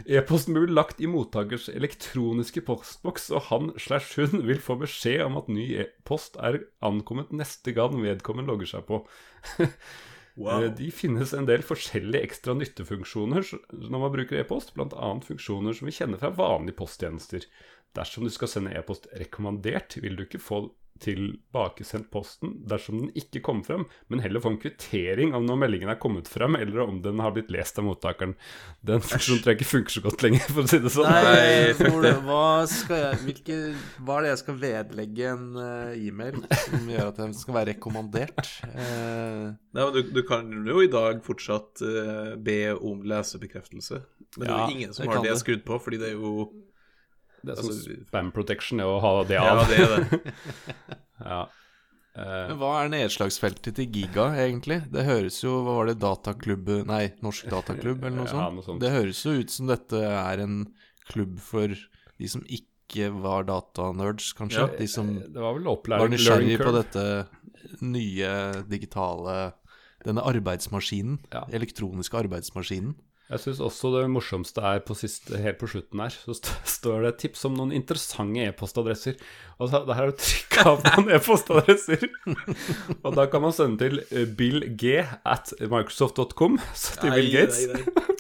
E-posten 0.06 0.56
blir 0.56 0.72
lagt 0.72 1.02
i 1.04 1.10
mottakers 1.10 1.68
elektroniske 1.72 2.64
postboks, 2.68 3.30
og 3.36 3.48
han 3.50 3.74
slash 3.82 4.16
hun 4.20 4.46
vil 4.48 4.62
få 4.64 4.78
beskjed 4.82 5.24
om 5.26 5.38
at 5.42 5.52
ny 5.52 5.68
e-post 5.84 6.40
er 6.42 6.62
ankommet 6.86 7.34
neste 7.36 7.74
gang 7.78 7.98
vedkommende 8.02 8.52
logger 8.52 8.74
seg 8.76 8.88
på. 8.90 9.04
Wow. 10.40 10.64
Eh, 10.64 10.70
De 10.72 10.88
finnes 10.96 11.34
en 11.36 11.44
del 11.44 11.60
forskjellige 11.60 12.24
ekstra 12.24 12.54
nyttefunksjoner 12.56 13.44
når 13.76 14.00
man 14.00 14.14
bruker 14.14 14.40
e-post, 14.40 14.72
bl.a. 14.78 15.10
funksjoner 15.28 15.76
som 15.76 15.90
vi 15.90 15.96
kjenner 15.98 16.22
fra 16.22 16.32
vanlige 16.38 16.78
posttjenester. 16.80 17.44
Dersom 17.98 18.24
du 18.24 18.32
skal 18.32 18.48
sende 18.48 18.72
e-post 18.80 19.10
rekommandert, 19.20 19.98
vil 20.00 20.16
du 20.16 20.24
ikke 20.24 20.40
få 20.40 20.62
tilbakesendt 21.02 22.10
posten 22.14 22.54
dersom 22.70 23.00
den 23.02 23.12
ikke 23.18 23.42
kom 23.46 23.62
frem, 23.66 23.88
men 24.12 24.22
heller 24.24 24.44
få 24.44 24.54
en 24.54 24.60
kvittering 24.62 25.36
om 25.38 25.48
når 25.48 25.60
meldingen 25.64 25.92
er 25.92 26.00
kommet 26.02 26.30
frem, 26.32 26.58
eller 26.60 26.84
om 26.86 27.02
den 27.04 27.22
har 27.24 27.34
blitt 27.36 27.52
lest 27.54 27.80
av 27.82 27.88
mottakeren. 27.88 28.36
Den 28.86 29.04
funksjonen 29.04 29.44
tror 29.44 29.54
jeg 29.54 29.60
ikke 29.60 29.70
funker 29.72 29.96
så 29.96 30.06
godt 30.06 30.26
lenger, 30.26 30.48
for 30.54 30.64
å 30.64 30.72
si 30.72 30.82
det 30.84 30.94
sånn. 30.94 31.10
Nei, 31.10 31.74
for 31.80 32.06
det. 32.06 32.14
hva, 32.28 32.46
skal 32.70 33.04
jeg, 33.06 33.22
hvilke, 33.26 33.60
hva 34.00 34.18
er 34.18 34.28
det 34.28 34.34
jeg 34.34 34.42
skal 34.44 34.60
vedlegge 34.62 35.30
en 35.34 35.46
uh, 35.58 35.92
e-mail 35.98 36.42
som 36.64 36.90
gjør 36.96 37.12
at 37.12 37.22
den 37.26 37.38
skal 37.38 37.58
være 37.60 37.72
rekommandert? 37.74 38.42
Uh, 38.66 39.52
Nei, 39.72 39.84
men 39.84 39.94
du, 39.96 40.02
du 40.16 40.24
kan 40.28 40.50
jo 40.52 40.82
i 40.84 40.92
dag 40.92 41.22
fortsatt 41.26 41.84
uh, 41.86 42.34
be 42.42 42.62
om 42.78 43.06
lesebekreftelse. 43.08 44.04
Men 44.38 44.48
det 44.48 44.52
er 44.52 44.60
jo 44.62 44.76
ingen 44.78 44.94
som 44.96 45.10
har 45.10 45.24
det 45.24 45.34
det. 45.34 45.40
skrudd 45.42 45.64
på, 45.68 45.80
fordi 45.84 46.00
det 46.02 46.14
er 46.14 46.20
jo 46.20 46.46
Det 47.42 47.54
er 47.56 47.62
sånn 47.62 47.72
altså, 47.74 47.96
spam 48.08 48.32
protection 48.36 48.80
er 48.84 48.90
å 48.92 49.00
ha 49.04 49.12
det 49.30 49.38
Ja, 49.40 49.48
av. 49.56 49.66
det 49.72 49.80
er 49.82 49.98
det. 49.98 50.36
Ja. 51.22 51.42
Eh, 52.12 52.48
Men 52.50 52.58
hva 52.60 52.72
er 52.82 52.90
nedslagsfeltet 52.92 53.76
til 53.78 53.88
Giga, 53.94 54.26
egentlig? 54.36 54.82
Det 54.92 55.06
høres 55.08 55.38
jo 55.44 55.54
Hva 55.64 55.78
var 55.78 55.86
det, 55.92 56.00
dataklubb 56.02 56.72
Nei, 56.90 57.06
Norsk 57.24 57.48
Dataklubb, 57.54 58.02
eller 58.04 58.18
noe 58.18 58.26
Ja, 58.28 58.34
sånt? 58.34 58.58
noe 58.58 58.66
sånt. 58.66 58.82
Det 58.84 58.92
høres 58.92 59.22
jo 59.24 59.36
ut 59.40 59.54
som 59.54 59.70
dette 59.72 60.02
er 60.10 60.44
en 60.44 60.58
klubb 61.12 61.38
for 61.44 61.72
de 61.72 62.28
som 62.30 62.44
ikke 62.50 63.08
var 63.24 63.46
datanerds, 63.48 64.34
kanskje? 64.36 64.66
Ja, 64.66 64.68
de 64.82 64.88
som 64.92 65.14
det 65.22 65.40
var 65.40 65.56
vel 65.56 65.70
var 65.72 66.12
nysgjerrig 66.12 66.58
på 66.60 66.74
dette 66.76 67.06
nye 67.82 68.34
digitale 68.68 69.54
Denne 70.02 70.24
arbeidsmaskinen. 70.26 71.20
Ja. 71.32 71.44
Elektroniske 71.54 72.18
arbeidsmaskinen. 72.18 72.96
Jeg 73.32 73.44
syns 73.46 73.62
også 73.64 73.94
det 73.94 74.04
morsomste 74.12 74.64
er 74.68 74.82
på 74.84 74.96
siste, 74.98 75.38
helt 75.40 75.60
på 75.62 75.70
slutten 75.72 76.02
her. 76.04 76.12
Så 76.12 76.36
st 76.36 76.52
står 76.78 77.06
det 77.08 77.14
tips 77.24 77.46
om 77.48 77.56
noen 77.56 77.72
interessante 77.76 78.44
e-postadresser. 78.50 79.20
Og 79.62 79.72
så, 79.72 79.84
det 79.88 79.96
her 79.96 80.10
er 80.10 80.12
jo 80.12 80.18
trykka 80.20 80.66
av 80.74 80.86
noen 80.90 81.12
e-postadresser. 81.16 82.08
og 83.06 83.16
da 83.16 83.28
kan 83.32 83.46
man 83.46 83.56
sende 83.56 83.86
til 83.86 84.04
eh, 84.10 84.28
billg 84.28 84.84
at 85.24 85.54
microsoft.com. 85.62 86.60
Så 86.76 87.00
til 87.00 87.16
Bill 87.16 87.32
Gates. 87.38 87.66
Nei, 87.72 87.80
nei, 87.80 87.86
nei. 87.88 88.12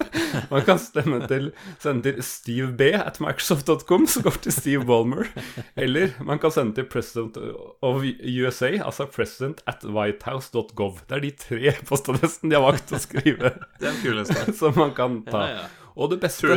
Man 0.51 0.63
kan 0.63 0.79
til, 1.27 1.51
sende 1.79 2.03
til 2.03 2.23
Steve 2.23 2.71
B 2.77 2.91
at 2.95 3.19
microsoft.com, 3.23 4.07
som 4.07 4.23
går 4.23 4.37
til 4.43 4.53
Steve 4.55 4.85
Walmer. 4.87 5.27
Eller 5.75 6.15
man 6.23 6.39
kan 6.39 6.51
sende 6.51 6.75
til 6.75 6.87
President 6.91 7.37
of 7.81 8.03
USA, 8.23 8.71
altså 8.85 9.05
president 9.05 9.61
at 9.67 9.83
whitehouse.gov. 9.83 10.99
Det 11.09 11.17
er 11.17 11.19
de 11.25 11.31
tre 11.31 11.73
postadressene 11.87 12.51
de 12.51 12.59
har 12.59 12.65
valgt 12.65 12.93
å 12.93 12.99
skrive, 13.01 13.53
Det 13.79 13.87
er 13.87 13.91
den 13.91 14.01
kuleste. 14.03 14.53
som 14.57 14.75
man 14.77 14.93
kan 14.95 15.00
ta. 15.27 15.43
Ja, 15.47 15.61
ja. 15.61 15.91
Og 15.95 16.13
det 16.13 16.21
beste 16.23 16.55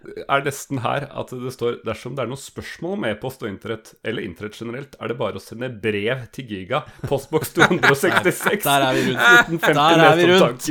er 0.00 0.44
nesten 0.44 0.80
her 0.80 1.06
at 1.20 1.32
det 1.36 1.52
står 1.54 1.80
dersom 1.84 2.14
det 2.16 2.24
er 2.24 2.30
noen 2.30 2.40
spørsmål 2.40 2.96
om 2.96 3.06
e-post 3.10 3.44
og 3.44 3.50
internett, 3.50 3.92
eller 4.06 4.24
internett 4.24 4.56
generelt, 4.60 4.96
er 4.96 5.12
det 5.12 5.16
bare 5.20 5.40
å 5.40 5.44
sende 5.44 5.68
brev 5.82 6.24
til 6.34 6.48
Giga, 6.50 6.82
postboks 7.04 7.52
266. 7.58 8.64
Der 8.64 8.86
er 8.86 8.96
vi 8.96 9.04
rundt. 9.10 9.22
1950 9.52 9.76
Der 9.76 10.04
er 10.06 10.16
vi 10.16 10.30
rundt. 10.32 10.66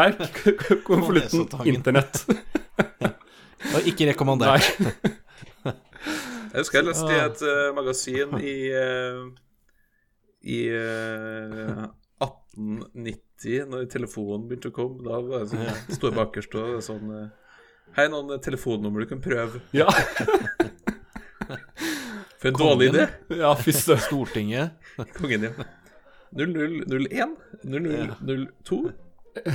Merk 0.00 0.42
konvolutten 0.88 1.46
internett. 1.68 2.24
Og 3.74 3.88
ikke 3.90 4.12
rekommandert. 4.12 4.64
Nei. 4.80 5.14
Jeg 6.48 6.62
husker 6.62 6.78
jeg 6.80 6.86
leste 6.88 7.12
i 7.12 7.18
et 7.20 7.42
uh, 7.44 7.66
magasin 7.76 8.36
i 8.40 8.54
uh, 8.72 9.26
I 10.48 10.60
uh, 10.72 11.82
1890, 12.24 13.18
når 13.44 13.86
telefonen 13.92 14.48
begynte 14.48 14.68
å 14.72 14.74
komme. 14.74 15.02
Da 15.06 15.20
var 15.22 15.44
jeg 15.44 15.50
sånn, 15.52 15.94
står 15.94 16.16
bakerst 16.16 16.54
og 16.58 16.78
sånn 16.82 17.12
eh, 17.14 17.28
Hei, 17.96 18.04
noen 18.12 18.40
telefonnummer 18.44 19.00
du 19.00 19.06
kan 19.14 19.20
prøve. 19.24 19.60
Ja, 19.72 19.88
For 22.38 22.48
en 22.52 22.58
dårlig 22.58 22.90
idé. 22.92 23.08
ja 23.40 23.54
fy. 23.58 23.72
Stortinget. 24.08 24.70
Kongen, 25.16 25.48
ja. 25.48 25.52
0001, 26.36 27.36
0002 27.64 28.90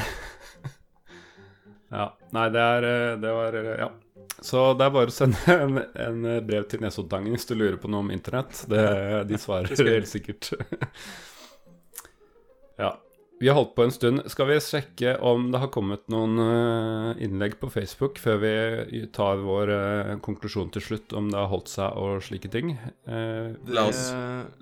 Ja. 1.94 2.08
Nei, 2.34 2.48
det 2.50 2.62
er 2.66 2.88
eh, 2.88 3.12
Det 3.22 3.34
var 3.38 3.54
eh, 3.60 3.76
Ja. 3.84 3.92
Så 4.44 4.64
det 4.76 4.88
er 4.88 4.92
bare 4.96 5.12
å 5.12 5.14
sende 5.14 5.38
en, 5.54 5.78
en 5.94 6.26
brev 6.48 6.66
til 6.68 6.82
Nesoddtangen 6.84 7.32
hvis 7.36 7.46
du 7.48 7.54
lurer 7.56 7.78
på 7.80 7.88
noe 7.92 8.02
om 8.04 8.10
internett. 8.12 8.66
Det, 8.68 8.82
de 9.30 9.38
svarer 9.40 9.70
helt 9.88 10.10
sikkert. 10.10 10.50
Ja. 12.82 12.90
Vi 13.42 13.48
har 13.50 13.56
holdt 13.58 13.74
på 13.76 13.84
en 13.84 13.92
stund. 13.92 14.22
Skal 14.32 14.48
vi 14.48 14.56
sjekke 14.64 15.18
om 15.26 15.50
det 15.52 15.60
har 15.60 15.68
kommet 15.74 16.06
noen 16.14 16.38
eh, 16.40 17.24
innlegg 17.26 17.58
på 17.60 17.68
Facebook 17.74 18.20
før 18.22 18.38
vi 18.40 19.02
tar 19.12 19.42
vår 19.44 19.72
eh, 19.74 20.12
konklusjon 20.24 20.70
til 20.72 20.86
slutt, 20.86 21.16
om 21.18 21.28
det 21.34 21.40
har 21.42 21.50
holdt 21.52 21.68
seg 21.74 21.98
og 22.00 22.22
slike 22.24 22.48
ting? 22.54 22.72
Eh, 23.04 23.50
La 23.74 23.84
oss- 23.90 24.14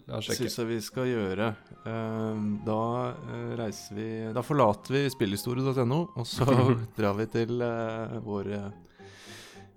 La 0.08 0.18
oss 0.18 0.26
sjekke. 0.32 0.48
syns 0.48 0.58
jeg 0.64 0.70
vi 0.72 0.80
skal 0.88 1.12
gjøre. 1.12 1.52
Eh, 1.86 2.42
Da 2.66 2.80
reiser 3.60 4.00
vi 4.00 4.08
Da 4.34 4.42
forlater 4.46 4.98
vi 4.98 5.04
spillhistorie.no, 5.14 6.02
og 6.18 6.26
så 6.26 6.48
drar 6.98 7.14
vi 7.22 7.28
til 7.38 7.62
eh, 7.62 8.18
vår 8.26 8.52
eh, 8.58 8.72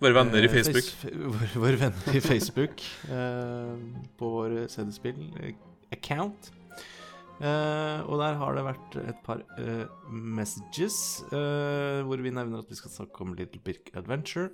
Våre 0.00 0.16
venner 0.16 0.42
i 0.44 0.48
Facebook. 0.50 0.88
Våre, 1.34 1.52
våre 1.60 1.76
venner 1.84 2.16
i 2.18 2.20
Facebook 2.24 2.80
eh, 3.10 3.76
på 4.18 4.32
vår 4.38 4.56
CD-spill-account. 4.72 6.50
Eh, 7.42 8.00
og 8.06 8.20
der 8.20 8.36
har 8.38 8.54
det 8.54 8.66
vært 8.68 8.96
et 9.02 9.22
par 9.26 9.40
uh, 9.58 9.86
messages 10.06 10.96
uh, 11.32 12.04
hvor 12.06 12.20
vi 12.22 12.30
nevner 12.30 12.62
at 12.62 12.70
vi 12.70 12.78
skal 12.78 12.92
snakke 12.94 13.24
om 13.24 13.34
Little 13.34 13.62
Birk 13.64 13.90
Adventure. 13.98 14.52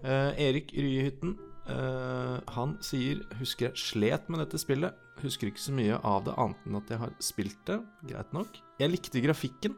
Erik 0.00 0.70
Ryehytten 0.72 1.34
eh, 1.68 2.36
han 2.54 2.70
sier 2.80 3.18
Husker 3.36 3.66
jeg 3.66 3.82
slet 3.82 4.30
med 4.32 4.40
dette 4.40 4.56
spillet. 4.56 4.96
Husker 5.20 5.50
ikke 5.50 5.60
så 5.60 5.74
mye 5.76 5.98
av 6.08 6.22
det 6.24 6.38
annet 6.40 6.62
enn 6.64 6.78
at 6.78 6.88
jeg 6.88 7.02
har 7.02 7.12
spilt 7.20 7.60
det. 7.68 7.76
Greit 8.08 8.32
nok. 8.32 8.56
Jeg 8.80 8.94
likte 8.94 9.20
grafikken 9.20 9.76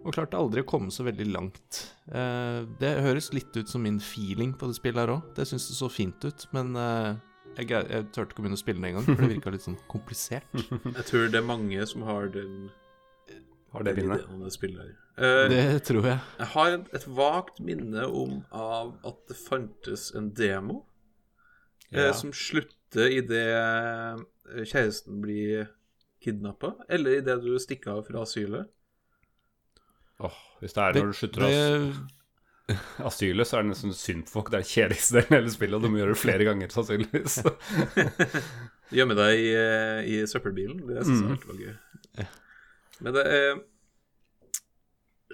og 0.00 0.14
klarte 0.16 0.40
aldri 0.40 0.64
å 0.64 0.70
komme 0.72 0.88
så 0.88 1.04
veldig 1.04 1.26
langt. 1.34 1.82
Det 2.08 2.94
høres 3.04 3.28
litt 3.36 3.52
ut 3.60 3.68
som 3.68 3.84
min 3.84 4.00
feeling 4.00 4.56
på 4.56 4.70
det 4.70 4.78
spillet 4.78 5.04
her 5.04 5.18
òg. 5.18 5.28
Det 5.36 5.44
syns 5.50 5.68
det 5.68 5.76
så 5.76 5.92
fint 5.92 6.24
ut, 6.24 6.48
men 6.56 6.72
jeg, 7.58 7.86
jeg 7.90 8.06
turte 8.14 8.30
ikke 8.30 8.42
å 8.42 8.44
begynne 8.44 8.58
å 8.58 8.60
spille 8.60 8.78
den 8.78 8.88
engang, 8.90 9.06
for 9.06 9.22
det 9.22 9.30
virka 9.32 9.52
litt 9.54 9.64
sånn 9.64 9.78
komplisert. 9.90 10.46
Jeg 10.98 11.06
tror 11.08 11.30
det 11.32 11.40
er 11.40 11.46
mange 11.46 11.86
som 11.90 12.04
har 12.06 12.28
den 12.34 12.68
Har 13.74 13.84
det 13.84 13.96
minnet? 13.98 14.26
om 14.30 14.44
det 14.44 14.52
spillet. 14.54 14.94
Eh, 15.18 15.44
Det 15.50 15.82
tror 15.88 16.06
jeg. 16.06 16.20
Jeg 16.38 16.50
har 16.54 16.76
et, 16.76 16.92
et 16.94 17.06
vagt 17.18 17.58
minne 17.60 18.06
om 18.06 18.38
av 18.54 18.94
at 19.08 19.18
det 19.28 19.36
fantes 19.36 20.12
en 20.16 20.30
demo 20.30 20.84
ja. 21.90 22.08
uh, 22.08 22.14
som 22.16 22.32
slutter 22.32 23.10
idet 23.18 23.42
eh, 23.52 24.62
kjæresten 24.64 25.18
blir 25.20 25.66
kidnappa, 26.24 26.76
eller 26.88 27.18
idet 27.18 27.40
du 27.42 27.52
stikker 27.60 27.98
av 27.98 28.06
fra 28.06 28.22
asylet. 28.22 28.70
Åh, 30.18 30.38
hvis 30.62 30.74
det 30.74 30.82
er 30.84 30.96
når 30.98 31.12
du 31.12 31.18
slutter 31.18 31.44
å 31.44 31.50
det, 31.50 31.90
asylet, 33.08 33.48
så 33.48 33.58
er 33.58 33.64
det 33.66 33.70
nesten 33.72 33.94
synd 33.96 34.26
på 34.28 34.34
folk. 34.38 34.50
Det 34.52 34.58
er 34.60 34.68
kjedeligste 34.68 35.16
delen 35.18 35.32
av 35.32 35.38
hele 35.38 35.52
spillet, 35.54 35.76
og 35.78 35.84
du 35.86 35.88
må 35.92 36.00
gjøre 36.02 36.14
det 36.14 36.20
flere 36.20 36.46
ganger, 36.48 36.72
sannsynligvis. 36.74 37.38
Gjemme 38.98 39.16
deg 39.18 39.40
i, 39.42 39.48
eh, 39.56 40.00
i 40.08 40.18
søppelbilen. 40.28 40.82
Det 40.88 41.04
syns 41.06 41.22
jeg 41.22 41.28
Mm. 41.28 41.48
var 41.48 41.62
gøy. 41.64 42.28
Men 43.00 43.14
det 43.18 43.26
er 43.38 43.58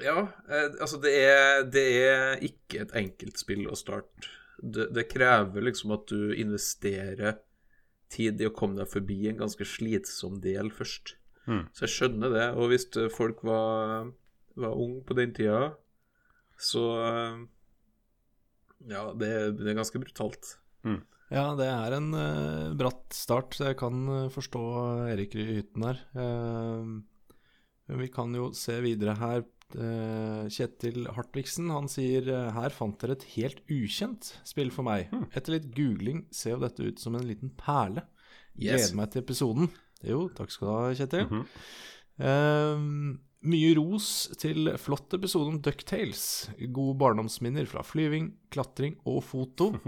Ja, 0.03 0.17
eh, 0.51 0.73
altså 0.83 0.99
det 1.01 1.13
er, 1.23 1.63
det 1.71 1.85
er 2.03 2.41
ikke 2.43 2.81
et 2.83 2.95
enkelt 2.99 3.39
spill 3.39 3.69
å 3.71 3.77
starte. 3.79 4.27
Det, 4.59 4.89
det 4.95 5.05
krever 5.11 5.63
liksom 5.63 5.93
at 5.95 6.09
du 6.11 6.33
investerer 6.35 7.37
tid 8.11 8.41
i 8.43 8.49
å 8.49 8.55
komme 8.55 8.79
deg 8.81 8.91
forbi 8.91 9.21
en 9.31 9.39
ganske 9.39 9.63
slitsom 9.67 10.41
del 10.43 10.71
først. 10.75 11.15
Mm. 11.47 11.69
Så 11.75 11.87
jeg 11.87 11.93
skjønner 11.95 12.35
det. 12.35 12.49
Og 12.59 12.73
hvis 12.73 12.89
eh, 12.99 13.07
folk 13.13 13.45
var, 13.47 14.11
var 14.59 14.75
unge 14.83 15.05
på 15.07 15.15
den 15.19 15.33
tida, 15.37 15.77
så 16.65 16.85
eh, 17.05 17.41
Ja, 18.91 19.09
det, 19.17 19.33
det 19.61 19.73
er 19.73 19.79
ganske 19.79 20.01
brutalt. 20.03 20.57
ja, 21.33 21.47
det 21.57 21.67
er 21.71 21.97
en 21.97 22.11
uh, 22.13 22.75
bratt 22.77 23.15
start, 23.17 23.57
så 23.57 23.71
jeg 23.71 23.79
kan 23.81 24.05
eh, 24.13 24.31
forstå 24.33 24.63
Erik 25.13 25.37
i 25.41 25.47
hytten 25.61 25.87
her. 25.89 26.01
Uh, 26.13 27.01
vi 28.01 28.09
kan 28.13 28.33
jo 28.37 28.51
se 28.57 28.79
videre 28.85 29.17
her. 29.21 29.45
Uh, 29.75 30.45
Kjetil 30.53 31.09
Hartvigsen 31.17 31.71
han 31.73 31.89
sier 31.91 32.29
her 32.55 32.75
fant 32.77 33.01
dere 33.01 33.17
et 33.17 33.25
helt 33.35 33.63
ukjent 33.73 34.35
spill 34.47 34.71
for 34.75 34.87
meg. 34.87 35.09
Etter 35.33 35.57
litt 35.57 35.71
googling 35.75 36.27
ser 36.31 36.55
jo 36.59 36.63
dette 36.67 36.85
ut 36.85 37.01
som 37.01 37.17
en 37.17 37.27
liten 37.27 37.51
perle. 37.59 38.05
Yes. 38.55 38.91
Gleder 38.93 39.01
meg 39.01 39.11
til 39.11 39.25
episoden. 39.25 39.73
Jo, 40.05 40.27
takk 40.37 40.53
skal 40.53 40.69
du 40.69 40.75
ha, 40.77 40.95
Kjetil. 41.01 41.25
Mhm. 41.27 41.47
Eh, 42.29 42.85
mye 43.45 43.75
ros 43.79 44.09
til 44.41 44.73
flott 44.81 45.15
episode 45.17 45.53
om 45.53 45.61
Ducktales. 45.63 46.51
Gode 46.65 46.97
barndomsminner 47.01 47.69
fra 47.71 47.85
flyving, 47.87 48.33
klatring 48.55 48.99
og 49.05 49.25
foto. 49.29 49.75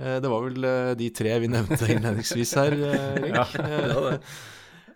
Eh, 0.00 0.16
det 0.22 0.28
var 0.32 0.44
vel 0.46 0.64
eh, 0.64 0.94
de 0.96 1.10
tre 1.12 1.34
vi 1.42 1.48
nevnte 1.50 1.84
innledningsvis 1.90 2.54
her, 2.56 2.72
eh, 2.72 3.16
Erik. 3.26 3.56
Eh, 3.58 4.36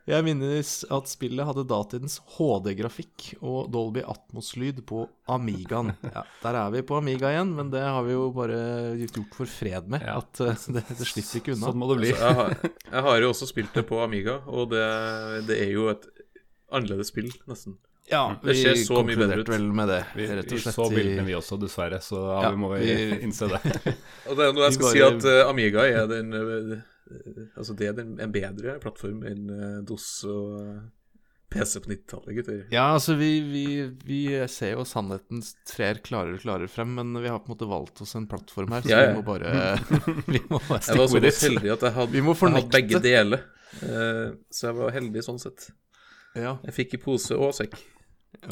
jeg 0.04 0.24
minnes 0.24 0.70
at 0.92 1.10
spillet 1.10 1.48
hadde 1.48 1.64
datidens 1.68 2.18
HD-grafikk 2.36 3.26
og 3.40 3.70
Dolby 3.74 4.02
Atmos-lyd 4.04 4.82
på 4.88 5.02
Amigaen. 5.32 5.92
Ja, 6.14 6.22
der 6.44 6.58
er 6.62 6.72
vi 6.72 6.82
på 6.88 6.96
Amiga 7.00 7.34
igjen, 7.34 7.52
men 7.58 7.72
det 7.74 7.82
har 7.84 8.04
vi 8.06 8.14
jo 8.14 8.30
bare 8.36 8.58
gjort 9.02 9.36
for 9.36 9.50
fred 9.50 9.92
med. 9.92 10.04
Ja. 10.04 10.22
At 10.22 10.40
det, 10.72 10.86
det 10.88 11.08
slipper 11.10 11.42
ikke 11.42 11.56
unna. 11.58 11.70
Sånn 11.70 11.80
må 11.82 11.90
det 11.90 12.00
bli. 12.00 12.12
Altså, 12.14 12.28
jeg, 12.30 12.40
har, 12.40 12.74
jeg 12.94 13.06
har 13.08 13.22
jo 13.24 13.30
også 13.34 13.50
spilt 13.50 13.80
det 13.80 13.86
på 13.90 14.00
Amiga, 14.04 14.40
og 14.46 14.72
det, 14.72 14.84
det 15.50 15.60
er 15.66 15.72
jo 15.74 15.88
et 15.92 16.08
annerledes 16.74 17.10
spill, 17.12 17.30
nesten. 17.50 17.76
Ja, 18.10 18.36
Det 18.44 18.52
ser 18.60 18.74
så 18.84 18.98
mye 19.00 19.16
bedre 19.16 19.40
ut. 19.40 19.48
vel 19.48 19.62
med 19.72 19.88
det, 19.88 20.00
Vi, 20.14 20.26
rett 20.28 20.50
og 20.52 20.58
slett. 20.60 20.74
så 20.76 20.88
i- 20.90 20.96
bildene, 20.98 21.24
vi 21.24 21.36
også, 21.38 21.56
dessverre, 21.62 22.00
så 22.04 22.18
ja, 22.20 22.40
Ja, 22.44 22.50
vi 22.52 22.56
må 22.60 22.68
vi 22.74 22.84
vi- 22.84 23.20
innse 23.26 23.48
det. 23.48 23.60
Og 24.28 24.36
det 24.36 24.44
er 24.48 24.52
noe 24.52 24.66
jeg 24.68 24.74
skal 24.76 24.90
skal 24.90 24.92
si 24.92 25.04
at 25.06 25.24
uh, 25.24 25.48
Amiga 25.50 25.86
er 25.88 26.06
den 26.10 26.34
uh, 26.34 26.82
Altså 27.56 27.74
det 27.76 27.88
er 27.88 27.96
den, 27.96 28.18
en 28.20 28.32
bedre 28.34 28.76
plattform 28.82 29.24
enn 29.28 29.48
uh, 29.48 29.80
DOS 29.88 30.10
og 30.28 30.82
PC 31.54 31.78
på 31.84 31.90
90-tallet, 31.92 32.34
gutter. 32.34 32.62
Ja, 32.74 32.86
altså 32.96 33.14
vi, 33.16 33.28
vi, 33.46 33.64
vi 34.04 34.20
ser 34.50 34.72
jo 34.74 34.84
sannheten 34.88 35.40
trer 35.70 36.00
klarere 36.02 36.34
og 36.34 36.42
klarere 36.42 36.68
frem, 36.72 36.96
men 36.98 37.12
vi 37.22 37.28
har 37.30 37.38
på 37.44 37.46
en 37.52 37.54
måte 37.54 37.68
valgt 37.70 38.00
oss 38.02 38.16
en 38.18 38.26
plattform 38.26 38.72
her, 38.74 38.82
så 38.82 38.90
Ja, 38.90 39.00
ja. 39.04 39.12
vi 39.12 39.20
må 39.20 39.22
bare 39.28 39.52
Vi 40.34 40.40
må 40.50 40.58
bare 40.66 40.80
Jeg 40.82 40.98
var 40.98 41.06
så 41.06 41.14
såpass 41.14 41.40
heldig 41.46 41.72
at 41.76 41.86
jeg 41.86 41.94
hadde, 42.00 42.18
jeg 42.18 42.52
hadde 42.56 42.72
begge 42.74 43.00
deler. 43.04 43.44
Eh, 43.84 44.26
så 44.50 44.66
jeg 44.70 44.78
var 44.80 44.92
heldig 44.96 45.22
sånn 45.28 45.38
sett. 45.44 45.68
Ja. 46.34 46.56
Jeg 46.66 46.74
fikk 46.74 46.96
i 46.96 47.02
pose 47.02 47.36
og 47.38 47.54
sekk. 47.56 47.76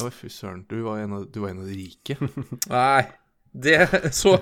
Oi, 0.01 0.09
fy 0.15 0.29
søren. 0.31 0.63
Du 0.69 0.79
var 0.85 1.03
en 1.03 1.17
av, 1.19 1.27
du 1.31 1.41
var 1.43 1.51
en 1.51 1.61
av 1.63 1.69
de 1.69 1.75
rike. 1.77 2.17
Nei, 2.71 3.03
det 3.53 3.77
Så, 4.15 4.37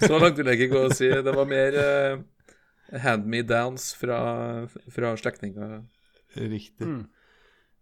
så 0.00 0.18
langt 0.18 0.40
vil 0.40 0.50
jeg 0.50 0.58
ikke 0.58 0.72
gå 0.74 0.86
og 0.88 0.96
si. 0.96 1.10
Det 1.10 1.34
var 1.36 1.50
mer 1.50 1.76
uh, 1.78 2.24
hand-me-downs 3.04 3.92
fra, 4.00 4.18
fra 4.94 5.14
slektninger. 5.20 5.78
Riktig. 6.38 6.88
Mm. 6.88 7.06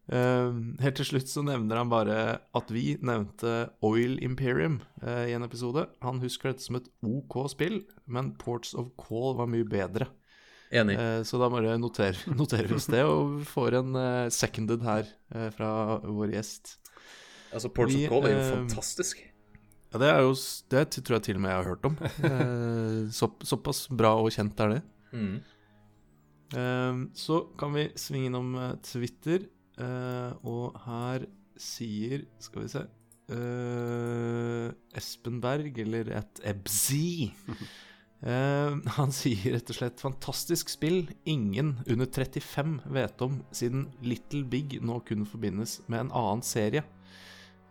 Uh, 0.06 0.58
helt 0.84 1.00
til 1.00 1.08
slutt 1.08 1.30
så 1.30 1.42
nevner 1.42 1.80
han 1.80 1.90
bare 1.90 2.18
at 2.54 2.68
vi 2.70 2.92
nevnte 3.02 3.72
Oil 3.86 4.20
Imperium 4.22 4.80
uh, 5.02 5.24
i 5.26 5.34
en 5.34 5.46
episode. 5.46 5.86
Han 6.04 6.22
husker 6.22 6.52
dette 6.52 6.66
som 6.66 6.78
et 6.78 6.90
OK 7.06 7.40
spill, 7.54 7.80
men 8.04 8.34
Ports 8.42 8.74
of 8.74 8.92
Call 9.00 9.38
var 9.40 9.50
mye 9.50 9.66
bedre. 9.66 10.10
Enig. 10.74 10.96
Eh, 10.98 11.20
så 11.26 11.38
da 11.40 11.48
bare 11.52 11.76
noterer, 11.78 12.18
noterer 12.40 12.70
vi 12.70 12.76
oss 12.78 12.88
det, 12.90 13.04
og 13.06 13.40
får 13.46 13.78
en 13.80 13.98
eh, 14.00 14.26
seconded 14.34 14.84
her 14.86 15.08
eh, 15.34 15.48
fra 15.54 15.70
vår 16.02 16.34
gjest. 16.36 16.76
Altså, 17.54 17.70
Ports 17.72 17.94
of 17.94 18.06
Call 18.10 18.28
er 18.28 18.36
jo 18.36 18.46
fantastisk. 18.50 19.22
Ja, 19.92 20.00
det 20.02 20.08
er 20.10 20.24
jo 20.26 20.32
Det 20.72 20.80
tror 20.98 21.16
jeg 21.16 21.24
til 21.28 21.38
og 21.38 21.44
med 21.44 21.52
jeg 21.52 21.60
har 21.60 21.70
hørt 21.70 21.90
om. 21.90 22.00
Eh, 22.30 23.12
så, 23.14 23.30
såpass 23.46 23.86
bra 23.88 24.16
og 24.18 24.32
kjent 24.34 24.60
er 24.64 24.76
det. 24.76 24.82
Mm. 25.16 25.36
Så 27.16 27.40
kan 27.58 27.72
vi 27.74 27.88
svinge 27.98 28.28
innom 28.30 28.52
Twitter, 28.86 29.46
eh, 29.82 30.30
og 30.46 30.76
her 30.84 31.24
sier 31.58 32.22
Skal 32.42 32.62
vi 32.62 32.68
se 32.70 32.82
eh, 33.32 34.68
Espen 34.98 35.40
Berg, 35.42 35.78
eller 35.82 36.12
et 36.20 36.42
Ebzi. 36.46 37.32
Eh, 38.22 38.76
han 38.96 39.12
sier 39.12 39.52
rett 39.52 39.70
og 39.70 39.76
slett 39.76 40.00
'fantastisk 40.00 40.70
spill'. 40.72 41.12
Ingen 41.26 41.76
under 41.86 42.06
35 42.06 42.80
vet 42.92 43.22
om, 43.22 43.42
siden 43.52 43.88
Little 44.02 44.44
Big 44.44 44.80
nå 44.82 45.00
kun 45.04 45.26
forbindes 45.26 45.80
med 45.88 46.00
en 46.00 46.12
annen 46.12 46.42
serie. 46.42 46.82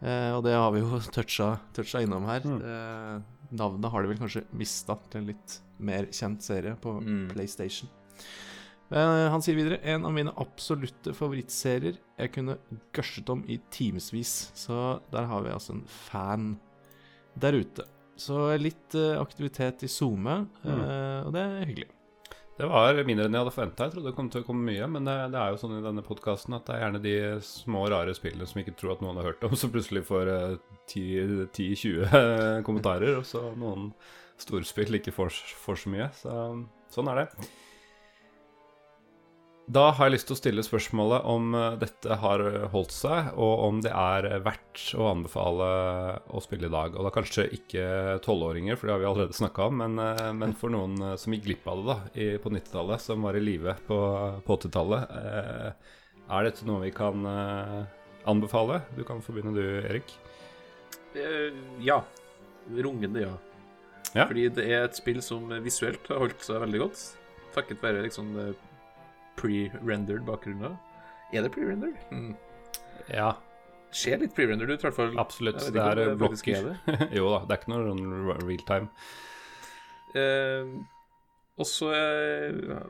Eh, 0.02 0.32
og 0.36 0.44
det 0.44 0.54
har 0.54 0.72
vi 0.72 0.80
jo 0.84 1.00
toucha, 1.16 1.60
toucha 1.74 2.02
innom 2.04 2.26
her. 2.30 2.42
Mm. 2.46 2.62
Eh, 2.62 3.22
navnet 3.56 3.92
har 3.92 4.02
de 4.04 4.08
vel 4.10 4.18
kanskje 4.22 4.46
mista 4.54 4.98
til 5.10 5.22
en 5.22 5.28
litt 5.28 5.60
mer 5.80 6.06
kjent 6.12 6.42
serie 6.44 6.76
på 6.80 7.02
Mm. 7.02 7.30
PlayStation. 7.34 7.90
Eh, 8.92 9.30
han 9.32 9.42
sier 9.42 9.56
videre 9.56 9.80
en 9.84 10.06
av 10.06 10.14
mine 10.14 10.32
absolutte 10.38 11.12
favorittserier 11.16 11.98
jeg 12.20 12.32
kunne 12.34 12.58
gørset 12.94 13.30
om 13.30 13.44
i 13.50 13.58
timevis. 13.72 14.52
Så 14.54 15.02
der 15.12 15.26
har 15.26 15.42
vi 15.42 15.50
altså 15.50 15.74
en 15.74 15.86
fan 15.88 16.60
der 17.38 17.54
ute. 17.54 17.84
Så 18.20 18.40
litt 18.62 18.96
eh, 18.96 19.20
aktivitet 19.20 19.84
i 19.84 19.92
SoMe, 19.92 20.46
mm. 20.64 20.82
og 21.28 21.36
det 21.36 21.44
er 21.44 21.70
hyggelig. 21.70 21.92
Det 22.56 22.68
var 22.72 22.96
mindre 23.04 23.26
enn 23.28 23.36
jeg 23.36 23.44
hadde 23.44 23.52
forventa. 23.52 23.86
Jeg 23.86 23.94
trodde 23.96 24.08
det 24.08 24.16
kom 24.16 24.30
til 24.32 24.46
å 24.46 24.48
komme 24.48 24.70
mye. 24.70 24.86
Men 24.88 25.08
det, 25.08 25.16
det 25.34 25.40
er 25.42 25.52
jo 25.52 25.60
sånn 25.60 25.76
i 25.76 25.84
denne 25.84 26.04
podkasten 26.06 26.56
at 26.56 26.64
det 26.70 26.78
er 26.78 26.86
gjerne 26.86 27.02
de 27.04 27.16
små, 27.44 27.82
rare 27.92 28.16
spillene 28.16 28.48
som 28.48 28.62
ikke 28.62 28.78
tror 28.80 28.94
at 28.94 29.04
noen 29.04 29.20
har 29.20 29.28
hørt 29.34 29.44
om, 29.44 29.58
som 29.60 29.74
plutselig 29.74 30.06
får 30.08 30.32
eh, 30.32 30.56
10-20 30.88 32.64
kommentarer, 32.68 33.20
og 33.20 33.28
så 33.28 33.44
noen 33.60 33.92
storspill 34.40 35.02
ikke 35.02 35.12
får, 35.16 35.36
får 35.66 35.84
så 35.84 35.92
mye. 35.92 36.08
Så 36.16 36.40
sånn 36.96 37.12
er 37.12 37.26
det. 37.26 37.50
Da 39.66 39.88
har 39.98 40.06
jeg 40.06 40.14
lyst 40.14 40.28
til 40.30 40.36
å 40.36 40.38
stille 40.38 40.64
spørsmålet 40.66 41.24
om 41.26 41.56
eh, 41.58 41.78
dette 41.82 42.16
har 42.22 42.42
holdt 42.70 42.94
seg, 42.94 43.32
og 43.34 43.64
om 43.66 43.80
det 43.82 43.90
er 43.90 44.28
verdt 44.46 44.92
å 44.94 45.08
anbefale 45.10 45.70
å 46.30 46.42
spille 46.44 46.70
i 46.70 46.74
dag. 46.74 46.94
Og 46.94 47.08
da 47.08 47.12
kanskje 47.16 47.48
ikke 47.58 47.86
tolvåringer, 48.26 48.78
for 48.78 48.86
det 48.86 48.94
har 48.94 49.02
vi 49.02 49.08
allerede 49.10 49.38
snakka 49.38 49.70
om, 49.72 49.82
men, 49.82 49.98
eh, 50.04 50.30
men 50.38 50.54
for 50.60 50.74
noen 50.74 50.94
eh, 51.02 51.16
som 51.18 51.34
gikk 51.34 51.48
glipp 51.48 51.70
av 51.72 51.82
det 51.82 51.88
da, 51.90 52.28
på 52.44 52.52
90-tallet, 52.54 53.06
som 53.08 53.26
var 53.26 53.40
i 53.40 53.42
live 53.42 53.74
på, 53.88 53.98
på 54.46 54.60
80-tallet. 54.60 55.18
Eh, 55.24 55.98
er 56.38 56.46
dette 56.46 56.70
noe 56.70 56.86
vi 56.86 56.94
kan 56.94 57.26
eh, 57.32 57.82
anbefale? 58.30 58.84
Du 58.94 59.02
kan 59.08 59.26
få 59.26 59.34
begynne 59.34 59.56
du, 59.58 59.66
Erik. 59.82 60.14
Eh, 61.18 61.58
ja. 61.82 62.04
Rungende 62.70 63.26
ja. 63.26 63.34
Ja. 64.14 64.30
Fordi 64.30 64.46
det 64.54 64.70
er 64.70 64.86
et 64.86 64.98
spill 64.98 65.20
som 65.26 65.50
visuelt 65.66 66.06
har 66.14 66.22
holdt 66.22 66.46
seg 66.46 66.62
veldig 66.62 66.86
godt. 66.86 67.02
Takket 67.58 67.82
være 67.82 68.06
liksom 68.06 68.30
pre-rendered 69.40 70.26
bakgrunner. 70.28 70.78
Er 71.34 71.46
det 71.46 71.52
pre-rendered? 71.56 71.98
Mm. 72.12 72.34
Ja, 73.12 73.36
Ser 73.96 74.20
litt 74.20 74.34
pre-rendered 74.36 74.74
ut, 74.74 74.82
i 74.82 74.88
hvert 74.90 74.98
fall. 74.98 75.14
absolutt. 75.22 75.62
Det 75.72 75.80
er 75.80 75.96
det 75.96 76.06
blokker. 76.20 76.66
er 76.84 77.14
jo 77.16 77.30
da, 77.32 77.38
det 77.48 77.56
er 77.56 77.62
ikke 77.62 77.72
noe 77.72 78.34
real 78.44 78.64
time. 78.68 78.90
Eh, 80.20 80.74
og 81.56 81.70
så 81.70 81.92
eh, 81.96 82.82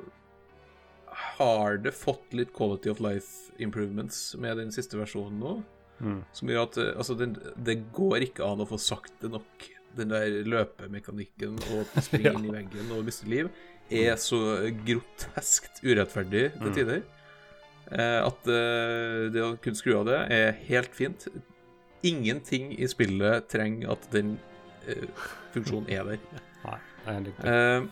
har 1.37 1.77
det 1.83 1.93
fått 1.93 2.33
litt 2.33 2.53
quality 2.57 2.89
of 2.89 3.03
life 3.05 3.53
improvements 3.61 4.33
med 4.41 4.57
den 4.57 4.73
siste 4.73 4.97
versjonen 4.97 5.37
nå. 5.43 5.53
Mm. 6.01 6.19
Som 6.35 6.49
gjør 6.51 6.65
at 6.65 6.81
eh, 6.81 6.91
altså, 6.97 7.15
den, 7.21 7.37
det 7.55 7.77
går 7.95 8.25
ikke 8.31 8.47
an 8.47 8.65
å 8.65 8.69
få 8.69 8.81
sagt 8.81 9.13
det 9.21 9.29
nok. 9.35 9.69
Den 9.95 10.09
der 10.11 10.41
løpemekanikken 10.43 11.61
og 11.71 11.93
springe 12.03 12.33
inn 12.33 12.47
i 12.49 12.55
veggen 12.57 12.89
og 12.97 13.05
miste 13.07 13.29
liv, 13.31 13.47
er 13.91 14.15
så 14.17 14.39
groteskt 14.85 15.83
urettferdig 15.83 16.47
til 16.53 16.69
Mm. 16.71 16.73
tider. 16.75 17.01
Eh, 17.91 18.21
at 18.25 18.47
eh, 18.49 19.29
det 19.29 19.41
å 19.45 19.51
kunne 19.61 19.77
skru 19.77 19.99
av 19.99 20.05
det 20.09 20.19
er 20.33 20.55
helt 20.69 20.95
fint. 20.97 21.27
Ingenting 22.05 22.71
i 22.79 22.87
spillet 22.89 23.47
trenger 23.49 23.91
at 23.93 24.07
den 24.13 24.39
eh, 24.87 25.05
funksjonen 25.53 25.89
er 25.89 26.03
der. 26.03 26.19
Nei, 27.05 27.19
det 27.25 27.33
er 27.43 27.81
Eh, 27.81 27.87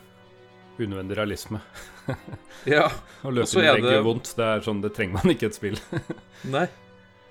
unødvendig 0.79 1.17
realisme. 1.17 1.59
ja. 2.65 2.87
Å 3.23 3.29
er 3.61 3.81
det- 3.81 3.99
vondt. 4.05 4.33
Det 4.35 4.45
er 4.45 4.61
sånn, 4.65 4.81
det 4.81 4.93
trenger 4.95 5.19
man 5.21 5.33
ikke 5.35 5.51
et 5.51 5.55
spill. 5.59 5.77
Nei. 6.49 6.65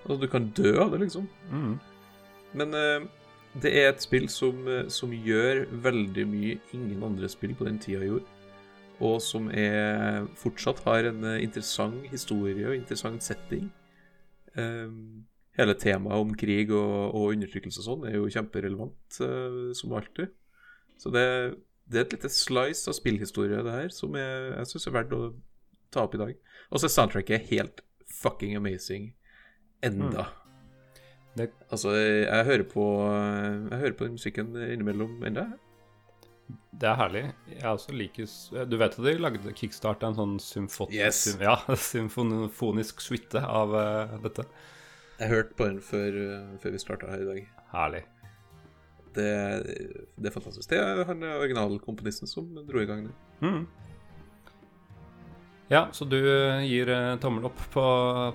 Altså, 0.05 0.21
du 0.23 0.29
kan 0.31 0.47
dø 0.55 0.77
av 0.83 0.91
det, 0.95 1.01
liksom. 1.05 1.27
Mm. 1.51 1.75
Men 2.59 2.75
uh, 2.75 3.05
det 3.63 3.71
er 3.79 3.89
et 3.93 4.03
spill 4.03 4.27
som, 4.29 4.65
som 4.91 5.11
gjør 5.15 5.67
veldig 5.85 6.25
mye 6.27 6.57
ingen 6.75 7.03
andre 7.07 7.29
spill 7.31 7.55
på 7.59 7.65
den 7.69 7.79
tida 7.83 8.03
gjorde. 8.07 8.27
Og 9.03 9.19
som 9.25 9.49
er, 9.51 10.27
fortsatt 10.39 10.83
har 10.87 11.09
en 11.11 11.25
eh, 11.27 11.41
interessant 11.43 12.05
historie 12.13 12.69
og 12.69 12.77
interessant 12.77 13.25
setting. 13.25 13.71
Um, 14.55 15.25
hele 15.59 15.75
temaet 15.81 16.21
om 16.23 16.35
krig 16.39 16.71
og, 16.71 17.15
og 17.17 17.33
undertrykkelse 17.35 17.81
og 17.83 17.87
sånn 17.87 18.05
er 18.09 18.19
jo 18.19 18.29
kjemperelevant, 18.33 19.19
uh, 19.25 19.71
som 19.77 19.95
alltid. 19.99 20.31
Så 21.01 21.11
det, 21.13 21.25
det 21.91 21.99
er 21.99 22.07
et 22.07 22.15
lite 22.19 22.31
slice 22.33 22.87
av 22.93 22.95
spillhistorie, 22.99 23.63
det 23.67 23.75
her, 23.75 23.89
som 23.93 24.15
jeg, 24.17 24.53
jeg 24.55 24.71
syns 24.71 24.87
er 24.91 24.95
verdt 25.01 25.17
å 25.17 25.23
ta 25.93 26.05
opp 26.07 26.15
i 26.17 26.23
dag. 26.23 26.37
Og 26.71 26.79
så 26.81 26.87
er 26.89 26.95
soundtracket 26.95 27.49
helt 27.51 27.83
fucking 28.23 28.55
amazing 28.61 29.11
enda. 29.85 30.29
Det- 31.35 31.51
Altså, 31.73 31.95
jeg, 31.97 32.27
jeg 32.29 32.45
hører 32.45 32.65
på 32.69 32.83
Jeg 33.73 33.79
hører 33.81 33.95
på 33.97 34.05
den 34.05 34.17
musikken 34.19 34.51
innimellom 34.61 35.23
enda. 35.25 35.47
Det 36.73 36.89
er 36.89 36.97
herlig. 36.99 37.23
Jeg 37.53 37.69
også 37.69 37.93
liker 37.95 38.27
Du 38.67 38.77
vet 38.81 38.97
at 38.99 39.05
de 39.05 39.13
lagde 39.21 39.53
kickstart 39.55 40.03
en 40.07 40.17
sånn 40.17 40.33
symfot 40.43 40.91
Yes. 40.95 41.21
sym, 41.29 41.43
ja, 41.45 41.57
symfonisk 41.91 43.01
suite 43.05 43.39
av 43.45 43.75
uh, 43.77 44.17
dette. 44.25 44.47
Jeg 45.21 45.31
hørte 45.31 45.55
på 45.55 45.69
den 45.69 45.79
før, 45.85 46.17
eh, 46.19 46.55
før 46.59 46.73
vi 46.75 46.79
starta 46.83 47.07
her 47.13 47.21
i 47.23 47.27
dag. 47.29 47.45
Herlig. 47.71 48.01
Det, 49.15 49.29
det 50.17 50.31
er 50.31 50.35
fantastisk. 50.35 50.67
Det 50.73 50.81
er 50.81 51.05
han 51.07 51.23
originalkomponisten 51.29 52.27
som 52.27 52.49
dro 52.67 52.81
i 52.83 52.89
gang 52.89 53.05
det. 53.07 53.13
Mm. 53.45 53.61
Ja, 55.71 55.85
så 55.95 56.09
du 56.09 56.17
eh, 56.19 56.65
gir 56.67 56.91
uh, 56.91 57.15
tommel 57.23 57.47
opp 57.53 57.61
på, 57.73 57.85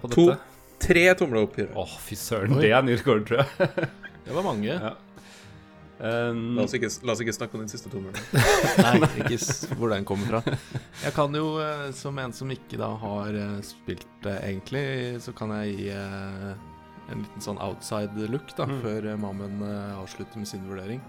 på 0.02 0.14
To. 0.14 0.30
dette? 0.32 0.54
Tre 0.88 1.04
tomler 1.18 1.44
opp. 1.44 1.58
Å, 1.58 1.84
jeg. 1.84 2.00
fy 2.06 2.16
søren. 2.22 2.56
Det 2.62 2.70
er 2.72 2.86
ny 2.86 2.96
rekord, 2.96 3.26
tror 3.28 3.44
jeg. 3.44 3.90
Det 4.28 4.36
var 4.36 4.46
mange. 4.46 4.70
Ja. 4.72 4.94
Um, 5.98 6.56
La, 6.58 6.64
oss 6.68 6.76
ikke, 6.78 6.90
la 7.08 7.14
oss 7.16 7.22
ikke 7.24 7.34
snakke 7.34 7.58
om 7.58 7.64
den 7.64 7.72
siste 7.72 7.90
tommelen. 7.90 8.18
Nei, 8.86 9.00
ikke 9.24 9.38
s- 9.42 9.66
hvor 9.74 9.90
den 9.90 10.06
kommer 10.06 10.30
fra. 10.30 10.42
Jeg 11.06 11.14
kan 11.16 11.34
jo, 11.34 11.48
eh, 11.64 11.88
som 11.98 12.20
en 12.22 12.34
som 12.38 12.52
ikke 12.54 12.78
da 12.78 12.92
har 13.02 13.34
eh, 13.34 13.56
spilt 13.66 14.06
det 14.26 14.36
egentlig, 14.46 14.84
så 15.26 15.34
kan 15.38 15.56
jeg 15.58 15.74
gi 15.80 15.88
eh, 15.96 16.52
en 17.10 17.24
liten 17.24 17.42
sånn 17.42 17.58
outside 17.64 18.30
look 18.30 18.54
da, 18.58 18.68
Mm. 18.70 18.78
før 18.84 19.08
eh, 19.14 19.18
Mammen 19.24 19.58
eh, 19.66 19.98
avslutter 19.98 20.38
med 20.44 20.50
sin 20.52 20.66
vurdering. 20.70 21.02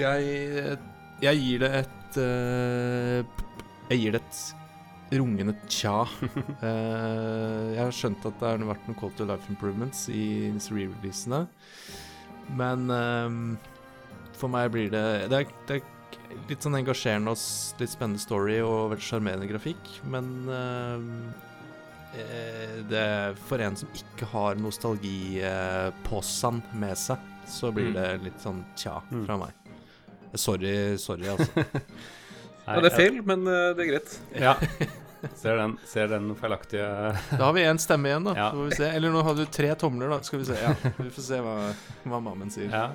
Jeg, 0.00 0.78
jeg 1.20 1.40
gir 1.42 1.60
det 1.66 1.70
et 1.82 2.16
eh, 2.22 3.24
Jeg 3.90 3.98
gir 4.00 4.14
det 4.16 4.22
et 4.22 5.18
rungende 5.20 5.52
tja. 5.68 5.98
Eh, 6.62 7.74
jeg 7.74 7.82
har 7.82 7.92
skjønt 7.96 8.24
at 8.30 8.38
det 8.40 8.48
har 8.54 8.64
vært 8.68 8.86
noen 8.88 8.96
Call 9.00 9.12
to 9.18 9.26
life 9.28 9.50
improvements 9.52 10.06
i 10.08 10.22
disse 10.54 10.72
re-releasene. 10.72 11.42
Men 12.50 12.90
um, 12.90 13.58
for 14.38 14.48
meg 14.52 14.70
blir 14.74 14.90
det 14.92 15.04
Det 15.30 15.36
er, 15.38 15.44
det 15.68 15.74
er 15.78 15.82
litt 16.48 16.62
sånn 16.64 16.76
engasjerende 16.78 17.30
og 17.32 17.38
litt 17.80 17.90
spennende 17.92 18.20
story 18.22 18.58
og 18.64 18.90
veldig 18.92 19.06
sjarmerende 19.06 19.48
grafikk, 19.50 19.84
men 20.10 20.24
eh, 20.52 21.00
det 22.88 23.36
For 23.48 23.58
en 23.64 23.76
som 23.76 23.88
ikke 23.96 24.24
har 24.32 24.54
nostalgipåsan 24.60 26.62
med 26.80 26.96
seg, 26.98 27.16
så 27.48 27.72
blir 27.74 27.88
Mm. 27.90 27.94
det 27.94 28.22
litt 28.24 28.40
sånn 28.40 28.64
tja 28.76 29.00
Mm. 29.10 29.26
fra 29.26 29.36
meg. 29.38 29.50
Sorry, 30.34 30.96
sorry, 30.98 31.26
altså. 31.28 31.50
nei, 31.56 31.64
Ja, 32.76 32.80
det 32.80 32.92
er 32.92 32.96
feil, 32.96 33.22
men 33.26 33.46
eh, 33.46 33.74
det 33.76 33.82
er 33.84 33.88
greit. 33.92 34.20
Ja. 34.34 34.54
Ser 35.38 35.56
den, 35.56 35.76
ser 35.86 36.08
den 36.10 36.32
feilaktige 36.38 36.86
Da 37.38 37.44
har 37.44 37.52
vi 37.56 37.64
én 37.66 37.78
stemme 37.82 38.10
igjen, 38.10 38.26
da. 38.26 38.36
Ja. 38.36 38.50
Så 38.50 38.58
får 38.58 38.70
vi 38.70 38.78
se. 38.82 38.90
Eller 38.98 39.14
nå 39.14 39.22
har 39.22 39.38
du 39.38 39.44
tre 39.46 39.74
tomler, 39.78 40.10
da. 40.12 40.20
Skal 40.26 40.42
vi 40.42 40.50
se. 40.50 40.58
Ja, 40.58 40.74
vi 40.98 41.10
får 41.10 41.26
se 41.28 41.42
hva, 41.44 41.56
hva 42.04 42.22
mammen 42.30 42.50
sier. 42.52 42.72
Ja. 42.72 42.88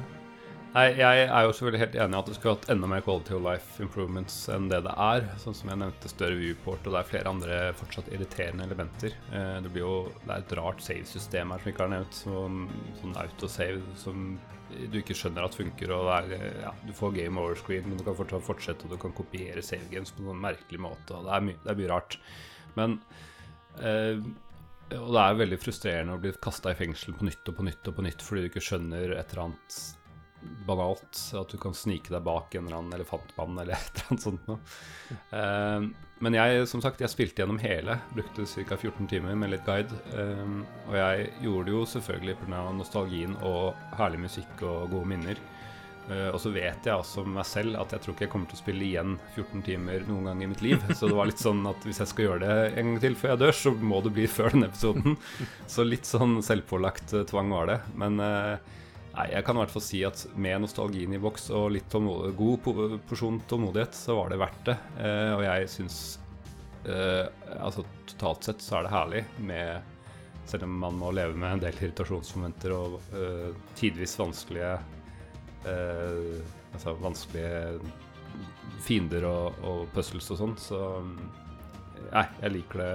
Nei, 0.78 0.92
jeg 1.00 1.22
er 1.26 1.46
jo 1.48 1.54
selvfølgelig 1.56 1.80
helt 1.82 1.96
enig 2.04 2.14
i 2.14 2.20
at 2.20 2.28
det 2.30 2.36
skulle 2.38 2.54
hatt 2.58 2.68
enda 2.70 2.90
mer 2.92 3.02
quality 3.02 3.34
of 3.34 3.40
life 3.42 3.82
improvements 3.82 4.36
enn 4.54 4.68
det 4.70 4.82
det 4.86 4.94
er. 5.08 5.24
Sånn 5.42 5.56
som 5.58 5.72
jeg 5.72 5.80
nevnte, 5.82 6.12
større 6.12 6.38
viewport, 6.38 6.84
og 6.86 6.94
det 6.94 7.00
er 7.00 7.08
flere 7.14 7.32
andre 7.32 7.58
fortsatt 7.80 8.12
irriterende 8.14 8.68
elementer. 8.68 9.16
Eh, 9.32 9.56
det 9.64 9.72
blir 9.74 9.86
jo 9.86 9.96
Det 10.26 10.36
er 10.36 10.44
et 10.44 10.54
rart 10.60 10.84
save-system 10.84 11.56
her 11.56 11.64
som 11.64 11.72
ikke 11.72 11.86
har 11.86 11.94
nevnt. 11.96 12.20
Sånn, 12.20 12.60
sånn 13.00 13.18
autosave 13.24 13.98
som 13.98 14.28
du 14.68 14.98
ikke 15.00 15.16
skjønner 15.18 15.48
at 15.48 15.56
funker, 15.58 15.94
og 15.96 16.10
er, 16.16 16.34
ja, 16.64 16.74
du 16.88 16.92
får 16.96 17.16
game 17.16 17.40
over 17.42 17.60
screen, 17.60 17.88
men 17.88 18.00
du 18.00 18.04
kan 18.08 18.18
fortsatt 18.18 18.46
fortsette, 18.46 18.88
og 18.88 18.96
du 18.96 19.02
kan 19.02 19.16
kopiere 19.16 19.64
save 19.66 19.88
games 19.92 20.12
på 20.14 20.24
en 20.24 20.32
sånn 20.32 20.44
merkelig 20.44 20.82
måte, 20.84 21.16
og 21.16 21.28
det 21.28 21.38
er, 21.38 21.46
my 21.48 21.56
det 21.64 21.72
er 21.72 21.80
mye 21.82 21.94
rart. 21.94 22.20
Men 22.78 22.98
eh, 23.80 24.20
og 24.96 25.10
det 25.12 25.22
er 25.22 25.40
veldig 25.42 25.60
frustrerende 25.60 26.16
å 26.16 26.22
bli 26.24 26.32
kasta 26.44 26.72
i 26.72 26.78
fengsel 26.80 27.16
på 27.18 27.28
nytt 27.28 27.50
og 27.52 27.58
på 27.58 27.66
nytt 27.68 27.90
og 27.90 27.98
på 27.98 28.06
nytt 28.06 28.22
fordi 28.24 28.46
du 28.46 28.50
ikke 28.52 28.64
skjønner 28.64 29.18
et 29.18 29.34
eller 29.34 29.50
annet 29.50 29.80
banalt. 30.68 31.22
At 31.36 31.50
du 31.50 31.58
kan 31.62 31.76
snike 31.78 32.14
deg 32.14 32.26
bak 32.26 32.56
en 32.56 32.68
eller 32.68 32.82
annen 32.82 32.98
elefantmann 33.00 33.58
eller 33.64 33.74
et 33.78 33.94
eller 33.96 34.12
annet 34.12 34.26
sånt 34.28 34.48
noe. 34.50 34.60
Eh, 35.32 35.88
men 36.18 36.34
jeg, 36.34 36.64
som 36.70 36.82
sagt, 36.82 37.02
jeg 37.04 37.14
spilte 37.14 37.44
gjennom 37.44 37.60
hele. 37.62 38.00
Brukte 38.16 38.48
ca. 38.48 38.78
14 38.78 39.10
timer 39.12 39.38
med 39.38 39.54
litt 39.54 39.68
guide. 39.68 40.02
eh, 40.14 40.58
og 40.88 40.98
jeg 40.98 41.30
gjorde 41.46 41.70
det 41.70 41.78
jo 41.78 41.86
selvfølgelig 41.98 42.40
pga. 42.42 42.64
nostalgien 42.78 43.38
og 43.46 43.78
herlig 44.00 44.26
musikk 44.26 44.66
og 44.66 44.90
gode 44.94 45.14
minner. 45.14 45.44
Eh, 46.08 46.30
og 46.32 46.40
så 46.40 46.54
vet 46.56 46.88
jeg 46.88 47.24
med 47.26 47.34
meg 47.36 47.48
selv 47.50 47.76
at 47.82 47.92
jeg 47.92 48.04
tror 48.04 48.16
ikke 48.16 48.26
jeg 48.28 48.32
kommer 48.32 48.48
til 48.48 48.56
å 48.56 48.62
spille 48.62 48.86
igjen 48.88 49.18
14 49.36 49.64
timer 49.68 50.06
noen 50.08 50.30
gang 50.30 50.44
i 50.44 50.50
mitt 50.54 50.64
liv. 50.64 50.80
Så 50.96 51.10
det 51.10 51.18
var 51.18 51.28
litt 51.28 51.44
sånn 51.44 51.66
at 51.68 51.84
hvis 51.84 52.00
jeg 52.04 52.12
skal 52.14 52.28
gjøre 52.30 52.46
det 52.46 52.80
en 52.80 52.94
gang 52.94 53.02
til 53.04 53.18
før 53.20 53.34
jeg 53.34 53.42
dør, 53.44 53.58
så 53.60 53.74
må 53.92 54.00
det 54.06 54.14
bli 54.16 54.28
før 54.32 54.56
denne 54.56 54.72
episoden. 54.72 55.18
Så 55.74 55.84
litt 55.84 56.08
sånn 56.08 56.40
selvpålagt 56.46 57.16
tvang 57.28 57.52
var 57.52 57.74
det. 57.74 57.80
Men 58.00 58.22
nei, 59.18 59.28
jeg 59.34 59.46
kan 59.46 59.58
i 59.58 59.64
hvert 59.64 59.74
fall 59.74 59.86
si 59.86 60.04
at 60.08 60.24
med 60.38 60.64
nostalgien 60.64 61.14
i 61.16 61.22
boks 61.22 61.50
og 61.58 61.72
litt 61.76 61.98
god 62.38 62.70
porsjon 63.10 63.42
tålmodighet, 63.50 63.98
så 63.98 64.18
var 64.20 64.32
det 64.32 64.42
verdt 64.42 64.64
det. 64.70 64.78
Eh, 65.02 65.34
og 65.36 65.44
jeg 65.46 65.70
syns 65.74 66.00
eh, 66.86 67.26
Altså 67.58 67.86
totalt 68.08 68.48
sett 68.48 68.64
så 68.64 68.80
er 68.80 68.88
det 68.88 68.94
herlig 68.94 69.24
med 69.42 69.94
selv 70.48 70.64
om 70.64 70.78
man 70.80 70.96
må 70.96 71.12
leve 71.12 71.36
med 71.36 71.58
en 71.58 71.64
del 71.66 71.76
irritasjonsmomenter 71.82 72.74
og 72.76 73.00
eh, 73.18 73.50
tidvis 73.80 74.16
vanskelige 74.20 74.78
eh, 75.68 76.38
Altså 76.72 76.94
vanskelige 77.02 77.80
fiender 78.86 79.26
og, 79.28 79.58
og 79.66 79.88
puzzles 79.96 80.30
og 80.36 80.40
sånn, 80.40 80.58
så 80.62 80.82
Nei, 82.08 82.24
jeg 82.40 82.54
liker 82.54 82.80
det. 82.80 82.92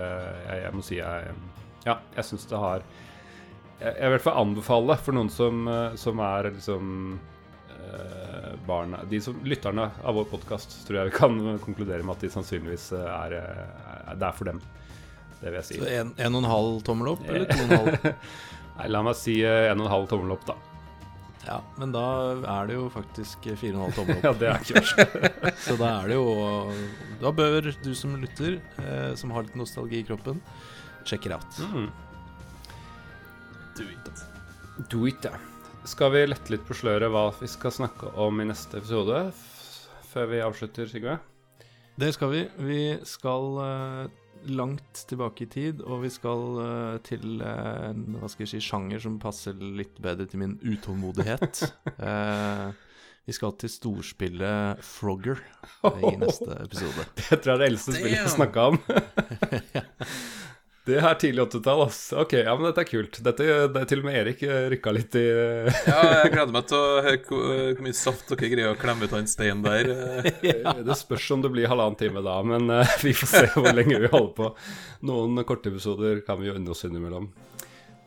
Jeg, 0.46 0.60
jeg 0.62 0.76
må 0.76 0.84
si 0.86 0.98
jeg 1.00 1.32
Ja, 1.84 1.96
jeg 2.14 2.24
syns 2.28 2.46
det 2.48 2.60
har 2.62 2.84
Jeg 3.82 3.96
jeg 3.98 3.98
vil 3.98 4.12
i 4.12 4.14
hvert 4.14 4.26
fall 4.28 4.40
anbefale 4.44 4.96
for 5.02 5.16
noen 5.16 5.30
som, 5.32 5.66
eh, 5.66 5.96
som 5.98 6.20
er 6.22 6.52
liksom 6.52 6.90
eh, 7.74 8.52
barna 8.66 9.00
De 9.10 9.18
som 9.20 9.40
lytterne 9.42 9.88
av 10.04 10.14
vår 10.14 10.28
podkast, 10.30 10.76
tror 10.86 11.00
jeg 11.00 11.10
vi 11.10 11.16
kan 11.16 11.40
konkludere 11.66 12.06
med 12.06 12.14
at 12.14 12.26
de 12.26 12.30
sannsynligvis 12.30 12.92
er, 13.00 13.34
er 13.42 14.14
Det 14.14 14.28
er 14.28 14.36
for 14.38 14.52
dem. 14.52 14.62
Det 15.40 15.50
vil 15.50 15.58
jeg 15.58 15.66
si. 15.66 15.78
Så 15.80 15.88
en, 15.90 16.12
en 16.14 16.36
og 16.36 16.44
en 16.44 16.50
halv 16.52 16.82
tommel 16.86 17.14
opp, 17.16 17.24
eller 17.26 17.48
to 17.50 17.58
og 17.58 17.64
en 17.64 17.80
halv? 17.80 18.12
Nei, 18.76 18.86
la 18.94 19.02
meg 19.04 19.18
si 19.18 19.40
eh, 19.42 19.64
en 19.72 19.82
og 19.82 19.88
en 19.88 19.94
halv 19.96 20.06
tommel 20.12 20.36
opp, 20.36 20.46
da. 20.52 20.58
Ja, 21.42 21.56
men 21.74 21.90
da 21.90 22.04
er 22.38 22.68
det 22.70 22.76
jo 22.76 22.84
faktisk 22.94 23.48
fire 23.58 23.74
og 23.74 23.80
en 23.80 23.82
halv 23.88 23.98
tommel 23.98 24.20
opp. 24.20 24.22
Ja, 24.28 24.32
det 24.38 24.52
er 24.52 24.62
ikke 24.62 24.78
verst. 24.78 25.66
Så 25.66 25.74
da 25.80 25.90
er 25.96 26.12
det 26.12 26.20
jo 26.20 26.28
Da 27.18 27.34
bør 27.34 27.66
du 27.66 27.90
som 27.98 28.14
lytter, 28.22 28.60
eh, 28.84 29.10
som 29.18 29.34
har 29.34 29.48
litt 29.48 29.58
nostalgi 29.58 30.04
i 30.04 30.06
kroppen, 30.06 30.38
check 31.02 31.26
it 31.26 31.34
out. 31.34 31.58
Mm. 31.74 31.90
Do 33.76 33.84
it. 33.88 34.22
Do 34.90 35.06
it, 35.08 35.24
ja. 35.24 35.36
Skal 35.88 36.12
vi 36.14 36.22
lette 36.28 36.52
litt 36.54 36.64
på 36.68 36.76
sløret 36.78 37.10
hva 37.10 37.26
vi 37.40 37.48
skal 37.50 37.72
snakke 37.74 38.12
om 38.22 38.40
i 38.42 38.46
neste 38.46 38.78
episode? 38.78 39.24
f- 39.34 39.88
Før 40.12 40.28
vi 40.30 40.42
avslutter, 40.44 40.86
Sigve? 40.90 41.16
Det 41.98 42.12
skal 42.14 42.30
vi. 42.32 42.42
Vi 42.68 42.80
skal 43.08 43.48
uh, 43.58 44.06
langt 44.52 45.02
tilbake 45.08 45.44
i 45.46 45.50
tid, 45.50 45.82
og 45.82 46.02
vi 46.04 46.10
skal 46.12 46.44
uh, 46.60 46.96
til 47.06 47.42
en 47.46 48.16
hva 48.20 48.28
skal 48.32 48.44
jeg 48.46 48.52
si, 48.54 48.62
sjanger 48.68 49.02
som 49.02 49.18
passer 49.22 49.56
litt 49.58 49.98
bedre 50.02 50.28
til 50.30 50.42
min 50.44 50.58
utålmodighet. 50.62 51.64
Eh, 52.02 52.70
vi 53.28 53.30
skal 53.36 53.52
til 53.60 53.70
storspillet 53.70 54.80
Frogger 54.82 55.38
i 55.86 56.10
neste 56.22 56.56
episode. 56.64 57.04
Det 57.20 57.36
tror 57.38 57.42
det 57.44 57.52
er 57.52 57.60
det 57.60 57.68
eldste 57.70 57.92
spillet 57.94 58.16
jeg 58.16 58.24
har 58.24 58.32
snakka 58.32 58.64
om. 58.72 58.80
Det 60.82 60.96
er 60.98 61.14
tidlig 61.14 61.44
80-tall, 61.44 61.80
ass. 61.84 61.98
Ok, 62.18 62.32
ja, 62.40 62.52
men 62.58 62.66
dette 62.66 62.82
er 62.82 62.88
kult. 62.88 63.18
Dette, 63.22 63.44
det 63.70 63.82
er 63.84 63.84
til 63.86 64.00
og 64.02 64.06
med 64.08 64.16
Erik 64.18 64.40
eh, 64.42 64.64
rykka 64.72 64.94
litt 64.96 65.14
i 65.14 65.22
Ja, 65.30 65.98
jeg 66.24 66.30
gleder 66.34 66.54
meg 66.56 66.66
til 66.72 66.78
å 66.80 66.96
høre 67.04 67.20
hvor, 67.28 67.44
hvor 67.68 67.84
mye 67.86 67.94
saft 67.94 68.32
dere 68.32 68.50
greier 68.50 68.72
å 68.72 68.80
klemme 68.80 69.06
ut 69.06 69.14
av 69.14 69.20
en 69.20 69.30
stein 69.30 69.62
der. 69.62 69.92
ja. 70.48 70.74
Det 70.82 70.96
spørs 70.98 71.28
om 71.36 71.44
det 71.44 71.52
blir 71.54 71.70
halvannen 71.70 72.00
time 72.00 72.24
da, 72.26 72.34
men 72.42 72.66
uh, 72.66 72.96
vi 73.06 73.14
får 73.14 73.30
se 73.30 73.44
hvor 73.54 73.70
lenge 73.78 74.00
vi 74.02 74.10
holder 74.10 74.34
på. 74.40 74.48
Noen 75.06 75.44
korte 75.46 75.70
episoder 75.70 76.24
kan 76.26 76.42
vi 76.42 76.50
jo 76.50 76.56
unne 76.58 76.74
oss 76.74 76.82
innimellom. 76.88 77.30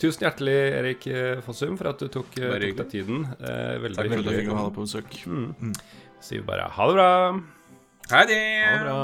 Tusen 0.01 0.25
hjertelig, 0.25 0.57
Erik 0.81 1.07
eh, 1.07 1.39
Fossum, 1.45 1.77
for 1.79 1.93
at 1.93 2.03
du 2.03 2.09
tok, 2.11 2.33
eh, 2.41 2.57
tok 2.59 2.81
deg 2.81 2.89
tiden. 2.91 3.23
Uh, 3.39 3.77
veldig 3.85 4.01
Takk 4.01 4.11
for 4.11 4.19
at 4.19 4.27
du 4.27 4.33
fikk 4.35 4.51
ha 4.51 4.65
deg 4.65 4.75
på 4.75 4.89
besøk. 4.89 5.15
Sier 6.19 6.43
vi 6.43 6.49
bare 6.51 6.67
ha 6.75 6.89
det 6.91 6.99
bra. 6.99 7.07
Ha 8.11 8.25
det! 8.27 8.43
Ha 8.65 8.75
det 8.75 8.83
bra. 8.83 8.99